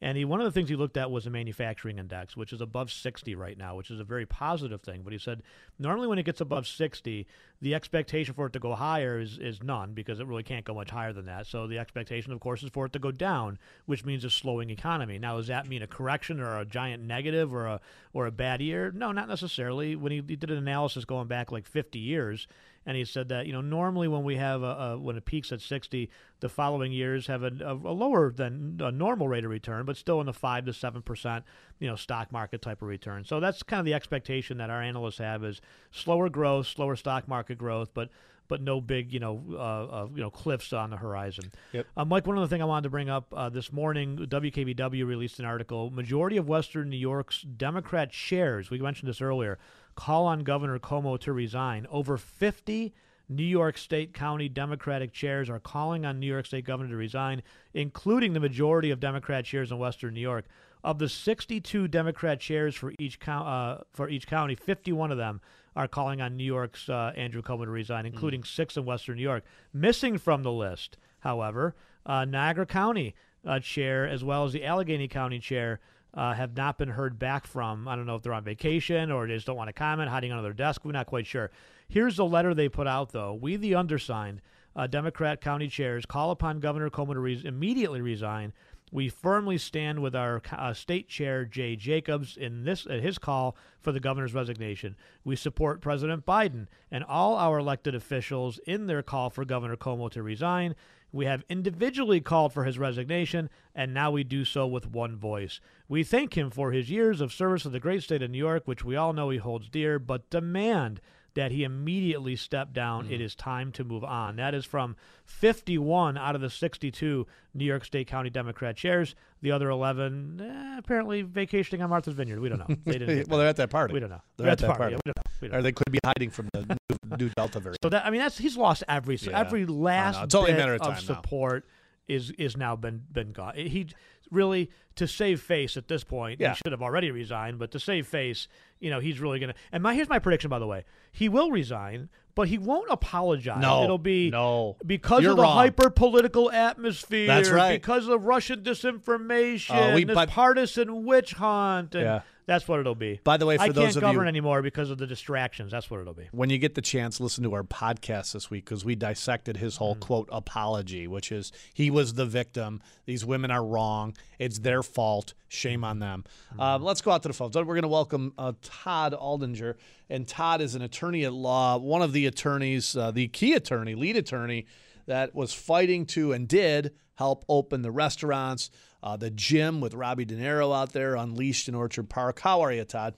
And 0.01 0.17
he 0.17 0.25
one 0.25 0.41
of 0.41 0.45
the 0.45 0.53
things 0.53 0.69
he 0.69 0.77
looked 0.77 0.97
at 0.97 1.11
was 1.11 1.25
the 1.25 1.31
manufacturing 1.31 1.99
index, 1.99 2.37
which 2.37 2.53
is 2.53 2.61
above 2.61 2.93
60 2.93 3.35
right 3.35 3.59
now, 3.59 3.75
which 3.75 3.91
is 3.91 3.99
a 3.99 4.05
very 4.05 4.27
positive 4.27 4.81
thing. 4.81 5.03
But 5.03 5.13
he 5.13 5.19
said 5.19 5.43
normally 5.79 6.07
when 6.07 6.19
it 6.19 6.25
gets 6.25 6.41
above 6.41 6.69
60, 6.69 7.27
the 7.61 7.75
expectation 7.75 8.35
for 8.35 8.47
it 8.47 8.53
to 8.53 8.61
go 8.61 8.75
higher 8.75 9.19
is, 9.19 9.39
is 9.39 9.63
none 9.63 9.95
because 9.95 10.21
it 10.21 10.27
really 10.27 10.45
can't 10.45 10.65
go 10.65 10.75
much 10.75 10.91
higher 10.91 11.13
than 11.13 11.27
that. 11.27 11.47
So 11.47 11.67
the 11.67 11.79
expectation, 11.79 12.33
of 12.33 12.39
course, 12.39 12.63
is 12.63 12.71
for 12.71 12.87
it 12.87 12.93
to 12.93 13.01
go 13.01 13.11
down, 13.11 13.59
which 13.87 14.05
means 14.05 14.25
a 14.25 14.31
slowing 14.31 14.71
economy. 14.71 15.19
Now, 15.19 15.37
does 15.37 15.49
that 15.49 15.69
mean 15.69 15.83
a 15.83 15.89
correction 15.89 16.39
or 16.39 16.59
a 16.59 16.65
giant 16.65 17.03
negative 17.03 17.53
or 17.53 17.67
a 17.67 17.81
or 18.13 18.27
a 18.27 18.33
bad 18.33 18.61
year? 18.61 18.93
No, 18.93 19.11
not 19.11 19.29
necessarily. 19.29 19.97
When 19.97 20.13
he, 20.13 20.23
he 20.27 20.37
did 20.37 20.51
an 20.51 20.59
analysis 20.59 21.05
going 21.05 21.27
back 21.27 21.51
like 21.51 21.67
50 21.67 21.99
years, 21.99 22.47
and 22.89 22.97
he 22.97 23.05
said 23.05 23.29
that 23.29 23.47
you 23.47 23.53
know 23.53 23.61
normally 23.61 24.09
when 24.09 24.25
we 24.25 24.37
have 24.37 24.63
a, 24.63 24.67
a 24.67 24.99
when 24.99 25.17
it 25.17 25.27
peaks 25.27 25.53
at 25.53 25.61
60, 25.61 26.11
the 26.41 26.49
following 26.49 26.91
years 26.91 27.27
have 27.27 27.43
a, 27.43 27.53
a, 27.61 27.75
a 27.75 27.93
lower 27.93 28.33
than 28.33 28.81
a 28.81 28.91
normal 28.91 29.29
rate 29.29 29.45
of 29.45 29.51
return, 29.51 29.85
but 29.85 29.99
still 29.99 30.21
in 30.21 30.27
the 30.27 30.33
five 30.33 30.65
to 30.65 30.73
seven 30.73 31.03
percent 31.03 31.45
you 31.79 31.87
know 31.87 31.97
stock 31.97 32.33
market 32.33 32.63
type 32.63 32.81
of 32.81 32.89
return. 32.89 33.25
So 33.25 33.41
that's 33.41 33.63
kind 33.63 33.79
of 33.79 33.85
the 33.85 33.93
expectation 33.93 34.57
that 34.57 34.71
our 34.71 34.83
analysts 34.83 35.19
have 35.19 35.45
is 35.45 35.61
slower 35.91 36.31
growth, 36.31 36.67
slower 36.67 36.97
stock 36.97 37.29
market 37.29 37.59
growth, 37.59 37.91
but 37.93 38.09
but 38.49 38.63
no 38.63 38.81
big, 38.81 39.13
you 39.13 39.21
know, 39.21 39.43
uh, 39.53 39.57
uh, 39.57 40.09
you 40.15 40.23
know, 40.23 40.31
cliffs 40.31 40.73
on 40.73 40.89
the 40.89 40.97
horizon. 40.97 41.53
Yep. 41.73 41.87
Uh, 41.95 42.05
Mike, 42.07 42.27
one 42.27 42.39
other 42.39 42.47
thing 42.47 42.63
I 42.63 42.65
wanted 42.65 42.85
to 42.85 42.91
bring 42.91 43.11
up 43.11 43.27
uh, 43.37 43.51
this 43.51 43.71
morning, 43.71 44.17
WKBW 44.17 45.07
released 45.07 45.39
an 45.39 45.45
article. 45.45 45.91
Majority 45.91 46.39
of 46.39 46.49
Western 46.49 46.89
New 46.89 46.97
York's 46.97 47.43
Democrat 47.43 48.15
shares, 48.15 48.71
we 48.71 48.79
mentioned 48.79 49.11
this 49.11 49.21
earlier, 49.21 49.59
call 49.99 50.27
on 50.27 50.45
Governor 50.45 50.79
Cuomo 50.79 51.19
to 51.19 51.33
resign. 51.33 51.85
Over 51.91 52.17
50 52.17 52.95
New 53.29 53.43
York 53.43 53.77
State 53.77 54.15
County 54.15 54.49
Democratic 54.49 55.13
chairs 55.13 55.51
are 55.51 55.59
calling 55.59 56.07
on 56.07 56.21
New 56.21 56.29
York 56.29 56.47
State 56.47 56.65
Governor 56.65 56.91
to 56.91 56.97
resign, 56.97 57.43
including 57.75 58.33
the 58.33 58.39
majority 58.39 58.93
of 58.93 59.01
Democrat 59.01 59.45
chairs 59.45 59.73
in 59.73 59.79
Western 59.81 60.15
New 60.15 60.21
York. 60.21 60.45
Of 60.85 61.01
the 61.01 61.09
62 61.09 61.89
Democrat 61.89 62.39
chairs 62.39 62.77
for 62.77 62.93
each 63.01 63.19
count, 63.19 63.49
uh, 63.49 63.79
for 63.93 64.09
each 64.09 64.29
county, 64.29 64.55
51 64.55 65.11
of 65.11 65.19
them 65.19 65.41
are 65.75 65.89
calling 65.89 66.21
on 66.21 66.37
New 66.37 66.45
York's 66.45 66.89
uh, 66.89 67.13
Andrew 67.17 67.43
Cuomo 67.43 67.65
to 67.65 67.71
resign, 67.73 68.07
including 68.07 68.45
six 68.45 68.77
in 68.77 68.85
Western 68.85 69.17
New 69.17 69.23
York. 69.23 69.43
Missing 69.73 70.19
from 70.19 70.45
the 70.45 70.53
list, 70.53 70.97
however, 71.21 71.75
uh, 72.07 72.25
Niagara 72.25 72.67
County 72.67 73.17
uh, 73.45 73.59
chair 73.59 74.07
as 74.07 74.23
well 74.23 74.45
as 74.45 74.53
the 74.53 74.61
Allegany 74.61 75.11
County 75.11 75.41
chair 75.41 75.81
uh, 76.15 76.35
have 76.35 76.57
not 76.57 76.79
been 76.79 76.89
heard 76.89 77.19
back 77.19 77.47
from. 77.47 77.87
I 77.87 77.97
don't 77.97 78.07
know 78.07 78.15
if 78.15 78.23
they're 78.23 78.33
on 78.33 78.45
vacation 78.45 79.11
or 79.11 79.27
they 79.27 79.35
just 79.35 79.47
don't 79.47 79.57
want 79.57 79.69
to 79.69 79.73
comment, 79.73 80.11
hiding 80.11 80.33
under 80.33 80.43
their 80.43 80.53
desk. 80.53 80.85
We're 80.85 80.93
not 80.93 81.07
quite 81.07 81.27
sure. 81.27 81.51
Here's 81.89 82.17
the 82.17 82.25
letter 82.25 82.55
they 82.55 82.69
put 82.69 82.87
out, 82.87 83.13
though. 83.13 83.35
We, 83.35 83.57
the 83.57 83.75
undersigned, 83.75 84.41
uh, 84.75 84.87
Democrat 84.87 85.41
county 85.41 85.69
chairs, 85.69 86.07
call 86.07 86.31
upon 86.31 86.61
Governor 86.61 86.91
Cuomo 86.91 87.15
to 87.15 87.21
re- 87.21 87.43
immediately 87.45 88.01
resign. 88.01 88.53
We 88.91 89.11
firmly 89.11 89.59
stand 89.59 90.01
with 90.01 90.17
our 90.17 90.41
uh, 90.51 90.73
state 90.73 91.09
chair 91.09 91.45
Jay 91.45 91.77
Jacobs 91.77 92.37
in 92.37 92.65
this 92.65 92.85
his 92.85 93.19
call 93.19 93.55
for 93.81 93.93
the 93.93 94.01
governor's 94.01 94.35
resignation. 94.35 94.97
We 95.25 95.37
support 95.37 95.83
President 95.83 96.25
Biden 96.25 96.69
and 96.91 97.05
all 97.05 97.37
our 97.37 97.59
elected 97.59 97.95
officials 97.95 98.59
in 98.67 98.87
their 98.87 99.03
call 99.03 99.29
for 99.29 99.45
Governor 99.45 99.77
Cuomo 99.77 100.11
to 100.13 100.23
resign. 100.23 100.75
We 101.13 101.25
have 101.25 101.45
individually 101.49 102.21
called 102.21 102.53
for 102.53 102.65
his 102.65 102.79
resignation, 102.79 103.49
and 103.75 103.95
now 103.95 104.11
we 104.11 104.25
do 104.25 104.45
so 104.45 104.67
with 104.67 104.91
one 104.91 105.17
voice. 105.17 105.61
We 105.89 106.05
thank 106.05 106.37
him 106.37 106.51
for 106.51 106.73
his 106.73 106.91
years 106.91 107.21
of 107.21 107.33
service 107.33 107.63
to 107.63 107.71
the 107.71 107.81
great 107.81 108.03
state 108.03 108.23
of 108.23 108.31
New 108.31 108.39
York, 108.39 108.65
which 108.67 108.85
we 108.85 108.95
all 108.97 109.15
know 109.15 109.31
he 109.31 109.39
holds 109.39 109.69
dear, 109.69 109.99
but 109.99 110.29
demand 110.29 111.01
that 111.39 111.53
he 111.53 111.63
immediately 111.63 112.35
stepped 112.35 112.73
down. 112.73 113.09
It 113.09 113.21
is 113.21 113.37
time 113.37 113.71
to 113.71 113.85
move 113.85 114.03
on. 114.03 114.35
That 114.37 114.55
is 114.55 114.65
from 114.65 114.97
51 115.25 116.19
out 116.19 116.35
of 116.35 116.41
the 116.41 116.51
62 116.51 117.29
New 117.55 117.65
York 117.65 117.85
State 117.85 118.09
County 118.09 118.29
Democrat 118.29 118.75
chairs. 118.77 119.15
The 119.41 119.53
other 119.53 119.71
11 119.71 120.41
eh, 120.43 120.79
apparently 120.79 121.23
vacationing 121.23 121.81
on 121.81 121.91
Martha's 121.91 122.15
Vineyard. 122.15 122.41
We 122.41 122.49
don't 122.49 122.69
know. 122.69 122.75
They 122.85 122.99
didn't 122.99 123.29
well, 123.29 123.39
they're 123.39 123.47
at 123.47 123.55
that 123.55 123.71
party. 123.71 123.95
We 123.95 124.01
don't 124.01 124.11
know. 124.11 124.21
They're, 124.37 124.49
at, 124.49 124.59
the 124.59 124.67
that 124.67 124.77
party. 124.79 124.97
Yeah, 124.97 125.01
we 125.07 125.13
don't 125.13 125.17
know. 125.17 125.33
We 125.41 125.49
don't 125.49 125.59
Or 125.59 125.63
they 125.63 125.71
could 125.71 125.93
be 125.93 126.01
hiding 126.05 126.31
from 126.31 126.49
the 126.53 126.77
new, 127.07 127.17
new 127.19 127.29
Delta 127.37 127.61
variant. 127.61 127.79
so 127.85 127.89
that 127.91 128.05
I 128.05 128.11
mean, 128.11 128.21
that's 128.21 128.37
he's 128.37 128.57
lost 128.57 128.83
every 128.89 129.15
Yeah. 129.15 129.39
every 129.39 129.65
last 129.65 130.25
It's 130.25 130.35
only 130.35 130.51
a 130.51 130.55
bit 130.55 130.59
matter 130.59 130.75
of 130.75 130.81
time 130.81 130.91
now. 130.95 130.99
support 130.99 131.69
is 132.09 132.33
is 132.33 132.57
now 132.57 132.75
been 132.75 133.05
been 133.13 133.31
gone. 133.31 133.55
He 133.55 133.87
really 134.31 134.71
to 134.97 135.07
save 135.07 135.41
face 135.41 135.77
at 135.77 135.87
this 135.89 136.03
point. 136.05 136.41
Yeah. 136.41 136.51
He 136.51 136.57
should 136.57 136.73
have 136.73 136.83
already 136.83 137.11
resigned, 137.11 137.59
but 137.59 137.71
to 137.73 137.81
save 137.81 138.07
face, 138.07 138.49
you 138.81 138.91
know, 138.91 138.99
he's 139.01 139.21
really 139.21 139.39
gonna. 139.39 139.55
And 139.73 139.83
my 139.83 139.95
here's 139.95 140.09
my 140.09 140.19
prediction, 140.19 140.51
by 140.51 140.59
the 140.59 140.67
way, 140.67 140.85
he 141.13 141.29
will 141.29 141.51
resign. 141.51 142.09
but 142.35 142.47
he 142.47 142.57
won't 142.57 142.89
apologize. 142.89 143.61
No, 143.61 143.83
it'll 143.83 143.99
be 143.99 144.31
no. 144.31 144.77
because 144.87 145.23
You're 145.25 145.33
of 145.33 145.39
the 145.39 145.43
wrong. 145.43 145.57
hyper 145.57 145.91
political 145.91 146.53
atmosphere. 146.53 147.27
That's 147.27 147.51
right. 147.51 147.81
Because 147.83 148.07
of 148.07 148.27
Russian 148.27 148.63
disinformation, 148.63 149.93
Uh, 149.93 149.95
we- 149.95 150.05
this 150.05 150.15
but- 150.15 150.29
partisan 150.31 151.05
witch 151.05 151.33
hunt, 151.33 151.97
and 151.97 152.05
Yeah. 152.05 152.21
That's 152.49 152.67
what 152.67 152.81
it'll 152.81 152.97
be. 152.97 153.21
By 153.23 153.37
the 153.37 153.47
way, 153.47 153.57
for 153.57 153.63
I 153.65 153.69
those 153.69 153.85
can't 153.85 153.97
of 153.99 154.01
govern 154.03 154.23
you- 154.25 154.29
anymore 154.29 154.63
because 154.63 154.91
of 154.91 154.99
the 154.99 155.07
distractions. 155.07 155.71
That's 155.71 155.89
what 155.91 156.01
it'll 156.01 156.15
be. 156.15 156.27
when 156.33 156.51
you 156.51 156.59
get 156.59 156.75
the 156.75 156.83
chance, 156.83 157.21
listen 157.21 157.45
to 157.45 157.55
our 157.55 157.63
podcast 157.63 158.33
this 158.33 158.51
week 158.51 158.65
because 158.65 158.85
we 158.85 158.97
dissected 158.97 159.59
his 159.59 159.77
whole 159.77 159.95
Mm. 159.95 160.01
quote 160.01 160.29
apology, 160.33 161.07
which 161.07 161.31
is 161.31 161.53
he 161.75 161.91
was 161.91 162.15
the 162.15 162.27
victim. 162.27 162.81
These 163.05 163.25
women 163.25 163.51
are 163.53 163.65
wrong. 163.65 164.17
It's 164.41 164.59
their 164.59 164.83
fault. 164.83 165.35
Shame 165.47 165.85
on 165.85 166.01
them. 166.01 166.25
Mm. 166.57 166.61
Uh, 166.61 166.79
let's 166.83 167.01
go 167.03 167.11
out 167.13 167.23
to 167.23 167.29
the 167.29 167.35
phones. 167.35 167.55
We're 167.55 167.63
going 167.65 167.83
to 167.83 167.89
welcome 167.89 168.33
uh, 168.37 168.55
Todd 168.63 169.13
Aldinger. 169.15 169.75
And 170.11 170.27
Todd 170.27 170.61
is 170.63 170.75
an 170.75 170.83
attorney 170.83 171.25
at 171.25 171.33
law, 171.35 171.77
one 171.77 172.01
of 172.03 172.13
the 172.13 172.25
attorneys, 172.27 172.97
uh, 172.97 173.11
the 173.11 173.29
key 173.29 173.53
attorney, 173.53 173.95
lead 173.95 174.17
attorney 174.17 174.65
that 175.07 175.35
was 175.35 175.53
fighting 175.53 176.07
to 176.07 176.33
and 176.33 176.49
did 176.49 176.93
help 177.17 177.45
open 177.49 177.83
the 177.83 177.91
restaurants, 177.91 178.71
uh, 179.03 179.17
the 179.17 179.31
gym 179.31 179.81
with 179.81 179.95
Robbie 179.95 180.25
De 180.25 180.35
Niro 180.35 180.75
out 180.75 180.93
there, 180.93 181.15
Unleashed 181.15 181.69
in 181.69 181.75
Orchard 181.75 182.09
Park. 182.09 182.41
How 182.41 182.61
are 182.61 182.73
you, 182.73 182.85
Todd? 182.85 183.15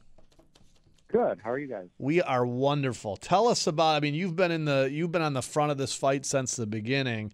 Good. 1.08 1.40
How 1.42 1.50
are 1.50 1.58
you 1.58 1.66
guys? 1.66 1.88
We 1.98 2.22
are 2.22 2.46
wonderful. 2.46 3.16
Tell 3.16 3.48
us 3.48 3.66
about. 3.66 3.96
I 3.96 4.00
mean, 4.00 4.14
you've 4.14 4.36
been 4.36 4.52
in 4.52 4.64
the 4.64 4.88
you've 4.92 5.10
been 5.10 5.22
on 5.22 5.32
the 5.32 5.42
front 5.42 5.72
of 5.72 5.78
this 5.78 5.92
fight 5.92 6.24
since 6.24 6.54
the 6.54 6.66
beginning. 6.66 7.32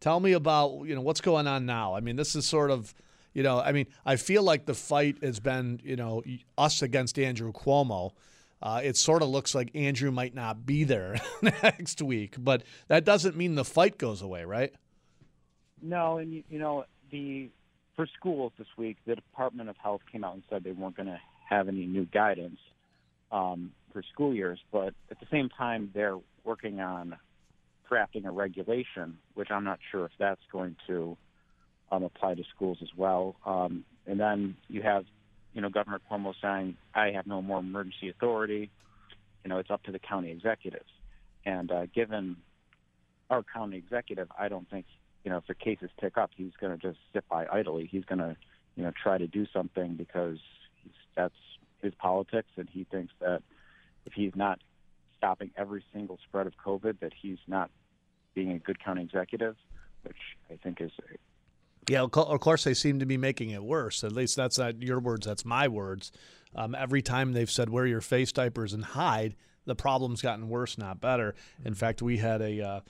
Tell 0.00 0.20
me 0.20 0.32
about 0.32 0.82
you 0.84 0.94
know 0.94 1.00
what's 1.00 1.22
going 1.22 1.46
on 1.46 1.64
now. 1.64 1.94
I 1.94 2.00
mean, 2.00 2.16
this 2.16 2.36
is 2.36 2.46
sort 2.46 2.70
of 2.70 2.94
you 3.32 3.42
know. 3.42 3.60
I 3.60 3.72
mean, 3.72 3.86
I 4.04 4.16
feel 4.16 4.42
like 4.42 4.66
the 4.66 4.74
fight 4.74 5.22
has 5.22 5.40
been 5.40 5.80
you 5.82 5.96
know 5.96 6.22
us 6.58 6.82
against 6.82 7.18
Andrew 7.18 7.52
Cuomo. 7.52 8.10
Uh, 8.62 8.80
it 8.82 8.96
sort 8.96 9.22
of 9.22 9.28
looks 9.28 9.54
like 9.54 9.70
Andrew 9.74 10.10
might 10.10 10.34
not 10.34 10.66
be 10.66 10.84
there 10.84 11.16
next 11.42 12.02
week, 12.02 12.36
but 12.38 12.62
that 12.88 13.04
doesn't 13.04 13.36
mean 13.36 13.54
the 13.54 13.64
fight 13.64 13.96
goes 13.98 14.20
away, 14.22 14.44
right? 14.44 14.72
No, 15.82 16.18
and 16.18 16.32
you, 16.32 16.44
you 16.50 16.58
know 16.58 16.84
the 17.10 17.50
for 17.96 18.06
schools 18.18 18.52
this 18.58 18.66
week, 18.76 18.96
the 19.06 19.14
Department 19.14 19.68
of 19.68 19.76
Health 19.76 20.00
came 20.10 20.24
out 20.24 20.34
and 20.34 20.42
said 20.50 20.64
they 20.64 20.72
weren't 20.72 20.96
going 20.96 21.06
to 21.06 21.20
have 21.48 21.68
any 21.68 21.86
new 21.86 22.06
guidance 22.06 22.58
um, 23.30 23.72
for 23.92 24.02
school 24.12 24.34
years, 24.34 24.58
but 24.72 24.94
at 25.10 25.20
the 25.20 25.26
same 25.30 25.48
time, 25.48 25.90
they're 25.94 26.18
working 26.44 26.80
on 26.80 27.16
drafting 27.88 28.24
a 28.24 28.30
regulation, 28.30 29.18
which 29.34 29.50
I'm 29.50 29.64
not 29.64 29.78
sure 29.90 30.04
if 30.04 30.12
that's 30.18 30.40
going 30.50 30.76
to 30.86 31.16
um, 31.92 32.02
apply 32.02 32.34
to 32.34 32.42
schools 32.54 32.78
as 32.82 32.88
well. 32.96 33.36
Um, 33.44 33.84
and 34.06 34.18
then 34.18 34.56
you 34.68 34.82
have, 34.82 35.04
you 35.52 35.60
know, 35.60 35.68
Governor 35.68 36.00
Cuomo 36.10 36.34
saying, 36.42 36.76
"I 36.94 37.10
have 37.10 37.26
no 37.26 37.42
more 37.42 37.58
emergency 37.58 38.08
authority." 38.10 38.70
You 39.44 39.50
know, 39.50 39.58
it's 39.58 39.70
up 39.70 39.82
to 39.84 39.92
the 39.92 39.98
county 39.98 40.30
executives. 40.30 40.90
And 41.44 41.70
uh, 41.70 41.86
given 41.94 42.36
our 43.30 43.42
county 43.42 43.76
executive, 43.76 44.28
I 44.38 44.48
don't 44.48 44.68
think, 44.70 44.86
you 45.24 45.30
know, 45.30 45.38
if 45.38 45.46
the 45.46 45.54
cases 45.54 45.90
tick 45.98 46.16
up, 46.18 46.30
he's 46.36 46.52
going 46.60 46.78
to 46.78 46.78
just 46.78 46.98
sit 47.12 47.26
by 47.28 47.46
idly. 47.50 47.88
He's 47.90 48.04
going 48.04 48.18
to, 48.18 48.36
you 48.76 48.84
know, 48.84 48.92
try 49.02 49.18
to 49.18 49.26
do 49.26 49.46
something 49.52 49.94
because 49.94 50.38
that's 51.16 51.34
his 51.82 51.94
politics, 51.94 52.48
and 52.56 52.68
he 52.70 52.84
thinks 52.84 53.12
that 53.20 53.42
if 54.06 54.12
he's 54.12 54.32
not 54.34 54.60
stopping 55.16 55.50
every 55.56 55.84
single 55.92 56.18
spread 56.28 56.46
of 56.46 56.52
COVID, 56.64 57.00
that 57.00 57.12
he's 57.20 57.38
not 57.46 57.70
being 58.34 58.52
a 58.52 58.58
good 58.58 58.82
county 58.82 59.02
executive, 59.02 59.56
which 60.02 60.16
I 60.50 60.56
think 60.62 60.80
is 60.80 60.90
Yeah, 61.88 62.02
of 62.02 62.14
of 62.14 62.40
course 62.40 62.64
they 62.64 62.74
seem 62.74 62.98
to 62.98 63.06
be 63.06 63.16
making 63.16 63.50
it 63.50 63.62
worse. 63.62 64.04
At 64.04 64.12
least 64.12 64.36
that's 64.36 64.58
not 64.58 64.82
your 64.82 65.00
words, 65.00 65.26
that's 65.26 65.44
my 65.44 65.68
words. 65.68 66.12
Um, 66.54 66.74
every 66.74 67.02
time 67.02 67.32
they've 67.32 67.50
said 67.50 67.70
wear 67.70 67.86
your 67.86 68.00
face 68.00 68.32
diapers 68.32 68.72
and 68.72 68.84
hide, 68.84 69.34
the 69.64 69.74
problem's 69.74 70.20
gotten 70.20 70.48
worse, 70.48 70.76
not 70.76 71.00
better. 71.00 71.34
In 71.64 71.74
fact, 71.74 72.02
we 72.02 72.18
had 72.18 72.42
a 72.42 72.60
uh, 72.60 72.80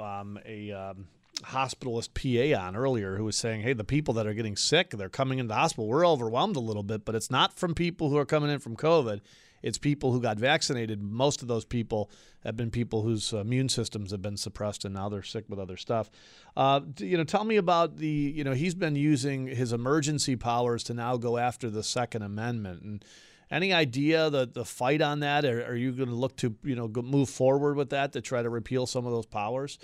um, 0.00 0.38
a 0.46 0.70
um, 0.72 1.08
hospitalist 1.44 2.14
PA 2.14 2.58
on 2.60 2.76
earlier 2.76 3.16
who 3.16 3.24
was 3.24 3.36
saying, 3.36 3.62
"Hey, 3.62 3.72
the 3.72 3.84
people 3.84 4.14
that 4.14 4.26
are 4.26 4.34
getting 4.34 4.56
sick, 4.56 4.90
they're 4.90 5.08
coming 5.08 5.38
into 5.38 5.48
the 5.48 5.54
hospital. 5.54 5.86
We're 5.86 6.06
overwhelmed 6.06 6.56
a 6.56 6.60
little 6.60 6.82
bit, 6.82 7.04
but 7.04 7.14
it's 7.14 7.30
not 7.30 7.58
from 7.58 7.74
people 7.74 8.10
who 8.10 8.16
are 8.16 8.26
coming 8.26 8.50
in 8.50 8.58
from 8.58 8.76
COVID." 8.76 9.20
It's 9.62 9.78
people 9.78 10.12
who 10.12 10.20
got 10.20 10.38
vaccinated. 10.38 11.02
Most 11.02 11.42
of 11.42 11.48
those 11.48 11.64
people 11.64 12.10
have 12.44 12.56
been 12.56 12.70
people 12.70 13.02
whose 13.02 13.32
immune 13.32 13.68
systems 13.68 14.12
have 14.12 14.22
been 14.22 14.36
suppressed, 14.36 14.84
and 14.84 14.94
now 14.94 15.08
they're 15.08 15.24
sick 15.24 15.44
with 15.48 15.58
other 15.58 15.76
stuff. 15.76 16.08
Uh, 16.56 16.82
you 16.98 17.16
know, 17.16 17.24
tell 17.24 17.44
me 17.44 17.56
about 17.56 17.96
the. 17.96 18.06
You 18.06 18.44
know, 18.44 18.52
he's 18.52 18.74
been 18.74 18.94
using 18.94 19.46
his 19.46 19.72
emergency 19.72 20.36
powers 20.36 20.84
to 20.84 20.94
now 20.94 21.16
go 21.16 21.36
after 21.36 21.68
the 21.68 21.82
Second 21.82 22.22
Amendment. 22.22 22.82
And 22.82 23.04
any 23.50 23.72
idea 23.72 24.30
the 24.30 24.46
the 24.46 24.64
fight 24.64 25.02
on 25.02 25.20
that? 25.20 25.44
Are 25.44 25.76
you 25.76 25.92
going 25.92 26.08
to 26.08 26.14
look 26.14 26.36
to 26.36 26.54
you 26.62 26.76
know 26.76 26.88
move 27.02 27.28
forward 27.28 27.76
with 27.76 27.90
that 27.90 28.12
to 28.12 28.20
try 28.20 28.42
to 28.42 28.48
repeal 28.48 28.86
some 28.86 29.06
of 29.06 29.12
those 29.12 29.26
powers? 29.26 29.78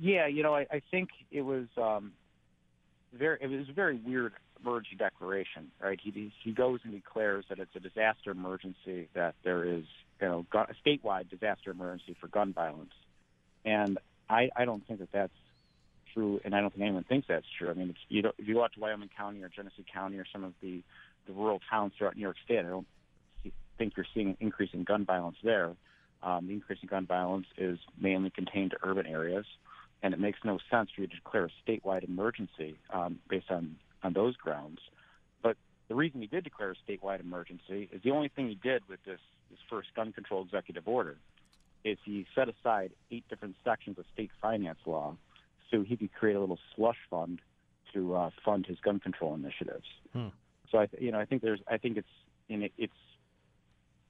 Yeah, 0.00 0.26
you 0.26 0.42
know, 0.42 0.54
I, 0.54 0.66
I 0.70 0.82
think 0.90 1.10
it 1.30 1.42
was 1.42 1.66
um, 1.76 2.12
very 3.12 3.38
it 3.40 3.48
was 3.48 3.68
a 3.68 3.72
very 3.72 3.96
weird 4.04 4.32
emergency 4.60 4.96
declaration, 4.96 5.70
right? 5.80 5.98
He 6.02 6.32
he 6.42 6.52
goes 6.52 6.80
and 6.84 6.92
declares 6.92 7.44
that 7.48 7.58
it's 7.58 7.74
a 7.76 7.80
disaster 7.80 8.30
emergency, 8.30 9.08
that 9.14 9.34
there 9.44 9.64
is 9.64 9.84
you 10.20 10.28
know 10.28 10.46
gun, 10.50 10.66
a 10.68 10.88
statewide 10.88 11.30
disaster 11.30 11.70
emergency 11.70 12.16
for 12.20 12.28
gun 12.28 12.52
violence, 12.52 12.92
and 13.64 13.98
I 14.28 14.50
I 14.56 14.64
don't 14.64 14.86
think 14.86 14.98
that 15.00 15.12
that's 15.12 15.32
true, 16.12 16.40
and 16.44 16.54
I 16.54 16.60
don't 16.60 16.70
think 16.70 16.82
anyone 16.82 17.04
thinks 17.04 17.28
that's 17.28 17.46
true. 17.58 17.70
I 17.70 17.74
mean, 17.74 17.90
it's, 17.90 17.98
you 18.08 18.22
know, 18.22 18.32
if 18.38 18.48
you 18.48 18.54
go 18.54 18.64
out 18.64 18.72
to 18.74 18.80
Wyoming 18.80 19.10
County 19.16 19.42
or 19.42 19.48
Genesee 19.48 19.84
County 19.92 20.16
or 20.18 20.26
some 20.32 20.44
of 20.44 20.54
the 20.60 20.82
the 21.26 21.32
rural 21.32 21.60
towns 21.70 21.92
throughout 21.96 22.16
New 22.16 22.22
York 22.22 22.36
State, 22.44 22.58
I 22.58 22.62
don't 22.62 22.86
think 23.78 23.94
you're 23.96 24.06
seeing 24.12 24.30
an 24.30 24.36
increase 24.40 24.70
in 24.72 24.84
gun 24.84 25.04
violence 25.04 25.36
there. 25.42 25.72
Um, 26.22 26.46
the 26.46 26.52
increase 26.52 26.78
in 26.82 26.88
gun 26.88 27.06
violence 27.06 27.46
is 27.58 27.78
mainly 28.00 28.30
contained 28.30 28.70
to 28.72 28.78
urban 28.82 29.06
areas, 29.06 29.44
and 30.04 30.12
it 30.12 30.20
makes 30.20 30.38
no 30.44 30.58
sense 30.70 30.90
for 30.94 31.00
you 31.00 31.06
to 31.06 31.16
declare 31.16 31.46
a 31.46 31.70
statewide 31.70 32.06
emergency 32.06 32.76
um, 32.92 33.18
based 33.30 33.50
on, 33.50 33.76
on 34.02 34.12
those 34.12 34.36
grounds. 34.36 34.78
But 35.42 35.56
the 35.88 35.94
reason 35.94 36.20
he 36.20 36.26
did 36.26 36.44
declare 36.44 36.72
a 36.72 36.90
statewide 36.90 37.20
emergency 37.20 37.88
is 37.90 38.02
the 38.02 38.10
only 38.10 38.28
thing 38.28 38.48
he 38.48 38.54
did 38.54 38.82
with 38.86 39.02
this, 39.06 39.18
this 39.50 39.58
first 39.70 39.88
gun 39.96 40.12
control 40.12 40.44
executive 40.44 40.86
order 40.86 41.16
is 41.84 41.96
he 42.04 42.26
set 42.34 42.48
aside 42.50 42.90
eight 43.10 43.24
different 43.30 43.56
sections 43.64 43.98
of 43.98 44.04
state 44.12 44.30
finance 44.42 44.78
law 44.84 45.16
so 45.70 45.82
he 45.82 45.96
could 45.96 46.12
create 46.12 46.36
a 46.36 46.40
little 46.40 46.58
slush 46.76 46.98
fund 47.08 47.40
to 47.94 48.14
uh, 48.14 48.30
fund 48.44 48.66
his 48.66 48.78
gun 48.80 49.00
control 49.00 49.34
initiatives. 49.34 49.86
Hmm. 50.12 50.28
So 50.70 50.78
I, 50.78 50.86
th- 50.86 51.02
you 51.02 51.12
know, 51.12 51.18
I 51.18 51.24
think 51.24 51.40
there's, 51.40 51.60
I 51.66 51.78
think 51.78 51.96
it's, 51.96 52.08
in 52.50 52.62
it, 52.64 52.72
it's, 52.76 52.92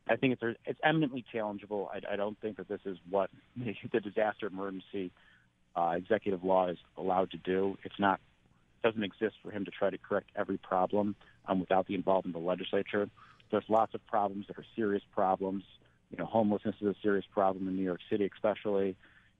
I 0.08 0.16
think 0.16 0.32
it's, 0.32 0.58
it's 0.64 0.80
eminently 0.82 1.24
challengeable. 1.32 1.86
I, 1.88 2.14
I 2.14 2.16
don't 2.16 2.38
think 2.40 2.56
that 2.56 2.68
this 2.68 2.80
is 2.84 2.98
what 3.08 3.30
the, 3.56 3.76
the 3.92 4.00
disaster 4.00 4.48
emergency 4.48 5.12
uh, 5.76 5.94
executive 5.96 6.44
law 6.44 6.68
is 6.68 6.78
allowed 6.96 7.30
to 7.32 7.36
do. 7.38 7.76
It's 7.84 7.98
not, 7.98 8.20
doesn't 8.82 9.02
exist 9.02 9.36
for 9.42 9.50
him 9.50 9.64
to 9.64 9.70
try 9.70 9.90
to 9.90 9.98
correct 9.98 10.30
every 10.36 10.58
problem 10.58 11.16
um, 11.46 11.60
without 11.60 11.86
the 11.86 11.94
involvement 11.94 12.36
of 12.36 12.42
the 12.42 12.48
legislature. 12.48 13.08
There's 13.50 13.64
lots 13.68 13.94
of 13.94 14.06
problems 14.06 14.46
that 14.48 14.58
are 14.58 14.64
serious 14.76 15.02
problems. 15.12 15.64
You 16.10 16.18
know, 16.18 16.26
homelessness 16.26 16.76
is 16.80 16.88
a 16.88 16.94
serious 17.02 17.24
problem 17.32 17.68
in 17.68 17.76
New 17.76 17.82
York 17.82 18.00
City, 18.10 18.28
especially. 18.32 18.96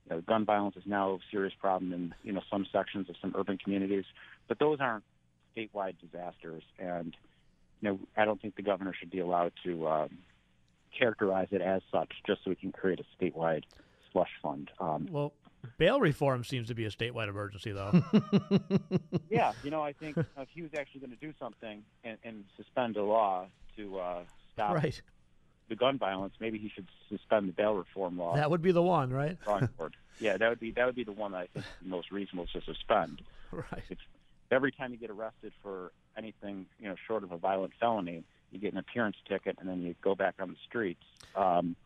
You 0.09 0.17
know, 0.17 0.21
gun 0.21 0.45
violence 0.45 0.77
is 0.77 0.83
now 0.87 1.15
a 1.15 1.19
serious 1.31 1.55
problem 1.59 1.93
in 1.93 2.15
you 2.23 2.33
know 2.33 2.43
some 2.51 2.67
sections 2.73 3.09
of 3.09 3.17
some 3.21 3.35
urban 3.37 3.59
communities, 3.59 4.05
but 4.49 4.59
those 4.59 4.79
aren't 4.81 5.05
statewide 5.57 5.95
disasters. 6.01 6.63
And 6.79 7.17
you 7.81 7.89
know, 7.91 7.99
I 8.17 8.25
don't 8.25 8.41
think 8.41 8.57
the 8.57 8.63
governor 8.63 8.95
should 8.99 9.11
be 9.11 9.21
allowed 9.21 9.53
to 9.65 9.89
um, 9.89 10.19
characterize 10.99 11.49
it 11.51 11.61
as 11.61 11.83
such 11.93 12.11
just 12.27 12.45
so 12.45 12.51
we 12.51 12.57
can 12.57 12.73
create 12.73 13.01
a 13.01 13.23
statewide 13.23 13.65
slush 14.13 14.31
fund. 14.43 14.71
Um, 14.79 15.09
Well, 15.11 15.33
bail 15.79 16.01
reform 16.01 16.45
seems 16.45 16.69
to 16.69 16.75
be 16.75 16.85
a 16.85 16.91
statewide 16.91 17.29
emergency, 17.29 17.73
though. 17.73 18.03
yeah, 19.31 19.53
you 19.63 19.71
know, 19.71 19.83
I 19.83 19.93
think 19.93 20.17
if 20.17 20.49
he 20.55 20.63
was 20.63 20.71
actually 20.79 21.01
going 21.01 21.11
to 21.13 21.17
do 21.17 21.33
something 21.39 21.83
and, 22.05 22.19
and 22.25 22.45
suspend 22.57 22.97
a 22.97 23.03
law 23.05 23.47
to 23.77 23.99
uh, 23.99 24.21
stop 24.53 24.75
Right. 24.75 25.01
the 25.69 25.77
gun 25.77 25.99
violence, 25.99 26.35
maybe 26.41 26.59
he 26.59 26.69
should 26.69 26.87
suspend 27.09 27.49
the 27.49 27.53
bail 27.53 27.75
reform 27.75 28.19
law. 28.19 28.35
that 28.37 28.51
would 28.51 28.63
be 28.63 28.73
the 28.73 28.83
one, 28.83 29.11
right? 29.13 29.37
Yeah, 30.21 30.37
that 30.37 30.49
would 30.49 30.61
be 30.61 30.71
that 30.73 30.87
would 30.87 30.95
be 30.95 31.03
the 31.05 31.13
one 31.13 31.33
that 31.33 31.39
I 31.39 31.47
think 31.53 31.65
is 31.65 31.73
the 31.83 31.89
most 31.89 32.11
reasonable 32.13 32.47
to 32.53 32.61
suspend. 32.63 33.23
Right. 33.53 33.85
If 33.89 33.99
every 34.51 34.73
time 34.73 34.91
you 34.91 34.97
get 34.99 35.11
arrested 35.11 35.53
for 35.63 35.93
anything, 36.19 36.67
you 36.81 36.89
know, 36.89 36.97
short 37.07 37.23
of 37.23 37.31
a 37.31 37.37
violent 37.37 37.73
felony, 37.79 38.25
you 38.51 38.59
get 38.59 38.73
an 38.73 38.79
appearance 38.81 39.15
ticket 39.29 39.57
and 39.61 39.69
then 39.69 39.81
you 39.83 39.95
go 40.03 40.17
back 40.17 40.35
on 40.41 40.49
the 40.49 40.57
streets. 40.69 41.05
Um, 41.37 41.77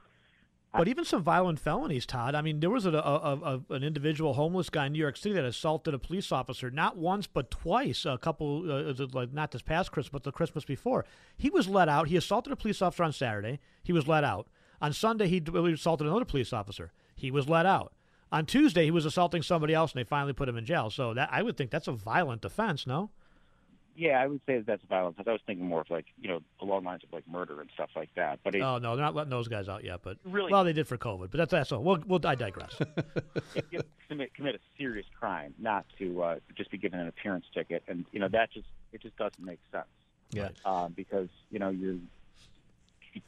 But 0.72 0.86
even 0.86 1.04
some 1.04 1.22
violent 1.22 1.58
felonies, 1.58 2.04
Todd. 2.04 2.34
I 2.34 2.42
mean, 2.42 2.60
there 2.60 2.68
was 2.68 2.84
a, 2.84 2.90
a, 2.90 2.92
a, 2.92 3.74
an 3.74 3.82
individual 3.82 4.34
homeless 4.34 4.68
guy 4.68 4.86
in 4.86 4.92
New 4.92 4.98
York 4.98 5.16
City 5.16 5.34
that 5.34 5.44
assaulted 5.44 5.94
a 5.94 5.98
police 5.98 6.30
officer 6.30 6.70
not 6.70 6.96
once 6.96 7.26
but 7.26 7.50
twice. 7.50 8.04
A 8.04 8.18
couple, 8.18 8.70
uh, 8.70 9.06
like 9.12 9.32
not 9.32 9.50
this 9.50 9.62
past 9.62 9.92
Christmas, 9.92 10.12
but 10.12 10.24
the 10.24 10.32
Christmas 10.32 10.64
before. 10.64 11.06
He 11.36 11.48
was 11.48 11.68
let 11.68 11.88
out. 11.88 12.08
He 12.08 12.16
assaulted 12.16 12.52
a 12.52 12.56
police 12.56 12.82
officer 12.82 13.02
on 13.02 13.12
Saturday. 13.12 13.60
He 13.82 13.92
was 13.92 14.06
let 14.06 14.24
out. 14.24 14.48
On 14.80 14.92
Sunday, 14.92 15.26
he, 15.26 15.42
assaulted 15.72 16.06
another 16.06 16.24
police 16.24 16.52
officer. 16.52 16.92
He 17.16 17.30
was 17.30 17.48
let 17.48 17.66
out. 17.66 17.92
On 18.30 18.44
Tuesday, 18.44 18.84
he 18.84 18.90
was 18.90 19.06
assaulting 19.06 19.42
somebody 19.42 19.72
else, 19.72 19.92
and 19.92 20.00
they 20.00 20.04
finally 20.04 20.34
put 20.34 20.48
him 20.48 20.56
in 20.58 20.66
jail. 20.66 20.90
So 20.90 21.14
that 21.14 21.30
I 21.32 21.42
would 21.42 21.56
think 21.56 21.70
that's 21.70 21.88
a 21.88 21.92
violent 21.92 22.44
offense, 22.44 22.86
no? 22.86 23.10
Yeah, 23.98 24.22
I 24.22 24.28
would 24.28 24.40
say 24.46 24.58
that 24.58 24.66
that's 24.66 24.82
violence. 24.88 25.16
I 25.18 25.28
was 25.28 25.40
thinking 25.44 25.66
more 25.66 25.80
of 25.80 25.90
like 25.90 26.06
you 26.20 26.28
know 26.28 26.38
along 26.60 26.84
lines 26.84 27.02
of 27.02 27.12
like 27.12 27.26
murder 27.26 27.60
and 27.60 27.68
stuff 27.74 27.90
like 27.96 28.10
that. 28.14 28.38
But 28.44 28.54
it, 28.54 28.62
Oh 28.62 28.78
no, 28.78 28.94
they're 28.94 29.04
not 29.04 29.16
letting 29.16 29.30
those 29.30 29.48
guys 29.48 29.68
out 29.68 29.82
yet. 29.82 30.00
But 30.04 30.18
Really? 30.24 30.52
well, 30.52 30.62
they 30.62 30.72
did 30.72 30.86
for 30.86 30.96
COVID. 30.96 31.32
But 31.32 31.38
that's 31.38 31.50
that's 31.50 31.72
all. 31.72 31.82
We'll, 31.82 32.00
we'll 32.06 32.24
I 32.24 32.36
digress. 32.36 32.76
you 33.72 33.80
commit, 34.08 34.32
commit 34.34 34.54
a 34.54 34.60
serious 34.78 35.06
crime, 35.18 35.52
not 35.58 35.84
to 35.98 36.22
uh, 36.22 36.36
just 36.56 36.70
be 36.70 36.78
given 36.78 37.00
an 37.00 37.08
appearance 37.08 37.46
ticket, 37.52 37.82
and 37.88 38.04
you 38.12 38.20
know 38.20 38.28
that 38.28 38.52
just 38.52 38.68
it 38.92 39.02
just 39.02 39.16
doesn't 39.16 39.44
make 39.44 39.58
sense. 39.72 39.86
Yeah. 40.30 40.50
Um, 40.64 40.92
because 40.94 41.28
you 41.50 41.58
know 41.58 41.70
you're 41.70 41.98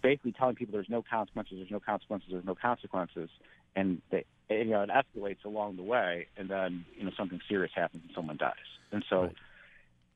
basically 0.02 0.32
telling 0.32 0.54
people 0.54 0.72
there's 0.72 0.88
no 0.88 1.02
consequences, 1.02 1.56
there's 1.58 1.70
no 1.72 1.80
consequences, 1.80 2.28
there's 2.30 2.44
no 2.44 2.54
consequences, 2.54 3.28
and 3.74 4.00
they, 4.12 4.24
and, 4.48 4.68
you 4.68 4.74
know 4.74 4.82
it 4.82 4.90
escalates 4.90 5.44
along 5.44 5.76
the 5.76 5.82
way, 5.82 6.28
and 6.36 6.48
then 6.48 6.84
you 6.96 7.04
know 7.04 7.10
something 7.16 7.40
serious 7.48 7.72
happens 7.74 8.04
and 8.06 8.14
someone 8.14 8.36
dies, 8.36 8.54
and 8.92 9.04
so 9.10 9.32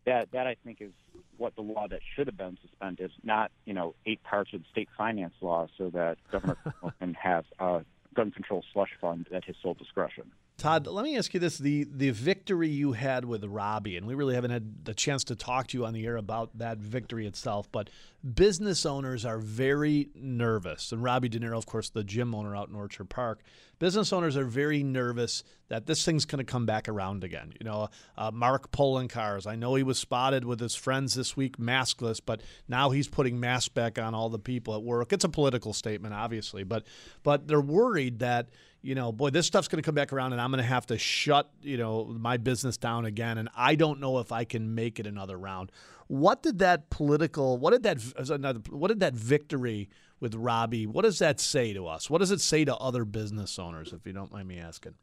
that 0.07 0.33
that 0.33 0.47
I 0.47 0.57
think 0.65 0.79
is 0.81 0.93
what 1.37 1.55
the 1.57 1.63
law 1.63 1.87
that 1.89 2.01
should 2.15 2.27
have 2.27 2.37
been 2.37 2.59
suspended, 2.63 3.11
not 3.23 3.51
you 3.65 3.75
know 3.75 3.95
eight 4.07 4.23
parts 4.23 4.53
of 4.53 4.61
the 4.61 4.67
state 4.71 4.89
finance 4.97 5.35
law, 5.41 5.67
so 5.77 5.91
that 5.91 6.19
Governor 6.31 6.57
can 7.01 7.15
have 7.15 7.45
a 7.59 7.85
gun 8.15 8.31
control 8.31 8.65
slush 8.73 8.91
fund 9.01 9.27
at 9.33 9.45
his 9.45 9.57
sole 9.63 9.75
discretion. 9.75 10.31
Todd, 10.57 10.87
let 10.87 11.05
me 11.05 11.17
ask 11.17 11.35
you 11.35 11.41
this: 11.41 11.59
the 11.59 11.85
the 11.91 12.11
victory 12.11 12.69
you 12.69 12.93
had 12.93 13.25
with 13.25 13.45
Robbie, 13.45 13.97
and 13.97 14.07
we 14.07 14.15
really 14.15 14.35
haven't 14.37 14.53
had 14.53 14.85
the 14.85 14.95
chance 14.95 15.25
to 15.25 15.37
talk 15.37 15.67
to 15.69 15.79
you 15.79 15.85
on 15.85 15.93
the 15.93 16.07
air 16.07 16.17
about 16.17 16.57
that 16.59 16.79
victory 16.79 17.27
itself, 17.27 17.71
but 17.73 17.91
business 18.35 18.87
owners 18.87 19.25
are 19.25 19.39
very 19.39 20.11
nervous. 20.15 20.93
And 20.93 21.03
Robbie 21.03 21.29
De 21.29 21.41
Niro, 21.41 21.59
of 21.59 21.67
course, 21.67 21.91
the 21.91 22.05
gym 22.05 22.35
owner 22.35 22.55
out 22.55 22.69
in 22.69 22.77
Orchard 22.77 23.11
Park, 23.11 23.41
business 23.81 24.13
owners 24.13 24.37
are 24.37 24.45
very 24.45 24.85
nervous 24.85 25.43
that 25.69 25.87
this 25.87 26.05
thing's 26.05 26.25
going 26.25 26.39
to 26.45 26.51
come 26.51 26.67
back 26.67 26.89
around 26.89 27.25
again. 27.25 27.53
You 27.59 27.65
know, 27.65 27.89
uh, 28.17 28.31
Mark 28.33 28.71
Poloncarz, 28.71 29.49
I 29.49 29.57
know 29.57 29.75
he 29.75 29.83
was 29.83 29.99
spotted 29.99 30.45
with 30.45 30.61
his 30.61 30.77
friends 30.77 31.15
this 31.15 31.37
week 31.37 31.59
maskless, 31.59 32.21
but 32.25 32.43
now 32.69 32.91
he's 32.91 33.09
putting 33.09 33.41
masks 33.41 33.69
back 33.69 33.99
on 33.99 34.15
all 34.15 34.29
the 34.29 34.39
people 34.39 34.77
at 34.77 34.83
work. 34.85 35.13
It's 35.13 35.25
a 35.25 35.29
political 35.29 35.73
statement, 35.73 36.15
obviously, 36.15 36.63
but 36.63 36.87
but 37.25 37.49
they're 37.49 37.61
worried 37.61 38.21
that 38.21 38.51
you 38.85 38.95
know, 38.95 39.13
boy, 39.13 39.31
this 39.31 39.47
stuff's 39.47 39.67
going 39.67 39.83
to 39.83 39.87
come 39.87 39.95
back 39.95 40.13
around 40.13 40.33
and 40.33 40.43
I'm 40.43 40.51
going 40.51 40.63
to 40.63 40.69
have 40.69 40.85
to 40.87 40.99
shut, 40.99 41.51
you 41.63 41.79
know, 41.79 42.05
my 42.05 42.37
business 42.37 42.77
down 42.77 43.07
again. 43.07 43.39
And 43.39 43.49
I 43.57 43.77
don't 43.77 43.99
know 43.99 44.19
if 44.19 44.31
I 44.31 44.45
can 44.45 44.75
make 44.75 45.01
it 45.01 45.07
another 45.07 45.39
round. 45.39 45.73
What 46.07 46.43
did 46.43 46.59
that 46.59 46.91
political, 46.91 47.57
what 47.57 47.71
did 47.71 47.83
that, 47.85 47.99
uh, 48.19 48.55
what 48.69 48.89
did 48.89 49.01
that 49.01 49.15
victory 49.15 49.89
with 50.21 50.35
Robbie, 50.35 50.87
what 50.87 51.03
does 51.03 51.19
that 51.21 51.41
say 51.41 51.73
to 51.73 51.87
us? 51.87 52.11
What 52.11 52.19
does 52.19 52.31
it 52.31 52.43
say 52.43 52.67
to 52.67 52.77
other 52.77 53.07
business 53.07 53.59
owners, 53.59 53.95
if 53.95 54.07
you 54.07 54.13
don't 54.13 54.31
mind 54.31 54.49
me 54.49 54.59
asking? 54.59 54.95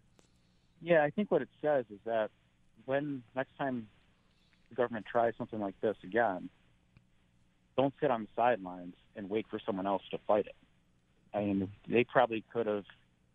Yeah, 0.80 1.04
I 1.04 1.10
think 1.10 1.32
what 1.32 1.42
it 1.42 1.50
says 1.60 1.86
is 1.92 2.00
that 2.06 2.30
when 2.86 3.24
next 3.36 3.58
time 3.58 3.88
the 4.70 4.76
government 4.76 5.08
tries 5.12 5.34
something 5.40 5.60
like 5.60 5.80
this 5.82 5.98
again, 6.04 6.50
don't 7.78 7.94
sit 8.00 8.12
on 8.12 8.22
the 8.22 8.28
sidelines 8.36 8.94
and 9.16 9.28
wait 9.28 9.48
for 9.50 9.60
someone 9.66 9.88
else 9.88 10.04
to 10.12 10.20
fight 10.28 10.46
it. 10.46 10.56
I 11.34 11.40
mean, 11.40 11.72
they 11.88 12.04
probably 12.04 12.44
could 12.54 12.68
have, 12.68 12.86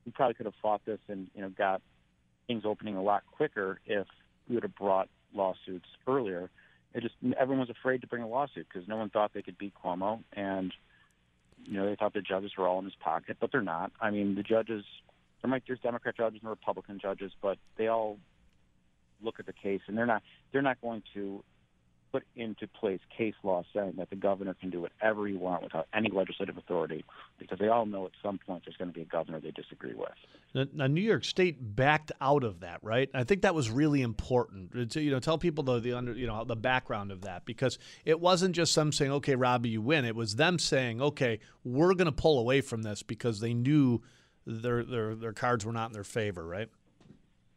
we 0.07 0.13
probably 0.13 0.35
could 0.35 0.47
have 0.47 0.55
fought 0.63 0.81
this 0.87 1.01
and 1.09 1.27
you 1.35 1.43
know 1.43 1.51
got 1.51 1.83
things 2.47 2.63
opening 2.65 2.97
a 2.97 3.03
lot 3.03 3.25
quicker 3.31 3.81
if 3.85 4.07
we 4.49 4.55
would 4.55 4.63
have 4.63 4.75
brought 4.77 5.09
lawsuits 5.35 5.89
earlier. 6.07 6.49
It 6.95 7.03
just 7.03 7.15
everyone 7.39 7.61
was 7.67 7.71
afraid 7.71 8.01
to 8.03 8.07
bring 8.07 8.23
a 8.23 8.29
lawsuit 8.29 8.67
because 8.73 8.89
no 8.89 8.97
one 8.97 9.11
thought 9.11 9.33
they 9.35 9.43
could 9.43 9.59
beat 9.59 9.75
Cuomo, 9.75 10.23
and 10.33 10.73
you 11.65 11.75
know 11.75 11.87
they 11.87 11.97
thought 11.97 12.15
the 12.15 12.23
judges 12.23 12.53
were 12.57 12.67
all 12.67 12.79
in 12.79 12.85
his 12.85 12.95
pocket, 12.95 13.37
but 13.41 13.51
they're 13.53 13.61
not. 13.61 13.93
I 14.01 14.11
mean, 14.11 14.37
the 14.37 14.43
judges 14.43 14.85
there 15.43 15.51
might 15.51 15.65
there's 15.67 15.81
Democrat 15.81 16.17
judges 16.17 16.41
and 16.41 16.49
Republican 16.49 16.99
judges, 17.01 17.33
but 17.43 17.59
they 17.77 17.89
all 17.89 18.19
look 19.23 19.41
at 19.41 19.47
the 19.47 19.53
case 19.53 19.81
and 19.87 19.97
they're 19.97 20.07
not 20.07 20.23
they're 20.53 20.63
not 20.63 20.81
going 20.81 21.03
to 21.15 21.43
put 22.17 22.27
into 22.35 22.67
place 22.67 23.01
case 23.17 23.35
law 23.43 23.63
saying 23.75 23.95
that 23.99 24.09
the 24.09 24.17
governor 24.17 24.55
can 24.55 24.71
do 24.71 24.81
whatever 24.81 25.27
he 25.27 25.35
wants 25.35 25.65
without 25.65 25.87
any 25.93 26.11
legislative 26.11 26.57
authority 26.57 27.05
because 27.39 27.59
they 27.59 27.69
all 27.69 27.85
know 27.85 28.07
at 28.07 28.13
some 28.23 28.39
point 28.39 28.63
there's 28.65 28.77
going 28.77 28.89
to 28.89 28.95
be 28.95 29.03
a 29.03 29.07
governor 29.07 29.39
they 29.39 29.51
disagree 29.51 29.93
with. 29.93 30.09
Now, 30.55 30.65
now, 30.73 30.87
New 30.87 31.03
York 31.03 31.25
State 31.25 31.59
backed 31.61 32.13
out 32.21 32.43
of 32.43 32.61
that, 32.61 32.83
right? 32.83 33.11
I 33.13 33.25
think 33.25 33.43
that 33.43 33.55
was 33.55 33.71
really 33.71 34.01
important. 34.01 34.93
To, 34.93 35.01
you 35.01 35.11
know, 35.11 35.21
tell 35.21 35.37
people 35.37 35.63
the, 35.63 35.79
the 35.79 35.93
under, 35.93 36.15
you 36.15 36.27
know, 36.27 36.45
the 36.45 36.57
background 36.57 37.13
of 37.13 37.23
that 37.23 37.45
because 37.45 37.79
it 38.07 38.19
wasn't 38.19 38.55
just 38.55 38.75
them 38.75 38.93
saying, 38.93 39.13
"Okay, 39.13 39.35
Robbie, 39.35 39.69
you 39.69 39.83
win." 39.83 40.07
It 40.07 40.17
was 40.17 40.37
them 40.37 40.59
saying, 40.59 41.03
"Okay, 41.03 41.41
we're 41.65 41.93
going 41.93 42.07
to 42.07 42.13
pull 42.13 42.39
away 42.39 42.63
from 42.63 42.83
this" 42.83 43.03
because 43.03 43.41
they 43.41 43.53
knew 43.53 44.01
their 44.47 44.83
their 44.83 45.15
their 45.15 45.33
cards 45.35 45.67
were 45.67 45.73
not 45.73 45.89
in 45.89 45.93
their 45.93 46.05
favor, 46.05 46.47
right? 46.47 46.71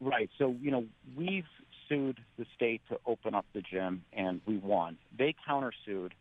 Right. 0.02 0.28
So, 0.38 0.56
you 0.60 0.70
know, 0.70 0.84
we've 1.16 1.44
sued 1.90 2.18
the 2.38 2.46
state 2.54 2.80
to 2.88 2.98
open 3.04 3.34
up 3.34 3.44
the 3.52 3.60
gym 3.60 4.04
and 4.12 4.40
we 4.46 4.56
won. 4.56 4.96
They 5.18 5.34
countersued 5.46 6.12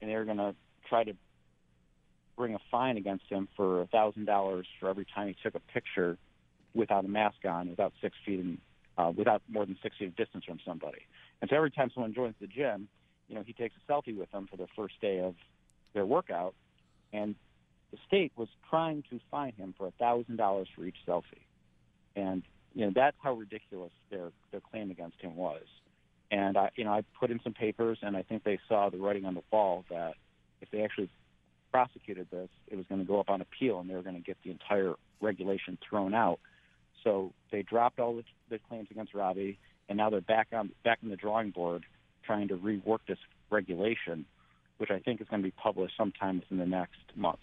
and 0.00 0.10
they're 0.10 0.24
going 0.24 0.38
to 0.38 0.54
try 0.88 1.04
to 1.04 1.12
bring 2.36 2.54
a 2.54 2.58
fine 2.70 2.96
against 2.96 3.24
him 3.28 3.48
for 3.56 3.82
a 3.82 3.86
thousand 3.86 4.26
dollars 4.26 4.66
for 4.78 4.88
every 4.88 5.06
time 5.14 5.28
he 5.28 5.36
took 5.42 5.54
a 5.54 5.72
picture 5.72 6.16
without 6.74 7.04
a 7.04 7.08
mask 7.08 7.44
on, 7.44 7.70
without 7.70 7.92
six 8.00 8.14
feet 8.24 8.40
and 8.40 8.58
uh, 8.98 9.12
without 9.16 9.42
more 9.48 9.66
than 9.66 9.76
six 9.82 9.96
feet 9.98 10.08
of 10.08 10.16
distance 10.16 10.44
from 10.44 10.58
somebody. 10.66 11.00
And 11.40 11.50
so 11.50 11.56
every 11.56 11.70
time 11.70 11.90
someone 11.92 12.14
joins 12.14 12.34
the 12.40 12.46
gym, 12.46 12.88
you 13.28 13.34
know, 13.34 13.42
he 13.44 13.52
takes 13.52 13.74
a 13.76 13.92
selfie 13.92 14.16
with 14.16 14.30
them 14.30 14.46
for 14.50 14.56
their 14.56 14.68
first 14.76 14.94
day 15.00 15.20
of 15.20 15.34
their 15.92 16.06
workout, 16.06 16.54
and 17.12 17.34
the 17.90 17.98
state 18.06 18.32
was 18.36 18.48
trying 18.70 19.02
to 19.10 19.20
fine 19.30 19.52
him 19.52 19.74
for 19.76 19.86
a 19.86 19.90
thousand 19.92 20.36
dollars 20.36 20.68
for 20.74 20.84
each 20.84 20.96
selfie. 21.06 21.44
And 22.14 22.42
you 22.76 22.84
know 22.84 22.92
that's 22.94 23.16
how 23.20 23.32
ridiculous 23.32 23.90
their 24.10 24.30
their 24.52 24.60
claim 24.60 24.90
against 24.90 25.18
him 25.20 25.34
was. 25.34 25.62
And 26.30 26.58
I, 26.58 26.70
you 26.76 26.84
know, 26.84 26.92
I 26.92 27.02
put 27.18 27.30
in 27.30 27.40
some 27.42 27.54
papers, 27.54 27.98
and 28.02 28.16
I 28.16 28.22
think 28.22 28.44
they 28.44 28.58
saw 28.68 28.90
the 28.90 28.98
writing 28.98 29.24
on 29.24 29.34
the 29.34 29.42
wall 29.50 29.84
that 29.90 30.14
if 30.60 30.70
they 30.70 30.82
actually 30.82 31.08
prosecuted 31.72 32.26
this, 32.30 32.48
it 32.68 32.76
was 32.76 32.84
going 32.88 33.00
to 33.00 33.06
go 33.06 33.18
up 33.18 33.30
on 33.30 33.40
appeal, 33.40 33.80
and 33.80 33.88
they 33.88 33.94
were 33.94 34.02
going 34.02 34.16
to 34.16 34.22
get 34.22 34.36
the 34.44 34.50
entire 34.50 34.94
regulation 35.20 35.78
thrown 35.88 36.12
out. 36.12 36.38
So 37.02 37.32
they 37.50 37.62
dropped 37.62 37.98
all 37.98 38.16
the, 38.16 38.24
the 38.50 38.58
claims 38.68 38.88
against 38.90 39.14
Robbie, 39.14 39.58
and 39.88 39.96
now 39.96 40.10
they're 40.10 40.20
back 40.20 40.48
on 40.52 40.70
back 40.84 40.98
on 41.02 41.08
the 41.08 41.16
drawing 41.16 41.52
board, 41.52 41.84
trying 42.24 42.48
to 42.48 42.56
rework 42.56 42.98
this 43.08 43.18
regulation, 43.48 44.26
which 44.76 44.90
I 44.90 44.98
think 44.98 45.22
is 45.22 45.28
going 45.28 45.40
to 45.40 45.46
be 45.46 45.54
published 45.62 45.94
sometime 45.96 46.40
within 46.40 46.58
the 46.58 46.66
next 46.66 47.00
month. 47.14 47.38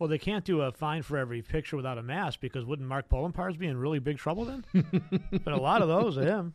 Well, 0.00 0.08
they 0.08 0.18
can't 0.18 0.46
do 0.46 0.62
a 0.62 0.72
fine 0.72 1.02
for 1.02 1.18
every 1.18 1.42
picture 1.42 1.76
without 1.76 1.98
a 1.98 2.02
mask 2.02 2.40
because 2.40 2.64
wouldn't 2.64 2.88
Mark 2.88 3.10
Poloncarz 3.10 3.58
be 3.58 3.66
in 3.66 3.76
really 3.76 3.98
big 3.98 4.16
trouble 4.16 4.46
then? 4.46 4.64
but 5.44 5.52
a 5.52 5.60
lot 5.60 5.82
of 5.82 5.88
those 5.88 6.16
of 6.16 6.24
him. 6.24 6.54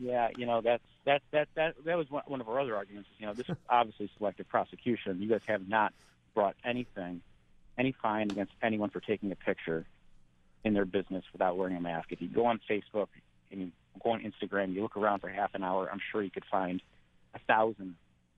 Yeah, 0.00 0.30
you 0.36 0.46
know 0.46 0.62
that's 0.62 0.82
that 1.04 1.20
that 1.30 1.48
that 1.56 1.74
that 1.84 1.98
was 1.98 2.10
one 2.10 2.22
one 2.26 2.40
of 2.40 2.48
our 2.48 2.58
other 2.58 2.74
arguments. 2.74 3.10
You 3.18 3.26
know, 3.26 3.34
this 3.34 3.50
is 3.50 3.56
obviously 3.68 4.10
selective 4.16 4.48
prosecution. 4.48 5.20
You 5.20 5.28
guys 5.28 5.42
have 5.46 5.68
not 5.68 5.92
brought 6.34 6.56
anything, 6.64 7.20
any 7.76 7.92
fine 7.92 8.30
against 8.30 8.52
anyone 8.62 8.88
for 8.88 9.00
taking 9.00 9.30
a 9.30 9.36
picture 9.36 9.84
in 10.64 10.72
their 10.72 10.86
business 10.86 11.24
without 11.32 11.58
wearing 11.58 11.76
a 11.76 11.80
mask. 11.80 12.12
If 12.12 12.22
you 12.22 12.28
go 12.28 12.46
on 12.46 12.60
Facebook 12.68 13.08
and 13.50 13.60
you 13.60 13.72
go 14.02 14.12
on 14.12 14.22
Instagram, 14.22 14.74
you 14.74 14.80
look 14.80 14.96
around 14.96 15.20
for 15.20 15.28
half 15.28 15.54
an 15.54 15.62
hour, 15.62 15.88
I'm 15.92 16.00
sure 16.10 16.22
you 16.22 16.30
could 16.30 16.46
find 16.50 16.80
a 17.34 17.38
thousand 17.40 17.96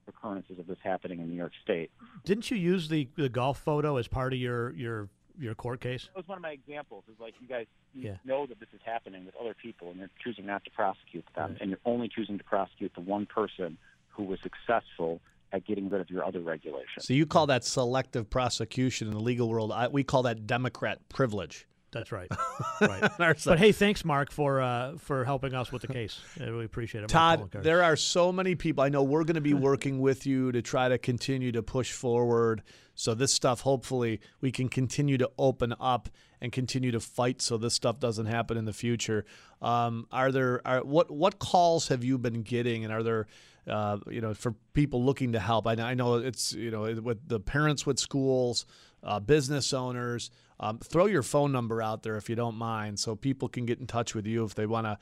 occurrences 0.09 0.59
of 0.59 0.66
this 0.66 0.78
happening 0.82 1.20
in 1.20 1.28
New 1.28 1.36
York 1.36 1.52
State. 1.62 1.90
Didn't 2.24 2.51
you 2.51 2.56
use 2.56 2.89
the 2.89 3.09
the 3.16 3.28
golf 3.28 3.59
photo 3.59 3.97
as 3.97 4.09
part 4.09 4.32
of 4.32 4.39
your 4.39 4.72
your 4.74 5.09
your 5.39 5.55
court 5.55 5.80
case? 5.80 6.06
That 6.06 6.16
was 6.16 6.28
one 6.28 6.39
of 6.39 6.43
my 6.43 6.51
examples. 6.51 7.05
Is 7.12 7.20
like 7.20 7.35
you 7.40 7.47
guys 7.47 7.66
you 7.94 8.05
Yeah. 8.05 8.16
know 8.24 8.47
that 8.47 8.59
this 8.60 8.68
is 8.72 8.80
happening 8.85 9.24
with 9.24 9.35
other 9.40 9.55
people, 9.55 9.90
and 9.90 9.98
you're 9.98 10.10
choosing 10.22 10.47
not 10.47 10.64
to 10.64 10.70
prosecute 10.70 11.24
them, 11.36 11.56
and 11.60 11.70
you're 11.70 11.78
only 11.85 12.09
choosing 12.09 12.39
to 12.39 12.44
prosecute 12.44 12.93
the 12.94 13.01
one 13.01 13.26
person 13.26 13.78
who 14.09 14.24
was 14.24 14.39
successful 14.43 15.20
at 15.52 15.64
getting 15.64 15.89
rid 15.89 16.01
of 16.01 16.10
your 16.10 16.24
other 16.24 16.40
regulations. 16.40 17.06
So 17.06 17.14
you 17.14 17.24
call 17.24 17.47
that 17.47 17.64
selective 17.64 18.28
prosecution 18.28 19.09
in 19.09 19.14
the 19.14 19.20
legal 19.20 19.48
world? 19.48 19.72
I, 19.72 19.89
we 19.89 20.05
call 20.05 20.22
that 20.24 20.47
Democrat 20.47 21.09
privilege. 21.09 21.66
That's 21.90 22.12
right. 22.12 22.28
right. 22.81 23.10
But 23.19 23.59
hey, 23.59 23.73
thanks, 23.73 24.05
Mark, 24.05 24.31
for 24.31 24.60
uh, 24.60 24.97
for 24.98 25.24
helping 25.24 25.55
us 25.55 25.73
with 25.73 25.82
the 25.82 25.89
case. 25.89 26.20
I 26.39 26.44
really 26.44 26.66
appreciate 26.66 27.05
it. 27.05 27.09
Todd, 27.09 27.51
there 27.52 27.82
are 27.82 27.97
so 27.97 28.31
many 28.31 28.55
people. 28.55 28.85
I 28.85 28.90
know 28.90 29.02
we're 29.02 29.24
going 29.24 29.36
to 29.36 29.40
be 29.40 29.55
working 29.69 30.01
with 30.01 30.27
you 30.27 30.52
to 30.52 30.60
try 30.60 30.89
to 30.89 30.98
continue 30.98 31.52
to 31.52 31.62
push 31.62 31.93
forward. 31.93 32.62
So 32.94 33.15
this 33.15 33.32
stuff, 33.32 33.60
hopefully, 33.60 34.20
we 34.40 34.51
can 34.51 34.69
continue 34.69 35.16
to 35.19 35.31
open 35.39 35.74
up 35.81 36.09
and 36.40 36.52
continue 36.52 36.90
to 36.90 37.01
fight 37.01 37.40
so 37.40 37.56
this 37.56 37.74
stuff 37.74 37.98
doesn't 38.01 38.27
happen 38.27 38.56
in 38.56 38.65
the 38.65 38.73
future. 38.73 39.24
Um, 39.62 40.06
are 40.12 40.31
there 40.31 40.66
are 40.66 40.85
what 40.85 41.10
what 41.10 41.39
calls 41.39 41.89
have 41.89 42.05
you 42.05 42.19
been 42.19 42.43
getting, 42.43 42.85
and 42.85 42.93
are 42.93 43.02
there 43.02 43.27
uh, 43.66 43.98
you 44.10 44.20
know 44.20 44.35
for 44.35 44.55
people 44.74 45.05
looking 45.05 45.32
to 45.32 45.40
help? 45.40 45.66
I, 45.66 45.73
I 45.73 45.94
know 45.94 46.15
it's 46.15 46.52
you 46.52 46.70
know 46.70 46.82
with 47.01 47.27
the 47.27 47.40
parents 47.40 47.86
with 47.86 47.98
schools, 47.98 48.66
uh, 49.02 49.20
business 49.20 49.72
owners. 49.72 50.30
Um, 50.60 50.78
throw 50.78 51.06
your 51.06 51.22
phone 51.22 51.52
number 51.52 51.80
out 51.80 52.02
there 52.02 52.16
if 52.16 52.28
you 52.28 52.34
don't 52.34 52.56
mind, 52.56 52.98
so 52.98 53.14
people 53.14 53.48
can 53.48 53.64
get 53.64 53.78
in 53.78 53.86
touch 53.86 54.14
with 54.14 54.26
you 54.26 54.44
if 54.44 54.54
they 54.54 54.66
want 54.66 54.86
to. 54.86 54.98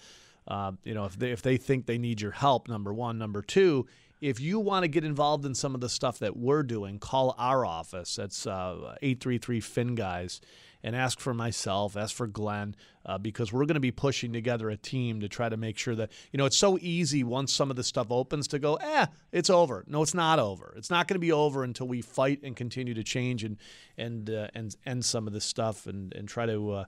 Uh, 0.48 0.72
you 0.84 0.94
know, 0.94 1.06
if 1.06 1.18
they 1.18 1.32
if 1.32 1.42
they 1.42 1.56
think 1.56 1.86
they 1.86 1.98
need 1.98 2.20
your 2.20 2.30
help, 2.30 2.68
number 2.68 2.94
one, 2.94 3.18
number 3.18 3.42
two, 3.42 3.86
if 4.20 4.40
you 4.40 4.60
want 4.60 4.84
to 4.84 4.88
get 4.88 5.04
involved 5.04 5.44
in 5.44 5.54
some 5.54 5.74
of 5.74 5.80
the 5.80 5.88
stuff 5.88 6.18
that 6.20 6.36
we're 6.36 6.62
doing, 6.62 6.98
call 6.98 7.34
our 7.38 7.66
office. 7.66 8.16
That's 8.16 8.46
uh, 8.46 8.96
eight 9.02 9.20
three 9.20 9.38
three 9.38 9.60
Fin 9.60 9.94
Guys, 9.94 10.40
and 10.86 10.94
ask 10.94 11.18
for 11.18 11.34
myself, 11.34 11.96
ask 11.96 12.14
for 12.14 12.28
Glenn, 12.28 12.76
uh, 13.04 13.18
because 13.18 13.52
we're 13.52 13.64
going 13.64 13.74
to 13.74 13.80
be 13.80 13.90
pushing 13.90 14.32
together 14.32 14.70
a 14.70 14.76
team 14.76 15.18
to 15.18 15.28
try 15.28 15.48
to 15.48 15.56
make 15.56 15.76
sure 15.76 15.96
that, 15.96 16.12
you 16.30 16.38
know, 16.38 16.46
it's 16.46 16.56
so 16.56 16.78
easy 16.80 17.24
once 17.24 17.52
some 17.52 17.70
of 17.70 17.76
the 17.76 17.82
stuff 17.82 18.06
opens 18.08 18.46
to 18.46 18.60
go, 18.60 18.76
eh, 18.76 19.06
it's 19.32 19.50
over. 19.50 19.82
No, 19.88 20.02
it's 20.02 20.14
not 20.14 20.38
over. 20.38 20.72
It's 20.76 20.88
not 20.88 21.08
going 21.08 21.16
to 21.16 21.20
be 21.20 21.32
over 21.32 21.64
until 21.64 21.88
we 21.88 22.02
fight 22.02 22.40
and 22.44 22.54
continue 22.54 22.94
to 22.94 23.02
change 23.02 23.42
and, 23.42 23.56
and, 23.98 24.30
uh, 24.30 24.46
and 24.54 24.76
end 24.86 25.04
some 25.04 25.26
of 25.26 25.32
this 25.32 25.44
stuff 25.44 25.88
and, 25.88 26.14
and 26.14 26.28
try 26.28 26.46
to 26.46 26.70
uh, 26.70 26.84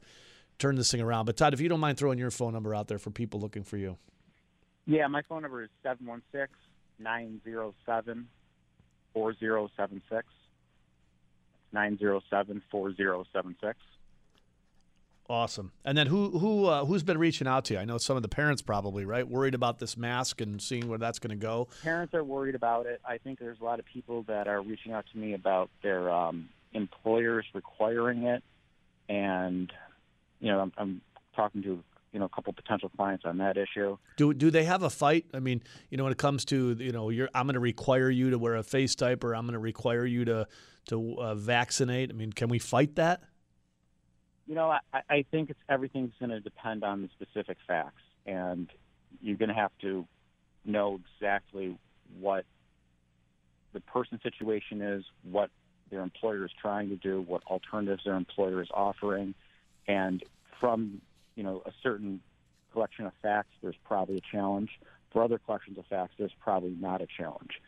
turn 0.61 0.77
this 0.77 0.93
thing 0.93 1.01
around. 1.01 1.27
But 1.27 1.37
Todd, 1.37 1.53
if 1.53 1.61
you 1.61 1.69
don't 1.69 1.81
mind 1.81 1.99
throwing 1.99 2.21
your 2.21 2.31
phone 2.31 2.53
number 2.53 2.77
out 2.77 2.87
there 2.87 2.99
for 2.99 3.11
people 3.11 3.41
looking 3.41 3.65
for 3.65 3.79
you. 3.79 3.99
Yeah, 4.87 5.09
my 5.09 5.23
phone 5.23 5.43
number 5.43 5.65
is 5.65 5.71
716 5.83 6.47
907 7.01 8.29
4076. 9.13 10.25
907 11.73 12.63
4076. 12.71 13.79
Awesome. 15.31 15.73
And 15.85 15.99
then 15.99 16.07
who 16.07 16.39
who 16.39 16.65
uh, 16.67 16.87
who's 16.87 17.03
been 17.03 17.19
reaching 17.19 17.47
out 17.47 17.67
to 17.67 17.75
you? 17.75 17.81
I 17.81 17.85
know 17.85 17.99
some 17.99 18.17
of 18.17 18.23
the 18.23 18.31
parents 18.31 18.63
probably 18.63 19.05
right 19.05 19.29
worried 19.29 19.55
about 19.55 19.79
this 19.79 19.95
mask 19.95 20.41
and 20.41 20.61
seeing 20.61 20.89
where 20.89 20.99
that's 20.99 21.19
going 21.19 21.39
to 21.39 21.43
go. 21.43 21.69
Parents 21.83 22.15
are 22.15 22.25
worried 22.25 22.55
about 22.55 22.87
it. 22.87 23.03
I 23.07 23.19
think 23.19 23.39
there's 23.39 23.61
a 23.61 23.65
lot 23.65 23.79
of 23.79 23.85
people 23.85 24.23
that 24.23 24.49
are 24.49 24.63
reaching 24.63 24.93
out 24.93 25.05
to 25.13 25.19
me 25.19 25.35
about 25.35 25.69
their 25.83 26.11
um, 26.11 26.49
employers 26.73 27.45
requiring 27.53 28.23
it, 28.23 28.43
and 29.11 29.71
you 30.41 30.51
know 30.51 30.61
I'm, 30.61 30.73
I'm 30.79 31.01
talking 31.37 31.63
to 31.63 31.85
you 32.13 32.19
know 32.19 32.25
a 32.25 32.31
couple 32.31 32.55
potential 32.55 32.89
clients 32.97 33.27
on 33.27 33.37
that 33.37 33.59
issue. 33.59 33.99
Do 34.17 34.33
do 34.33 34.51
they 34.51 34.65
have 34.65 34.83
a 34.83 34.91
fight? 34.91 35.27
I 35.35 35.41
mean, 35.41 35.63
you 35.91 35.99
know, 35.99 36.05
when 36.05 36.13
it 36.13 36.19
comes 36.19 36.47
to 36.47 36.75
you 36.79 36.93
know, 36.93 37.11
you're 37.11 37.29
I'm 37.35 37.47
going 37.47 37.53
to 37.53 37.61
require 37.61 38.09
you 38.09 38.31
to 38.31 38.39
wear 38.39 38.57
a 38.57 38.63
face 38.63 38.95
diaper. 38.95 39.35
I'm 39.35 39.45
going 39.45 39.53
to 39.53 39.59
require 39.59 40.07
you 40.07 40.25
to 40.25 40.47
to 40.89 41.17
uh, 41.19 41.35
vaccinate. 41.35 42.11
I 42.11 42.15
mean, 42.15 42.33
can 42.33 42.49
we 42.49 42.59
fight 42.59 42.97
that? 42.97 43.23
You 44.47 44.55
know, 44.55 44.71
I, 44.71 45.03
I 45.09 45.25
think 45.31 45.51
it's 45.51 45.61
everything's 45.69 46.13
going 46.19 46.31
to 46.31 46.41
depend 46.41 46.83
on 46.83 47.03
the 47.03 47.09
specific 47.09 47.59
facts, 47.67 48.03
and 48.27 48.69
you're 49.21 49.37
going 49.37 49.51
to 49.51 49.55
have 49.55 49.73
to 49.83 50.07
know 50.65 51.01
exactly 51.17 51.77
what 52.19 52.45
the 53.73 53.81
person's 53.81 54.23
situation 54.23 54.81
is, 54.81 55.05
what 55.23 55.51
their 55.91 56.01
employer 56.01 56.45
is 56.45 56.51
trying 56.61 56.89
to 56.89 56.97
do, 56.97 57.21
what 57.23 57.43
alternatives 57.47 58.05
their 58.05 58.15
employer 58.15 58.63
is 58.63 58.69
offering, 58.73 59.35
and 59.87 60.23
from 60.61 61.01
you 61.35 61.43
know 61.43 61.63
a 61.67 61.73
certain 61.83 62.21
collection 62.73 63.07
of 63.07 63.13
facts, 63.23 63.51
there's 63.63 63.77
probably 63.85 64.17
a 64.17 64.33
challenge. 64.33 64.71
For 65.13 65.23
other 65.23 65.39
collections 65.39 65.79
of 65.79 65.87
facts, 65.87 66.15
there's 66.19 66.35
probably 66.41 66.77
not 66.79 67.01
a 67.01 67.07
challenge. 67.07 67.61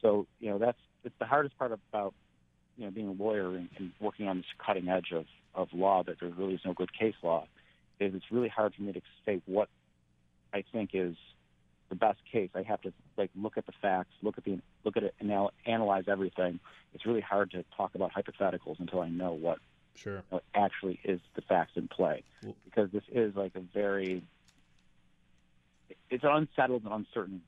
So 0.00 0.26
you 0.40 0.50
know 0.50 0.58
that's 0.58 0.78
it's 1.04 1.14
the 1.18 1.26
hardest 1.26 1.58
part 1.58 1.72
about 1.72 2.14
you 2.78 2.84
know 2.84 2.90
being 2.90 3.08
a 3.08 3.12
lawyer 3.12 3.48
and, 3.56 3.68
and 3.76 3.92
working 4.00 4.28
on 4.28 4.38
this 4.38 4.46
cutting 4.64 4.88
edge 4.88 5.12
of 5.12 5.26
of 5.54 5.68
law 5.72 6.02
that 6.04 6.20
there 6.20 6.30
really 6.30 6.54
is 6.54 6.60
no 6.64 6.72
good 6.72 6.92
case 6.92 7.14
law 7.22 7.46
is 8.00 8.14
it's 8.14 8.30
really 8.30 8.48
hard 8.48 8.74
for 8.74 8.82
me 8.82 8.92
to 8.92 9.00
say 9.26 9.42
what 9.46 9.68
I 10.54 10.64
think 10.72 10.90
is 10.94 11.16
the 11.88 11.96
best 11.96 12.18
case. 12.30 12.50
I 12.54 12.62
have 12.62 12.80
to 12.82 12.92
like 13.16 13.30
look 13.34 13.58
at 13.58 13.66
the 13.66 13.72
facts, 13.82 14.12
look 14.22 14.38
at 14.38 14.44
the 14.44 14.60
look 14.84 14.96
at 14.96 15.02
it, 15.02 15.14
and 15.20 15.30
anal- 15.30 15.52
analyze 15.66 16.04
everything. 16.06 16.60
It's 16.94 17.04
really 17.06 17.20
hard 17.20 17.50
to 17.52 17.64
talk 17.76 17.94
about 17.94 18.12
hypotheticals 18.12 18.78
until 18.78 19.00
I 19.00 19.08
know 19.08 19.32
what 19.32 19.58
sure 19.94 20.22
know, 20.30 20.40
actually 20.54 21.00
is 21.04 21.20
the 21.34 21.42
facts 21.42 21.72
in 21.74 21.88
play, 21.88 22.22
because 22.64 22.90
this 22.92 23.02
is 23.12 23.34
like 23.34 23.52
a 23.56 23.60
very 23.60 24.22
it's 26.10 26.24
an 26.24 26.30
unsettled 26.30 26.84
and 26.84 26.92
uncertain 26.92 27.42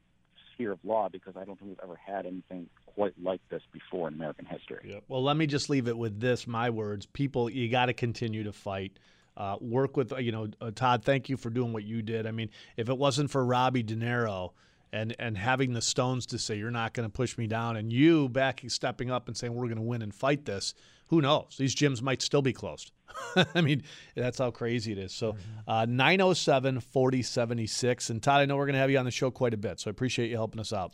sphere 0.61 0.73
of 0.73 0.78
law 0.85 1.09
because 1.09 1.37
I 1.37 1.45
don't 1.45 1.59
think 1.59 1.70
we've 1.70 1.81
ever 1.82 1.97
had 1.97 2.27
anything 2.27 2.69
quite 2.87 3.15
like 3.23 3.41
this 3.49 3.62
before 3.73 4.09
in 4.09 4.15
American 4.15 4.45
history. 4.45 5.01
Well, 5.09 5.23
let 5.23 5.37
me 5.37 5.47
just 5.47 5.70
leave 5.70 5.89
it 5.89 5.97
with 5.97 6.20
this: 6.20 6.47
my 6.47 6.70
words. 6.70 7.07
People, 7.07 7.49
you 7.49 7.69
got 7.69 7.87
to 7.87 7.93
continue 7.93 8.45
to 8.45 8.53
fight. 8.53 8.99
Uh, 9.37 9.57
work 9.61 9.97
with 9.97 10.12
you 10.19 10.32
know 10.32 10.49
uh, 10.61 10.70
Todd. 10.74 11.05
Thank 11.05 11.28
you 11.28 11.37
for 11.37 11.51
doing 11.51 11.73
what 11.73 11.85
you 11.85 12.03
did. 12.03 12.27
I 12.27 12.31
mean, 12.31 12.51
if 12.77 12.89
it 12.89 12.99
wasn't 12.99 13.31
for 13.31 13.45
Robbie 13.45 13.82
De 13.82 13.97
Niro 13.97 14.51
and 14.93 15.15
and 15.19 15.39
having 15.39 15.73
the 15.73 15.82
stones 15.82 16.27
to 16.27 16.39
say 16.39 16.57
you're 16.57 16.70
not 16.70 16.93
going 16.93 17.09
to 17.09 17.12
push 17.12 17.39
me 17.39 17.47
down, 17.47 17.77
and 17.77 17.93
you 17.93 18.28
backing 18.28 18.69
stepping 18.69 19.11
up 19.11 19.28
and 19.28 19.37
saying 19.37 19.55
we're 19.55 19.66
going 19.66 19.77
to 19.77 19.82
win 19.82 20.03
and 20.03 20.15
fight 20.15 20.45
this, 20.45 20.74
who 21.11 21.20
knows? 21.20 21.57
These 21.59 21.74
gyms 21.74 22.01
might 22.01 22.23
still 22.23 22.41
be 22.41 22.53
closed. 22.53 22.93
I 23.55 23.61
mean, 23.61 23.82
that's 24.15 24.39
how 24.39 24.53
crazy 24.53 24.93
it 24.93 24.99
is. 24.99 25.12
So, 25.12 25.35
uh, 25.66 25.85
907 25.85 26.78
4076. 26.78 28.11
And 28.11 28.23
Todd, 28.23 28.41
I 28.41 28.45
know 28.47 28.57
we're 28.57 28.66
going 28.66 28.74
to 28.74 28.81
have 28.81 28.93
you 28.93 28.99
on 28.99 29.05
the 29.05 29.11
show 29.11 29.31
quite 29.31 29.53
a 29.53 29.57
bit, 29.57 29.81
so 29.81 29.91
I 29.91 29.93
appreciate 29.93 30.31
you 30.31 30.37
helping 30.37 30.61
us 30.61 30.73
out. 30.73 30.93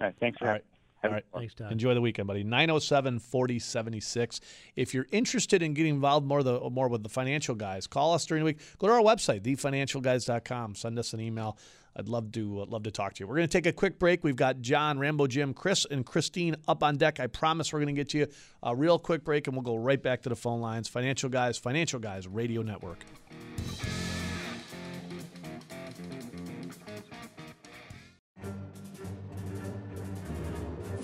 All 0.00 0.08
right, 0.08 0.16
thanks 0.18 0.38
for 0.38 0.46
All 0.46 0.52
right. 0.52 0.64
All 1.04 1.10
right. 1.10 1.24
Thanks, 1.34 1.54
Todd. 1.54 1.72
Enjoy 1.72 1.94
the 1.94 2.00
weekend, 2.00 2.26
buddy. 2.26 2.42
907 2.42 3.18
4076. 3.18 4.40
If 4.76 4.94
you're 4.94 5.06
interested 5.12 5.62
in 5.62 5.74
getting 5.74 5.94
involved 5.94 6.26
more, 6.26 6.42
the, 6.42 6.58
more 6.70 6.88
with 6.88 7.02
the 7.02 7.08
financial 7.08 7.54
guys, 7.54 7.86
call 7.86 8.14
us 8.14 8.26
during 8.26 8.42
the 8.42 8.46
week. 8.46 8.58
Go 8.78 8.86
to 8.86 8.92
our 8.92 9.00
website, 9.00 9.42
thefinancialguys.com. 9.42 10.74
Send 10.74 10.98
us 10.98 11.12
an 11.12 11.20
email. 11.20 11.58
I'd 11.98 12.08
love 12.08 12.30
to 12.32 12.60
uh, 12.60 12.66
love 12.66 12.82
to 12.82 12.90
talk 12.90 13.14
to 13.14 13.20
you. 13.20 13.26
We're 13.26 13.36
going 13.36 13.48
to 13.48 13.52
take 13.52 13.66
a 13.66 13.72
quick 13.72 13.98
break. 13.98 14.22
We've 14.22 14.36
got 14.36 14.60
John, 14.60 14.98
Rambo 14.98 15.28
Jim, 15.28 15.54
Chris, 15.54 15.86
and 15.90 16.04
Christine 16.04 16.56
up 16.68 16.82
on 16.82 16.96
deck. 16.98 17.20
I 17.20 17.26
promise 17.26 17.72
we're 17.72 17.80
going 17.80 17.94
to 17.94 17.98
get 17.98 18.10
to 18.10 18.18
you 18.18 18.26
a 18.62 18.76
real 18.76 18.98
quick 18.98 19.24
break, 19.24 19.46
and 19.46 19.56
we'll 19.56 19.62
go 19.62 19.76
right 19.76 20.02
back 20.02 20.22
to 20.22 20.28
the 20.28 20.36
phone 20.36 20.60
lines. 20.60 20.88
Financial 20.88 21.30
Guys, 21.30 21.56
Financial 21.56 21.98
Guys 21.98 22.28
Radio 22.28 22.60
Network. 22.60 23.04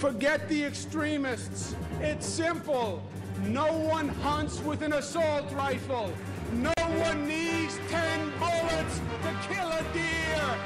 Forget 0.02 0.48
the 0.48 0.64
extremists. 0.64 1.76
It's 2.00 2.26
simple. 2.26 3.00
No 3.46 3.72
one 3.72 4.08
hunts 4.08 4.60
with 4.62 4.82
an 4.82 4.94
assault 4.94 5.44
rifle. 5.52 6.12
No 6.54 6.72
one 6.76 7.28
needs 7.28 7.78
10 7.88 8.32
bullets 8.36 8.98
to 8.98 9.48
kill 9.48 9.68
a 9.68 9.84
deer. 9.94 10.58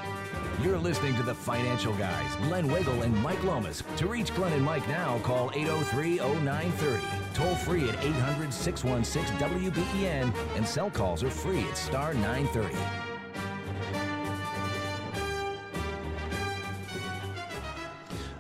You're 0.62 0.78
listening 0.78 1.14
to 1.16 1.22
the 1.22 1.34
Financial 1.34 1.92
Guys, 1.96 2.34
Glenn 2.48 2.72
Wiegel 2.72 3.02
and 3.02 3.14
Mike 3.22 3.44
Lomas. 3.44 3.82
To 3.98 4.06
reach 4.06 4.34
Glenn 4.34 4.54
and 4.54 4.64
Mike 4.64 4.88
now, 4.88 5.18
call 5.18 5.50
803-0930. 5.50 6.98
Toll 7.34 7.54
free 7.56 7.90
at 7.90 7.96
800-616-WBEN, 7.96 10.32
and 10.56 10.66
cell 10.66 10.88
calls 10.88 11.22
are 11.22 11.28
free 11.28 11.68
at 11.68 11.76
star 11.76 12.14
930. 12.14 12.74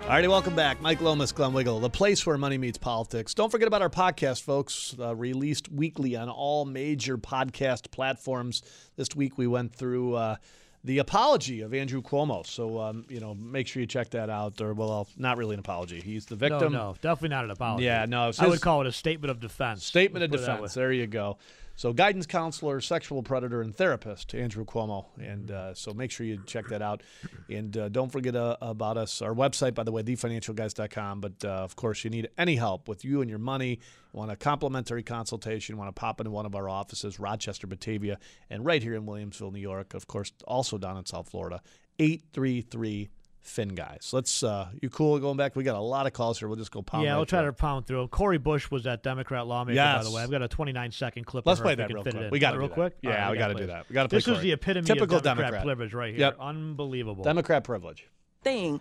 All 0.06 0.12
righty, 0.12 0.28
welcome 0.28 0.54
back. 0.54 0.80
Mike 0.80 1.00
Lomas, 1.00 1.32
Glenn 1.32 1.52
Wiegel, 1.52 1.80
the 1.80 1.90
place 1.90 2.24
where 2.24 2.38
money 2.38 2.58
meets 2.58 2.78
politics. 2.78 3.34
Don't 3.34 3.50
forget 3.50 3.66
about 3.66 3.82
our 3.82 3.90
podcast, 3.90 4.42
folks, 4.42 4.94
uh, 5.00 5.16
released 5.16 5.68
weekly 5.68 6.14
on 6.14 6.28
all 6.28 6.64
major 6.64 7.18
podcast 7.18 7.90
platforms. 7.90 8.62
This 8.94 9.08
week 9.16 9.36
we 9.36 9.48
went 9.48 9.74
through 9.74 10.14
uh, 10.14 10.36
the 10.84 10.98
apology 10.98 11.62
of 11.62 11.74
Andrew 11.74 12.02
Cuomo. 12.02 12.46
So, 12.46 12.78
um, 12.78 13.04
you 13.08 13.18
know, 13.18 13.34
make 13.34 13.66
sure 13.66 13.80
you 13.80 13.88
check 13.88 14.10
that 14.10 14.30
out. 14.30 14.60
Or, 14.60 14.74
well, 14.74 15.08
not 15.16 15.38
really 15.38 15.54
an 15.54 15.60
apology. 15.60 16.00
He's 16.00 16.24
the 16.26 16.36
victim. 16.36 16.72
No, 16.72 16.90
no, 16.90 16.96
definitely 17.00 17.30
not 17.30 17.44
an 17.44 17.50
apology. 17.50 17.86
Yeah, 17.86 18.06
no. 18.06 18.30
I 18.38 18.46
would 18.46 18.60
call 18.60 18.82
it 18.82 18.86
a 18.86 18.92
statement 18.92 19.32
of 19.32 19.40
defense. 19.40 19.84
Statement 19.84 20.24
of 20.24 20.30
Let's 20.30 20.42
put 20.42 20.44
it 20.44 20.46
that 20.46 20.56
defense. 20.58 20.74
There 20.74 20.92
you 20.92 21.08
go. 21.08 21.38
So, 21.76 21.92
guidance 21.92 22.24
counselor, 22.24 22.80
sexual 22.80 23.22
predator, 23.22 23.60
and 23.60 23.76
therapist, 23.76 24.34
Andrew 24.34 24.64
Cuomo. 24.64 25.06
And 25.18 25.50
uh, 25.50 25.74
so 25.74 25.92
make 25.92 26.10
sure 26.10 26.24
you 26.24 26.40
check 26.46 26.68
that 26.68 26.80
out. 26.80 27.02
And 27.50 27.76
uh, 27.76 27.90
don't 27.90 28.10
forget 28.10 28.34
uh, 28.34 28.56
about 28.62 28.96
us. 28.96 29.20
Our 29.20 29.34
website, 29.34 29.74
by 29.74 29.82
the 29.82 29.92
way, 29.92 30.02
thefinancialguys.com. 30.02 31.20
But 31.20 31.44
uh, 31.44 31.48
of 31.48 31.76
course, 31.76 32.02
you 32.02 32.08
need 32.08 32.30
any 32.38 32.56
help 32.56 32.88
with 32.88 33.04
you 33.04 33.20
and 33.20 33.28
your 33.28 33.38
money. 33.38 33.80
Want 34.12 34.30
a 34.30 34.36
complimentary 34.36 35.02
consultation, 35.02 35.76
want 35.76 35.94
to 35.94 36.00
pop 36.00 36.18
into 36.18 36.30
one 36.30 36.46
of 36.46 36.54
our 36.54 36.66
offices, 36.66 37.20
Rochester, 37.20 37.66
Batavia, 37.66 38.18
and 38.48 38.64
right 38.64 38.82
here 38.82 38.94
in 38.94 39.04
Williamsville, 39.04 39.52
New 39.52 39.60
York. 39.60 39.92
Of 39.92 40.06
course, 40.06 40.32
also 40.46 40.78
down 40.78 40.96
in 40.96 41.04
South 41.04 41.28
Florida, 41.28 41.60
833 41.98 43.10
Fin 43.46 43.68
Guys. 43.68 44.10
Let's, 44.12 44.42
uh, 44.42 44.68
you 44.82 44.90
cool 44.90 45.18
going 45.18 45.36
back? 45.36 45.56
We 45.56 45.64
got 45.64 45.76
a 45.76 45.80
lot 45.80 46.06
of 46.06 46.12
calls 46.12 46.38
here. 46.38 46.48
We'll 46.48 46.56
just 46.56 46.70
go 46.70 46.82
pound 46.82 47.04
yeah, 47.04 47.12
right 47.12 47.16
we'll 47.16 47.26
try 47.26 47.40
through 47.40 47.50
to 47.50 47.52
pound 47.54 47.86
through. 47.86 48.02
'em. 48.02 48.08
Cori 48.08 48.38
Bush 48.38 48.70
was 48.70 48.84
that 48.84 49.02
Democrat 49.02 49.46
lawmaker, 49.46 49.76
by 49.76 50.02
the 50.04 50.10
way. 50.10 50.22
I've 50.22 50.30
got 50.30 50.42
a 50.42 50.48
29 50.48 50.90
second 50.90 51.24
clip. 51.24 51.46
Let's 51.46 51.60
of 51.60 51.64
her 51.64 51.68
play 51.68 51.74
that 51.76 51.86
can 51.88 51.94
real 51.94 52.02
quick. 52.04 52.30
We 52.32 52.38
gotta 52.38 52.58
real 52.58 52.66
do 52.66 52.70
that. 52.70 52.74
quick. 52.74 52.96
Yeah, 53.02 53.10
All 53.10 53.16
right, 53.16 53.30
we 53.32 53.38
gotta 53.38 53.54
do 53.54 53.66
that. 53.66 53.88
We 53.88 53.94
gotta 53.94 54.08
play 54.08 54.18
This 54.18 54.28
is 54.28 54.40
the 54.40 54.52
epitome 54.52 54.86
Typical 54.86 55.16
of 55.18 55.22
Democrat, 55.22 55.52
Democrat. 55.52 55.64
privilege 55.64 55.94
right 55.94 56.10
here. 56.10 56.20
Yep. 56.20 56.36
Unbelievable. 56.40 57.24
Democrat 57.24 57.64
privilege. 57.64 58.06
thing. 58.42 58.80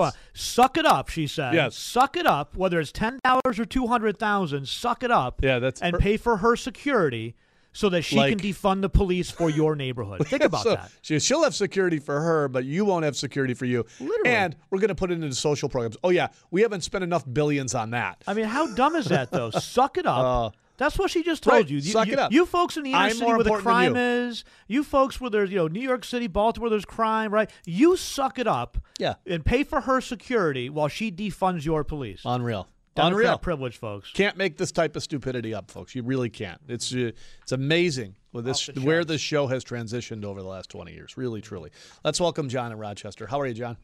On. 0.01 0.11
Suck 0.33 0.77
it 0.77 0.85
up, 0.85 1.09
she 1.09 1.27
said. 1.27 1.53
Yes. 1.53 1.75
Suck 1.75 2.15
it 2.17 2.25
up, 2.25 2.55
whether 2.55 2.79
it's 2.79 2.91
ten 2.91 3.19
dollars 3.23 3.59
or 3.59 3.65
two 3.65 3.87
hundred 3.87 4.17
thousand. 4.17 4.67
Suck 4.67 5.03
it 5.03 5.11
up. 5.11 5.41
Yeah, 5.43 5.59
that's 5.59 5.81
and 5.81 5.93
her- 5.93 5.99
pay 5.99 6.17
for 6.17 6.37
her 6.37 6.55
security 6.55 7.35
so 7.73 7.87
that 7.87 8.01
she 8.01 8.17
Like- 8.17 8.37
can 8.37 8.39
defund 8.51 8.81
the 8.81 8.89
police 8.89 9.31
for 9.31 9.49
your 9.49 9.75
neighborhood. 9.77 10.27
Think 10.27 10.43
about 10.45 10.63
So 10.63 10.71
that. 10.75 10.91
She, 11.01 11.17
she'll 11.19 11.43
have 11.43 11.55
security 11.55 11.99
for 11.99 12.19
her, 12.19 12.47
but 12.49 12.65
you 12.65 12.83
won't 12.83 13.05
have 13.05 13.15
security 13.15 13.53
for 13.53 13.63
you. 13.65 13.85
Literally. 13.99 14.29
And 14.29 14.55
we're 14.69 14.79
going 14.79 14.89
to 14.89 14.95
put 14.95 15.09
it 15.09 15.15
into 15.21 15.33
social 15.33 15.69
programs. 15.69 15.95
Oh, 16.03 16.09
yeah. 16.09 16.27
We 16.51 16.61
haven't 16.63 16.81
spent 16.81 17.03
enough 17.05 17.23
billions 17.31 17.73
on 17.73 17.91
that. 17.91 18.21
I 18.27 18.33
mean, 18.33 18.43
how 18.45 18.73
dumb 18.75 18.95
is 18.97 19.05
that 19.05 19.31
though? 19.31 19.49
Suck 19.51 19.97
it 19.97 20.05
up. 20.05 20.17
Uh, 20.17 20.49
That's 20.81 20.97
what 20.97 21.11
she 21.11 21.21
just 21.21 21.43
told 21.43 21.57
right, 21.57 21.69
you. 21.69 21.75
You, 21.75 21.91
suck 21.91 22.07
you, 22.07 22.13
it 22.13 22.19
up. 22.19 22.31
You 22.31 22.43
folks 22.43 22.75
in 22.75 22.81
the 22.81 22.89
inner 22.89 22.97
I'm 22.97 23.11
city 23.11 23.25
where 23.31 23.43
the 23.43 23.51
crime 23.57 23.95
is, 23.95 24.43
you 24.67 24.83
folks 24.83 25.21
where 25.21 25.29
there's 25.29 25.51
you 25.51 25.57
know 25.57 25.67
New 25.67 25.79
York 25.79 26.03
City, 26.03 26.25
Baltimore, 26.25 26.71
there's 26.71 26.85
crime, 26.85 27.31
right? 27.31 27.51
You 27.67 27.95
suck 27.95 28.39
it 28.39 28.47
up. 28.47 28.79
Yeah. 28.97 29.13
And 29.27 29.45
pay 29.45 29.63
for 29.63 29.81
her 29.81 30.01
security 30.01 30.71
while 30.71 30.87
she 30.87 31.11
defunds 31.11 31.65
your 31.65 31.83
police. 31.83 32.23
Unreal. 32.25 32.67
Democrat 32.95 33.13
Unreal. 33.13 33.37
privilege, 33.37 33.77
folks. 33.77 34.11
Can't 34.11 34.37
make 34.37 34.57
this 34.57 34.71
type 34.71 34.95
of 34.95 35.03
stupidity 35.03 35.53
up, 35.53 35.69
folks. 35.69 35.93
You 35.93 36.01
really 36.01 36.31
can't. 36.31 36.59
It's 36.67 36.91
uh, 36.91 37.11
it's 37.43 37.51
amazing 37.51 38.15
with 38.33 38.45
this 38.45 38.67
where 38.81 39.05
this 39.05 39.21
show 39.21 39.45
has 39.45 39.63
transitioned 39.63 40.25
over 40.25 40.41
the 40.41 40.47
last 40.47 40.71
20 40.71 40.93
years. 40.93 41.15
Really, 41.15 41.41
truly. 41.41 41.69
Let's 42.03 42.19
welcome 42.19 42.49
John 42.49 42.71
in 42.71 42.79
Rochester. 42.79 43.27
How 43.27 43.39
are 43.39 43.45
you, 43.45 43.53
John? 43.53 43.77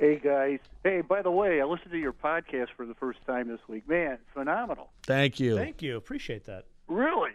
Hey 0.00 0.18
guys. 0.18 0.60
Hey, 0.82 1.02
by 1.02 1.20
the 1.20 1.30
way, 1.30 1.60
I 1.60 1.64
listened 1.66 1.90
to 1.90 1.98
your 1.98 2.14
podcast 2.14 2.68
for 2.74 2.86
the 2.86 2.94
first 2.94 3.18
time 3.26 3.48
this 3.48 3.60
week. 3.68 3.86
Man, 3.86 4.16
phenomenal. 4.32 4.88
Thank 5.02 5.38
you. 5.38 5.56
Thank 5.56 5.82
you. 5.82 5.98
Appreciate 5.98 6.44
that. 6.46 6.64
Really? 6.88 7.32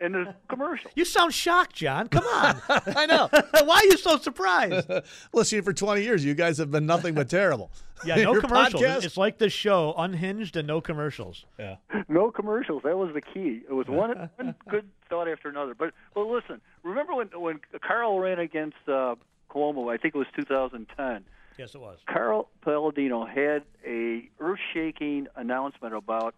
And 0.00 0.12
the 0.16 0.34
commercial. 0.48 0.90
You 0.96 1.04
sound 1.04 1.32
shocked, 1.32 1.76
John. 1.76 2.08
Come 2.08 2.24
on. 2.24 2.60
I 2.68 3.06
know. 3.06 3.28
Why 3.64 3.76
are 3.76 3.84
you 3.84 3.96
so 3.96 4.16
surprised? 4.16 4.90
Listen, 5.32 5.62
for 5.62 5.72
20 5.72 6.02
years, 6.02 6.24
you 6.24 6.34
guys 6.34 6.58
have 6.58 6.72
been 6.72 6.86
nothing 6.86 7.14
but 7.14 7.30
terrible. 7.30 7.70
Yeah, 8.04 8.16
no 8.16 8.32
Your 8.32 8.40
commercials. 8.40 8.82
podcast- 8.82 9.04
It's 9.04 9.16
like 9.16 9.38
the 9.38 9.48
show, 9.48 9.94
unhinged 9.96 10.56
and 10.56 10.66
no 10.66 10.80
commercials. 10.80 11.44
Yeah. 11.56 11.76
No 12.08 12.32
commercials. 12.32 12.82
That 12.82 12.98
was 12.98 13.14
the 13.14 13.20
key. 13.22 13.62
It 13.68 13.72
was 13.72 13.86
one, 13.86 14.28
one 14.38 14.56
good 14.68 14.88
thought 15.08 15.28
after 15.28 15.48
another. 15.48 15.76
But 15.76 15.92
but 16.14 16.26
listen, 16.26 16.60
remember 16.82 17.14
when 17.14 17.28
when 17.28 17.60
Carl 17.80 18.18
ran 18.18 18.40
against 18.40 18.74
uh, 18.88 19.14
Cuomo? 19.52 19.88
I 19.94 19.98
think 19.98 20.16
it 20.16 20.18
was 20.18 20.26
2010. 20.34 21.24
Yes, 21.58 21.74
it 21.74 21.80
was. 21.80 21.98
Carl 22.06 22.48
Paladino 22.62 23.24
had 23.26 23.62
a 23.86 24.28
earth-shaking 24.40 25.28
announcement 25.36 25.94
about 25.94 26.34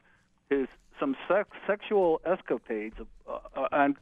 his 0.50 0.66
some 1.00 1.16
sex, 1.28 1.48
sexual 1.66 2.20
escapades 2.24 2.96
uh, 3.28 3.38
uh, 3.56 3.68
on 3.72 3.96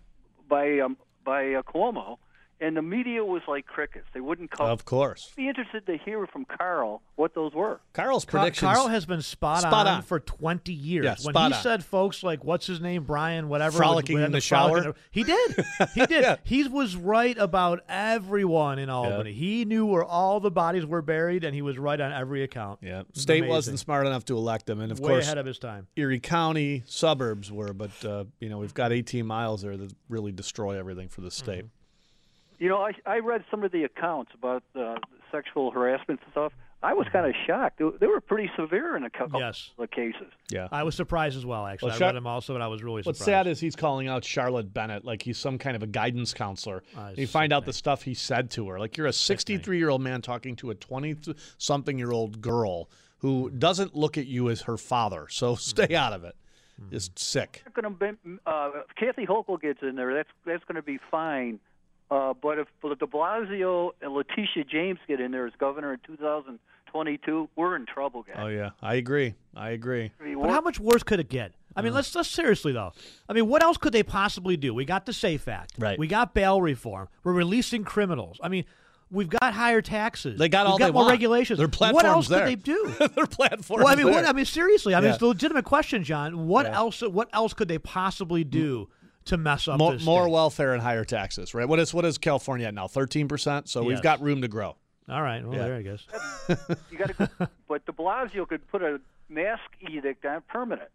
by 0.49 0.79
um, 0.81 0.97
by 1.25 1.55
uh, 1.55 1.63
Cuomo, 1.63 2.19
and 2.63 2.77
the 2.77 2.83
media 2.83 3.25
was 3.25 3.43
like 3.47 3.67
crickets. 3.67 4.07
They 4.15 4.21
wouldn't 4.21 4.51
cover. 4.51 4.71
Of 4.71 4.85
course. 4.85 5.29
I'd 5.33 5.37
Be 5.37 5.49
interested 5.49 5.85
to 5.87 5.99
hear 5.99 6.27
from 6.27 6.45
Carl 6.47 7.03
what 7.17 7.35
those 7.35 7.53
were. 7.53 7.81
Carl's 7.93 8.25
Car- 8.25 8.41
predictions. 8.41 8.73
Carl 8.73 8.89
has 8.89 9.05
been 9.05 9.21
spot, 9.21 9.61
Spot 9.61 9.87
on, 9.87 9.95
on. 9.97 10.03
for 10.03 10.21
20 10.21 10.73
years. 10.73 11.05
Yeah, 11.05 11.11
when 11.23 11.35
spot 11.35 11.51
he 11.53 11.57
on. 11.57 11.63
said 11.63 11.85
folks 11.85 12.23
like, 12.23 12.45
what's 12.45 12.67
his 12.67 12.81
name, 12.81 13.05
Brian, 13.05 13.49
whatever. 13.49 13.77
Frolicking 13.79 14.19
in 14.19 14.33
the 14.33 14.41
frolicking- 14.41 14.83
shower? 14.85 14.95
He 15.11 15.25
did. 15.25 15.65
He 15.95 16.07
did. 16.07 16.39
He 16.45 16.67
was 16.69 16.97
right 16.97 17.37
about 17.37 17.81
everyone 17.89 18.79
in 18.79 18.89
Albany. 18.89 19.33
He 19.33 19.65
knew 19.65 19.85
where 19.87 20.05
all 20.05 20.41
the 20.41 20.51
bodies 20.51 20.87
were 20.87 21.03
buried, 21.03 21.45
and 21.45 21.55
he 21.55 21.63
was 21.63 21.79
right 21.79 22.01
on 22.01 22.13
every 22.13 22.43
account. 22.43 22.79
Yeah. 22.83 23.03
State 23.13 23.39
amazing. 23.41 23.49
wasn't 23.51 23.79
smart 23.79 24.07
enough 24.07 24.25
to 24.27 24.37
elect 24.37 24.69
him, 24.71 24.81
and 24.81 24.93
of 24.93 25.01
Way 25.01 25.11
course, 25.11 25.25
ahead 25.25 25.39
of 25.39 25.47
his 25.47 25.59
time. 25.59 25.87
Erie 25.97 26.21
County 26.21 26.83
suburbs 26.87 27.51
were, 27.51 27.73
but 27.73 27.91
uh, 28.05 28.25
you 28.41 28.49
know 28.49 28.59
we've 28.59 28.75
got 28.75 28.93
18 28.93 29.27
miles 29.27 29.63
there 29.63 29.77
that 29.77 29.93
really 30.09 30.33
destroy 30.33 30.79
everything 30.79 31.09
for 31.09 31.21
the 31.21 31.31
state. 31.31 31.65
You 32.63 32.69
know, 32.69 32.79
I, 32.79 32.93
I 33.07 33.19
read 33.19 33.43
some 33.51 33.65
of 33.65 33.73
the 33.73 33.83
accounts 33.83 34.31
about 34.35 34.63
uh, 34.79 34.95
sexual 35.33 35.73
harassment 35.73 36.21
and 36.23 36.31
stuff. 36.31 36.53
I 36.81 36.95
was 36.95 37.09
kind 37.13 37.27
of 37.27 37.35
shocked. 37.45 37.81
They, 37.81 37.87
they 37.99 38.07
were 38.07 38.21
pretty 38.21 38.49
severe 38.57 38.97
in 38.97 39.03
a 39.03 39.11
couple 39.11 39.41
Yes. 39.41 39.71
of 39.79 39.91
cases. 39.91 40.29
Yeah. 40.49 40.69
I 40.71 40.85
was 40.85 40.95
surprised 40.95 41.37
as 41.37 41.45
well, 41.45 41.67
actually. 41.67 41.89
Well, 41.89 41.97
I 41.97 41.99
Char- 41.99 42.09
read 42.11 42.17
him 42.17 42.27
also, 42.29 42.55
and 42.55 42.63
I 42.63 42.69
was 42.69 42.85
really 42.85 43.03
What's 43.03 43.19
sad 43.19 43.49
is 43.49 43.59
he's 43.59 43.75
calling 43.75 44.07
out 44.07 44.25
Charlotte 44.25 44.73
Bennett 44.73 45.05
like 45.05 45.23
he's 45.23 45.39
some 45.39 45.59
kind 45.59 45.75
of 45.75 45.83
a 45.83 45.89
guidance 45.89 46.33
counselor. 46.35 46.85
It's 47.09 47.19
you 47.19 47.27
find 47.27 47.53
out 47.53 47.65
the 47.65 47.73
stuff 47.73 48.03
he 48.03 48.15
said 48.15 48.49
to 48.53 48.69
her. 48.69 48.79
Like 48.79 48.97
you're 48.97 49.09
a 49.09 49.13
63 49.13 49.77
year 49.77 49.89
old 49.89 50.01
man 50.01 50.23
talking 50.23 50.55
to 50.57 50.71
a 50.71 50.77
20 50.77 51.17
something 51.59 51.99
year 51.99 52.13
old 52.13 52.41
girl 52.41 52.89
who 53.19 53.51
doesn't 53.51 53.97
look 53.97 54.17
at 54.17 54.27
you 54.27 54.51
as 54.51 54.63
her 54.63 54.77
father. 54.77 55.27
So 55.31 55.55
stay 55.57 55.97
out 55.97 56.13
of 56.13 56.23
it. 56.23 56.37
It's 56.93 57.11
sick. 57.17 57.65
Going 57.75 57.97
to 57.97 58.39
uh, 58.47 58.71
if 58.89 58.95
Kathy 58.97 59.27
Hochul 59.27 59.61
gets 59.61 59.81
in 59.83 59.97
there. 59.97 60.15
That's 60.15 60.29
that's 60.47 60.65
going 60.65 60.77
to 60.77 60.83
be 60.83 60.99
fine. 61.11 61.59
Uh, 62.13 62.35
but 62.43 62.59
if 62.59 62.67
De 62.83 63.07
Blasio 63.07 63.93
and 64.03 64.13
Letitia 64.13 64.65
James 64.71 64.99
get 65.09 65.19
in 65.21 65.31
there 65.33 65.47
as 65.47 65.53
governor 65.59 65.95
in 65.95 66.01
2022, 66.07 67.49
we're 67.57 67.75
in 67.77 67.87
trouble, 67.87 68.23
guys. 68.23 68.37
Oh 68.39 68.49
yeah, 68.49 68.71
I 68.83 68.95
agree. 68.97 69.35
I 69.57 69.71
agree. 69.71 70.11
But 70.19 70.51
how 70.51 70.61
much 70.61 70.79
worse 70.79 71.03
could 71.03 71.21
it 71.21 71.29
get? 71.31 71.53
I 71.75 71.81
Uh. 71.81 71.85
mean, 71.85 71.95
let's 71.95 72.15
let's 72.15 72.29
seriously 72.29 72.73
though. 72.73 72.93
I 73.29 73.33
mean, 73.33 73.49
what 73.49 73.63
else 73.63 73.79
could 73.79 73.93
they 73.95 74.03
possibly 74.03 74.57
do? 74.59 74.75
We 74.75 74.85
got 74.85 75.07
the 75.07 75.13
Safe 75.15 75.49
Act. 75.49 75.73
Right. 75.79 75.99
We 75.99 76.07
got 76.07 76.35
bail 76.35 76.61
reform. 76.61 77.09
We're 77.25 77.33
releasing 77.33 77.83
criminals. 77.83 78.39
I 78.43 78.49
mean, 78.51 78.67
we've 79.11 79.31
got 79.31 79.55
higher 79.55 79.81
taxes. 79.81 80.39
They 80.39 80.51
got 80.51 80.67
We've 80.67 80.73
all 80.73 80.79
got 80.79 80.87
they 80.87 80.93
more 80.93 81.03
want. 81.05 81.13
regulations. 81.13 81.59
Their 81.59 81.69
platforms 81.69 81.95
what 81.95 82.05
else 82.05 82.29
there. 82.29 82.41
could 82.41 82.49
they 82.49 82.55
do? 82.57 82.95
Their 83.15 83.27
platform. 83.27 83.85
well, 83.85 83.89
I 83.93 83.95
mean, 83.97 84.11
what, 84.11 84.27
I 84.27 84.33
mean, 84.35 84.45
seriously. 84.45 84.95
I 84.95 85.01
mean, 85.01 85.11
it's 85.13 85.23
a 85.23 85.27
legitimate 85.27 85.65
question, 85.65 86.05
John. 86.05 86.47
What 86.47 86.67
Yeah. 86.67 86.77
else? 86.77 87.01
What 87.01 87.31
else 87.33 87.55
could 87.55 87.69
they 87.69 87.79
possibly 87.79 88.45
do 88.45 88.91
to 89.27 89.37
mess 89.37 89.69
up 89.69 89.79
more, 89.79 89.93
this 89.93 90.05
more 90.05 90.29
welfare 90.29 90.73
and 90.75 90.83
higher 90.83 91.05
taxes, 91.05 91.55
right? 91.55 91.69
What 91.69 91.79
is 91.79 91.93
what 91.95 92.05
is 92.05 92.19
California 92.19 92.67
at 92.67 92.75
now? 92.75 92.89
13 92.89 93.29
percent. 93.29 93.69
So 93.69 93.83
we've 93.83 94.03
got 94.03 94.21
room 94.23 94.43
to 94.43 94.49
grow. 94.49 94.77
All 95.09 95.23
right. 95.23 95.45
Well, 95.45 95.57
Yeah. 95.57 95.65
there 95.65 95.77
I 95.77 95.83
guess. 95.83 96.07
You 96.91 96.99
got 96.99 97.17
to, 97.17 97.51
but 97.69 97.85
De 97.87 97.93
Blasio 97.93 98.47
could 98.49 98.67
put 98.69 98.83
a 98.83 99.01
mask 99.29 99.63
edict 99.81 100.25
on 100.25 100.43
permanent. 100.49 100.89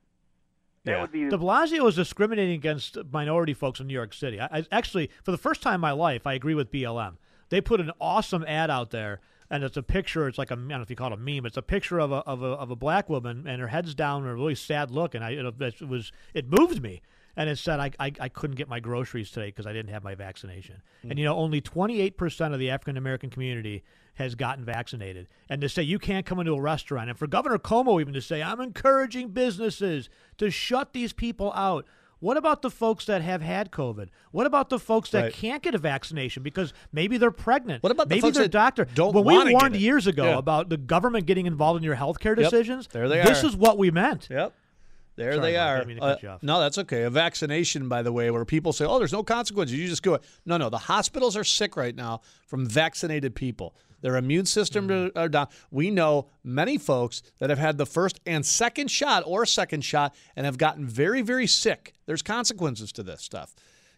That 0.86 1.02
would 1.02 1.12
be 1.12 1.28
De 1.28 1.38
Blasio 1.38 1.88
is 1.90 1.96
discriminating 1.96 2.56
against 2.56 2.98
minority 3.12 3.54
folks 3.54 3.80
in 3.82 3.88
New 3.88 3.94
York 3.94 4.14
City. 4.14 4.40
I, 4.40 4.48
I 4.60 4.66
actually, 4.72 5.10
for 5.24 5.32
the 5.32 5.38
first 5.38 5.62
time 5.62 5.76
in 5.76 5.82
my 5.82 5.92
life, 5.92 6.26
I 6.26 6.34
agree 6.34 6.56
with 6.56 6.72
BLM. 6.72 7.18
They 7.50 7.60
put 7.60 7.82
an 7.82 7.92
awesome 8.00 8.46
ad 8.48 8.70
out 8.70 8.92
there, 8.92 9.20
and 9.50 9.64
it's 9.66 9.76
a 9.76 9.84
picture. 9.84 10.28
It's 10.30 10.38
like 10.38 10.50
a 10.50 10.54
I 10.54 10.56
don't 10.58 10.68
know 10.70 10.82
if 10.82 10.90
you 10.90 10.96
call 10.96 11.12
it 11.12 11.14
a 11.14 11.18
meme. 11.18 11.46
It's 11.46 11.58
a 11.58 11.62
picture 11.62 12.00
of 12.00 12.12
a 12.14 12.18
of 12.20 12.42
a, 12.42 12.46
of 12.48 12.72
a 12.72 12.76
black 12.78 13.10
woman, 13.10 13.46
and 13.48 13.60
her 13.62 13.68
head's 13.68 13.94
down, 13.96 14.22
and 14.24 14.32
a 14.32 14.36
really 14.36 14.56
sad 14.56 14.90
look. 14.92 15.14
And 15.14 15.24
I 15.26 15.32
it, 15.32 15.46
it 15.62 15.82
was 15.82 16.12
it 16.34 16.46
moved 16.50 16.82
me. 16.82 17.02
And 17.38 17.50
it 17.50 17.58
said 17.58 17.80
I, 17.80 17.92
I, 18.00 18.12
I 18.20 18.30
couldn't 18.30 18.56
get 18.56 18.68
my 18.68 18.80
groceries 18.80 19.30
today 19.32 19.48
because 19.48 19.68
I 19.68 19.72
didn't 19.74 19.92
have 19.92 20.04
my 20.04 20.16
vaccination. 20.16 20.82
And 21.04 21.14
mm. 21.14 21.18
you 21.20 21.24
know, 21.26 21.36
only 21.36 21.62
28% 21.62 22.54
of 22.54 22.60
the 22.60 22.70
African 22.72 22.98
American 22.98 23.30
community 23.30 23.84
has 24.16 24.34
gotten 24.36 24.66
vaccinated. 24.66 25.28
And 25.48 25.62
to 25.62 25.70
say 25.70 25.84
you 25.84 26.00
can't 26.00 26.26
come 26.26 26.40
into 26.40 26.54
a 26.54 26.60
restaurant, 26.62 27.10
and 27.10 27.18
for 27.18 27.28
Governor 27.28 27.60
Cuomo 27.60 28.02
even 28.02 28.14
to 28.14 28.22
say, 28.22 28.42
I'm 28.42 28.60
encouraging 28.60 29.30
businesses 29.30 30.10
to 30.40 30.50
shut 30.50 30.94
these 30.94 31.14
people 31.14 31.54
out. 31.54 31.86
What 32.20 32.36
about 32.36 32.64
the 32.64 32.72
folks 32.72 33.06
that 33.06 33.22
have 33.22 33.44
had 33.44 33.70
COVID? 33.72 34.10
What 34.32 34.48
about 34.48 34.70
the 34.70 34.80
folks 34.80 35.12
that 35.12 35.22
Right. 35.26 35.34
can't 35.34 35.62
get 35.62 35.76
a 35.76 35.78
vaccination 35.78 36.42
because 36.42 36.74
maybe 36.92 37.20
they're 37.20 37.30
pregnant? 37.30 37.84
What 37.84 37.92
about 37.92 38.10
the 38.10 38.16
maybe 38.16 38.22
folks 38.22 38.38
their 38.38 38.46
that 38.46 38.52
doctor? 38.52 38.86
don't 38.96 39.14
when 39.14 39.24
we 39.46 39.54
warned 39.54 39.76
years 39.76 40.08
ago 40.08 40.26
Yeah. 40.32 40.38
about 40.40 40.70
the 40.70 40.78
government 40.78 41.28
getting 41.28 41.46
involved 41.46 41.78
in 41.78 41.84
your 41.84 41.94
health 41.94 42.20
care 42.20 42.34
Yep. 42.36 42.50
decisions, 42.50 42.88
There 42.88 43.08
they 43.08 43.22
this 43.22 43.44
are. 43.44 43.48
is 43.48 43.56
what 43.56 43.78
we 43.78 43.92
meant. 43.92 44.30
Yep. 44.32 44.52
There 45.18 45.34
Sorry, 45.34 45.52
they 45.54 45.58
Mike, 45.58 45.68
are. 45.68 45.78
didn't 45.80 45.88
mean 45.88 46.00
Uh, 46.30 46.38
no, 46.42 46.60
that's 46.60 46.78
okay. 46.78 47.02
A 47.04 47.10
vaccination, 47.10 47.90
by 47.90 48.04
the 48.04 48.14
way, 48.14 48.30
where 48.32 48.46
people 48.46 48.72
say, 48.72 48.86
"Oh, 48.86 49.00
there's 49.00 49.12
no 49.12 49.24
consequences. 49.24 49.78
You 49.78 49.88
just 49.88 50.04
go." 50.04 50.20
No, 50.46 50.58
no. 50.58 50.70
The 50.70 50.78
hospitals 50.78 51.36
are 51.36 51.44
sick 51.44 51.76
right 51.76 51.96
now 51.96 52.22
from 52.46 52.66
vaccinated 52.68 53.34
people. 53.36 53.76
Their 54.02 54.16
immune 54.16 54.46
system 54.46 54.88
Mm-hmm. 54.88 55.18
are 55.18 55.28
down. 55.28 55.48
We 55.72 55.90
know 55.90 56.28
many 56.44 56.78
folks 56.78 57.24
that 57.40 57.50
have 57.50 57.58
had 57.58 57.80
the 57.80 57.86
first 57.88 58.20
and 58.28 58.46
second 58.46 58.92
shot 58.92 59.24
or 59.26 59.44
second 59.48 59.82
shot 59.84 60.16
and 60.36 60.46
have 60.46 60.60
gotten 60.60 60.86
very, 60.86 61.24
very 61.24 61.48
sick. 61.48 61.94
There's 62.06 62.22
consequences 62.22 62.92
to 62.92 63.02
this 63.04 63.24
stuff. 63.24 63.56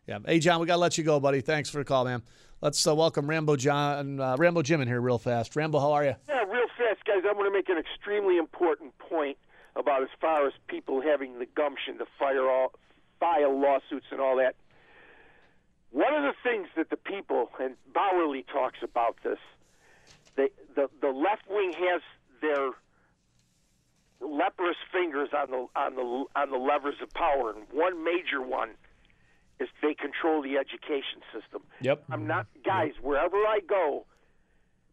Yeah. 0.07 0.19
Hey, 0.25 0.39
John, 0.39 0.61
we 0.61 0.67
got 0.67 0.75
to 0.75 0.79
let 0.79 0.97
you 0.97 1.03
go, 1.03 1.19
buddy. 1.19 1.41
Thanks 1.41 1.69
for 1.69 1.79
the 1.79 1.83
call, 1.85 2.05
man. 2.05 2.23
Let's 2.61 2.85
uh, 2.87 2.95
welcome 2.95 3.29
Rambo 3.29 3.57
John, 3.57 4.19
uh, 4.21 4.35
Rambo 4.37 4.61
Jim 4.61 4.79
in 4.81 4.87
here 4.87 5.01
real 5.01 5.17
fast. 5.19 5.55
Rambo, 5.57 5.79
how 5.79 5.91
are 5.91 6.05
you? 6.05 6.15
Yeah, 6.29 6.43
real 6.43 6.67
fast, 6.77 7.03
guys. 7.05 7.23
I 7.29 7.33
want 7.33 7.47
to 7.47 7.51
make 7.53 7.67
an 7.69 7.77
extremely 7.77 8.37
important 8.37 8.97
point 8.99 9.37
about 9.75 10.03
as 10.03 10.09
far 10.19 10.47
as 10.47 10.53
people 10.67 11.01
having 11.01 11.39
the 11.39 11.45
gumption 11.45 11.97
to 11.97 12.05
fire 12.17 12.49
all, 12.49 12.73
file 13.19 13.59
lawsuits 13.59 14.07
and 14.11 14.19
all 14.19 14.37
that. 14.37 14.55
One 15.91 16.13
of 16.13 16.23
the 16.23 16.33
things 16.43 16.67
that 16.75 16.89
the 16.89 16.97
people 16.97 17.49
and 17.59 17.75
Bowerly 17.93 18.45
talks 18.45 18.79
about 18.83 19.17
this, 19.23 19.39
they, 20.35 20.49
the 20.75 20.89
the 21.01 21.09
left 21.09 21.49
wing 21.49 21.73
has 21.73 22.01
their 22.41 22.71
leprous 24.21 24.77
fingers 24.91 25.29
on 25.35 25.49
the 25.49 25.67
on 25.75 25.95
the 25.95 26.25
on 26.35 26.51
the 26.51 26.57
levers 26.57 26.95
of 27.01 27.11
power, 27.13 27.51
and 27.51 27.63
one 27.71 28.03
major 28.03 28.41
one 28.41 28.71
is 29.59 29.67
they 29.81 29.93
control 29.93 30.41
the 30.41 30.57
education 30.57 31.21
system. 31.33 31.61
Yep. 31.81 32.03
I'm 32.09 32.19
mm-hmm. 32.19 32.27
not, 32.27 32.47
guys. 32.63 32.93
Wherever 33.01 33.37
I 33.37 33.59
go, 33.67 34.05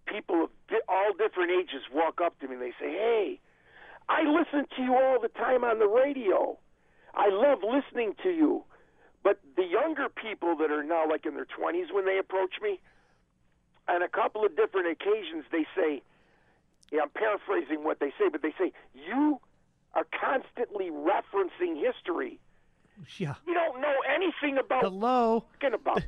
people 0.06 0.44
of 0.44 0.50
di- 0.68 0.80
all 0.88 1.12
different 1.12 1.52
ages 1.52 1.82
walk 1.92 2.20
up 2.20 2.38
to 2.40 2.48
me 2.48 2.54
and 2.54 2.62
they 2.62 2.72
say, 2.80 2.90
"Hey, 2.90 3.40
I 4.08 4.22
listen 4.22 4.66
to 4.76 4.82
you 4.82 4.94
all 4.94 5.20
the 5.20 5.28
time 5.28 5.64
on 5.64 5.78
the 5.78 5.88
radio. 5.88 6.58
I 7.14 7.28
love 7.30 7.58
listening 7.62 8.14
to 8.22 8.30
you." 8.30 8.64
But 9.22 9.40
the 9.56 9.64
younger 9.64 10.08
people 10.08 10.54
that 10.56 10.70
are 10.70 10.84
now 10.84 11.08
like 11.08 11.26
in 11.26 11.34
their 11.34 11.46
20s 11.46 11.92
when 11.92 12.04
they 12.04 12.18
approach 12.18 12.60
me, 12.62 12.78
on 13.88 14.02
a 14.02 14.08
couple 14.08 14.44
of 14.44 14.54
different 14.56 14.88
occasions 14.88 15.44
they 15.50 15.66
say, 15.76 16.02
Yeah, 16.92 17.02
I'm 17.02 17.10
paraphrasing 17.10 17.82
what 17.82 17.98
they 17.98 18.10
say, 18.18 18.28
but 18.30 18.42
they 18.42 18.54
say 18.58 18.72
you 18.94 19.40
are 19.94 20.06
constantly 20.18 20.90
referencing 20.90 21.80
history. 21.80 22.38
Yeah. 23.18 23.34
You 23.46 23.54
don't 23.54 23.80
know 23.80 23.94
anything 24.14 24.58
about 24.58 24.82
Hello. 24.84 25.44
talking 25.60 25.74
about. 25.74 26.02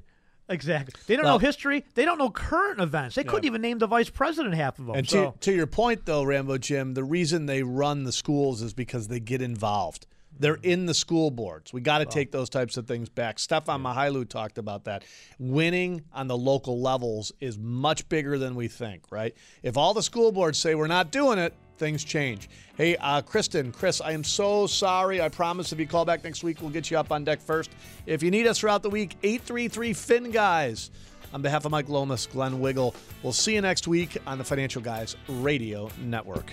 Exactly. 0.49 0.95
They 1.07 1.17
don't 1.17 1.25
Well- 1.25 1.35
know 1.35 1.39
history. 1.39 1.85
They 1.95 2.05
don't 2.05 2.19
know 2.19 2.31
current 2.31 2.81
events. 2.81 3.15
They 3.15 3.25
couldn't 3.25 3.45
even 3.45 3.61
name 3.61 3.79
the 3.79 3.87
vice 3.87 4.11
president 4.11 4.55
half 4.55 4.79
of 4.79 4.87
them. 4.87 4.97
And 4.97 5.09
to, 5.09 5.13
so. 5.13 5.35
to 5.41 5.53
your 5.53 5.67
point, 5.67 6.07
though, 6.07 6.23
Rambo 6.23 6.59
Jim, 6.59 6.95
the 6.95 7.05
reason 7.05 7.47
they 7.47 7.63
run 7.63 8.05
the 8.05 8.13
schools 8.13 8.63
is 8.63 8.73
because 8.73 9.09
they 9.09 9.21
get 9.21 9.43
involved. 9.43 10.07
They're 10.39 10.57
mm. 10.57 10.65
in 10.65 10.87
the 10.87 10.95
school 10.95 11.31
boards. 11.31 11.73
We 11.73 11.81
got 11.81 11.99
to 11.99 12.07
take 12.07 12.31
those 12.31 12.49
types 12.49 12.77
of 12.77 12.87
things 12.87 13.09
back. 13.09 13.39
Stefan 13.39 13.83
Mychajliw 13.83 14.29
talked 14.29 14.59
about 14.59 14.85
that. 14.85 15.05
Winning 15.39 16.05
on 16.13 16.29
the 16.29 16.37
local 16.37 16.81
levels 16.81 17.33
is 17.41 17.59
much 17.59 18.09
bigger 18.09 18.39
than 18.39 18.55
we 18.55 18.69
think, 18.69 19.11
right? 19.11 19.35
If 19.63 19.77
all 19.77 19.95
the 19.95 20.03
school 20.03 20.33
boards 20.33 20.59
say 20.59 20.75
we're 20.75 20.87
not 20.87 21.11
doing 21.11 21.39
it, 21.39 21.55
things 21.79 22.05
change. 22.05 22.49
Hey, 22.77 22.97
uh, 22.97 23.23
Kristen, 23.23 23.73
Chris, 23.73 24.01
I 24.01 24.13
am 24.13 24.25
so 24.25 24.67
sorry. 24.67 25.21
I 25.21 25.29
promise 25.29 25.73
if 25.73 25.79
you 25.79 25.87
call 25.87 26.05
back 26.05 26.25
next 26.25 26.45
week, 26.45 26.61
we'll 26.61 26.71
get 26.71 26.91
you 26.91 26.99
up 26.99 27.13
on 27.13 27.25
deck 27.25 27.41
first. 27.41 27.71
If 28.07 28.23
you 28.23 28.31
need 28.31 28.47
us 28.47 28.59
throughout 28.59 28.83
the 28.83 28.91
week, 28.91 29.17
833 29.23 29.93
Fin 29.93 30.31
Guys. 30.31 30.91
On 31.33 31.43
behalf 31.43 31.65
of 31.65 31.71
Mike 31.71 31.89
Lomas, 31.89 32.27
Glenn 32.27 32.59
Wiegel, 32.59 32.95
we'll 33.23 33.33
see 33.33 33.55
you 33.55 33.61
next 33.61 33.87
week 33.87 34.17
on 34.27 34.39
the 34.39 34.45
Financial 34.45 34.81
Guys 34.81 35.15
Radio 35.29 35.91
Network. 36.01 36.53